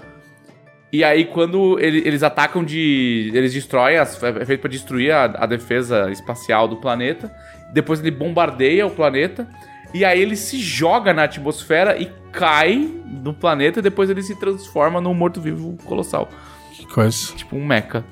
E 0.92 1.04
aí, 1.04 1.24
quando 1.24 1.78
ele- 1.78 2.02
eles 2.04 2.22
atacam 2.24 2.64
de. 2.64 3.30
Eles 3.32 3.52
destroem, 3.52 3.96
as, 3.96 4.20
é 4.22 4.44
feito 4.44 4.60
pra 4.60 4.70
destruir 4.70 5.12
a, 5.12 5.24
a 5.24 5.46
defesa 5.46 6.10
espacial 6.10 6.66
do 6.66 6.76
planeta. 6.76 7.32
Depois 7.72 8.00
ele 8.00 8.10
bombardeia 8.10 8.84
o 8.86 8.90
planeta. 8.90 9.48
E 9.94 10.04
aí 10.04 10.20
ele 10.20 10.34
se 10.36 10.58
joga 10.58 11.12
na 11.12 11.24
atmosfera 11.24 11.96
e 11.96 12.10
cai 12.32 12.86
do 13.06 13.32
planeta. 13.32 13.78
E 13.80 13.82
depois 13.82 14.08
ele 14.10 14.22
se 14.22 14.34
transforma 14.36 15.00
num 15.00 15.14
morto-vivo 15.14 15.76
colossal. 15.84 16.28
Que 16.76 16.86
coisa. 16.86 17.32
Tipo 17.34 17.56
um 17.56 17.64
mecha. 17.66 18.04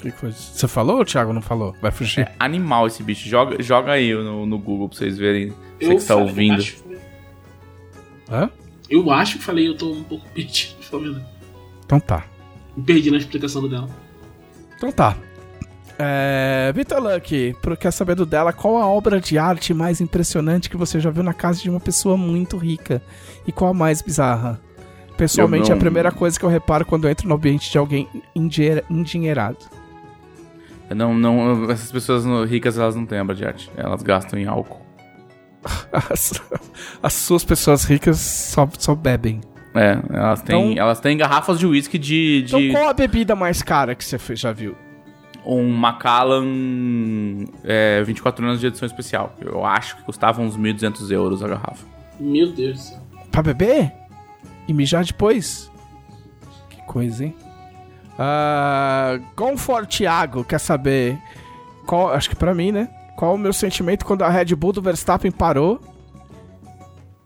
Que 0.00 0.12
coisa. 0.12 0.36
Você 0.36 0.68
falou 0.68 0.96
ou 0.96 1.02
o 1.02 1.04
Thiago 1.04 1.32
não 1.32 1.42
falou? 1.42 1.74
Vai 1.82 1.90
fugir. 1.90 2.20
É 2.20 2.34
animal 2.38 2.86
esse 2.86 3.02
bicho. 3.02 3.28
Joga, 3.28 3.60
joga 3.62 3.92
aí 3.92 4.14
no, 4.14 4.46
no 4.46 4.58
Google 4.58 4.88
pra 4.88 4.96
vocês 4.98 5.18
verem. 5.18 5.48
Você 5.48 5.86
Eu 5.86 5.88
que 5.90 5.94
está 5.96 6.14
falei- 6.14 6.28
ouvindo. 6.30 6.54
Acho, 6.60 6.76
Hã? 8.30 8.50
eu 8.90 9.10
acho 9.10 9.38
que 9.38 9.44
falei, 9.44 9.66
eu 9.68 9.76
tô 9.76 9.90
um 9.92 10.04
pouco 10.04 10.24
perdido. 10.32 10.74
Família. 10.82 11.24
Então 11.84 11.98
tá. 11.98 12.24
Me 12.76 12.82
perdi 12.84 13.10
na 13.10 13.16
explicação 13.18 13.60
do 13.62 13.68
dela. 13.68 13.88
Então 14.76 14.92
tá. 14.92 15.16
É, 16.00 16.72
Vitor 16.74 17.00
Luck, 17.02 17.56
quer 17.80 17.90
saber 17.90 18.14
do 18.14 18.24
dela 18.24 18.52
qual 18.52 18.76
a 18.78 18.86
obra 18.86 19.20
de 19.20 19.36
arte 19.36 19.74
mais 19.74 20.00
impressionante 20.00 20.70
que 20.70 20.76
você 20.76 21.00
já 21.00 21.10
viu 21.10 21.24
na 21.24 21.34
casa 21.34 21.60
de 21.60 21.68
uma 21.68 21.80
pessoa 21.80 22.16
muito 22.16 22.56
rica? 22.56 23.02
E 23.46 23.50
qual 23.50 23.70
a 23.70 23.74
mais 23.74 24.00
bizarra? 24.00 24.60
Pessoalmente, 25.16 25.68
não- 25.68 25.74
é 25.74 25.76
a 25.76 25.80
primeira 25.80 26.12
coisa 26.12 26.38
que 26.38 26.44
eu 26.44 26.48
reparo 26.48 26.84
quando 26.86 27.04
eu 27.06 27.10
entro 27.10 27.28
no 27.28 27.34
ambiente 27.34 27.70
de 27.72 27.76
alguém 27.78 28.08
endinheira- 28.36 28.84
endinheirado. 28.88 29.58
Não, 30.94 31.12
não, 31.12 31.68
essas 31.70 31.90
pessoas 31.90 32.24
ricas 32.48 32.78
elas 32.78 32.94
não 32.94 33.04
têm 33.04 33.20
obra 33.20 33.34
de 33.34 33.44
arte. 33.44 33.68
Elas 33.76 34.00
gastam 34.02 34.38
em 34.38 34.46
álcool. 34.46 34.80
As, 35.92 36.40
as 37.02 37.12
suas 37.12 37.44
pessoas 37.44 37.82
ricas 37.84 38.18
só, 38.20 38.68
só 38.78 38.94
bebem. 38.94 39.40
É, 39.74 39.98
elas 40.10 40.40
têm, 40.42 40.72
Então- 40.72 40.82
elas 40.82 41.00
têm 41.00 41.16
garrafas 41.16 41.58
de 41.58 41.66
uísque 41.66 41.98
de, 41.98 42.44
Então, 42.46 42.60
de 42.60 42.70
qual 42.70 42.88
a 42.88 42.92
bebida 42.94 43.34
mais 43.34 43.60
cara 43.62 43.94
que 43.96 44.04
você 44.04 44.18
já 44.36 44.52
viu? 44.52 44.76
Um 45.48 45.70
Macallan 45.70 46.44
é, 47.64 48.02
24 48.02 48.44
anos 48.44 48.60
de 48.60 48.66
edição 48.66 48.84
especial. 48.84 49.34
Eu 49.40 49.64
acho 49.64 49.96
que 49.96 50.02
custava 50.02 50.42
uns 50.42 50.58
1.200 50.58 51.10
euros 51.10 51.42
a 51.42 51.48
garrafa. 51.48 51.86
Meu 52.20 52.52
Deus 52.52 52.76
do 52.76 52.82
céu. 52.82 52.98
Pra 53.32 53.42
beber? 53.42 53.90
E 54.68 54.74
mijar 54.74 55.04
depois? 55.04 55.70
Que 56.68 56.82
coisa, 56.82 57.24
hein? 57.24 57.34
Ah, 58.18 59.18
Gonfor 59.34 59.86
Thiago 59.86 60.44
quer 60.44 60.58
saber 60.58 61.18
qual, 61.86 62.12
acho 62.12 62.28
que 62.28 62.36
pra 62.36 62.54
mim, 62.54 62.70
né? 62.70 62.90
Qual 63.16 63.34
o 63.34 63.38
meu 63.38 63.52
sentimento 63.52 64.04
quando 64.04 64.22
a 64.22 64.28
Red 64.28 64.54
Bull 64.54 64.74
do 64.74 64.82
Verstappen 64.82 65.30
parou? 65.30 65.80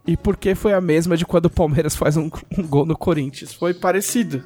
E 0.07 0.15
por 0.15 0.37
que 0.37 0.55
foi 0.55 0.73
a 0.73 0.79
mesma 0.79 1.17
de 1.17 1.25
quando 1.25 1.45
o 1.45 1.49
Palmeiras 1.49 1.95
faz 1.95 2.15
um, 2.15 2.29
um 2.57 2.63
gol 2.65 2.85
no 2.85 2.97
Corinthians? 2.97 3.53
Foi 3.53 3.73
parecido. 3.73 4.45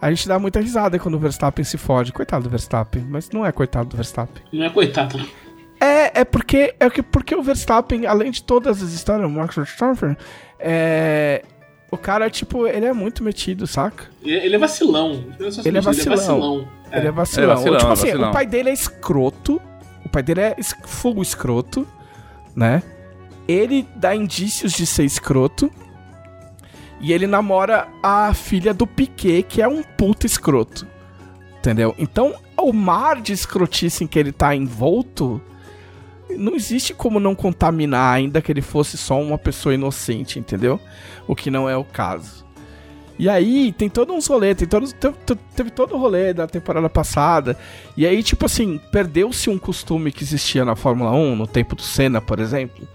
A 0.00 0.10
gente 0.10 0.28
dá 0.28 0.38
muita 0.38 0.60
risada 0.60 0.98
quando 0.98 1.14
o 1.14 1.18
Verstappen 1.18 1.64
se 1.64 1.78
fode. 1.78 2.12
Coitado 2.12 2.44
do 2.44 2.50
Verstappen, 2.50 3.04
mas 3.08 3.30
não 3.30 3.44
é 3.44 3.52
coitado 3.52 3.88
do 3.88 3.96
Verstappen. 3.96 4.42
Não 4.52 4.64
é 4.64 4.70
coitado, 4.70 5.18
não. 5.18 5.26
É, 5.80 6.20
é 6.20 6.24
porque 6.24 6.74
é 6.80 6.88
que 6.88 7.02
porque 7.02 7.34
o 7.34 7.42
Verstappen, 7.42 8.06
além 8.06 8.30
de 8.30 8.42
todas 8.42 8.82
as 8.82 8.92
histórias 8.92 9.28
do 9.28 9.34
Max 9.34 9.54
Verstappen, 9.54 10.16
é 10.58 11.42
o 11.90 11.96
cara 11.96 12.28
tipo, 12.28 12.66
ele 12.66 12.86
é 12.86 12.92
muito 12.92 13.22
metido, 13.22 13.66
saca? 13.66 14.04
Ele, 14.22 14.36
ele 14.36 14.56
é 14.56 14.58
vacilão. 14.58 15.24
Não 15.38 15.50
só 15.50 15.62
Ele 15.64 15.76
é 15.76 15.80
isso, 15.80 16.08
vacilão. 16.08 16.68
É. 16.90 16.98
Ele 16.98 17.08
é 17.08 17.10
vacilão. 17.10 17.50
É 17.50 17.54
vacilão, 17.54 17.78
tipo 17.78 17.90
é 17.90 17.92
assim, 17.92 18.06
vacilão. 18.06 18.30
o 18.30 18.32
pai 18.32 18.46
dele 18.46 18.70
é 18.70 18.72
escroto. 18.72 19.60
O 20.04 20.08
pai 20.08 20.22
dele 20.22 20.40
é 20.40 20.56
full 20.84 21.22
escroto, 21.22 21.86
né? 22.54 22.82
Ele 23.48 23.86
dá 23.96 24.14
indícios 24.14 24.72
de 24.72 24.84
ser 24.86 25.04
escroto. 25.04 25.70
E 27.00 27.12
ele 27.12 27.26
namora 27.26 27.88
a 28.02 28.32
filha 28.32 28.72
do 28.72 28.86
Piquet, 28.86 29.42
que 29.42 29.60
é 29.60 29.68
um 29.68 29.82
puta 29.82 30.26
escroto. 30.26 30.86
Entendeu? 31.58 31.94
Então, 31.98 32.34
o 32.56 32.72
mar 32.72 33.20
de 33.20 33.32
escrotice 33.32 34.04
em 34.04 34.06
que 34.06 34.18
ele 34.18 34.32
tá 34.32 34.54
envolto, 34.54 35.40
não 36.30 36.54
existe 36.54 36.94
como 36.94 37.20
não 37.20 37.34
contaminar, 37.34 38.14
ainda 38.14 38.40
que 38.40 38.50
ele 38.50 38.62
fosse 38.62 38.96
só 38.96 39.20
uma 39.20 39.36
pessoa 39.36 39.74
inocente, 39.74 40.38
entendeu? 40.38 40.80
O 41.26 41.34
que 41.34 41.50
não 41.50 41.68
é 41.68 41.76
o 41.76 41.84
caso. 41.84 42.46
E 43.18 43.28
aí, 43.28 43.72
tem 43.72 43.88
todo 43.88 44.12
uns 44.12 44.26
rolê, 44.26 44.54
tem 44.54 44.68
todos, 44.68 44.92
teve, 44.92 45.16
teve 45.54 45.70
todo 45.70 45.94
o 45.94 45.98
rolê 45.98 46.34
da 46.34 46.46
temporada 46.46 46.88
passada. 46.88 47.58
E 47.96 48.06
aí, 48.06 48.22
tipo 48.22 48.44
assim, 48.44 48.78
perdeu-se 48.92 49.48
um 49.48 49.58
costume 49.58 50.12
que 50.12 50.22
existia 50.22 50.64
na 50.64 50.76
Fórmula 50.76 51.12
1, 51.12 51.34
no 51.34 51.46
tempo 51.46 51.74
do 51.74 51.82
Senna, 51.82 52.20
por 52.20 52.38
exemplo. 52.40 52.86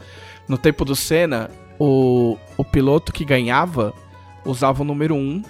No 0.48 0.58
tempo 0.58 0.86
do 0.86 0.96
Senna, 0.96 1.50
o, 1.84 2.38
o 2.58 2.64
piloto 2.64 3.12
que 3.12 3.26
ganhava 3.26 3.92
usava 4.46 4.84
o 4.84 4.86
número 4.86 5.16
1 5.16 5.42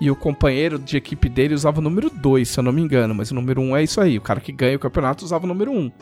e 0.00 0.10
o 0.10 0.16
companheiro 0.16 0.76
de 0.76 0.96
equipe 0.96 1.28
dele 1.28 1.54
usava 1.54 1.78
o 1.78 1.82
número 1.82 2.10
2, 2.10 2.48
se 2.48 2.58
eu 2.58 2.64
não 2.64 2.72
me 2.72 2.82
engano. 2.82 3.14
Mas 3.14 3.30
o 3.30 3.34
número 3.34 3.60
1 3.60 3.76
é 3.76 3.82
isso 3.84 4.00
aí, 4.00 4.18
o 4.18 4.20
cara 4.20 4.40
que 4.40 4.50
ganha 4.50 4.76
o 4.76 4.80
campeonato 4.80 5.24
usava 5.24 5.44
o 5.44 5.48
número 5.48 5.70
1. 5.70 5.92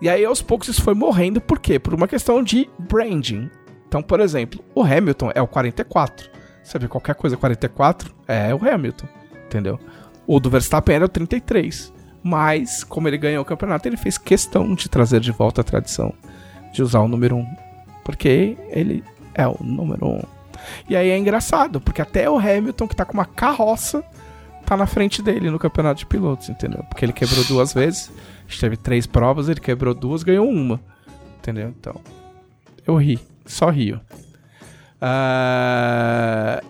E 0.00 0.08
aí, 0.08 0.24
aos 0.24 0.40
poucos, 0.40 0.68
isso 0.68 0.82
foi 0.82 0.94
morrendo, 0.94 1.40
por 1.40 1.58
quê? 1.58 1.80
Por 1.80 1.94
uma 1.94 2.06
questão 2.06 2.44
de 2.44 2.70
branding. 2.78 3.50
Então, 3.88 4.02
por 4.02 4.20
exemplo, 4.20 4.64
o 4.72 4.84
Hamilton 4.84 5.32
é 5.34 5.42
o 5.42 5.48
44. 5.48 6.30
Você 6.62 6.78
vê 6.78 6.86
qualquer 6.86 7.16
coisa 7.16 7.36
44, 7.36 8.14
é 8.28 8.54
o 8.54 8.68
Hamilton, 8.68 9.08
entendeu? 9.46 9.80
O 10.28 10.38
do 10.38 10.48
Verstappen 10.48 10.94
era 10.94 11.06
o 11.06 11.08
33. 11.08 11.92
Mas, 12.22 12.84
como 12.84 13.08
ele 13.08 13.18
ganhou 13.18 13.42
o 13.42 13.46
campeonato, 13.46 13.88
ele 13.88 13.96
fez 13.96 14.16
questão 14.16 14.76
de 14.76 14.88
trazer 14.88 15.18
de 15.18 15.32
volta 15.32 15.60
a 15.60 15.64
tradição 15.64 16.14
de 16.72 16.82
usar 16.82 17.00
o 17.00 17.08
número 17.08 17.34
1. 17.34 17.65
Porque 18.06 18.56
ele 18.70 19.02
é 19.34 19.44
o 19.48 19.56
número 19.60 20.06
1. 20.06 20.22
E 20.88 20.94
aí 20.94 21.10
é 21.10 21.18
engraçado, 21.18 21.80
porque 21.80 22.00
até 22.00 22.30
o 22.30 22.38
Hamilton, 22.38 22.86
que 22.86 22.94
tá 22.94 23.04
com 23.04 23.14
uma 23.14 23.24
carroça, 23.24 24.00
tá 24.64 24.76
na 24.76 24.86
frente 24.86 25.20
dele 25.20 25.50
no 25.50 25.58
campeonato 25.58 25.98
de 25.98 26.06
pilotos, 26.06 26.48
entendeu? 26.48 26.84
Porque 26.88 27.04
ele 27.04 27.12
quebrou 27.12 27.42
duas 27.46 27.74
vezes. 27.74 28.12
A 28.46 28.48
gente 28.48 28.60
teve 28.60 28.76
três 28.76 29.08
provas, 29.08 29.48
ele 29.48 29.58
quebrou 29.58 29.92
duas, 29.92 30.22
ganhou 30.22 30.48
uma. 30.48 30.80
Entendeu? 31.38 31.74
Então. 31.80 32.00
Eu 32.86 32.94
ri. 32.94 33.18
Só 33.44 33.70
rio. 33.70 34.00
Ah, 35.00 36.62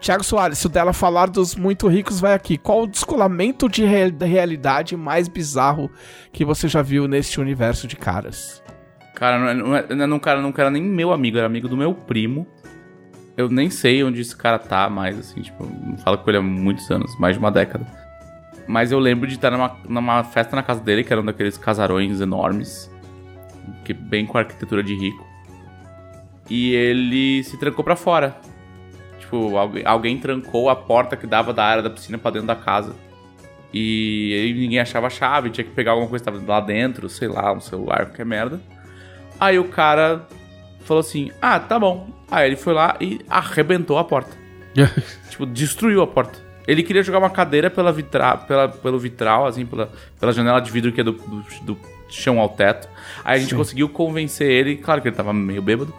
Tiago 0.00 0.24
Soares, 0.24 0.56
se 0.58 0.66
o 0.66 0.70
dela 0.70 0.92
falar 0.94 1.28
dos 1.28 1.54
muito 1.54 1.86
ricos, 1.86 2.18
vai 2.18 2.32
aqui. 2.32 2.56
Qual 2.56 2.82
o 2.84 2.86
descolamento 2.86 3.68
de 3.68 3.84
re- 3.84 4.10
da 4.10 4.24
realidade 4.26 4.96
mais 4.96 5.28
bizarro 5.28 5.90
que 6.32 6.44
você 6.46 6.66
já 6.66 6.80
viu 6.80 7.06
neste 7.06 7.40
universo 7.40 7.86
de 7.86 7.94
caras? 7.96 8.61
Cara, 9.22 9.38
não, 9.38 9.46
é- 9.48 9.54
não, 9.54 9.76
é- 9.76 10.06
não, 10.08 10.18
cara, 10.18 10.40
não 10.42 10.52
era 10.58 10.68
nem 10.68 10.82
meu 10.82 11.12
amigo, 11.12 11.38
era 11.38 11.46
amigo 11.46 11.68
do 11.68 11.76
meu 11.76 11.94
primo. 11.94 12.44
Eu 13.36 13.48
nem 13.48 13.70
sei 13.70 14.02
onde 14.02 14.20
esse 14.20 14.36
cara 14.36 14.58
tá 14.58 14.90
mais, 14.90 15.16
assim, 15.16 15.40
tipo, 15.42 15.64
não 15.64 15.96
falo 15.98 16.18
com 16.18 16.28
ele 16.28 16.38
há 16.38 16.42
muitos 16.42 16.90
anos, 16.90 17.16
mais 17.20 17.36
de 17.36 17.38
uma 17.38 17.52
década. 17.52 17.86
Mas 18.66 18.90
eu 18.90 18.98
lembro 18.98 19.28
de 19.28 19.36
estar 19.36 19.52
numa, 19.52 19.76
numa 19.88 20.24
festa 20.24 20.56
na 20.56 20.62
casa 20.64 20.80
dele, 20.80 21.04
que 21.04 21.12
era 21.12 21.22
um 21.22 21.24
daqueles 21.24 21.56
casarões 21.56 22.20
enormes, 22.20 22.90
que 23.84 23.94
bem 23.94 24.26
com 24.26 24.38
arquitetura 24.38 24.82
de 24.82 24.96
rico. 24.96 25.24
E 26.50 26.74
ele 26.74 27.44
se 27.44 27.56
trancou 27.56 27.84
pra 27.84 27.94
fora. 27.94 28.36
Tipo, 29.20 29.56
alguém, 29.56 29.86
alguém 29.86 30.18
trancou 30.18 30.68
a 30.68 30.74
porta 30.74 31.16
que 31.16 31.28
dava 31.28 31.52
da 31.54 31.64
área 31.64 31.80
da 31.80 31.90
piscina 31.90 32.18
pra 32.18 32.32
dentro 32.32 32.48
da 32.48 32.56
casa. 32.56 32.96
E 33.72 34.52
ninguém 34.58 34.80
achava 34.80 35.06
a 35.06 35.10
chave, 35.10 35.48
tinha 35.50 35.64
que 35.64 35.70
pegar 35.70 35.92
alguma 35.92 36.08
coisa 36.08 36.24
que 36.24 36.28
tava 36.28 36.44
lá 36.44 36.58
dentro, 36.58 37.08
sei 37.08 37.28
lá, 37.28 37.52
um 37.52 37.60
celular, 37.60 38.06
qualquer 38.06 38.26
merda. 38.26 38.60
Aí 39.42 39.58
o 39.58 39.64
cara 39.64 40.24
falou 40.84 41.00
assim: 41.00 41.32
Ah, 41.42 41.58
tá 41.58 41.76
bom. 41.76 42.08
Aí 42.30 42.46
ele 42.46 42.54
foi 42.54 42.72
lá 42.72 42.96
e 43.00 43.20
arrebentou 43.28 43.98
a 43.98 44.04
porta. 44.04 44.36
tipo, 45.28 45.44
destruiu 45.44 46.00
a 46.00 46.06
porta. 46.06 46.38
Ele 46.64 46.84
queria 46.84 47.02
jogar 47.02 47.18
uma 47.18 47.28
cadeira 47.28 47.68
pela 47.68 47.92
vitra, 47.92 48.36
pela, 48.36 48.68
pelo 48.68 49.00
vitral, 49.00 49.46
assim, 49.46 49.66
pela, 49.66 49.90
pela 50.20 50.32
janela 50.32 50.60
de 50.60 50.70
vidro 50.70 50.92
que 50.92 51.00
é 51.00 51.04
do, 51.04 51.10
do, 51.10 51.44
do 51.64 51.78
chão 52.08 52.38
ao 52.38 52.50
teto. 52.50 52.88
Aí 53.24 53.38
a 53.38 53.42
gente 53.42 53.52
conseguiu 53.56 53.88
convencer 53.88 54.48
ele, 54.48 54.76
claro 54.76 55.02
que 55.02 55.08
ele 55.08 55.16
tava 55.16 55.32
meio 55.32 55.60
bêbado, 55.60 55.92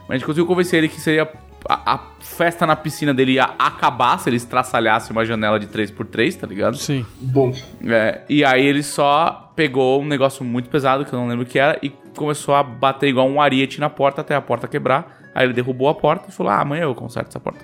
mas 0.00 0.10
a 0.10 0.14
gente 0.18 0.26
conseguiu 0.26 0.44
convencer 0.44 0.78
ele 0.78 0.88
que 0.90 1.00
seria 1.00 1.26
a, 1.66 1.94
a 1.94 2.00
festa 2.20 2.66
na 2.66 2.76
piscina 2.76 3.14
dele 3.14 3.32
ia 3.32 3.44
acabar 3.58 4.18
se 4.18 4.28
ele 4.28 4.36
estraçalhasse 4.36 5.10
uma 5.10 5.24
janela 5.24 5.58
de 5.58 5.66
3x3, 5.66 6.36
tá 6.36 6.46
ligado? 6.46 6.76
Sim. 6.76 7.06
Bom, 7.18 7.54
É, 7.82 8.20
e 8.28 8.44
aí 8.44 8.64
ele 8.64 8.82
só 8.82 9.49
pegou 9.60 10.00
um 10.00 10.06
negócio 10.06 10.42
muito 10.42 10.70
pesado, 10.70 11.04
que 11.04 11.12
eu 11.12 11.18
não 11.18 11.28
lembro 11.28 11.44
o 11.44 11.46
que 11.46 11.58
era, 11.58 11.78
e 11.82 11.90
começou 12.16 12.54
a 12.54 12.62
bater 12.62 13.08
igual 13.10 13.28
um 13.28 13.38
ariete 13.42 13.78
na 13.78 13.90
porta 13.90 14.22
até 14.22 14.34
a 14.34 14.40
porta 14.40 14.66
quebrar. 14.66 15.20
Aí 15.34 15.44
ele 15.44 15.52
derrubou 15.52 15.86
a 15.86 15.94
porta 15.94 16.30
e 16.30 16.32
falou: 16.32 16.50
Ah, 16.50 16.62
amanhã 16.62 16.84
eu 16.84 16.94
conserto 16.94 17.28
essa 17.28 17.38
porta. 17.38 17.60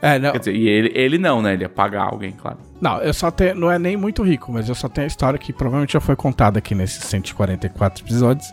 É, 0.00 0.18
não, 0.18 0.32
Quer 0.32 0.38
dizer, 0.38 0.54
e 0.56 0.66
ele, 0.66 0.92
ele 0.94 1.18
não, 1.18 1.42
né? 1.42 1.52
Ele 1.52 1.64
ia 1.64 1.68
pagar 1.68 2.04
alguém, 2.04 2.32
claro. 2.32 2.56
não, 2.80 2.98
eu 3.02 3.12
só 3.12 3.30
tenho. 3.30 3.54
Não 3.54 3.70
é 3.70 3.78
nem 3.78 3.98
muito 3.98 4.22
rico, 4.22 4.50
mas 4.50 4.66
eu 4.66 4.74
só 4.74 4.88
tenho 4.88 5.04
a 5.04 5.08
história 5.08 5.38
que 5.38 5.52
provavelmente 5.52 5.92
já 5.92 6.00
foi 6.00 6.16
contada 6.16 6.58
aqui 6.58 6.74
nesses 6.74 7.04
144 7.04 8.02
episódios. 8.02 8.50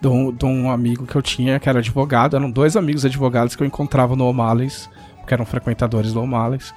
De 0.00 0.06
um, 0.06 0.32
de 0.32 0.44
um 0.44 0.70
amigo 0.70 1.04
que 1.04 1.16
eu 1.16 1.22
tinha, 1.22 1.58
que 1.58 1.68
era 1.68 1.80
advogado. 1.80 2.36
Eram 2.36 2.50
dois 2.52 2.76
amigos 2.76 3.04
advogados 3.04 3.56
que 3.56 3.62
eu 3.64 3.66
encontrava 3.66 4.14
no 4.14 4.26
O'Malley's, 4.26 4.88
que 5.26 5.34
eram 5.34 5.44
frequentadores 5.44 6.12
do 6.12 6.20
O'Malley's, 6.22 6.72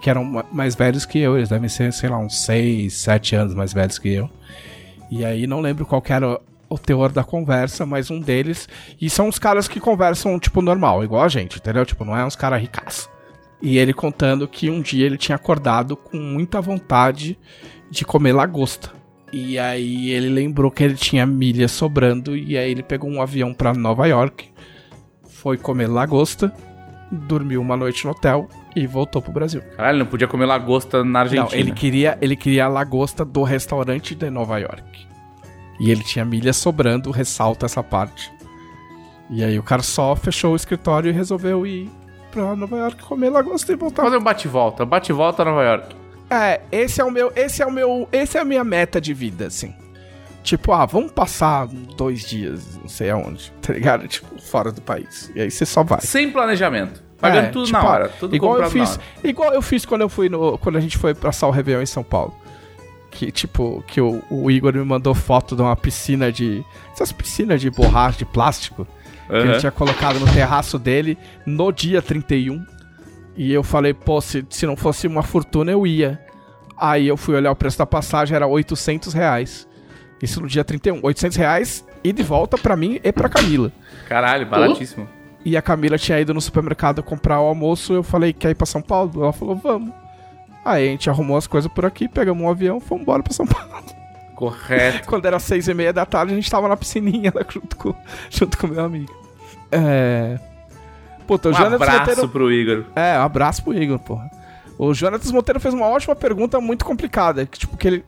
que 0.00 0.10
eram 0.10 0.24
ma- 0.24 0.44
mais 0.52 0.74
velhos 0.74 1.04
que 1.06 1.18
eu. 1.20 1.36
Eles 1.36 1.48
devem 1.48 1.68
ser, 1.68 1.92
sei 1.92 2.08
lá, 2.08 2.18
uns 2.18 2.36
6, 2.44 2.92
7 2.94 3.36
anos 3.36 3.54
mais 3.54 3.72
velhos 3.72 3.96
que 3.98 4.08
eu. 4.12 4.28
E 5.10 5.24
aí 5.24 5.46
não 5.46 5.60
lembro 5.60 5.86
qual 5.86 6.02
era 6.08 6.40
o- 6.70 6.78
teor 6.78 7.10
da 7.12 7.24
conversa, 7.24 7.86
mas 7.86 8.10
um 8.10 8.20
deles. 8.20 8.68
E 9.00 9.08
são 9.08 9.28
uns 9.28 9.38
caras 9.38 9.66
que 9.68 9.80
conversam, 9.80 10.38
tipo, 10.38 10.60
normal, 10.60 11.02
igual 11.02 11.22
a 11.22 11.28
gente, 11.28 11.58
entendeu? 11.58 11.84
Tipo, 11.86 12.04
não 12.04 12.16
é 12.16 12.24
uns 12.24 12.36
caras 12.36 12.60
ricaços. 12.60 13.08
E 13.60 13.78
ele 13.78 13.92
contando 13.92 14.46
que 14.46 14.70
um 14.70 14.80
dia 14.80 15.06
ele 15.06 15.16
tinha 15.16 15.36
acordado 15.36 15.96
com 15.96 16.16
muita 16.18 16.60
vontade 16.60 17.38
de 17.90 18.04
comer 18.04 18.32
lagosta. 18.32 18.90
E 19.32 19.58
aí 19.58 20.10
ele 20.10 20.28
lembrou 20.28 20.70
que 20.70 20.82
ele 20.84 20.94
tinha 20.94 21.26
milhas 21.26 21.72
sobrando 21.72 22.36
e 22.36 22.56
aí 22.56 22.70
ele 22.70 22.82
pegou 22.82 23.10
um 23.10 23.20
avião 23.20 23.52
pra 23.52 23.74
Nova 23.74 24.06
York, 24.06 24.48
foi 25.28 25.56
comer 25.58 25.86
lagosta, 25.86 26.52
dormiu 27.10 27.60
uma 27.60 27.76
noite 27.76 28.04
no 28.04 28.10
hotel 28.12 28.48
e 28.78 28.86
voltou 28.86 29.20
pro 29.20 29.32
Brasil. 29.32 29.62
Caralho, 29.76 29.96
ele 29.96 30.04
não 30.04 30.10
podia 30.10 30.26
comer 30.28 30.46
lagosta 30.46 31.04
na 31.04 31.20
Argentina. 31.20 31.48
Não, 31.50 31.58
ele 31.58 31.72
queria, 31.72 32.18
ele 32.20 32.36
queria 32.36 32.66
a 32.66 32.68
lagosta 32.68 33.24
do 33.24 33.42
restaurante 33.42 34.14
de 34.14 34.30
Nova 34.30 34.58
York. 34.58 35.06
E 35.80 35.90
ele 35.90 36.02
tinha 36.02 36.24
milhas 36.24 36.56
sobrando, 36.56 37.10
ressalta 37.10 37.66
essa 37.66 37.82
parte. 37.82 38.32
E 39.30 39.44
aí 39.44 39.58
o 39.58 39.62
cara 39.62 39.82
só 39.82 40.16
fechou 40.16 40.52
o 40.52 40.56
escritório 40.56 41.10
e 41.10 41.12
resolveu 41.12 41.66
ir 41.66 41.90
pra 42.30 42.56
Nova 42.56 42.76
York 42.76 43.02
comer 43.02 43.30
lagosta 43.30 43.72
e 43.72 43.76
voltar. 43.76 44.04
Fazer 44.04 44.16
um 44.16 44.22
bate-volta. 44.22 44.84
Bate-volta 44.84 45.42
a 45.42 45.44
Nova 45.44 45.62
York. 45.62 45.96
É, 46.30 46.60
esse 46.70 47.00
é 47.00 47.04
o 47.04 47.10
meu, 47.10 47.32
esse 47.34 47.62
é 47.62 47.66
o 47.66 47.70
meu, 47.70 48.08
esse 48.12 48.36
é 48.36 48.40
a 48.40 48.44
minha 48.44 48.64
meta 48.64 49.00
de 49.00 49.14
vida, 49.14 49.46
assim. 49.46 49.74
Tipo, 50.42 50.72
ah, 50.72 50.86
vamos 50.86 51.12
passar 51.12 51.66
dois 51.66 52.26
dias, 52.26 52.76
não 52.76 52.88
sei 52.88 53.10
aonde, 53.10 53.52
tá 53.60 53.72
ligado? 53.72 54.06
Tipo, 54.08 54.40
fora 54.40 54.70
do 54.70 54.80
país. 54.80 55.30
E 55.34 55.40
aí 55.40 55.50
você 55.50 55.64
só 55.64 55.82
vai. 55.82 56.00
Sem 56.00 56.30
planejamento. 56.30 57.02
Pagando 57.20 57.46
É, 57.46 57.48
tudo 57.50 57.70
na 57.72 57.84
hora. 57.84 58.08
Tudo 58.08 58.34
igual 58.36 58.58
eu 58.58 58.70
fiz, 58.70 58.92
hora. 58.92 59.00
igual 59.24 59.52
eu 59.52 59.62
fiz 59.62 59.84
quando 59.84 60.02
eu 60.02 60.08
fui 60.08 60.28
no, 60.28 60.56
quando 60.58 60.76
a 60.76 60.80
gente 60.80 60.96
foi 60.96 61.14
passar 61.14 61.48
o 61.48 61.50
Réveillon 61.50 61.82
em 61.82 61.86
São 61.86 62.02
Paulo. 62.02 62.34
Que 63.10 63.32
tipo, 63.32 63.82
que 63.86 64.00
o, 64.00 64.22
o 64.30 64.50
Igor 64.50 64.72
me 64.74 64.84
mandou 64.84 65.14
foto 65.14 65.56
de 65.56 65.62
uma 65.62 65.74
piscina 65.74 66.30
de 66.30 66.62
essas 66.92 67.10
piscinas 67.10 67.60
de 67.60 67.70
borracha 67.70 68.18
de 68.18 68.24
plástico 68.24 68.86
que 69.26 69.34
ele 69.34 69.58
tinha 69.58 69.72
colocado 69.72 70.18
no 70.20 70.26
terraço 70.32 70.78
dele 70.78 71.18
no 71.44 71.72
dia 71.72 72.00
31. 72.00 72.64
E 73.36 73.52
eu 73.52 73.62
falei, 73.62 73.92
pô, 73.94 74.20
se, 74.20 74.44
se 74.50 74.66
não 74.66 74.76
fosse 74.76 75.06
uma 75.06 75.22
fortuna 75.22 75.70
eu 75.72 75.86
ia. 75.86 76.20
Aí 76.76 77.08
eu 77.08 77.16
fui 77.16 77.34
olhar 77.34 77.50
o 77.50 77.56
preço 77.56 77.76
da 77.78 77.86
passagem, 77.86 78.34
era 78.36 78.46
800 78.46 79.12
reais. 79.12 79.66
Isso 80.22 80.40
no 80.40 80.46
dia 80.46 80.64
31. 80.64 81.00
800 81.02 81.36
reais 81.36 81.84
e 82.02 82.12
de 82.12 82.22
volta 82.22 82.56
pra 82.56 82.76
mim 82.76 83.00
e 83.02 83.12
pra 83.12 83.28
Camila. 83.28 83.72
Caralho, 84.08 84.46
baratíssimo. 84.46 85.08
E 85.44 85.56
a 85.56 85.62
Camila 85.62 85.96
tinha 85.96 86.20
ido 86.20 86.34
no 86.34 86.40
supermercado 86.40 87.02
comprar 87.02 87.40
o 87.40 87.44
almoço. 87.46 87.92
Eu 87.92 88.02
falei, 88.02 88.32
quer 88.32 88.50
ir 88.50 88.54
pra 88.54 88.66
São 88.66 88.82
Paulo? 88.82 89.22
Ela 89.22 89.32
falou, 89.32 89.56
vamos. 89.56 89.92
Aí 90.64 90.88
a 90.88 90.90
gente 90.90 91.08
arrumou 91.08 91.36
as 91.36 91.46
coisas 91.46 91.70
por 91.72 91.86
aqui, 91.86 92.08
pegamos 92.08 92.42
um 92.42 92.50
avião, 92.50 92.80
fomos 92.80 93.02
embora 93.02 93.22
pra 93.22 93.32
São 93.32 93.46
Paulo. 93.46 93.68
Correto. 94.34 95.06
Quando 95.08 95.24
era 95.26 95.38
seis 95.38 95.66
e 95.68 95.74
meia 95.74 95.92
da 95.92 96.04
tarde, 96.04 96.32
a 96.32 96.36
gente 96.36 96.50
tava 96.50 96.68
na 96.68 96.76
piscininha 96.76 97.32
lá 97.34 97.42
junto 97.48 97.76
com, 97.76 97.94
junto 98.28 98.58
com 98.58 98.66
meu 98.66 98.84
amigo. 98.84 99.12
É. 99.72 100.38
Puta, 101.26 101.48
o 101.48 101.52
Um 101.52 101.54
Jonathan 101.54 101.74
abraço 101.76 101.98
Monteiro. 102.10 102.28
pro 102.28 102.52
Igor. 102.52 102.84
É, 102.96 103.18
um 103.18 103.22
abraço 103.22 103.62
pro 103.62 103.74
Igor, 103.74 103.98
porra. 103.98 104.30
O 104.78 104.94
Jonathan 104.94 105.32
Monteiro 105.32 105.60
fez 105.60 105.74
uma 105.74 105.86
ótima 105.86 106.14
pergunta 106.14 106.60
muito 106.60 106.84
complicada. 106.84 107.46
Que, 107.46 107.58
tipo, 107.58 107.76
que 107.76 107.86
ele. 107.88 108.04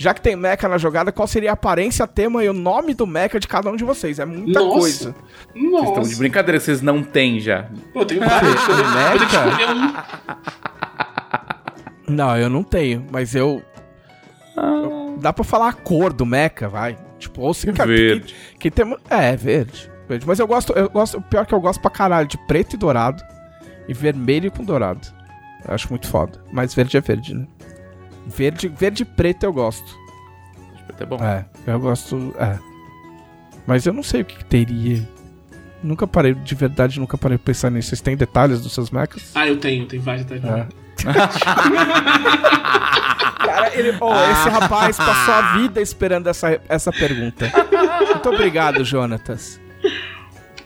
Já 0.00 0.14
que 0.14 0.22
tem 0.22 0.34
mecha 0.34 0.66
na 0.66 0.78
jogada, 0.78 1.12
qual 1.12 1.28
seria 1.28 1.50
a 1.50 1.52
aparência, 1.52 2.06
tema 2.06 2.42
e 2.42 2.48
o 2.48 2.54
nome 2.54 2.94
do 2.94 3.06
mecha 3.06 3.38
de 3.38 3.46
cada 3.46 3.68
um 3.70 3.76
de 3.76 3.84
vocês? 3.84 4.18
É 4.18 4.24
muita 4.24 4.58
Nossa. 4.58 4.78
coisa. 4.80 5.14
Vocês 5.52 5.64
estão 5.64 5.92
de 5.92 5.98
nossa. 6.08 6.16
brincadeira, 6.16 6.58
vocês 6.58 6.80
não 6.80 7.02
têm 7.02 7.38
já. 7.38 7.64
Pô, 7.92 7.98
vários. 8.00 8.06
Eu 8.06 8.06
tenho 8.06 8.20
Mecha? 8.22 9.12
eu 9.12 9.18
tenho 9.18 9.28
que 9.28 9.36
escolher 9.36 9.68
um. 9.74 9.92
Não, 12.14 12.34
eu 12.38 12.48
não 12.48 12.62
tenho, 12.62 13.06
mas 13.12 13.34
eu. 13.34 13.62
eu- 14.56 15.18
Dá 15.20 15.34
pra 15.34 15.44
falar 15.44 15.68
a 15.68 15.72
cor 15.74 16.14
do 16.14 16.24
mecha, 16.24 16.66
vai. 16.66 16.96
Tipo, 17.18 17.42
ou 17.42 17.52
se. 17.52 17.70
Verde. 17.70 18.34
Que, 18.58 18.70
que 18.70 18.70
tem, 18.70 18.96
é, 19.10 19.36
verde. 19.36 19.90
verde. 20.08 20.26
Mas 20.26 20.38
eu 20.38 20.46
gosto, 20.46 20.72
eu 20.72 20.88
gosto. 20.88 21.18
O 21.18 21.22
pior 21.22 21.42
é 21.42 21.44
que 21.44 21.52
eu 21.54 21.60
gosto 21.60 21.78
pra 21.78 21.90
caralho 21.90 22.26
de 22.26 22.38
preto 22.46 22.72
e 22.72 22.78
dourado. 22.78 23.22
E 23.86 23.92
vermelho 23.92 24.50
com 24.50 24.64
dourado. 24.64 25.06
Eu 25.68 25.74
acho 25.74 25.90
muito 25.90 26.08
foda. 26.08 26.42
Mas 26.50 26.72
verde 26.74 26.96
é 26.96 27.00
verde, 27.02 27.34
né? 27.34 27.46
Verde, 28.36 28.68
verde 28.68 29.02
e 29.02 29.06
preto 29.06 29.44
eu 29.44 29.52
gosto. 29.52 29.98
Até 30.88 31.04
bom. 31.04 31.16
É, 31.22 31.44
eu 31.66 31.80
gosto. 31.80 32.34
É. 32.38 32.58
Mas 33.66 33.86
eu 33.86 33.92
não 33.92 34.02
sei 34.02 34.22
o 34.22 34.24
que, 34.24 34.36
que 34.36 34.44
teria. 34.44 35.08
Nunca 35.82 36.06
parei, 36.06 36.34
de 36.34 36.54
verdade, 36.54 37.00
nunca 37.00 37.16
parei 37.16 37.38
pra 37.38 37.46
pensar 37.46 37.70
nisso. 37.70 37.88
Vocês 37.88 38.00
têm 38.00 38.16
detalhes 38.16 38.60
dos 38.60 38.72
seus 38.72 38.90
mechas? 38.90 39.30
Ah, 39.34 39.48
eu 39.48 39.56
tenho, 39.56 39.86
tem 39.86 39.98
vários 39.98 40.26
até 40.26 40.36
É. 40.36 40.66
Cara, 43.40 43.74
ele, 43.74 43.96
oh, 44.00 44.12
esse 44.32 44.48
rapaz 44.50 44.96
passou 44.98 45.34
a 45.34 45.56
vida 45.56 45.80
esperando 45.80 46.28
essa, 46.28 46.60
essa 46.68 46.92
pergunta. 46.92 47.50
Muito 48.10 48.28
obrigado, 48.28 48.84
Jonatas. 48.84 49.58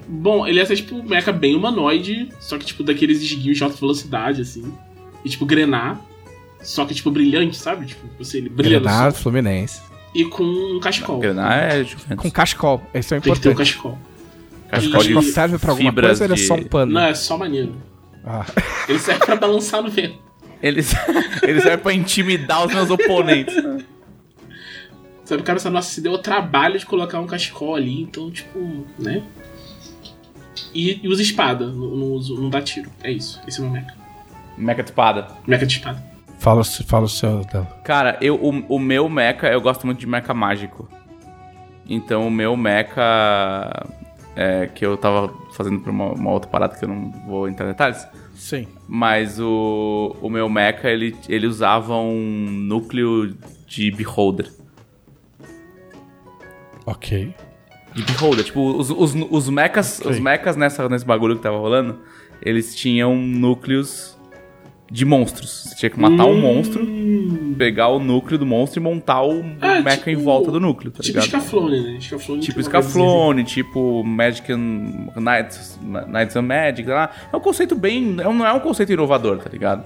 Bom, 0.06 0.46
ele 0.46 0.58
ia 0.58 0.66
ser 0.66 0.76
tipo 0.76 0.96
um 0.96 1.02
mecha 1.02 1.32
bem 1.32 1.54
humanoide, 1.54 2.28
só 2.40 2.58
que 2.58 2.66
tipo 2.66 2.82
daqueles 2.82 3.22
esguios 3.22 3.56
de 3.56 3.64
alta 3.64 3.76
velocidade, 3.76 4.42
assim. 4.42 4.74
E 5.24 5.28
tipo 5.28 5.46
grenar, 5.46 6.00
só 6.64 6.84
que 6.84 6.94
tipo 6.94 7.10
brilhante, 7.10 7.56
sabe? 7.56 7.86
Tipo, 7.86 8.06
você, 8.18 8.38
ele 8.38 8.48
brilha 8.48 8.78
no 8.78 8.84
Granada 8.84 9.10
sol. 9.12 9.22
Fluminense. 9.22 9.80
E 10.14 10.24
com 10.24 10.42
um 10.44 10.80
cachecol. 10.80 11.18
Grenar 11.18 11.52
é 11.72 11.84
Juventus. 11.84 12.22
Com 12.22 12.30
cachecol, 12.30 12.82
esse 12.94 13.14
é 13.14 13.18
o 13.18 13.20
Tem 13.20 13.32
que 13.34 13.40
ter 13.40 13.48
um 13.48 13.52
importante. 13.52 13.72
cachecol. 13.72 13.98
Cachecol 14.68 14.90
e- 14.90 14.92
Cachecol 15.04 15.22
de 15.22 15.28
serve 15.32 15.58
pra 15.58 15.70
alguma 15.70 15.92
coisa 15.92 16.24
ou 16.24 16.26
ele 16.26 16.34
é 16.34 16.36
de- 16.36 16.42
só 16.46 16.54
um 16.54 16.64
pano? 16.64 16.92
Não, 16.92 17.00
é 17.02 17.14
só 17.14 17.36
maneiro. 17.38 17.74
Ah. 18.24 18.46
Ele 18.88 18.98
serve 18.98 19.24
pra 19.26 19.36
balançar 19.36 19.82
no 19.82 19.90
vento. 19.90 20.18
Eles, 20.62 20.94
eles 21.42 21.62
servem 21.62 21.78
pra 21.78 21.92
intimidar 21.92 22.66
os 22.66 22.72
meus 22.72 22.88
oponentes. 22.90 23.54
Sabe, 25.24 25.42
o 25.42 25.44
cara 25.44 25.58
pensa, 25.58 25.68
nossa, 25.70 25.90
se 25.90 26.00
deu 26.00 26.12
o 26.12 26.18
trabalho 26.18 26.78
de 26.78 26.86
colocar 26.86 27.20
um 27.20 27.26
cachecol 27.26 27.74
ali, 27.74 28.00
então, 28.02 28.30
tipo, 28.30 28.58
né? 28.98 29.22
E, 30.74 31.00
e 31.02 31.08
usa 31.08 31.22
espada, 31.22 31.66
não, 31.66 31.96
não, 31.96 32.06
usa- 32.12 32.34
não 32.34 32.48
dá 32.50 32.60
tiro. 32.62 32.90
É 33.02 33.10
isso, 33.10 33.40
esse 33.46 33.60
é 33.60 33.62
o 33.62 33.70
meu 33.70 33.80
mecha. 33.82 33.94
Mecha 34.56 34.82
de 34.82 34.88
espada. 34.90 35.28
Mecha 35.46 35.66
de 35.66 35.74
espada. 35.76 36.04
Fala, 36.38 36.60
o- 36.60 36.64
fala 36.64 37.04
o 37.04 37.08
seu 37.08 37.44
dela. 37.44 37.66
Cara, 37.84 38.18
eu, 38.20 38.34
o, 38.36 38.76
o 38.76 38.78
meu 38.78 39.08
mecha, 39.08 39.46
eu 39.48 39.60
gosto 39.60 39.86
muito 39.86 39.98
de 40.00 40.06
mecha 40.06 40.34
mágico. 40.34 40.88
Então 41.88 42.26
o 42.26 42.30
meu 42.30 42.56
mecha 42.56 43.86
é, 44.36 44.66
que 44.66 44.84
eu 44.84 44.96
tava 44.96 45.32
fazendo 45.52 45.80
pra 45.80 45.90
uma, 45.92 46.12
uma 46.12 46.30
outra 46.30 46.50
parada 46.50 46.76
que 46.76 46.84
eu 46.84 46.88
não 46.88 47.10
vou 47.26 47.48
entrar 47.48 47.66
em 47.66 47.70
detalhes. 47.70 48.06
Sim. 48.34 48.66
Mas 48.88 49.38
o, 49.40 50.16
o 50.20 50.28
meu 50.28 50.48
mecha, 50.48 50.88
ele, 50.90 51.16
ele 51.28 51.46
usava 51.46 51.94
um 51.96 52.46
núcleo 52.50 53.34
de 53.66 53.90
beholder. 53.90 54.50
Ok. 56.86 57.34
De 57.94 58.02
beholder. 58.02 58.44
Tipo, 58.44 58.76
os, 58.76 58.90
os, 58.90 59.14
os 59.30 59.48
mechas, 59.48 60.00
os 60.04 60.16
Sim. 60.16 60.22
mechas 60.22 60.56
nessa, 60.56 60.88
nesse 60.88 61.04
bagulho 61.06 61.36
que 61.36 61.42
tava 61.42 61.56
rolando, 61.58 62.00
eles 62.42 62.74
tinham 62.74 63.16
núcleos 63.16 64.13
de 64.94 65.04
monstros. 65.04 65.50
Você 65.66 65.74
tinha 65.74 65.90
que 65.90 65.98
matar 65.98 66.24
um 66.24 66.40
monstro, 66.40 66.86
pegar 67.58 67.88
o 67.88 67.98
núcleo 67.98 68.38
do 68.38 68.46
monstro 68.46 68.78
e 68.78 68.82
montar 68.82 69.22
o 69.24 69.44
Ah, 69.60 69.80
mecha 69.80 69.96
tipo- 69.96 70.10
em 70.10 70.14
volta 70.14 70.52
do 70.52 70.60
núcleo, 70.60 70.92
tá 70.92 71.02
Tipo 71.02 71.18
ligado? 71.18 71.30
Scaflone, 71.42 71.80
né? 71.94 72.00
Scaflone 72.00 72.40
Tipo 72.40 72.62
Scaflone, 72.62 73.42
tipo 73.44 74.04
Magic 74.04 74.52
and 74.52 75.08
Knights, 75.16 75.80
Knights 75.82 76.36
and 76.36 76.42
Magic, 76.42 76.84
sei 76.84 76.94
lá. 76.94 77.10
É 77.32 77.36
um 77.36 77.40
conceito 77.40 77.74
bem. 77.74 78.10
é 78.20 78.22
Não 78.22 78.46
é 78.46 78.52
um 78.52 78.60
conceito 78.60 78.92
inovador, 78.92 79.38
tá 79.38 79.50
ligado? 79.50 79.84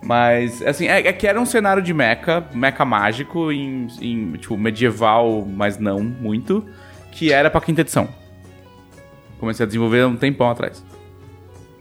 Mas, 0.00 0.62
assim, 0.62 0.86
é, 0.86 0.98
é 1.08 1.12
que 1.12 1.26
era 1.26 1.40
um 1.40 1.44
cenário 1.46 1.82
de 1.82 1.92
mecha, 1.92 2.44
mecha 2.54 2.84
mágico, 2.84 3.50
em, 3.50 3.88
em, 4.00 4.32
tipo, 4.32 4.56
medieval, 4.56 5.44
mas 5.44 5.78
não 5.78 6.00
muito, 6.00 6.64
que 7.10 7.32
era 7.32 7.50
pra 7.50 7.60
quinta 7.60 7.80
edição. 7.80 8.08
Comecei 9.40 9.64
a 9.64 9.66
desenvolver 9.66 10.04
um 10.06 10.14
tempão 10.16 10.48
atrás. 10.50 10.84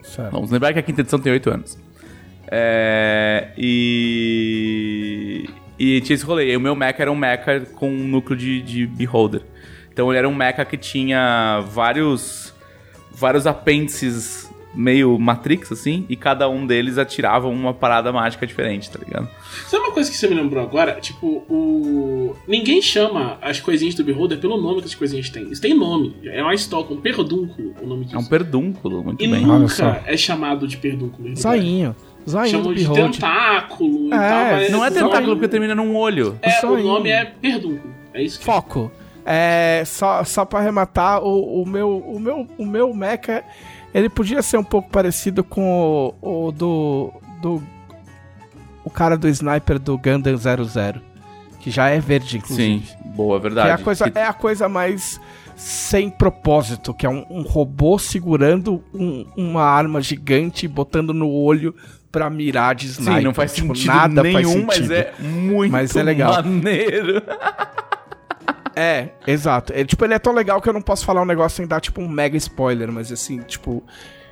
Certo. 0.02 0.32
Vamos 0.32 0.50
lembrar 0.52 0.74
que 0.74 0.80
a 0.80 0.82
quinta 0.84 1.02
edição 1.02 1.20
tem 1.20 1.32
8 1.32 1.50
anos. 1.50 1.78
É, 2.52 3.48
e. 3.58 5.50
E 5.80 6.02
tinha 6.02 6.16
esse 6.16 6.26
rolê. 6.26 6.52
E 6.52 6.58
o 6.58 6.60
meu 6.60 6.76
mecha 6.76 7.02
era 7.02 7.12
um 7.12 7.16
mecha 7.16 7.62
com 7.76 7.90
um 7.90 8.08
núcleo 8.08 8.38
de, 8.38 8.62
de 8.62 8.86
beholder. 8.86 9.42
Então 9.92 10.10
ele 10.12 10.20
era 10.20 10.30
um 10.30 10.36
mecha 10.36 10.64
que 10.66 10.78
tinha 10.78 11.64
vários. 11.72 12.54
vários 13.12 13.48
apêndices 13.48 14.52
meio 14.74 15.18
Matrix, 15.20 15.72
assim, 15.72 16.06
e 16.08 16.16
cada 16.16 16.48
um 16.50 16.66
deles 16.66 16.98
atirava 16.98 17.48
uma 17.48 17.74
parada 17.74 18.12
mágica 18.12 18.48
diferente, 18.48 18.90
tá 18.90 19.00
ligado? 19.04 19.28
Sabe 19.68 19.84
uma 19.84 19.92
coisa 19.92 20.10
que 20.10 20.16
você 20.16 20.28
me 20.28 20.36
lembrou 20.36 20.64
agora? 20.64 20.94
Tipo, 21.02 21.44
o. 21.50 22.36
Ninguém 22.48 22.82
chama 22.82 23.38
as 23.42 23.60
coisinhas 23.60 23.96
do 23.96 24.04
Beholder 24.04 24.40
pelo 24.40 24.56
nome 24.58 24.80
que 24.82 24.88
as 24.88 24.96
coisinhas 24.96 25.30
têm. 25.30 25.52
Isso 25.52 25.62
tem 25.62 25.74
nome. 25.74 26.16
É 26.24 26.42
uma 26.42 26.54
estoca, 26.54 26.94
um 26.94 27.02
perdúnculo 27.02 27.74
o 27.82 27.88
nome 27.88 28.06
disso. 28.06 28.16
É 28.16 28.20
um 28.20 28.26
perdúnculo, 28.26 29.04
muito 29.04 29.24
E 29.24 29.28
bem. 29.28 29.50
Olha 29.50 29.68
só. 29.68 29.86
nunca 29.88 30.04
é 30.06 30.16
chamado 30.16 30.68
de 30.68 30.78
perdúnculo. 30.78 31.28
em 31.28 31.34
verdade. 31.34 31.96
Zainho 32.30 32.52
Chamam 32.52 32.74
do 32.74 32.76
de 32.76 32.88
tentáculo 32.92 34.08
e 34.10 34.14
É, 34.14 34.18
tal. 34.18 34.52
mas 34.54 34.72
Não 34.72 34.86
é 34.86 34.90
o 34.90 34.92
tentáculo 34.92 35.34
porque 35.36 35.48
termina 35.48 35.74
num 35.76 35.96
olho. 35.96 36.38
É, 36.42 36.66
o 36.66 36.78
nome 36.78 37.10
é 37.10 37.26
perdúnculo. 37.26 37.94
É 38.14 38.22
isso 38.24 38.40
que 38.40 38.46
Foco. 38.46 38.92
É, 39.26 39.84
só, 39.86 40.24
só 40.24 40.46
pra 40.46 40.60
arrematar, 40.60 41.22
o, 41.24 41.62
o, 41.62 41.66
meu, 41.68 41.98
o, 42.00 42.20
meu, 42.20 42.48
o 42.58 42.66
meu 42.66 42.94
mecha, 42.94 43.44
ele 43.94 44.10
podia 44.10 44.42
ser 44.42 44.58
um 44.58 44.64
pouco 44.64 44.90
parecido 44.90 45.44
com 45.44 46.14
o, 46.22 46.48
o 46.48 46.52
do, 46.52 47.14
do... 47.42 47.64
O 48.84 48.90
cara 48.90 49.16
do 49.16 49.28
sniper 49.28 49.78
do 49.78 49.98
Gundam 49.98 50.36
00. 50.38 51.02
Que 51.60 51.70
já 51.70 51.90
é 51.90 52.00
verde, 52.00 52.38
inclusive. 52.38 52.84
Sim, 52.88 52.96
boa, 53.16 53.38
Que 53.38 53.44
verdade. 53.44 53.70
é 53.70 53.74
a, 53.74 53.78
coisa, 53.78 54.10
Que- 54.10 54.18
é 54.20 54.26
a 54.26 54.34
coisa 54.34 54.68
mais 54.68 55.22
sem 55.56 56.10
propósito, 56.10 56.92
que 56.92 57.06
é 57.06 57.10
um, 57.10 57.24
um 57.30 57.42
robô 57.44 58.00
segurando 58.00 58.84
um- 58.92 59.28
uma 59.38 59.62
arma 59.64 60.02
gigante 60.02 60.66
e 60.66 60.68
botando 60.68 61.14
no 61.14 61.30
olho 61.32 61.76
pra 62.12 62.30
mirar 62.30 62.76
de 62.76 62.88
sniper. 62.88 63.18
Sim, 63.18 63.24
não 63.24 63.34
faz 63.34 63.54
Tipo, 63.54 63.76
sentido 63.76 63.94
nada 63.96 64.24
nenhum, 64.24 64.66
faz 64.66 64.66
mas 64.66 64.76
sentido. 64.78 64.94
é 64.94 65.14
muito 65.22 65.72
Mas 65.72 65.96
é 65.96 66.04
legal. 66.04 66.34
maneiro. 66.44 67.22
É, 68.74 69.10
exato. 69.28 69.74
É, 69.74 69.84
tipo, 69.84 70.04
ele 70.06 70.14
é 70.14 70.20
tão 70.20 70.34
legal 70.34 70.62
que 70.62 70.70
eu 70.70 70.74
não 70.74 70.82
posso 70.82 71.06
falar 71.06 71.22
um 71.22 71.26
negócio 71.26 71.58
sem 71.58 71.68
dar, 71.68 71.82
tipo, 71.82 72.02
um 72.02 72.08
mega 72.08 72.38
spoiler, 72.38 72.90
mas 72.92 73.12
assim, 73.12 73.40
tipo. 73.42 73.84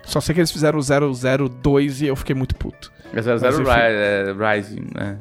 Só 0.03 0.21
sei 0.21 0.33
que 0.33 0.39
eles 0.39 0.49
fizeram 0.51 0.79
o 0.79 1.49
002 1.49 2.01
e 2.01 2.07
eu 2.07 2.15
fiquei 2.15 2.33
muito 2.33 2.55
puto. 2.55 2.89
É 3.13 3.21
00 3.21 3.39
Mas, 3.41 3.59
enfim. 3.59 3.63
Ri- 3.63 3.71
é, 3.75 4.33
Rising, 4.55 4.87
né? 4.95 5.17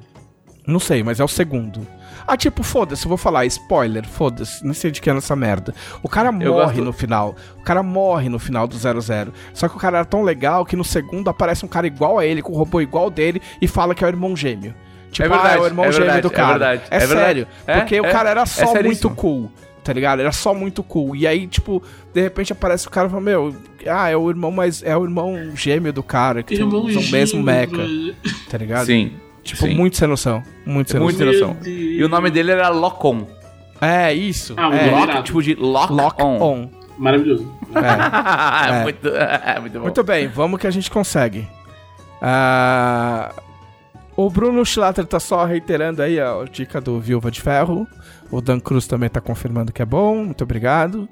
Não 0.66 0.78
sei, 0.78 1.02
mas 1.02 1.18
é 1.18 1.24
o 1.24 1.28
segundo. 1.28 1.84
Ah, 2.30 2.36
tipo, 2.36 2.62
foda-se, 2.62 3.04
eu 3.04 3.08
vou 3.08 3.16
falar, 3.16 3.46
spoiler, 3.46 4.06
foda-se, 4.06 4.62
não 4.64 4.74
sei 4.74 4.90
de 4.90 5.00
que 5.00 5.08
é 5.08 5.14
nessa 5.14 5.34
merda. 5.34 5.74
O 6.02 6.08
cara 6.08 6.30
morre 6.30 6.50
gosto- 6.50 6.84
no 6.84 6.92
final. 6.92 7.34
O 7.58 7.62
cara 7.62 7.82
morre 7.82 8.28
no 8.28 8.38
final 8.38 8.68
do 8.68 8.76
00. 8.76 9.32
Só 9.54 9.66
que 9.68 9.76
o 9.76 9.78
cara 9.80 9.98
era 9.98 10.04
tão 10.04 10.22
legal 10.22 10.64
que 10.66 10.76
no 10.76 10.84
segundo 10.84 11.28
aparece 11.30 11.64
um 11.64 11.68
cara 11.68 11.86
igual 11.86 12.18
a 12.18 12.26
ele, 12.26 12.42
com 12.42 12.52
um 12.52 12.56
robô 12.56 12.80
igual 12.82 13.08
dele, 13.10 13.40
e 13.62 13.66
fala 13.66 13.94
que 13.94 14.04
é 14.04 14.06
o 14.06 14.10
irmão 14.10 14.36
gêmeo. 14.36 14.74
Tipo, 15.10 15.24
É 15.26 15.28
verdade, 15.30 15.54
ah, 15.54 15.56
é 15.56 15.60
o 15.62 15.66
irmão 15.66 15.84
é 15.86 15.90
gêmeo 15.92 16.04
verdade, 16.04 16.22
do 16.28 16.32
é 16.32 16.36
cara. 16.36 16.48
verdade, 16.58 16.82
É, 16.90 16.96
é 16.96 16.98
verdade. 16.98 17.20
sério. 17.20 17.46
É, 17.66 17.78
porque 17.80 18.00
o 18.00 18.04
é, 18.04 18.12
cara 18.12 18.28
era 18.30 18.42
é 18.42 18.46
só 18.46 18.74
muito 18.82 19.10
cool. 19.10 19.50
Tá 19.82 19.92
ligado? 19.94 20.20
Era 20.20 20.32
só 20.32 20.52
muito 20.52 20.82
cool. 20.82 21.16
E 21.16 21.26
aí, 21.26 21.46
tipo, 21.46 21.82
de 22.12 22.20
repente 22.20 22.52
aparece 22.52 22.86
o 22.86 22.90
cara 22.90 23.06
e 23.06 23.10
fala, 23.10 23.22
meu, 23.22 23.56
ah, 23.86 24.10
é 24.10 24.14
o 24.18 24.28
irmão 24.28 24.50
mais. 24.50 24.82
É 24.82 24.94
o 24.94 25.02
irmão 25.02 25.34
gêmeo 25.54 25.94
do 25.94 26.02
cara, 26.02 26.42
que 26.42 26.52
Irmão 26.56 26.84
tem, 26.84 26.96
o 26.98 27.10
mesmo 27.10 27.40
gêmeo, 27.40 27.42
mecha. 27.42 27.76
velho. 27.76 28.14
Tá 28.50 28.58
ligado? 28.58 28.84
Sim. 28.84 29.12
Tipo, 29.48 29.62
sim. 29.66 29.74
muito 29.74 29.96
sem 29.96 30.06
noção. 30.08 30.42
Muito 30.66 30.90
sem 30.90 31.00
Muito 31.00 31.24
noção. 31.24 31.56
E 31.64 32.02
o 32.04 32.08
nome 32.08 32.30
dele 32.30 32.52
era 32.52 32.68
Locon. 32.68 33.26
É, 33.80 34.12
isso. 34.12 34.54
Ah, 34.56 34.68
o 34.68 34.72
é. 34.74 34.90
Lock- 34.90 35.06
Lock, 35.12 35.22
tipo 35.24 35.42
de 35.42 35.54
Lock, 35.54 35.92
Lock 35.92 36.22
On. 36.22 36.38
on. 36.42 36.70
Maravilhoso. 36.98 37.50
É. 37.74 38.82
muito, 38.82 39.08
é, 39.08 39.60
muito 39.60 39.72
bom. 39.74 39.84
Muito 39.84 40.02
bem, 40.02 40.26
vamos 40.28 40.58
que 40.60 40.66
a 40.66 40.70
gente 40.70 40.90
consegue. 40.90 41.46
Ah, 42.20 43.32
o 44.16 44.28
Bruno 44.30 44.64
Schlatter 44.64 45.04
tá 45.06 45.20
só 45.20 45.44
reiterando 45.44 46.02
aí 46.02 46.18
a 46.20 46.44
dica 46.50 46.80
do 46.80 46.98
Viúva 47.00 47.30
de 47.30 47.40
Ferro. 47.40 47.86
O 48.30 48.40
Dan 48.40 48.58
Cruz 48.60 48.86
também 48.86 49.08
tá 49.08 49.20
confirmando 49.20 49.72
que 49.72 49.80
é 49.80 49.86
bom. 49.86 50.24
Muito 50.24 50.42
obrigado. 50.44 51.08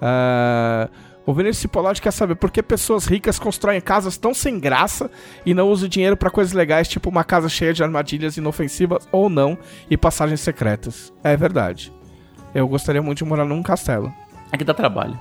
Ah, 0.00 0.88
o 1.26 1.32
Vinícius 1.32 1.58
Cipollotti 1.58 2.02
quer 2.02 2.12
saber 2.12 2.34
por 2.34 2.50
que 2.50 2.62
pessoas 2.62 3.06
ricas 3.06 3.38
constroem 3.38 3.80
casas 3.80 4.18
tão 4.18 4.34
sem 4.34 4.60
graça 4.60 5.10
e 5.44 5.54
não 5.54 5.68
usam 5.70 5.88
dinheiro 5.88 6.16
pra 6.16 6.30
coisas 6.30 6.52
legais, 6.52 6.86
tipo 6.86 7.08
uma 7.08 7.24
casa 7.24 7.48
cheia 7.48 7.72
de 7.72 7.82
armadilhas 7.82 8.36
inofensivas 8.36 9.08
ou 9.10 9.30
não 9.30 9.56
e 9.90 9.96
passagens 9.96 10.40
secretas. 10.40 11.12
É 11.22 11.34
verdade. 11.36 11.92
Eu 12.54 12.68
gostaria 12.68 13.00
muito 13.00 13.18
de 13.18 13.24
morar 13.24 13.44
num 13.44 13.62
castelo. 13.62 14.12
É 14.52 14.56
que 14.56 14.64
dá 14.64 14.74
trabalho. 14.74 15.18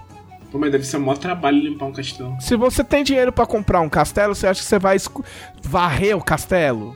Pô, 0.51 0.59
mas 0.59 0.71
deve 0.71 0.84
ser 0.84 0.99
maior 0.99 1.17
trabalho 1.17 1.57
limpar 1.57 1.85
um 1.85 1.93
castelo. 1.93 2.35
Se 2.39 2.55
você 2.55 2.84
tem 2.84 3.03
dinheiro 3.03 3.31
pra 3.31 3.45
comprar 3.45 3.80
um 3.80 3.89
castelo, 3.89 4.35
você 4.35 4.45
acha 4.45 4.61
que 4.61 4.67
você 4.67 4.77
vai 4.77 4.97
varrer 5.63 6.15
o 6.15 6.23
castelo? 6.23 6.95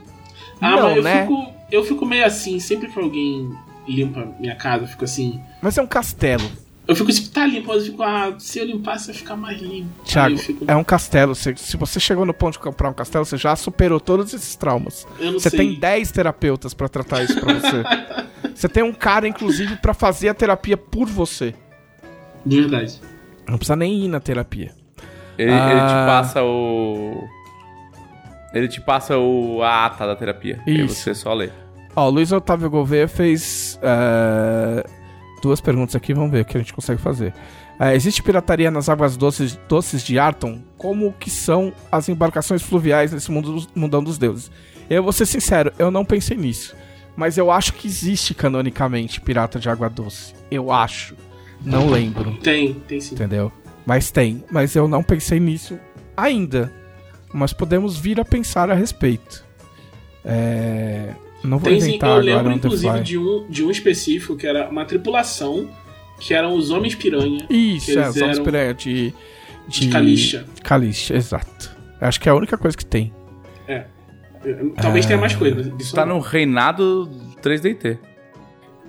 Ah, 0.62 0.72
não, 0.76 0.84
mas 0.84 0.98
eu, 0.98 1.04
né? 1.04 1.22
fico, 1.22 1.54
eu 1.72 1.84
fico 1.84 2.06
meio 2.06 2.26
assim, 2.26 2.60
sempre 2.60 2.90
que 2.90 3.00
alguém 3.00 3.52
limpa 3.88 4.28
minha 4.40 4.56
casa, 4.56 4.84
eu 4.84 4.88
fico 4.88 5.06
assim. 5.06 5.42
Mas 5.62 5.78
é 5.78 5.82
um 5.82 5.88
castelo. 5.88 6.44
Eu 6.88 6.96
fico 6.96 7.12
tipo, 7.12 7.28
tá 7.30 7.46
limpo, 7.46 7.68
mas 7.68 7.86
eu 7.86 7.92
fico, 7.92 8.02
ah, 8.04 8.34
se 8.40 8.60
eu 8.60 8.66
limpasse 8.66 9.08
vai 9.08 9.16
ficar 9.16 9.36
mais 9.36 9.60
limpo. 9.62 9.90
Eu 10.32 10.38
fico, 10.38 10.64
é 10.68 10.76
um 10.76 10.84
castelo. 10.84 11.36
Se, 11.36 11.54
se 11.58 11.76
você 11.76 12.00
chegou 12.00 12.26
no 12.26 12.34
ponto 12.34 12.54
de 12.54 12.60
comprar 12.60 12.90
um 12.90 12.94
castelo, 12.94 13.26
você 13.26 13.36
já 13.36 13.56
superou 13.58 14.00
todos 14.00 14.34
esses 14.34 14.56
traumas. 14.56 15.06
eu 15.20 15.34
não 15.34 15.40
Você 15.40 15.50
sei. 15.50 15.60
tem 15.60 15.80
10 15.80 16.12
terapeutas 16.12 16.74
pra 16.74 16.88
tratar 16.88 17.24
isso 17.24 17.38
pra 17.42 17.54
você. 17.56 17.84
você 18.56 18.70
tem 18.70 18.84
um 18.84 18.94
cara, 18.94 19.28
inclusive, 19.28 19.76
pra 19.78 19.94
fazer 19.94 20.30
a 20.30 20.34
terapia 20.34 20.78
por 20.78 21.08
você. 21.08 21.54
De 22.46 22.62
verdade. 22.62 23.02
Não 23.48 23.58
precisa 23.58 23.76
nem 23.76 24.06
ir 24.06 24.08
na 24.08 24.20
terapia. 24.22 24.72
Ele, 25.38 25.52
ele 25.52 25.60
te 25.60 25.94
Ah. 25.94 26.06
passa 26.08 26.42
o. 26.44 27.22
Ele 28.54 28.68
te 28.70 28.80
passa 28.80 29.18
o, 29.18 29.62
a 29.62 29.86
ata 29.86 30.08
da 30.08 30.16
terapia. 30.16 30.62
E 30.66 30.86
Isso. 30.86 30.96
você 30.96 31.14
só 31.14 31.34
lê. 31.34 31.50
Ó, 31.96 32.08
o 32.08 32.10
Luiz 32.10 32.32
Otávio 32.32 32.70
Gouveia 32.70 33.08
fez 33.08 33.78
eh, 33.82 34.84
duas 35.42 35.62
perguntas 35.62 35.96
aqui, 35.96 36.14
vamos 36.14 36.32
ver 36.32 36.42
o 36.42 36.46
que 36.46 36.58
a 36.58 36.60
gente 36.60 36.74
consegue 36.74 37.02
fazer. 37.02 37.34
Eh, 37.80 37.96
existe 37.96 38.24
pirataria 38.24 38.72
nas 38.72 38.90
águas 38.90 39.16
doces, 39.16 39.60
doces 39.68 40.04
de 40.04 40.18
Arton? 40.18 40.62
Como 40.78 41.14
que 41.14 41.30
são 41.30 41.72
as 41.92 42.10
embarcações 42.10 42.62
fluviais 42.62 43.12
nesse 43.12 43.32
mundo 43.32 43.68
mundão 43.76 44.04
dos 44.04 44.18
deuses? 44.18 44.52
Eu 44.90 45.04
vou 45.04 45.12
ser 45.12 45.26
sincero, 45.26 45.72
eu 45.78 45.92
não 45.92 46.04
pensei 46.06 46.38
nisso. 46.38 46.76
Mas 47.16 47.38
eu 47.38 47.52
acho 47.52 47.74
que 47.74 47.88
existe 47.88 48.34
canonicamente 48.34 49.20
pirata 49.20 49.60
de 49.60 49.70
água 49.70 49.90
doce. 49.90 50.34
Eu 50.52 50.72
acho. 50.72 51.16
Não 51.64 51.90
lembro, 51.90 52.36
Tem, 52.38 52.74
tem 52.76 53.02
sim. 53.02 53.16
entendeu? 53.16 53.52
Mas 53.86 54.12
tem. 54.12 54.44
Mas 54.52 54.76
eu 54.76 54.88
não 54.88 55.02
pensei 55.02 55.40
nisso 55.40 55.80
ainda. 56.16 56.72
Mas 57.34 57.54
podemos 57.54 57.98
vir 57.98 58.20
a 58.20 58.26
pensar 58.26 58.70
a 58.70 58.76
respeito. 58.76 59.44
É... 60.24 61.14
Não 61.44 61.58
vou 61.60 61.70
Tem 61.70 61.78
inventar 61.78 62.10
eu 62.10 62.16
agora 62.16 62.34
lembro 62.50 62.54
inclusive 62.54 63.00
de 63.02 63.18
um, 63.18 63.46
de 63.50 63.64
um 63.64 63.72
específico 63.72 64.36
que 64.36 64.46
era 64.48 64.70
uma 64.70 64.86
tripulação 64.86 65.70
que 66.20 66.34
eram 66.34 66.56
os 66.56 66.72
Homens 66.72 66.96
Piranha 66.96 67.46
Isso, 67.50 67.92
Eles 67.92 68.04
é, 68.06 68.10
os 68.10 68.16
homens 68.18 68.38
eram 68.38 68.44
piranha 68.46 68.74
de, 68.74 69.14
de. 69.68 69.80
de 69.82 69.88
Calixa. 69.90 70.46
Calixa, 70.64 71.16
exato. 71.16 71.76
Acho 72.02 72.20
que 72.20 72.28
é 72.28 72.32
a 72.32 72.36
única 72.36 72.58
coisa 72.58 72.76
que 72.76 72.86
tem. 72.86 73.14
Talvez 74.78 75.06
Ah. 75.06 75.08
tenha 75.10 75.20
mais 75.20 75.36
coisas. 75.36 75.72
Isso 75.80 75.94
Tá 75.96 76.06
não. 76.06 76.16
no 76.18 76.22
reinado 76.22 77.10
3DT. 77.42 77.98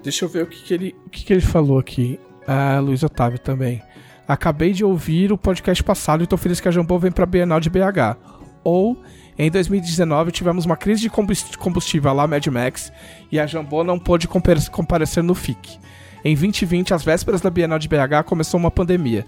Deixa 0.03 0.25
eu 0.25 0.29
ver 0.29 0.45
o 0.45 0.47
que, 0.47 0.63
que 0.63 0.75
ele, 0.75 0.95
o 1.07 1.11
que, 1.11 1.25
que 1.25 1.33
ele 1.33 1.41
falou 1.43 1.79
aqui. 1.79 2.19
Ah, 2.47 2.79
Luiz 2.81 3.03
Otávio 3.03 3.39
também. 3.39 3.83
Acabei 4.27 4.73
de 4.73 4.85
ouvir 4.85 5.33
o 5.33 5.39
podcast 5.39 5.83
passado 5.83 6.23
e 6.23 6.27
tô 6.27 6.37
feliz 6.37 6.61
que 6.61 6.69
a 6.69 6.71
Jambô 6.71 6.99
vem 6.99 7.11
pra 7.11 7.27
Bienal 7.27 7.61
de 7.61 7.69
BH. 7.71 8.17
ou 8.63 8.97
em 9.39 9.51
2019 9.51 10.33
tivemos 10.33 10.65
uma 10.67 10.77
crise 10.77 11.03
de 11.03 11.11
combust- 11.11 11.57
combustível 11.57 12.13
lá 12.13 12.27
Mad 12.27 12.45
Max 12.49 12.93
e 13.31 13.39
a 13.39 13.47
Jambô 13.47 13.85
não 13.85 13.99
pôde 13.99 14.27
compar- 14.27 14.69
comparecer 14.71 15.23
no 15.23 15.35
FIC. 15.35 15.79
Em 16.25 16.35
2020, 16.35 16.93
às 16.93 17.05
vésperas 17.05 17.41
da 17.41 17.49
Bienal 17.49 17.79
de 17.79 17.89
BH, 17.89 18.25
começou 18.25 18.59
uma 18.59 18.71
pandemia. 18.71 19.25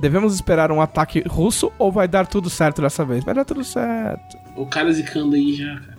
Devemos 0.00 0.34
esperar 0.34 0.70
um 0.70 0.80
ataque 0.80 1.22
russo 1.26 1.72
ou 1.78 1.90
vai 1.90 2.06
dar 2.06 2.26
tudo 2.26 2.50
certo 2.50 2.82
dessa 2.82 3.04
vez? 3.04 3.24
Vai 3.24 3.32
dar 3.34 3.44
tudo 3.44 3.64
certo. 3.64 4.36
O 4.56 4.66
cara 4.66 4.92
zicando 4.92 5.34
aí 5.34 5.54
já, 5.54 5.80
cara. 5.80 5.94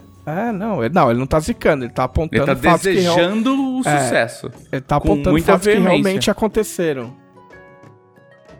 É, 0.48 0.52
não, 0.52 0.84
ele, 0.84 0.92
não, 0.94 1.10
ele 1.10 1.18
não 1.20 1.26
tá 1.26 1.38
zicando, 1.40 1.84
ele 1.84 1.92
tá 1.92 2.04
apontando 2.04 2.50
Ele 2.50 2.60
tá 2.60 2.70
fatos 2.70 2.82
que 2.86 2.92
real- 2.98 3.14
desejando 3.16 3.54
o 3.78 3.80
É. 3.88 3.98
sucesso. 4.04 4.50
Ele 4.72 4.80
tá 4.82 5.00
Com 5.00 5.06
apontando 5.08 5.30
muita 5.30 5.52
fatos 5.52 5.66
que 5.68 5.74
realmente 5.78 6.30
aconteceram. 6.30 7.12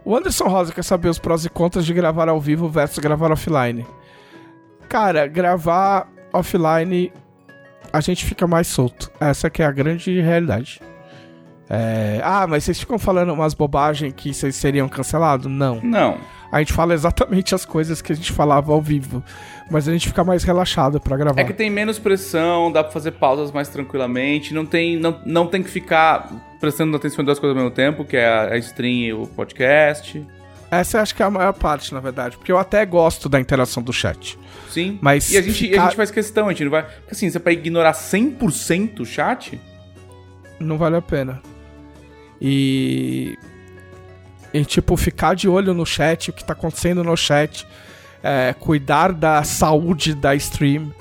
O 0.04 0.16
Anderson 0.16 0.44
Rosa 0.48 0.72
quer 0.72 0.84
saber 0.84 1.08
os 1.08 1.18
prós 1.18 1.44
e 1.44 1.48
contras 1.50 1.84
de 1.84 1.92
gravar 1.92 2.28
ao 2.28 2.40
vivo 2.40 2.68
versus 2.68 2.98
gravar 2.98 3.32
offline. 3.32 3.84
Cara, 4.88 5.26
gravar 5.26 6.08
offline 6.32 7.12
a 7.92 8.00
gente 8.00 8.24
fica 8.24 8.46
mais 8.46 8.66
solto. 8.66 9.10
Essa 9.20 9.48
que 9.48 9.62
é 9.62 9.66
a 9.66 9.72
grande 9.72 10.20
realidade. 10.20 10.80
É, 11.68 12.20
Ah, 12.22 12.46
mas 12.46 12.64
vocês 12.64 12.78
ficam 12.78 12.98
falando 12.98 13.32
umas 13.32 13.54
bobagens 13.54 14.12
que 14.16 14.32
vocês 14.32 14.54
seriam 14.54 14.88
cancelados? 14.88 15.50
Não. 15.50 15.80
Não. 15.82 16.18
A 16.52 16.60
gente 16.60 16.72
fala 16.72 16.94
exatamente 16.94 17.54
as 17.54 17.64
coisas 17.64 18.00
que 18.00 18.12
a 18.12 18.14
gente 18.14 18.32
falava 18.32 18.72
ao 18.72 18.80
vivo. 18.80 19.22
Mas 19.70 19.88
a 19.88 19.92
gente 19.92 20.06
fica 20.06 20.22
mais 20.22 20.44
relaxado 20.44 21.00
pra 21.00 21.16
gravar. 21.16 21.40
É 21.40 21.44
que 21.44 21.52
tem 21.52 21.68
menos 21.68 21.98
pressão, 21.98 22.70
dá 22.70 22.84
pra 22.84 22.92
fazer 22.92 23.12
pausas 23.12 23.50
mais 23.50 23.68
tranquilamente, 23.68 24.54
não 24.54 24.64
tem, 24.64 24.96
não, 24.96 25.20
não 25.26 25.46
tem 25.46 25.62
que 25.62 25.68
ficar 25.68 26.30
prestando 26.60 26.96
atenção 26.96 27.22
em 27.22 27.24
duas 27.26 27.38
coisas 27.38 27.56
ao 27.56 27.62
mesmo 27.62 27.74
tempo, 27.74 28.04
que 28.04 28.16
é 28.16 28.28
a 28.28 28.42
a 28.52 28.58
stream 28.58 28.92
e 28.92 29.12
o 29.12 29.26
podcast. 29.26 30.24
Essa 30.70 30.98
eu 30.98 31.02
acho 31.02 31.14
que 31.14 31.22
é 31.22 31.26
a 31.26 31.30
maior 31.30 31.52
parte, 31.52 31.92
na 31.92 32.00
verdade. 32.00 32.36
Porque 32.36 32.50
eu 32.52 32.58
até 32.58 32.84
gosto 32.86 33.28
da 33.28 33.40
interação 33.40 33.82
do 33.82 33.92
chat. 33.92 34.38
Sim. 34.76 34.98
Mas 35.00 35.30
e 35.30 35.38
a 35.38 35.42
gente, 35.42 35.54
ficar- 35.54 35.80
a 35.80 35.84
gente 35.86 35.96
faz 35.96 36.10
questão, 36.10 36.46
a 36.48 36.50
gente 36.52 36.64
não 36.64 36.70
vai. 36.70 36.82
Porque 36.82 37.12
assim, 37.12 37.30
você 37.30 37.38
vai 37.38 37.54
ignorar 37.54 37.92
100% 37.94 39.00
o 39.00 39.06
chat? 39.06 39.58
não 40.60 40.76
vale 40.78 40.96
a 40.96 41.02
pena. 41.02 41.40
E. 42.40 43.36
E, 44.54 44.64
tipo, 44.64 44.96
ficar 44.96 45.34
de 45.34 45.48
olho 45.48 45.74
no 45.74 45.84
chat, 45.84 46.30
o 46.30 46.32
que 46.32 46.44
tá 46.44 46.52
acontecendo 46.54 47.04
no 47.04 47.16
chat, 47.16 47.66
é, 48.22 48.54
cuidar 48.58 49.12
da 49.12 49.42
saúde 49.44 50.14
da 50.14 50.34
stream. 50.34 50.92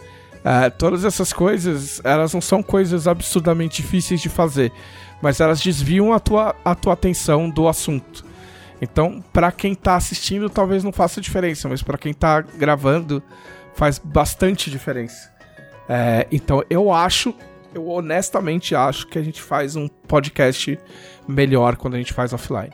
é, 0.43 0.69
todas 0.69 1.05
essas 1.05 1.31
coisas, 1.33 2.01
elas 2.03 2.33
não 2.33 2.41
são 2.41 2.61
coisas 2.61 3.07
absurdamente 3.07 3.81
difíceis 3.81 4.21
de 4.21 4.29
fazer, 4.29 4.71
mas 5.21 5.39
elas 5.39 5.59
desviam 5.61 6.11
a 6.13 6.19
tua, 6.19 6.53
a 6.63 6.75
tua 6.75 6.93
atenção 6.93 7.49
do 7.49 7.67
assunto. 7.67 8.25
Então, 8.81 9.23
pra 9.31 9.51
quem 9.53 9.73
tá 9.73 9.95
assistindo, 9.95 10.49
talvez 10.49 10.83
não 10.83 10.91
faça 10.91 11.21
diferença, 11.21 11.69
mas 11.69 11.81
pra 11.81 11.97
quem 11.97 12.13
tá 12.13 12.41
gravando, 12.41 13.23
faz 13.75 13.99
bastante 13.99 14.69
diferença. 14.71 15.31
É, 15.87 16.25
então, 16.31 16.63
eu 16.69 16.91
acho, 16.91 17.33
eu 17.73 17.87
honestamente 17.89 18.75
acho 18.75 19.07
que 19.07 19.19
a 19.19 19.23
gente 19.23 19.41
faz 19.41 19.75
um 19.75 19.87
podcast 19.87 20.79
melhor 21.27 21.75
quando 21.75 21.93
a 21.95 21.97
gente 21.97 22.13
faz 22.13 22.33
offline. 22.33 22.71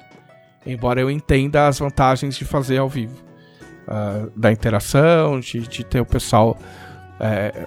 Embora 0.65 1.02
eu 1.02 1.10
entenda 1.10 1.68
as 1.68 1.80
vantagens 1.80 2.38
de 2.38 2.45
fazer 2.45 2.78
ao 2.78 2.88
vivo. 2.88 3.15
Ah, 3.88 4.28
da 4.36 4.52
interação, 4.52 5.40
de, 5.40 5.60
de 5.68 5.84
ter 5.84 5.99
o 5.99 6.06
pessoal 6.06 6.56
é, 7.19 7.65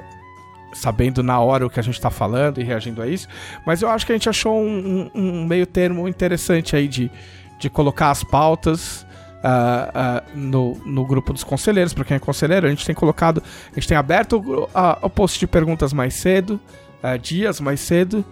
sabendo 0.72 1.22
na 1.22 1.40
hora 1.40 1.66
o 1.66 1.70
que 1.70 1.78
a 1.80 1.82
gente 1.82 2.00
tá 2.00 2.08
falando 2.08 2.60
e 2.60 2.64
reagindo 2.64 3.02
a 3.02 3.06
isso. 3.06 3.26
Mas 3.66 3.82
eu 3.82 3.88
acho 3.90 4.06
que 4.06 4.12
a 4.12 4.14
gente 4.14 4.28
achou 4.28 4.56
um, 4.58 5.10
um- 5.14 5.20
um 5.20 5.44
meio 5.44 5.66
termo 5.66 6.06
interessante 6.08 6.76
aí 6.76 6.86
de, 6.88 7.10
de 7.58 7.68
colocar 7.68 8.10
as 8.10 8.22
pautas 8.22 9.04
ah, 9.44 9.90
ah, 9.94 10.22
no, 10.34 10.74
no 10.86 11.04
grupo 11.06 11.32
dos 11.32 11.44
conselheiros. 11.44 11.92
Para 11.92 12.04
quem 12.04 12.16
é 12.16 12.18
conselheiro, 12.20 12.66
a 12.66 12.70
gente 12.70 12.84
tem 12.86 12.94
colocado. 12.94 13.42
A 13.70 13.74
gente 13.74 13.86
tem 13.86 13.96
aberto 13.96 14.38
o, 14.38 14.68
a- 14.74 14.98
o 15.02 15.10
post 15.10 15.38
de 15.38 15.46
perguntas 15.46 15.92
mais 15.92 16.14
cedo, 16.14 16.58
ah, 17.02 17.16
dias 17.18 17.60
mais 17.60 17.78
cedo. 17.80 18.24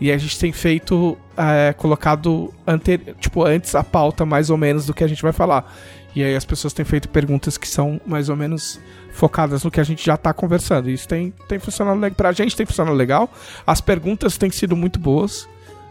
E 0.00 0.10
a 0.10 0.18
gente 0.18 0.38
tem 0.38 0.50
feito, 0.52 1.16
é, 1.36 1.72
colocado 1.74 2.52
ante, 2.66 2.98
tipo, 3.20 3.44
antes 3.44 3.74
a 3.74 3.84
pauta 3.84 4.24
mais 4.26 4.50
ou 4.50 4.56
menos 4.56 4.86
do 4.86 4.92
que 4.94 5.04
a 5.04 5.06
gente 5.06 5.22
vai 5.22 5.32
falar. 5.32 5.72
E 6.14 6.22
aí 6.24 6.34
as 6.34 6.44
pessoas 6.44 6.72
têm 6.72 6.84
feito 6.84 7.08
perguntas 7.08 7.56
que 7.56 7.68
são 7.68 8.00
mais 8.04 8.28
ou 8.28 8.36
menos 8.36 8.80
focadas 9.12 9.62
no 9.64 9.70
que 9.70 9.80
a 9.80 9.84
gente 9.84 10.04
já 10.04 10.16
tá 10.16 10.32
conversando. 10.32 10.90
Isso 10.90 11.06
tem, 11.08 11.32
tem 11.48 11.58
funcionado 11.58 11.98
legal. 12.00 12.16
Pra 12.16 12.32
gente 12.32 12.54
tem 12.56 12.66
funcionado 12.66 12.96
legal. 12.96 13.30
As 13.66 13.80
perguntas 13.80 14.36
têm 14.36 14.50
sido 14.50 14.76
muito 14.76 14.98
boas. 14.98 15.48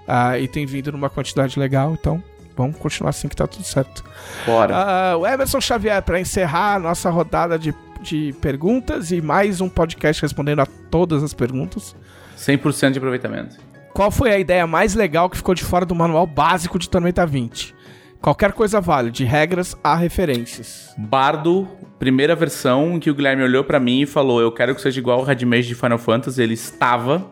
ah, 0.08 0.38
e 0.38 0.48
tem 0.48 0.66
vindo 0.66 0.92
numa 0.92 1.10
quantidade 1.10 1.58
legal. 1.58 1.94
Então, 1.94 2.22
vamos 2.62 2.78
continuar 2.78 3.10
assim 3.10 3.28
que 3.28 3.36
tá 3.36 3.48
tudo 3.48 3.64
certo. 3.64 4.04
Bora. 4.46 4.76
Ah, 4.76 5.18
o 5.18 5.26
Emerson 5.26 5.60
Xavier, 5.60 6.02
para 6.02 6.20
encerrar 6.20 6.76
a 6.76 6.80
nossa 6.80 7.10
rodada 7.10 7.58
de, 7.58 7.74
de 8.02 8.34
perguntas 8.42 9.12
e 9.12 9.22
mais 9.22 9.62
um 9.62 9.70
podcast 9.70 10.22
respondendo 10.22 10.60
a 10.60 10.66
todas 10.66 11.24
as 11.24 11.34
perguntas. 11.34 11.96
100% 12.38 12.92
de 12.92 12.98
aproveitamento. 12.98 13.58
Qual 13.94 14.10
foi 14.10 14.32
a 14.32 14.40
ideia 14.40 14.66
mais 14.66 14.96
legal 14.96 15.30
que 15.30 15.38
ficou 15.38 15.54
de 15.54 15.64
fora 15.64 15.86
do 15.86 15.94
manual 15.94 16.26
básico 16.26 16.80
de 16.80 16.90
Tormenta 16.90 17.26
20? 17.26 17.76
Qualquer 18.22 18.54
coisa 18.54 18.80
vale, 18.80 19.10
de 19.10 19.26
regras 19.26 19.76
a 19.84 19.96
referências. 19.96 20.94
Bardo, 20.96 21.68
primeira 21.98 22.36
versão, 22.36 22.94
em 22.94 23.00
que 23.00 23.10
o 23.10 23.16
Guilherme 23.16 23.44
olhou 23.44 23.64
pra 23.64 23.80
mim 23.80 24.02
e 24.02 24.06
falou: 24.06 24.40
Eu 24.40 24.52
quero 24.52 24.76
que 24.76 24.82
seja 24.82 25.00
igual 25.00 25.20
o 25.20 25.24
Red 25.24 25.44
Mage 25.44 25.68
de 25.68 25.76
Final 25.76 25.98
Fantasy. 25.98 26.42
Ele 26.42 26.54
estava. 26.54 27.26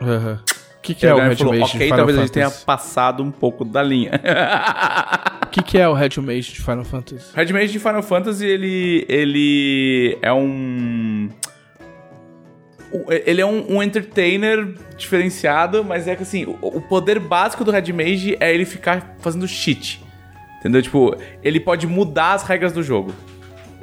O 0.00 0.04
que, 0.86 0.94
que 0.94 1.06
é 1.06 1.14
o 1.14 1.18
Red 1.18 1.36
falou: 1.36 1.52
Mage 1.54 1.64
de 1.64 1.76
Ok, 1.76 1.80
Final 1.86 1.96
talvez 1.96 2.18
a 2.18 2.20
gente 2.22 2.32
tenha 2.32 2.46
Fantasy? 2.46 2.64
passado 2.64 3.22
um 3.22 3.30
pouco 3.30 3.64
da 3.64 3.82
linha. 3.82 4.12
O 5.46 5.48
que, 5.56 5.62
que 5.62 5.78
é 5.78 5.88
o 5.88 5.94
Red 5.94 6.10
Mage 6.20 6.52
de 6.52 6.60
Final 6.60 6.84
Fantasy? 6.84 7.34
Red 7.34 7.50
Mage 7.50 7.68
de 7.68 7.78
Final 7.78 8.02
Fantasy, 8.02 8.44
ele. 8.44 9.06
ele 9.08 10.18
é 10.20 10.30
um. 10.30 11.30
Ele 13.24 13.40
é 13.40 13.46
um, 13.46 13.76
um 13.76 13.82
entertainer 13.82 14.74
diferenciado, 14.98 15.82
mas 15.82 16.06
é 16.06 16.14
que 16.14 16.24
assim, 16.24 16.44
o, 16.44 16.58
o 16.60 16.82
poder 16.82 17.18
básico 17.18 17.64
do 17.64 17.70
Red 17.70 17.90
Mage 17.92 18.36
é 18.38 18.52
ele 18.52 18.66
ficar 18.66 19.16
fazendo 19.18 19.48
cheat. 19.48 20.00
Entendeu? 20.58 20.82
Tipo, 20.82 21.16
ele 21.42 21.58
pode 21.58 21.86
mudar 21.86 22.34
as 22.34 22.42
regras 22.42 22.72
do 22.72 22.82
jogo. 22.82 23.14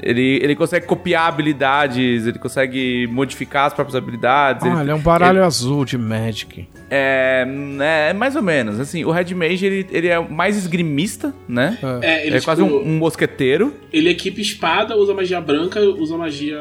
Ele, 0.02 0.40
ele 0.42 0.56
consegue 0.56 0.86
copiar 0.86 1.28
habilidades, 1.28 2.26
ele 2.26 2.40
consegue 2.40 3.08
modificar 3.08 3.68
as 3.68 3.74
próprias 3.74 3.96
habilidades. 3.96 4.66
Ah, 4.66 4.82
ele 4.82 4.92
é 4.92 4.96
um 4.96 5.00
baralho 5.00 5.44
azul 5.44 5.86
de 5.86 5.98
Magic. 5.98 6.68
É, 6.90 7.46
é, 8.10 8.14
mais 8.14 8.36
ou 8.36 8.42
menos. 8.42 8.80
Assim, 8.80 9.06
o 9.06 9.12
Red 9.12 9.34
Mage, 9.34 9.66
ele, 9.66 9.88
ele 9.92 10.08
é 10.08 10.20
mais 10.20 10.58
esgrimista, 10.58 11.34
né? 11.48 11.78
É, 12.02 12.26
ele 12.26 12.36
é 12.36 12.40
tipo, 12.40 12.46
quase 12.46 12.62
um, 12.62 12.76
um 12.76 12.98
mosqueteiro. 12.98 13.74
Ele 13.92 14.10
equipa 14.10 14.42
espada, 14.42 14.96
usa 14.98 15.14
magia 15.14 15.40
branca, 15.40 15.80
usa 15.80 16.18
magia. 16.18 16.60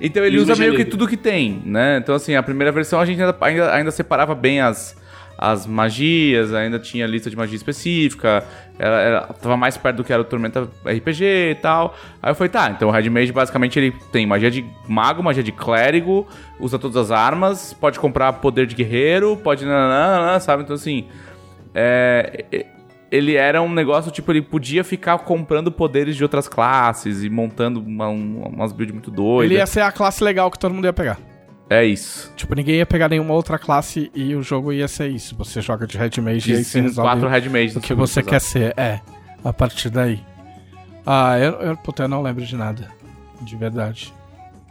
Então 0.00 0.24
ele 0.24 0.38
usa 0.38 0.56
meio 0.56 0.74
que 0.74 0.84
tudo 0.84 1.06
que 1.06 1.16
tem, 1.16 1.62
né? 1.64 1.98
Então, 1.98 2.14
assim, 2.14 2.34
a 2.34 2.42
primeira 2.42 2.72
versão 2.72 2.98
a 2.98 3.04
gente 3.04 3.20
ainda, 3.20 3.36
ainda, 3.40 3.74
ainda 3.74 3.90
separava 3.90 4.34
bem 4.34 4.60
as, 4.60 4.96
as 5.50 5.66
magias, 5.66 6.54
ainda 6.54 6.78
tinha 6.78 7.04
lista 7.06 7.28
de 7.28 7.36
magia 7.36 7.56
específica, 7.56 8.44
ela, 8.78 9.00
ela 9.00 9.20
tava 9.40 9.56
mais 9.56 9.76
perto 9.76 9.96
do 9.96 10.04
que 10.04 10.12
era 10.12 10.22
o 10.22 10.24
Tormenta 10.24 10.68
RPG 10.84 11.24
e 11.24 11.54
tal. 11.56 11.96
Aí 12.22 12.30
eu 12.30 12.34
falei, 12.36 12.48
tá, 12.48 12.70
então 12.70 12.88
o 12.88 12.92
Red 12.92 13.10
Mage 13.10 13.32
basicamente 13.32 13.76
ele 13.78 13.92
tem 14.12 14.24
magia 14.24 14.50
de 14.50 14.64
mago, 14.86 15.20
magia 15.22 15.42
de 15.42 15.50
clérigo, 15.50 16.26
usa 16.60 16.78
todas 16.78 16.96
as 16.96 17.10
armas, 17.10 17.72
pode 17.72 17.98
comprar 17.98 18.32
poder 18.34 18.66
de 18.66 18.76
guerreiro, 18.76 19.36
pode 19.36 19.64
nananana, 19.64 20.38
sabe? 20.38 20.62
Então, 20.62 20.76
assim, 20.76 21.08
é, 21.74 22.44
ele 23.10 23.34
era 23.34 23.60
um 23.60 23.72
negócio, 23.72 24.10
tipo, 24.10 24.30
ele 24.32 24.42
podia 24.42 24.84
ficar 24.84 25.18
comprando 25.18 25.70
poderes 25.72 26.16
de 26.16 26.22
outras 26.22 26.48
classes 26.48 27.22
e 27.24 27.28
montando 27.28 27.80
uma- 27.80 28.08
um- 28.08 28.42
umas 28.44 28.72
builds 28.72 28.94
muito 28.94 29.10
doidas. 29.10 29.50
Ele 29.50 29.58
ia 29.58 29.66
ser 29.66 29.80
a 29.80 29.90
classe 29.92 30.22
legal 30.22 30.50
que 30.50 30.58
todo 30.58 30.72
mundo 30.72 30.84
ia 30.84 30.92
pegar. 30.92 31.18
É 31.70 31.84
isso. 31.84 32.32
Tipo, 32.36 32.54
ninguém 32.54 32.76
ia 32.76 32.86
pegar 32.86 33.08
nenhuma 33.08 33.32
outra 33.34 33.58
classe 33.58 34.10
e 34.14 34.34
o 34.34 34.42
jogo 34.42 34.72
ia 34.72 34.86
ser 34.88 35.08
isso. 35.08 35.34
Você 35.36 35.60
joga 35.60 35.86
de 35.86 35.96
Red 35.96 36.20
Mage 36.20 36.52
e 36.52 36.56
aí 36.56 36.64
você 36.64 36.80
resolve 36.80 37.10
quatro 37.10 37.28
Red 37.28 37.48
Mages. 37.48 37.76
o 37.76 37.80
que 37.80 37.94
você 37.94 38.22
quer 38.22 38.40
ser. 38.40 38.74
É, 38.76 39.00
a 39.42 39.52
partir 39.52 39.88
daí. 39.88 40.20
Ah, 41.06 41.38
eu, 41.38 41.52
eu, 41.54 41.76
puta, 41.76 42.04
eu 42.04 42.08
não 42.08 42.22
lembro 42.22 42.44
de 42.44 42.56
nada. 42.56 42.90
De 43.40 43.56
verdade. 43.56 44.12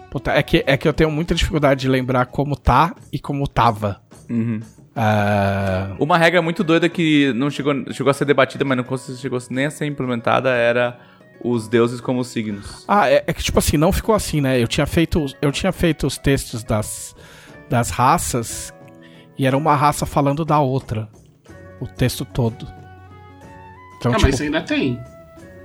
Puta, 0.09 0.31
é 0.31 0.43
que, 0.43 0.63
é 0.67 0.77
que 0.77 0.87
eu 0.87 0.93
tenho 0.93 1.09
muita 1.09 1.33
dificuldade 1.33 1.81
de 1.81 1.87
lembrar 1.89 2.25
como 2.27 2.55
tá 2.55 2.93
e 3.11 3.17
como 3.19 3.47
tava. 3.47 4.01
Uhum. 4.29 4.59
Ah, 4.95 5.95
Uma 5.97 6.17
regra 6.17 6.41
muito 6.41 6.63
doida 6.63 6.89
que 6.89 7.31
não 7.33 7.49
chegou, 7.49 7.73
chegou 7.93 8.11
a 8.11 8.13
ser 8.13 8.25
debatida, 8.25 8.63
mas 8.65 8.77
não 8.77 8.85
chegou 9.17 9.39
nem 9.49 9.65
a 9.65 9.71
ser 9.71 9.85
implementada 9.85 10.49
era 10.49 10.99
os 11.43 11.67
deuses 11.67 11.99
como 12.01 12.23
signos. 12.23 12.85
Ah, 12.87 13.09
é, 13.09 13.23
é 13.27 13.33
que 13.33 13.43
tipo 13.43 13.59
assim, 13.59 13.77
não 13.77 13.91
ficou 13.91 14.15
assim, 14.15 14.41
né? 14.41 14.61
Eu 14.61 14.67
tinha 14.67 14.85
feito, 14.85 15.25
eu 15.41 15.51
tinha 15.51 15.71
feito 15.71 16.05
os 16.05 16.17
textos 16.17 16.63
das, 16.63 17.15
das 17.69 17.89
raças 17.89 18.73
e 19.37 19.45
era 19.45 19.57
uma 19.57 19.75
raça 19.75 20.05
falando 20.05 20.45
da 20.45 20.59
outra. 20.59 21.09
O 21.79 21.87
texto 21.87 22.23
todo. 22.23 22.67
Então, 23.97 24.11
ah, 24.11 24.15
tipo, 24.15 24.27
mas 24.27 24.41
ainda 24.41 24.61
tem. 24.61 24.99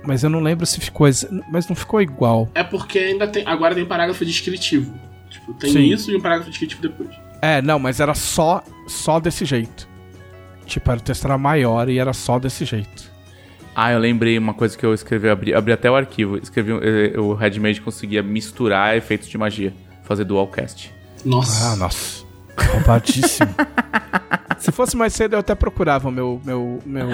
mas 0.03 0.23
eu 0.23 0.29
não 0.29 0.39
lembro 0.39 0.65
se 0.65 0.79
ficou. 0.79 1.07
Mas 1.51 1.67
não 1.67 1.75
ficou 1.75 2.01
igual. 2.01 2.49
É 2.55 2.63
porque 2.63 2.97
ainda 2.97 3.27
tem. 3.27 3.43
Agora 3.45 3.75
tem 3.75 3.85
parágrafo 3.85 4.25
descritivo. 4.25 4.93
Tipo, 5.29 5.53
tem 5.53 5.71
Sim. 5.71 5.93
isso 5.93 6.11
e 6.11 6.15
um 6.15 6.21
parágrafo 6.21 6.49
descritivo 6.49 6.81
depois. 6.81 7.09
É, 7.41 7.61
não, 7.61 7.77
mas 7.77 7.99
era 7.99 8.15
só, 8.15 8.63
só 8.87 9.19
desse 9.19 9.45
jeito. 9.45 9.87
Tipo, 10.65 10.89
era 10.89 10.99
o 10.99 11.03
texto 11.03 11.25
era 11.25 11.37
maior 11.37 11.87
e 11.87 11.99
era 11.99 12.13
só 12.13 12.39
desse 12.39 12.65
jeito. 12.65 13.06
Ah, 13.79 13.91
eu 13.91 13.99
lembrei 13.99 14.39
uma 14.39 14.55
coisa 14.55 14.75
que 14.75 14.83
eu 14.83 14.91
escrevi, 14.91 15.29
abri, 15.29 15.53
abri 15.53 15.71
até 15.71 15.89
o 15.91 15.95
arquivo. 15.95 16.35
Escrevi, 16.37 16.71
eh, 16.81 17.19
o 17.19 17.35
Redmade 17.35 17.79
conseguia 17.79 18.23
misturar 18.23 18.97
efeitos 18.97 19.27
de 19.27 19.37
magia, 19.37 19.71
fazer 20.03 20.23
dualcast. 20.23 20.91
Nossa. 21.23 21.73
Ah, 21.73 21.75
nossa. 21.75 22.25
Roubadíssimo. 22.71 23.53
Se 24.57 24.71
fosse 24.71 24.97
mais 24.97 25.13
cedo, 25.13 25.33
eu 25.35 25.39
até 25.39 25.53
procurava 25.53 26.09
o 26.09 26.11
meu, 26.11 26.41
meu, 26.43 26.79
meu 26.85 27.07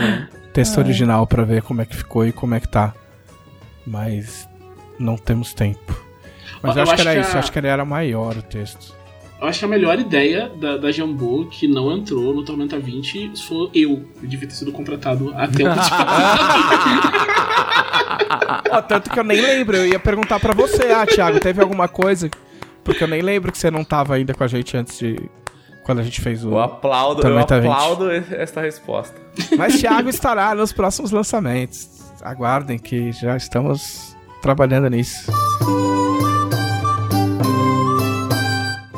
texto 0.53 0.77
original 0.77 1.27
pra 1.27 1.44
ver 1.44 1.61
como 1.64 1.81
é 1.81 1.85
que 1.85 1.98
ficou 1.98 2.26
e 2.26 2.31
como 2.31 2.56
é 2.56 2.61
que 2.61 2.69
tá. 2.69 2.94
Mas 3.85 4.48
não 4.98 5.18
temos 5.18 5.53
tempo. 5.53 6.02
Mas 6.61 6.77
Eu 6.77 6.84
eu, 6.84 6.84
acho 6.84 6.95
que 6.95 7.02
acho 7.02 7.10
era 7.10 7.19
que 7.19 7.26
isso, 7.27 7.31
a- 7.31 7.35
eu 7.35 7.40
acho 7.40 7.52
que 7.52 7.60
ele 7.60 7.68
era 7.68 7.84
maior 7.84 8.38
o 8.38 8.41
texto. 8.41 8.95
Eu 9.44 9.49
acho 9.49 9.60
que 9.60 9.65
a 9.65 9.68
melhor 9.68 9.99
ideia 9.99 10.49
da, 10.56 10.78
da 10.78 10.90
Jambô 10.90 11.45
que 11.52 11.68
não 11.68 11.91
entrou 11.91 12.34
no 12.34 12.45
Tormenta 12.45 12.80
20 12.80 13.34
foi 13.45 13.70
eu. 13.76 14.06
Eu 14.22 14.30
devia 14.30 14.48
ter 14.48 14.56
sido 14.56 14.72
contratado 14.72 15.34
a 15.36 15.45
tempo 15.49 15.76
de 15.76 15.90
Ó, 18.72 18.82
tanto 18.82 19.10
que 19.10 19.20
eu 19.20 19.24
nem 19.26 19.41
lembro, 19.41 19.76
eu 19.76 19.86
ia 19.86 19.99
perguntar 19.99 20.40
pra 20.40 20.53
você, 20.53 20.94
ah, 20.94 21.06
Thiago, 21.06 21.41
teve 21.41 21.61
alguma 21.61 21.90
coisa? 21.90 22.32
Porque 22.86 23.03
eu 23.03 23.07
nem 23.07 23.22
lembro 23.22 23.52
que 23.52 23.57
você 23.57 23.70
não 23.70 23.84
tava 23.84 24.15
ainda 24.15 24.34
com 24.34 24.45
a 24.45 24.48
gente 24.48 24.78
antes 24.78 24.98
de. 24.98 25.18
Quando 25.84 25.99
a 25.99 26.03
gente 26.03 26.22
fez 26.22 26.45
o. 26.45 26.52
Eu 26.52 26.60
aplaudo, 26.61 27.20
eu 27.20 27.24
Tormenta 27.24 27.60
20. 27.60 27.70
aplaudo 27.70 28.10
esta 28.11 28.61
resposta. 28.61 29.20
Mas 29.57 29.78
Thiago 29.78 30.07
estará 30.07 30.56
nos 30.56 30.72
próximos 30.72 31.11
lançamentos. 31.11 31.90
Aguardem 32.22 32.80
que 32.80 33.11
já 33.11 33.36
estamos 33.36 34.15
trabalhando 34.41 34.90
nisso. 34.90 35.30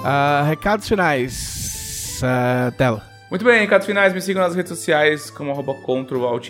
Ah, 0.08 0.44
recados 0.48 0.88
finais 0.88 2.22
ah, 2.24 2.72
dela. 2.78 3.04
Muito 3.28 3.44
bem, 3.44 3.60
recados 3.60 3.88
finais, 3.88 4.14
me 4.14 4.22
sigam 4.22 4.44
nas 4.44 4.54
redes 4.54 4.70
sociais 4.70 5.32
como 5.32 5.50
arroba 5.50 5.74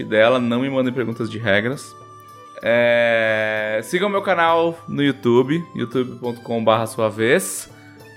dela, 0.09 0.39
não 0.39 0.59
me 0.59 0.69
mandem 0.69 0.93
perguntas 0.93 1.29
de 1.29 1.37
regras. 1.37 1.95
É... 2.61 3.79
Sigam 3.83 4.09
meu 4.09 4.21
canal 4.21 4.77
no 4.89 5.01
YouTube, 5.01 5.63
youtube.com.br 5.73 6.85
sua 6.85 7.09
vez, 7.09 7.69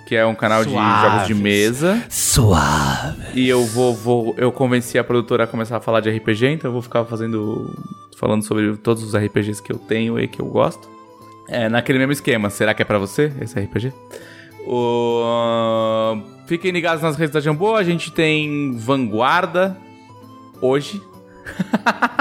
que 0.08 0.16
é 0.16 0.26
um 0.26 0.34
canal 0.34 0.64
de 0.64 0.72
Suaves. 0.72 1.02
jogos 1.02 1.26
de 1.28 1.34
mesa. 1.34 2.02
Suave. 2.08 3.22
E 3.34 3.48
eu 3.48 3.64
vou, 3.64 3.94
vou. 3.94 4.34
Eu 4.36 4.50
convenci 4.50 4.98
a 4.98 5.04
produtora 5.04 5.44
a 5.44 5.46
começar 5.46 5.76
a 5.76 5.80
falar 5.80 6.00
de 6.00 6.10
RPG, 6.10 6.46
então 6.48 6.68
eu 6.68 6.72
vou 6.72 6.82
ficar 6.82 7.04
fazendo. 7.04 7.72
falando 8.16 8.42
sobre 8.42 8.76
todos 8.76 9.04
os 9.04 9.14
RPGs 9.14 9.62
que 9.62 9.70
eu 9.70 9.78
tenho 9.78 10.18
e 10.18 10.26
que 10.26 10.40
eu 10.40 10.46
gosto. 10.46 10.88
É, 11.48 11.68
naquele 11.68 11.98
mesmo 11.98 12.12
esquema. 12.12 12.50
Será 12.50 12.74
que 12.74 12.82
é 12.82 12.84
pra 12.84 12.98
você 12.98 13.32
esse 13.40 13.58
RPG? 13.58 13.92
O... 14.70 16.22
Fiquem 16.46 16.70
ligados 16.70 17.02
nas 17.02 17.16
redes 17.16 17.32
da 17.32 17.40
Jambô. 17.40 17.74
A 17.74 17.82
gente 17.82 18.12
tem 18.12 18.72
Vanguarda 18.76 19.76
hoje. 20.60 21.02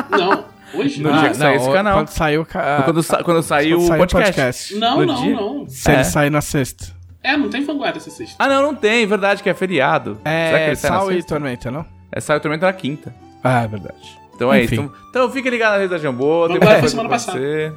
Não, 0.10 0.46
hoje? 0.74 1.02
No 1.02 1.12
dia 1.12 1.30
que 1.30 1.36
sair 1.38 1.56
esse 1.58 1.72
canal. 1.72 1.98
Quando 2.00 2.08
saiu, 2.10 2.46
ca- 2.46 2.82
quando, 2.84 3.04
sa- 3.04 3.24
quando 3.24 3.44
quando 3.46 3.84
o 3.86 3.98
podcast. 3.98 4.76
Não, 4.76 5.00
no 5.00 5.06
não, 5.06 5.22
dia- 5.24 5.36
não. 5.36 5.66
Se 5.68 5.92
É. 5.92 5.94
ele 5.96 6.04
sair 6.06 6.30
na 6.30 6.42
sexta. 6.42 6.96
É, 7.24 7.36
não 7.36 7.50
tem 7.50 7.64
vanguarda 7.66 7.98
essa 7.98 8.10
sexta. 8.10 8.36
Ah, 8.40 8.48
não, 8.48 8.62
não 8.62 8.76
tem. 8.76 9.06
Verdade 9.06 9.44
que 9.44 9.50
é 9.50 9.54
feriado. 9.54 10.18
Será 10.24 10.58
que 10.58 10.64
É 10.64 10.68
ele 10.68 10.76
sai 10.78 10.92
na 10.92 10.98
Sal 11.00 11.12
e 11.12 11.16
sexta? 11.16 11.30
Tormenta, 11.36 11.72
não? 11.72 11.86
É 12.12 12.20
Sai 12.22 12.38
o 12.38 12.40
Tormento 12.40 12.66
na 12.66 12.72
quinta. 12.74 13.14
Ah, 13.44 13.64
é 13.64 13.68
verdade. 13.68 14.18
Então 14.36 14.54
é 14.54 14.64
Enfim. 14.64 14.76
isso. 14.76 14.84
Então, 14.84 14.96
então 15.10 15.32
fique 15.32 15.50
ligado 15.50 15.74
na 15.74 15.78
rede 15.80 15.90
da 15.90 15.98
Jambô. 15.98 16.48
Tem 16.48 16.56
Vanguarda 16.58 16.60
muita 16.60 16.72
foi 16.72 16.80
coisa 16.80 16.90
semana 16.96 17.10
pra 17.10 17.18
passada. 17.18 17.38
você. 17.40 17.74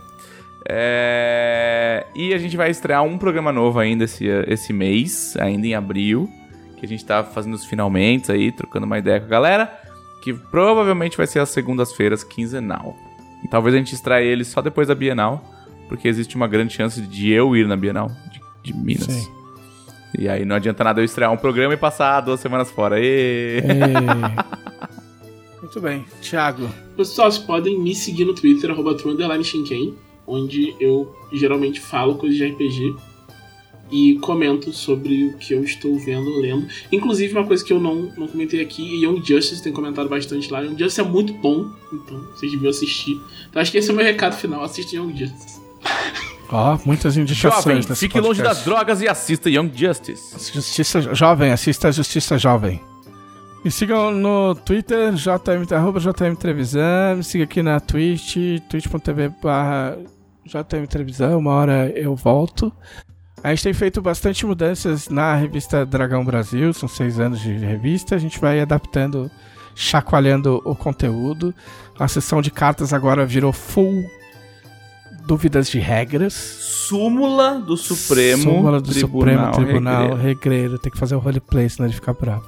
É, 0.72 2.06
E 2.14 2.32
a 2.32 2.38
gente 2.38 2.56
vai 2.56 2.70
estrear 2.70 3.02
um 3.02 3.18
programa 3.18 3.52
novo 3.52 3.78
ainda 3.78 4.04
esse, 4.04 4.26
esse 4.46 4.72
mês, 4.72 5.36
ainda 5.38 5.66
em 5.66 5.74
abril. 5.74 6.30
Que 6.78 6.86
a 6.86 6.88
gente 6.88 7.04
tá 7.04 7.24
fazendo 7.24 7.54
os 7.54 7.64
finalmente 7.64 8.30
aí, 8.30 8.52
trocando 8.52 8.86
uma 8.86 8.98
ideia 8.98 9.18
com 9.18 9.26
a 9.26 9.28
galera. 9.28 9.80
Que 10.22 10.32
provavelmente 10.32 11.16
vai 11.16 11.26
ser 11.26 11.40
às 11.40 11.50
segundas-feiras, 11.50 12.22
quinzenal. 12.22 12.96
E 13.44 13.48
talvez 13.48 13.74
a 13.74 13.78
gente 13.78 13.94
extraia 13.94 14.24
ele 14.24 14.44
só 14.44 14.62
depois 14.62 14.86
da 14.88 14.94
Bienal. 14.94 15.44
Porque 15.88 16.06
existe 16.06 16.36
uma 16.36 16.46
grande 16.46 16.72
chance 16.72 17.00
de 17.00 17.30
eu 17.30 17.56
ir 17.56 17.66
na 17.66 17.76
Bienal 17.76 18.08
de, 18.30 18.40
de 18.62 18.78
Minas. 18.78 19.06
Sim. 19.06 19.40
E 20.18 20.28
aí 20.28 20.44
não 20.44 20.56
adianta 20.56 20.84
nada 20.84 21.00
eu 21.00 21.04
estrear 21.04 21.32
um 21.32 21.36
programa 21.36 21.74
e 21.74 21.76
passar 21.76 22.20
duas 22.20 22.40
semanas 22.40 22.70
fora. 22.70 23.00
Ê! 23.00 23.58
Ei. 23.58 23.62
Muito 25.60 25.80
bem. 25.80 26.04
Thiago. 26.20 26.68
Pessoal, 26.96 27.30
vocês 27.30 27.44
podem 27.44 27.78
me 27.78 27.94
seguir 27.94 28.24
no 28.24 28.34
Twitter, 28.34 28.70
arroba 28.70 28.96
Shinken, 29.42 29.94
onde 30.30 30.74
eu 30.80 31.14
geralmente 31.32 31.80
falo 31.80 32.14
coisas 32.14 32.38
de 32.38 32.46
RPG 32.46 32.94
e 33.90 34.18
comento 34.20 34.72
sobre 34.72 35.24
o 35.24 35.36
que 35.36 35.52
eu 35.52 35.64
estou 35.64 35.98
vendo, 35.98 36.30
lendo. 36.38 36.66
Inclusive, 36.92 37.32
uma 37.34 37.46
coisa 37.46 37.64
que 37.64 37.72
eu 37.72 37.80
não, 37.80 38.12
não 38.16 38.28
comentei 38.28 38.60
aqui, 38.60 39.04
Young 39.04 39.20
Justice 39.24 39.62
tem 39.62 39.72
comentado 39.72 40.08
bastante 40.08 40.50
lá. 40.50 40.60
Young 40.60 40.78
Justice 40.78 41.00
é 41.00 41.04
muito 41.04 41.32
bom, 41.34 41.68
então 41.92 42.20
vocês 42.34 42.52
deviam 42.52 42.70
assistir. 42.70 43.20
Então 43.48 43.60
acho 43.60 43.72
que 43.72 43.78
esse 43.78 43.90
é 43.90 43.92
o 43.92 43.96
meu 43.96 44.04
recado 44.04 44.36
final, 44.36 44.62
assistam 44.62 44.96
Young 44.96 45.16
Justice. 45.16 45.60
Ó, 46.52 46.78
muitas 46.84 47.16
indicações 47.16 47.64
Jovem, 47.64 47.76
nesse 47.76 47.94
fique 47.96 48.20
longe 48.20 48.42
das 48.42 48.58
podcast. 48.58 48.64
drogas 48.64 49.02
e 49.02 49.08
assista 49.08 49.50
Young 49.50 49.70
Justice. 49.74 50.52
Justiça 50.52 51.14
Jovem, 51.14 51.52
assista 51.52 51.88
a 51.88 51.90
Justiça 51.90 52.38
Jovem. 52.38 52.80
Me 53.64 53.70
sigam 53.70 54.10
no 54.10 54.54
Twitter, 54.54 55.12
JM, 55.12 55.70
arroba 55.74 56.00
JM. 56.00 56.34
Me 57.16 57.22
siga 57.22 57.44
aqui 57.44 57.62
na 57.62 57.78
Twitch, 57.78 58.36
twitch.tv 58.68 59.32
barra 59.42 59.98
JM 60.46 60.86
Trevisan. 60.88 61.36
Uma 61.36 61.52
hora 61.52 61.88
eu 61.94 62.14
volto. 62.14 62.72
A 63.42 63.50
gente 63.50 63.62
tem 63.64 63.72
feito 63.72 64.02
bastante 64.02 64.44
mudanças 64.44 65.08
na 65.08 65.34
revista 65.34 65.86
Dragão 65.86 66.24
Brasil, 66.24 66.72
são 66.74 66.88
seis 66.88 67.18
anos 67.18 67.40
de 67.40 67.52
revista. 67.56 68.14
A 68.14 68.18
gente 68.18 68.38
vai 68.38 68.60
adaptando, 68.60 69.30
chacoalhando 69.74 70.60
o 70.64 70.74
conteúdo. 70.74 71.54
A 71.98 72.06
sessão 72.06 72.42
de 72.42 72.50
cartas 72.50 72.92
agora 72.92 73.24
virou 73.24 73.52
full 73.52 74.04
dúvidas 75.26 75.70
de 75.70 75.78
regras. 75.78 76.32
Súmula 76.34 77.60
do 77.60 77.76
Supremo 77.76 78.42
Súmula 78.42 78.80
do 78.80 78.90
Tribunal, 78.90 79.54
Supremo 79.54 79.66
Tribunal 79.66 80.02
Regreiro. 80.02 80.22
Regreiro. 80.22 80.78
Tem 80.78 80.90
que 80.92 80.98
fazer 80.98 81.14
o 81.14 81.18
roleplay, 81.18 81.68
senão 81.68 81.86
ele 81.86 81.94
fica 81.94 82.12
bravo. 82.12 82.46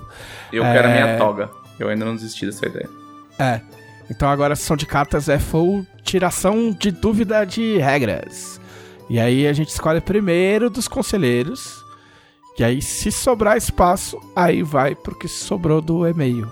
Eu 0.52 0.62
quero 0.62 0.88
a 0.88 0.90
É. 0.90 1.04
minha 1.04 1.18
toga. 1.18 1.50
Eu 1.78 1.88
ainda 1.88 2.04
não 2.04 2.14
desisti 2.14 2.44
dessa 2.44 2.66
ideia. 2.66 2.88
É. 3.38 3.60
Então 4.12 4.28
agora 4.28 4.52
a 4.52 4.56
sessão 4.56 4.76
de 4.76 4.84
cartas 4.84 5.30
é 5.30 5.38
full 5.38 5.86
tiração 6.02 6.70
de 6.70 6.90
dúvida 6.90 7.46
de 7.46 7.78
regras. 7.78 8.60
E 9.08 9.18
aí 9.18 9.46
a 9.46 9.54
gente 9.54 9.70
escolhe 9.70 10.02
primeiro 10.02 10.68
dos 10.68 10.86
conselheiros. 10.86 11.82
E 12.58 12.62
aí, 12.62 12.82
se 12.82 13.10
sobrar 13.10 13.56
espaço, 13.56 14.20
aí 14.36 14.62
vai 14.62 14.94
pro 14.94 15.18
que 15.18 15.26
sobrou 15.26 15.80
do 15.80 16.06
e-mail. 16.06 16.46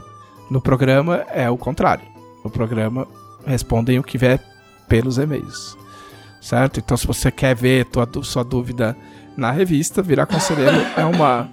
No 0.51 0.59
programa 0.59 1.17
é 1.29 1.51
o 1.51 1.59
contrário. 1.59 2.05
No 2.43 2.51
programa 2.51 3.07
respondem 3.47 3.99
o 3.99 4.03
que 4.03 4.17
vier 4.17 4.43
pelos 4.89 5.19
e-mails. 5.19 5.77
Certo? 6.41 6.81
Então, 6.81 6.97
se 6.97 7.07
você 7.07 7.31
quer 7.31 7.55
ver 7.55 7.85
tua, 7.85 8.09
sua 8.23 8.43
dúvida 8.43 8.97
na 9.37 9.51
revista, 9.51 10.01
virar 10.01 10.25
conselheiro 10.25 10.79
é 10.97 11.05
uma, 11.05 11.51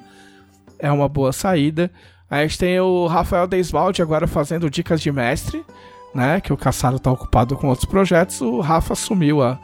é 0.80 0.90
uma 0.90 1.10
boa 1.10 1.34
saída. 1.34 1.92
Aí 2.32 2.46
a 2.46 2.48
gente 2.48 2.60
tem 2.60 2.80
o 2.80 3.08
Rafael 3.08 3.46
Deisvalde 3.46 4.02
agora 4.02 4.26
fazendo 4.26 4.70
dicas 4.70 5.02
de 5.02 5.12
mestre, 5.12 5.66
né? 6.14 6.40
Que 6.42 6.52
o 6.54 6.58
Caçaro 6.58 7.00
tá 7.00 7.12
ocupado 7.12 7.56
com 7.58 7.68
outros 7.68 7.86
projetos. 7.86 8.42
O 8.42 8.60
Rafa 8.60 8.94
assumiu 8.94 9.42
a, 9.44 9.60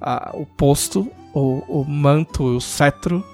a- 0.00 0.30
o 0.34 0.44
posto, 0.46 1.10
o, 1.34 1.62
o 1.80 1.84
manto, 1.84 2.44
o 2.44 2.60
cetro 2.60 3.24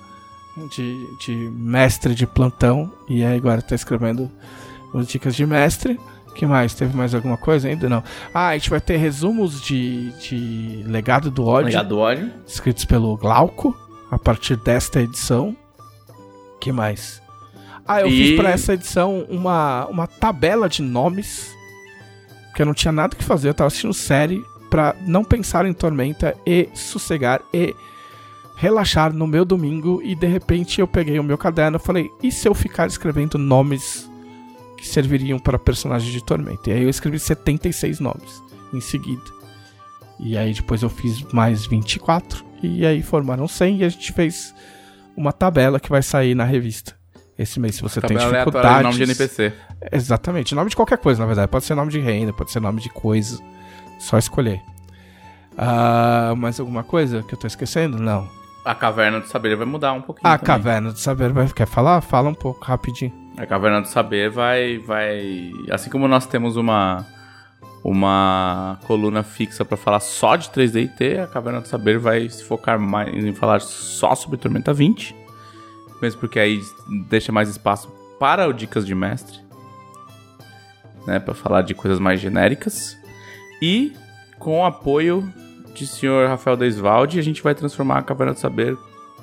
de, 0.75 1.07
de 1.25 1.35
mestre 1.53 2.15
de 2.15 2.27
plantão. 2.27 2.91
E 3.09 3.25
aí 3.25 3.37
agora 3.37 3.63
tá 3.63 3.75
escrevendo 3.75 4.31
as 4.95 5.07
dicas 5.09 5.35
de 5.35 5.45
mestre. 5.47 5.99
que 6.35 6.47
mais? 6.47 6.75
Teve 6.75 6.97
mais 6.97 7.15
alguma 7.15 7.37
coisa 7.37 7.69
ainda? 7.69 7.89
Não. 7.89 8.03
Ah, 8.33 8.49
a 8.49 8.53
gente 8.55 8.71
vai 8.71 8.81
ter 8.81 8.97
resumos 8.97 9.61
de, 9.61 10.11
de 10.21 10.83
Legado 10.87 11.31
do 11.31 11.45
Ódio 11.47 11.67
Legado 11.67 11.89
do 11.89 11.99
ódio. 11.99 12.33
escritos 12.47 12.85
pelo 12.85 13.17
Glauco 13.17 13.77
a 14.11 14.19
partir 14.19 14.57
desta 14.57 15.01
edição. 15.01 15.57
que 16.61 16.73
mais? 16.73 17.23
Ah, 17.87 18.01
eu 18.01 18.07
E- 18.09 18.11
fiz 18.11 18.37
pra 18.37 18.51
essa 18.51 18.73
edição 18.75 19.27
uma, 19.29 19.87
uma 19.87 20.07
tabela 20.07 20.69
de 20.69 20.81
nomes. 20.83 21.53
Porque 22.55 22.63
eu 22.63 22.67
não 22.67 22.73
tinha 22.73 22.93
nada 22.93 23.17
que 23.17 23.25
fazer, 23.25 23.49
eu 23.49 23.55
tava 23.55 23.67
assistindo 23.67 23.93
série 23.93 24.45
pra 24.71 24.95
não 25.09 25.25
pensar 25.25 25.67
em 25.67 25.73
Tormenta 25.73 26.37
e 26.47 26.69
sossegar 26.73 27.41
e 27.53 27.75
relaxar 28.55 29.13
no 29.13 29.27
meu 29.27 29.45
domingo. 29.45 30.01
E 30.05 30.15
de 30.15 30.29
repente 30.29 30.81
eu 30.81 30.87
peguei 30.87 31.19
o 31.19 31.25
meu 31.25 31.37
caderno 31.37 31.79
e 31.79 31.85
falei: 31.85 32.09
e 32.23 32.31
se 32.31 32.47
eu 32.47 32.55
ficar 32.55 32.87
escrevendo 32.87 33.39
nomes 33.39 34.09
que 34.79 34.87
serviriam 34.87 35.37
para 35.37 35.59
personagens 35.59 36.13
de 36.13 36.25
Tormenta? 36.25 36.71
E 36.71 36.75
aí 36.75 36.83
eu 36.85 36.89
escrevi 36.89 37.19
76 37.19 37.99
nomes 37.99 38.41
em 38.73 38.81
seguida. 38.81 39.25
E 40.21 40.39
aí 40.39 40.55
depois 40.55 40.81
eu 40.81 40.89
fiz 40.89 41.25
mais 41.33 41.67
24. 41.67 42.45
E 42.63 42.87
aí 42.87 43.03
formaram 43.03 43.49
100 43.49 43.79
e 43.79 43.85
a 43.85 43.89
gente 43.89 44.13
fez 44.13 44.55
uma 45.17 45.33
tabela 45.33 45.81
que 45.81 45.91
vai 45.91 46.05
sair 46.05 46.37
na 46.37 46.45
revista. 46.45 46.95
Esse 47.37 47.59
mês, 47.59 47.75
se 47.75 47.83
você 47.83 48.01
tem 48.01 48.17
dificuldades. 48.17 48.77
de 48.77 48.83
nome 48.85 48.97
de 48.97 49.03
NPC. 49.03 49.53
Exatamente, 49.93 50.55
nome 50.55 50.71
de 50.71 50.77
qualquer 50.77 50.99
coisa, 50.99 51.21
na 51.21 51.27
verdade. 51.27 51.49
Pode 51.49 51.65
ser 51.65 51.75
nome 51.75 51.91
de 51.91 52.01
reina, 52.01 52.33
pode 52.33 52.51
ser 52.51 52.61
nome 52.61 52.81
de 52.81 52.89
coisa. 52.89 53.43
Só 53.99 54.19
escolher. 54.19 54.61
Ah, 55.57 56.35
mais 56.37 56.59
alguma 56.59 56.83
coisa 56.83 57.23
que 57.23 57.35
eu 57.35 57.39
tô 57.39 57.47
esquecendo? 57.47 57.99
Não. 57.99 58.29
A 58.65 58.75
Caverna 58.75 59.21
do 59.21 59.27
Saber 59.27 59.57
vai 59.57 59.67
mudar 59.67 59.93
um 59.93 60.01
pouquinho. 60.01 60.27
A 60.27 60.39
também. 60.39 60.47
Caverna 60.47 60.93
do 60.93 60.99
Saber 60.99 61.33
vai 61.33 61.47
quer 61.49 61.67
falar? 61.67 62.01
Fala 62.01 62.31
um 62.31 62.35
pouco, 62.35 62.65
rapidinho. 62.65 63.13
A 63.37 63.45
Caverna 63.45 63.83
do 63.83 63.89
Saber 63.89 64.31
vai, 64.31 64.79
vai. 64.79 65.53
Assim 65.71 65.91
como 65.91 66.09
nós 66.09 66.27
temos 66.27 66.57
uma. 66.57 67.07
uma 67.85 68.79
coluna 68.87 69.23
fixa 69.23 69.65
para 69.65 69.77
falar 69.77 70.01
só 70.01 70.35
de 70.37 70.49
3D 70.49 70.85
e 70.85 70.89
T. 70.89 71.19
A 71.19 71.27
Caverna 71.27 71.61
do 71.61 71.69
Saber 71.69 71.99
vai 71.99 72.29
se 72.29 72.43
focar 72.43 72.79
mais 72.79 73.13
em 73.15 73.35
falar 73.35 73.61
só 73.61 74.15
sobre 74.15 74.39
Tormenta 74.39 74.73
20. 74.73 75.15
Mesmo 76.01 76.21
porque 76.21 76.39
aí 76.39 76.61
deixa 77.09 77.31
mais 77.31 77.49
espaço 77.51 77.89
para 78.19 78.49
o 78.49 78.53
Dicas 78.53 78.87
de 78.87 78.95
Mestre. 78.95 79.44
Né, 81.07 81.19
para 81.19 81.35
falar 81.35 81.63
de 81.63 81.75
coisas 81.75 81.99
mais 82.01 82.19
genéricas. 82.21 82.97
E 83.61 83.93
com 84.39 84.61
o 84.61 84.65
apoio 84.65 85.29
de 85.75 85.87
senhor 85.87 86.29
Rafael 86.29 86.57
Desvalde, 86.57 87.19
a 87.19 87.23
gente 87.23 87.43
vai 87.43 87.55
transformar 87.55 87.99
a 87.99 88.03
Caverna 88.03 88.33
do 88.33 88.39
Saber 88.39 88.77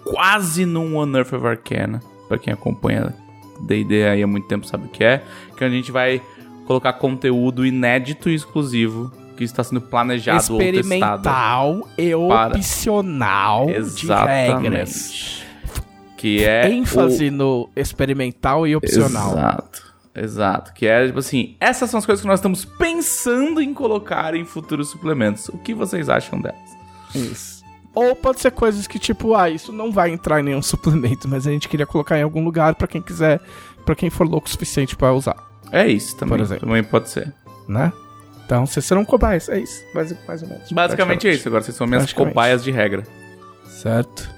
quase 0.03 0.65
num 0.65 0.95
One 0.97 1.15
Earth 1.17 1.33
of 1.33 1.45
Arcana. 1.45 1.99
Pra 2.27 2.37
quem 2.37 2.53
acompanha 2.53 3.13
D&D 3.61 4.07
aí 4.07 4.21
há 4.23 4.27
muito 4.27 4.47
tempo 4.47 4.65
sabe 4.67 4.85
o 4.85 4.89
que 4.89 5.03
é. 5.03 5.23
Que 5.57 5.63
a 5.63 5.69
gente 5.69 5.91
vai 5.91 6.21
colocar 6.67 6.93
conteúdo 6.93 7.65
inédito 7.65 8.29
e 8.29 8.35
exclusivo 8.35 9.11
que 9.35 9.43
está 9.43 9.63
sendo 9.63 9.81
planejado 9.81 10.53
ou 10.53 10.59
testado. 10.59 10.77
Experimental 10.77 11.87
e 11.97 12.11
Para- 12.27 12.55
opcional 12.55 13.65
de 13.65 13.73
Exatamente. 13.75 14.61
regras. 14.63 15.43
Que 16.17 16.43
é 16.43 16.69
ênfase 16.71 17.29
o- 17.29 17.31
no 17.31 17.69
experimental 17.75 18.67
e 18.67 18.75
opcional. 18.75 19.31
Exato. 19.31 19.90
Exato. 20.13 20.73
Que 20.73 20.87
é, 20.87 21.05
tipo 21.07 21.19
assim, 21.19 21.55
essas 21.59 21.89
são 21.89 21.97
as 21.97 22.05
coisas 22.05 22.21
que 22.21 22.27
nós 22.27 22.39
estamos 22.39 22.65
pensando 22.65 23.61
em 23.61 23.73
colocar 23.73 24.35
em 24.35 24.43
futuros 24.45 24.89
suplementos. 24.89 25.47
O 25.49 25.57
que 25.57 25.73
vocês 25.73 26.09
acham 26.09 26.39
delas? 26.39 26.59
Isso. 27.15 27.61
Ou 27.93 28.15
pode 28.15 28.39
ser 28.39 28.51
coisas 28.51 28.87
que, 28.87 28.97
tipo, 28.99 29.35
ah, 29.35 29.49
isso 29.49 29.71
não 29.71 29.91
vai 29.91 30.11
entrar 30.11 30.39
em 30.39 30.43
nenhum 30.43 30.61
suplemento, 30.63 31.27
mas 31.27 31.45
a 31.47 31.51
gente 31.51 31.67
queria 31.69 31.85
colocar 31.85 32.17
em 32.17 32.23
algum 32.23 32.43
lugar 32.43 32.75
pra 32.75 32.87
quem 32.87 33.01
quiser, 33.01 33.39
pra 33.85 33.95
quem 33.95 34.09
for 34.09 34.27
louco 34.27 34.47
o 34.47 34.49
suficiente 34.49 34.95
pra 34.95 35.13
usar, 35.13 35.35
É 35.71 35.87
isso 35.87 36.15
também. 36.17 36.37
Por 36.37 36.43
exemplo. 36.43 36.67
Também 36.67 36.83
pode 36.83 37.09
ser. 37.09 37.33
né? 37.67 37.91
Então, 38.45 38.65
vocês 38.65 38.83
serão 38.85 39.05
cobaias, 39.05 39.47
é 39.47 39.59
isso, 39.59 39.81
mais, 39.95 40.13
mais 40.27 40.41
ou 40.43 40.49
menos. 40.49 40.69
Basicamente 40.73 41.25
é 41.25 41.31
isso. 41.33 41.47
Agora 41.47 41.63
vocês 41.63 41.77
são 41.77 41.87
minhas 41.87 42.11
cobaias 42.11 42.61
de 42.61 42.69
regra. 42.69 43.03
Certo. 43.65 44.29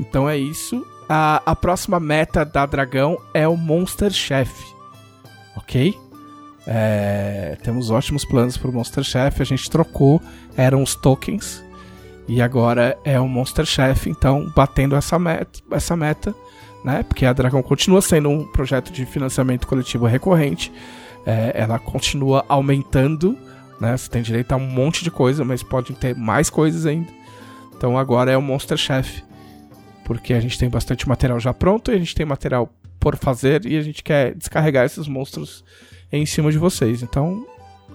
Então 0.00 0.26
é 0.28 0.38
isso. 0.38 0.82
A, 1.06 1.42
a 1.44 1.54
próxima 1.54 2.00
meta 2.00 2.46
da 2.46 2.64
Dragão 2.64 3.18
é 3.34 3.46
o 3.46 3.54
Monster 3.54 4.10
Chef. 4.10 4.71
Ok? 5.56 5.94
É, 6.66 7.56
temos 7.62 7.90
ótimos 7.90 8.24
planos 8.24 8.56
pro 8.56 8.72
Monster 8.72 9.04
Chef. 9.04 9.40
A 9.40 9.44
gente 9.44 9.68
trocou, 9.70 10.20
eram 10.56 10.82
os 10.82 10.94
tokens. 10.94 11.62
E 12.28 12.40
agora 12.40 12.96
é 13.04 13.18
o 13.18 13.28
Monster 13.28 13.64
Chef. 13.64 14.08
Então, 14.08 14.50
batendo 14.54 14.94
essa 14.94 15.18
meta, 15.18 15.60
essa 15.70 15.96
meta 15.96 16.34
né? 16.84 17.02
Porque 17.02 17.24
a 17.24 17.32
Dragão 17.32 17.62
continua 17.62 18.02
sendo 18.02 18.28
um 18.28 18.44
projeto 18.44 18.92
de 18.92 19.06
financiamento 19.06 19.66
coletivo 19.66 20.06
recorrente. 20.06 20.72
É, 21.24 21.52
ela 21.54 21.78
continua 21.78 22.44
aumentando, 22.48 23.36
né? 23.80 23.96
Você 23.96 24.10
tem 24.10 24.22
direito 24.22 24.52
a 24.52 24.56
um 24.56 24.66
monte 24.66 25.04
de 25.04 25.10
coisa, 25.10 25.44
mas 25.44 25.62
pode 25.62 25.92
ter 25.94 26.16
mais 26.16 26.50
coisas 26.50 26.86
ainda. 26.86 27.08
Então 27.76 27.96
agora 27.96 28.30
é 28.30 28.36
o 28.36 28.42
Monster 28.42 28.76
Chef. 28.76 29.22
Porque 30.04 30.34
a 30.34 30.40
gente 30.40 30.58
tem 30.58 30.68
bastante 30.68 31.08
material 31.08 31.38
já 31.38 31.54
pronto 31.54 31.92
e 31.92 31.94
a 31.94 31.98
gente 31.98 32.14
tem 32.14 32.26
material 32.26 32.68
por 33.02 33.16
fazer 33.16 33.66
e 33.66 33.76
a 33.76 33.82
gente 33.82 34.00
quer 34.02 34.32
descarregar 34.32 34.86
esses 34.86 35.08
monstros 35.08 35.64
em 36.12 36.24
cima 36.24 36.52
de 36.52 36.58
vocês. 36.58 37.02
Então, 37.02 37.44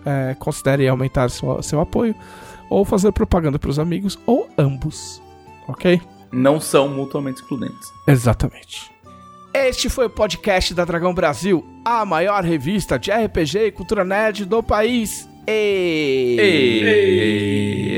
é, 0.05 0.35
considere 0.37 0.85
aumentar 0.87 1.29
sua- 1.29 1.63
seu 1.63 1.79
apoio 1.79 2.13
ou 2.69 2.83
fazer 2.83 3.13
propaganda 3.13 3.57
para 3.57 3.69
os 3.69 3.79
amigos 3.79 4.19
ou 4.25 4.49
ambos. 4.57 5.21
Ok? 5.65 6.01
Não 6.29 6.59
são 6.59 6.89
mutuamente 6.89 7.39
excludentes. 7.41 7.89
Exatamente. 8.05 8.91
Este 9.53 9.89
foi 9.89 10.07
o 10.07 10.09
podcast 10.09 10.73
da 10.73 10.83
Dragão 10.83 11.13
Brasil, 11.13 11.65
a 11.85 12.05
maior 12.05 12.43
revista 12.43 12.99
de 12.99 13.09
RPG 13.09 13.67
e 13.67 13.71
cultura 13.71 14.03
nerd 14.03 14.43
do 14.43 14.61
país. 14.61 15.27
E... 15.47 16.35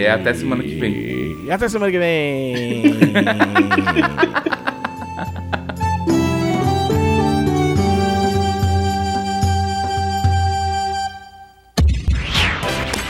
E... 0.02 0.06
Até 0.08 0.32
semana 0.36 0.62
que 0.64 0.76
vem. 0.76 1.46
E 1.46 1.52
até 1.52 1.68
semana 1.68 1.92
que 1.92 1.98
vem. 1.98 2.84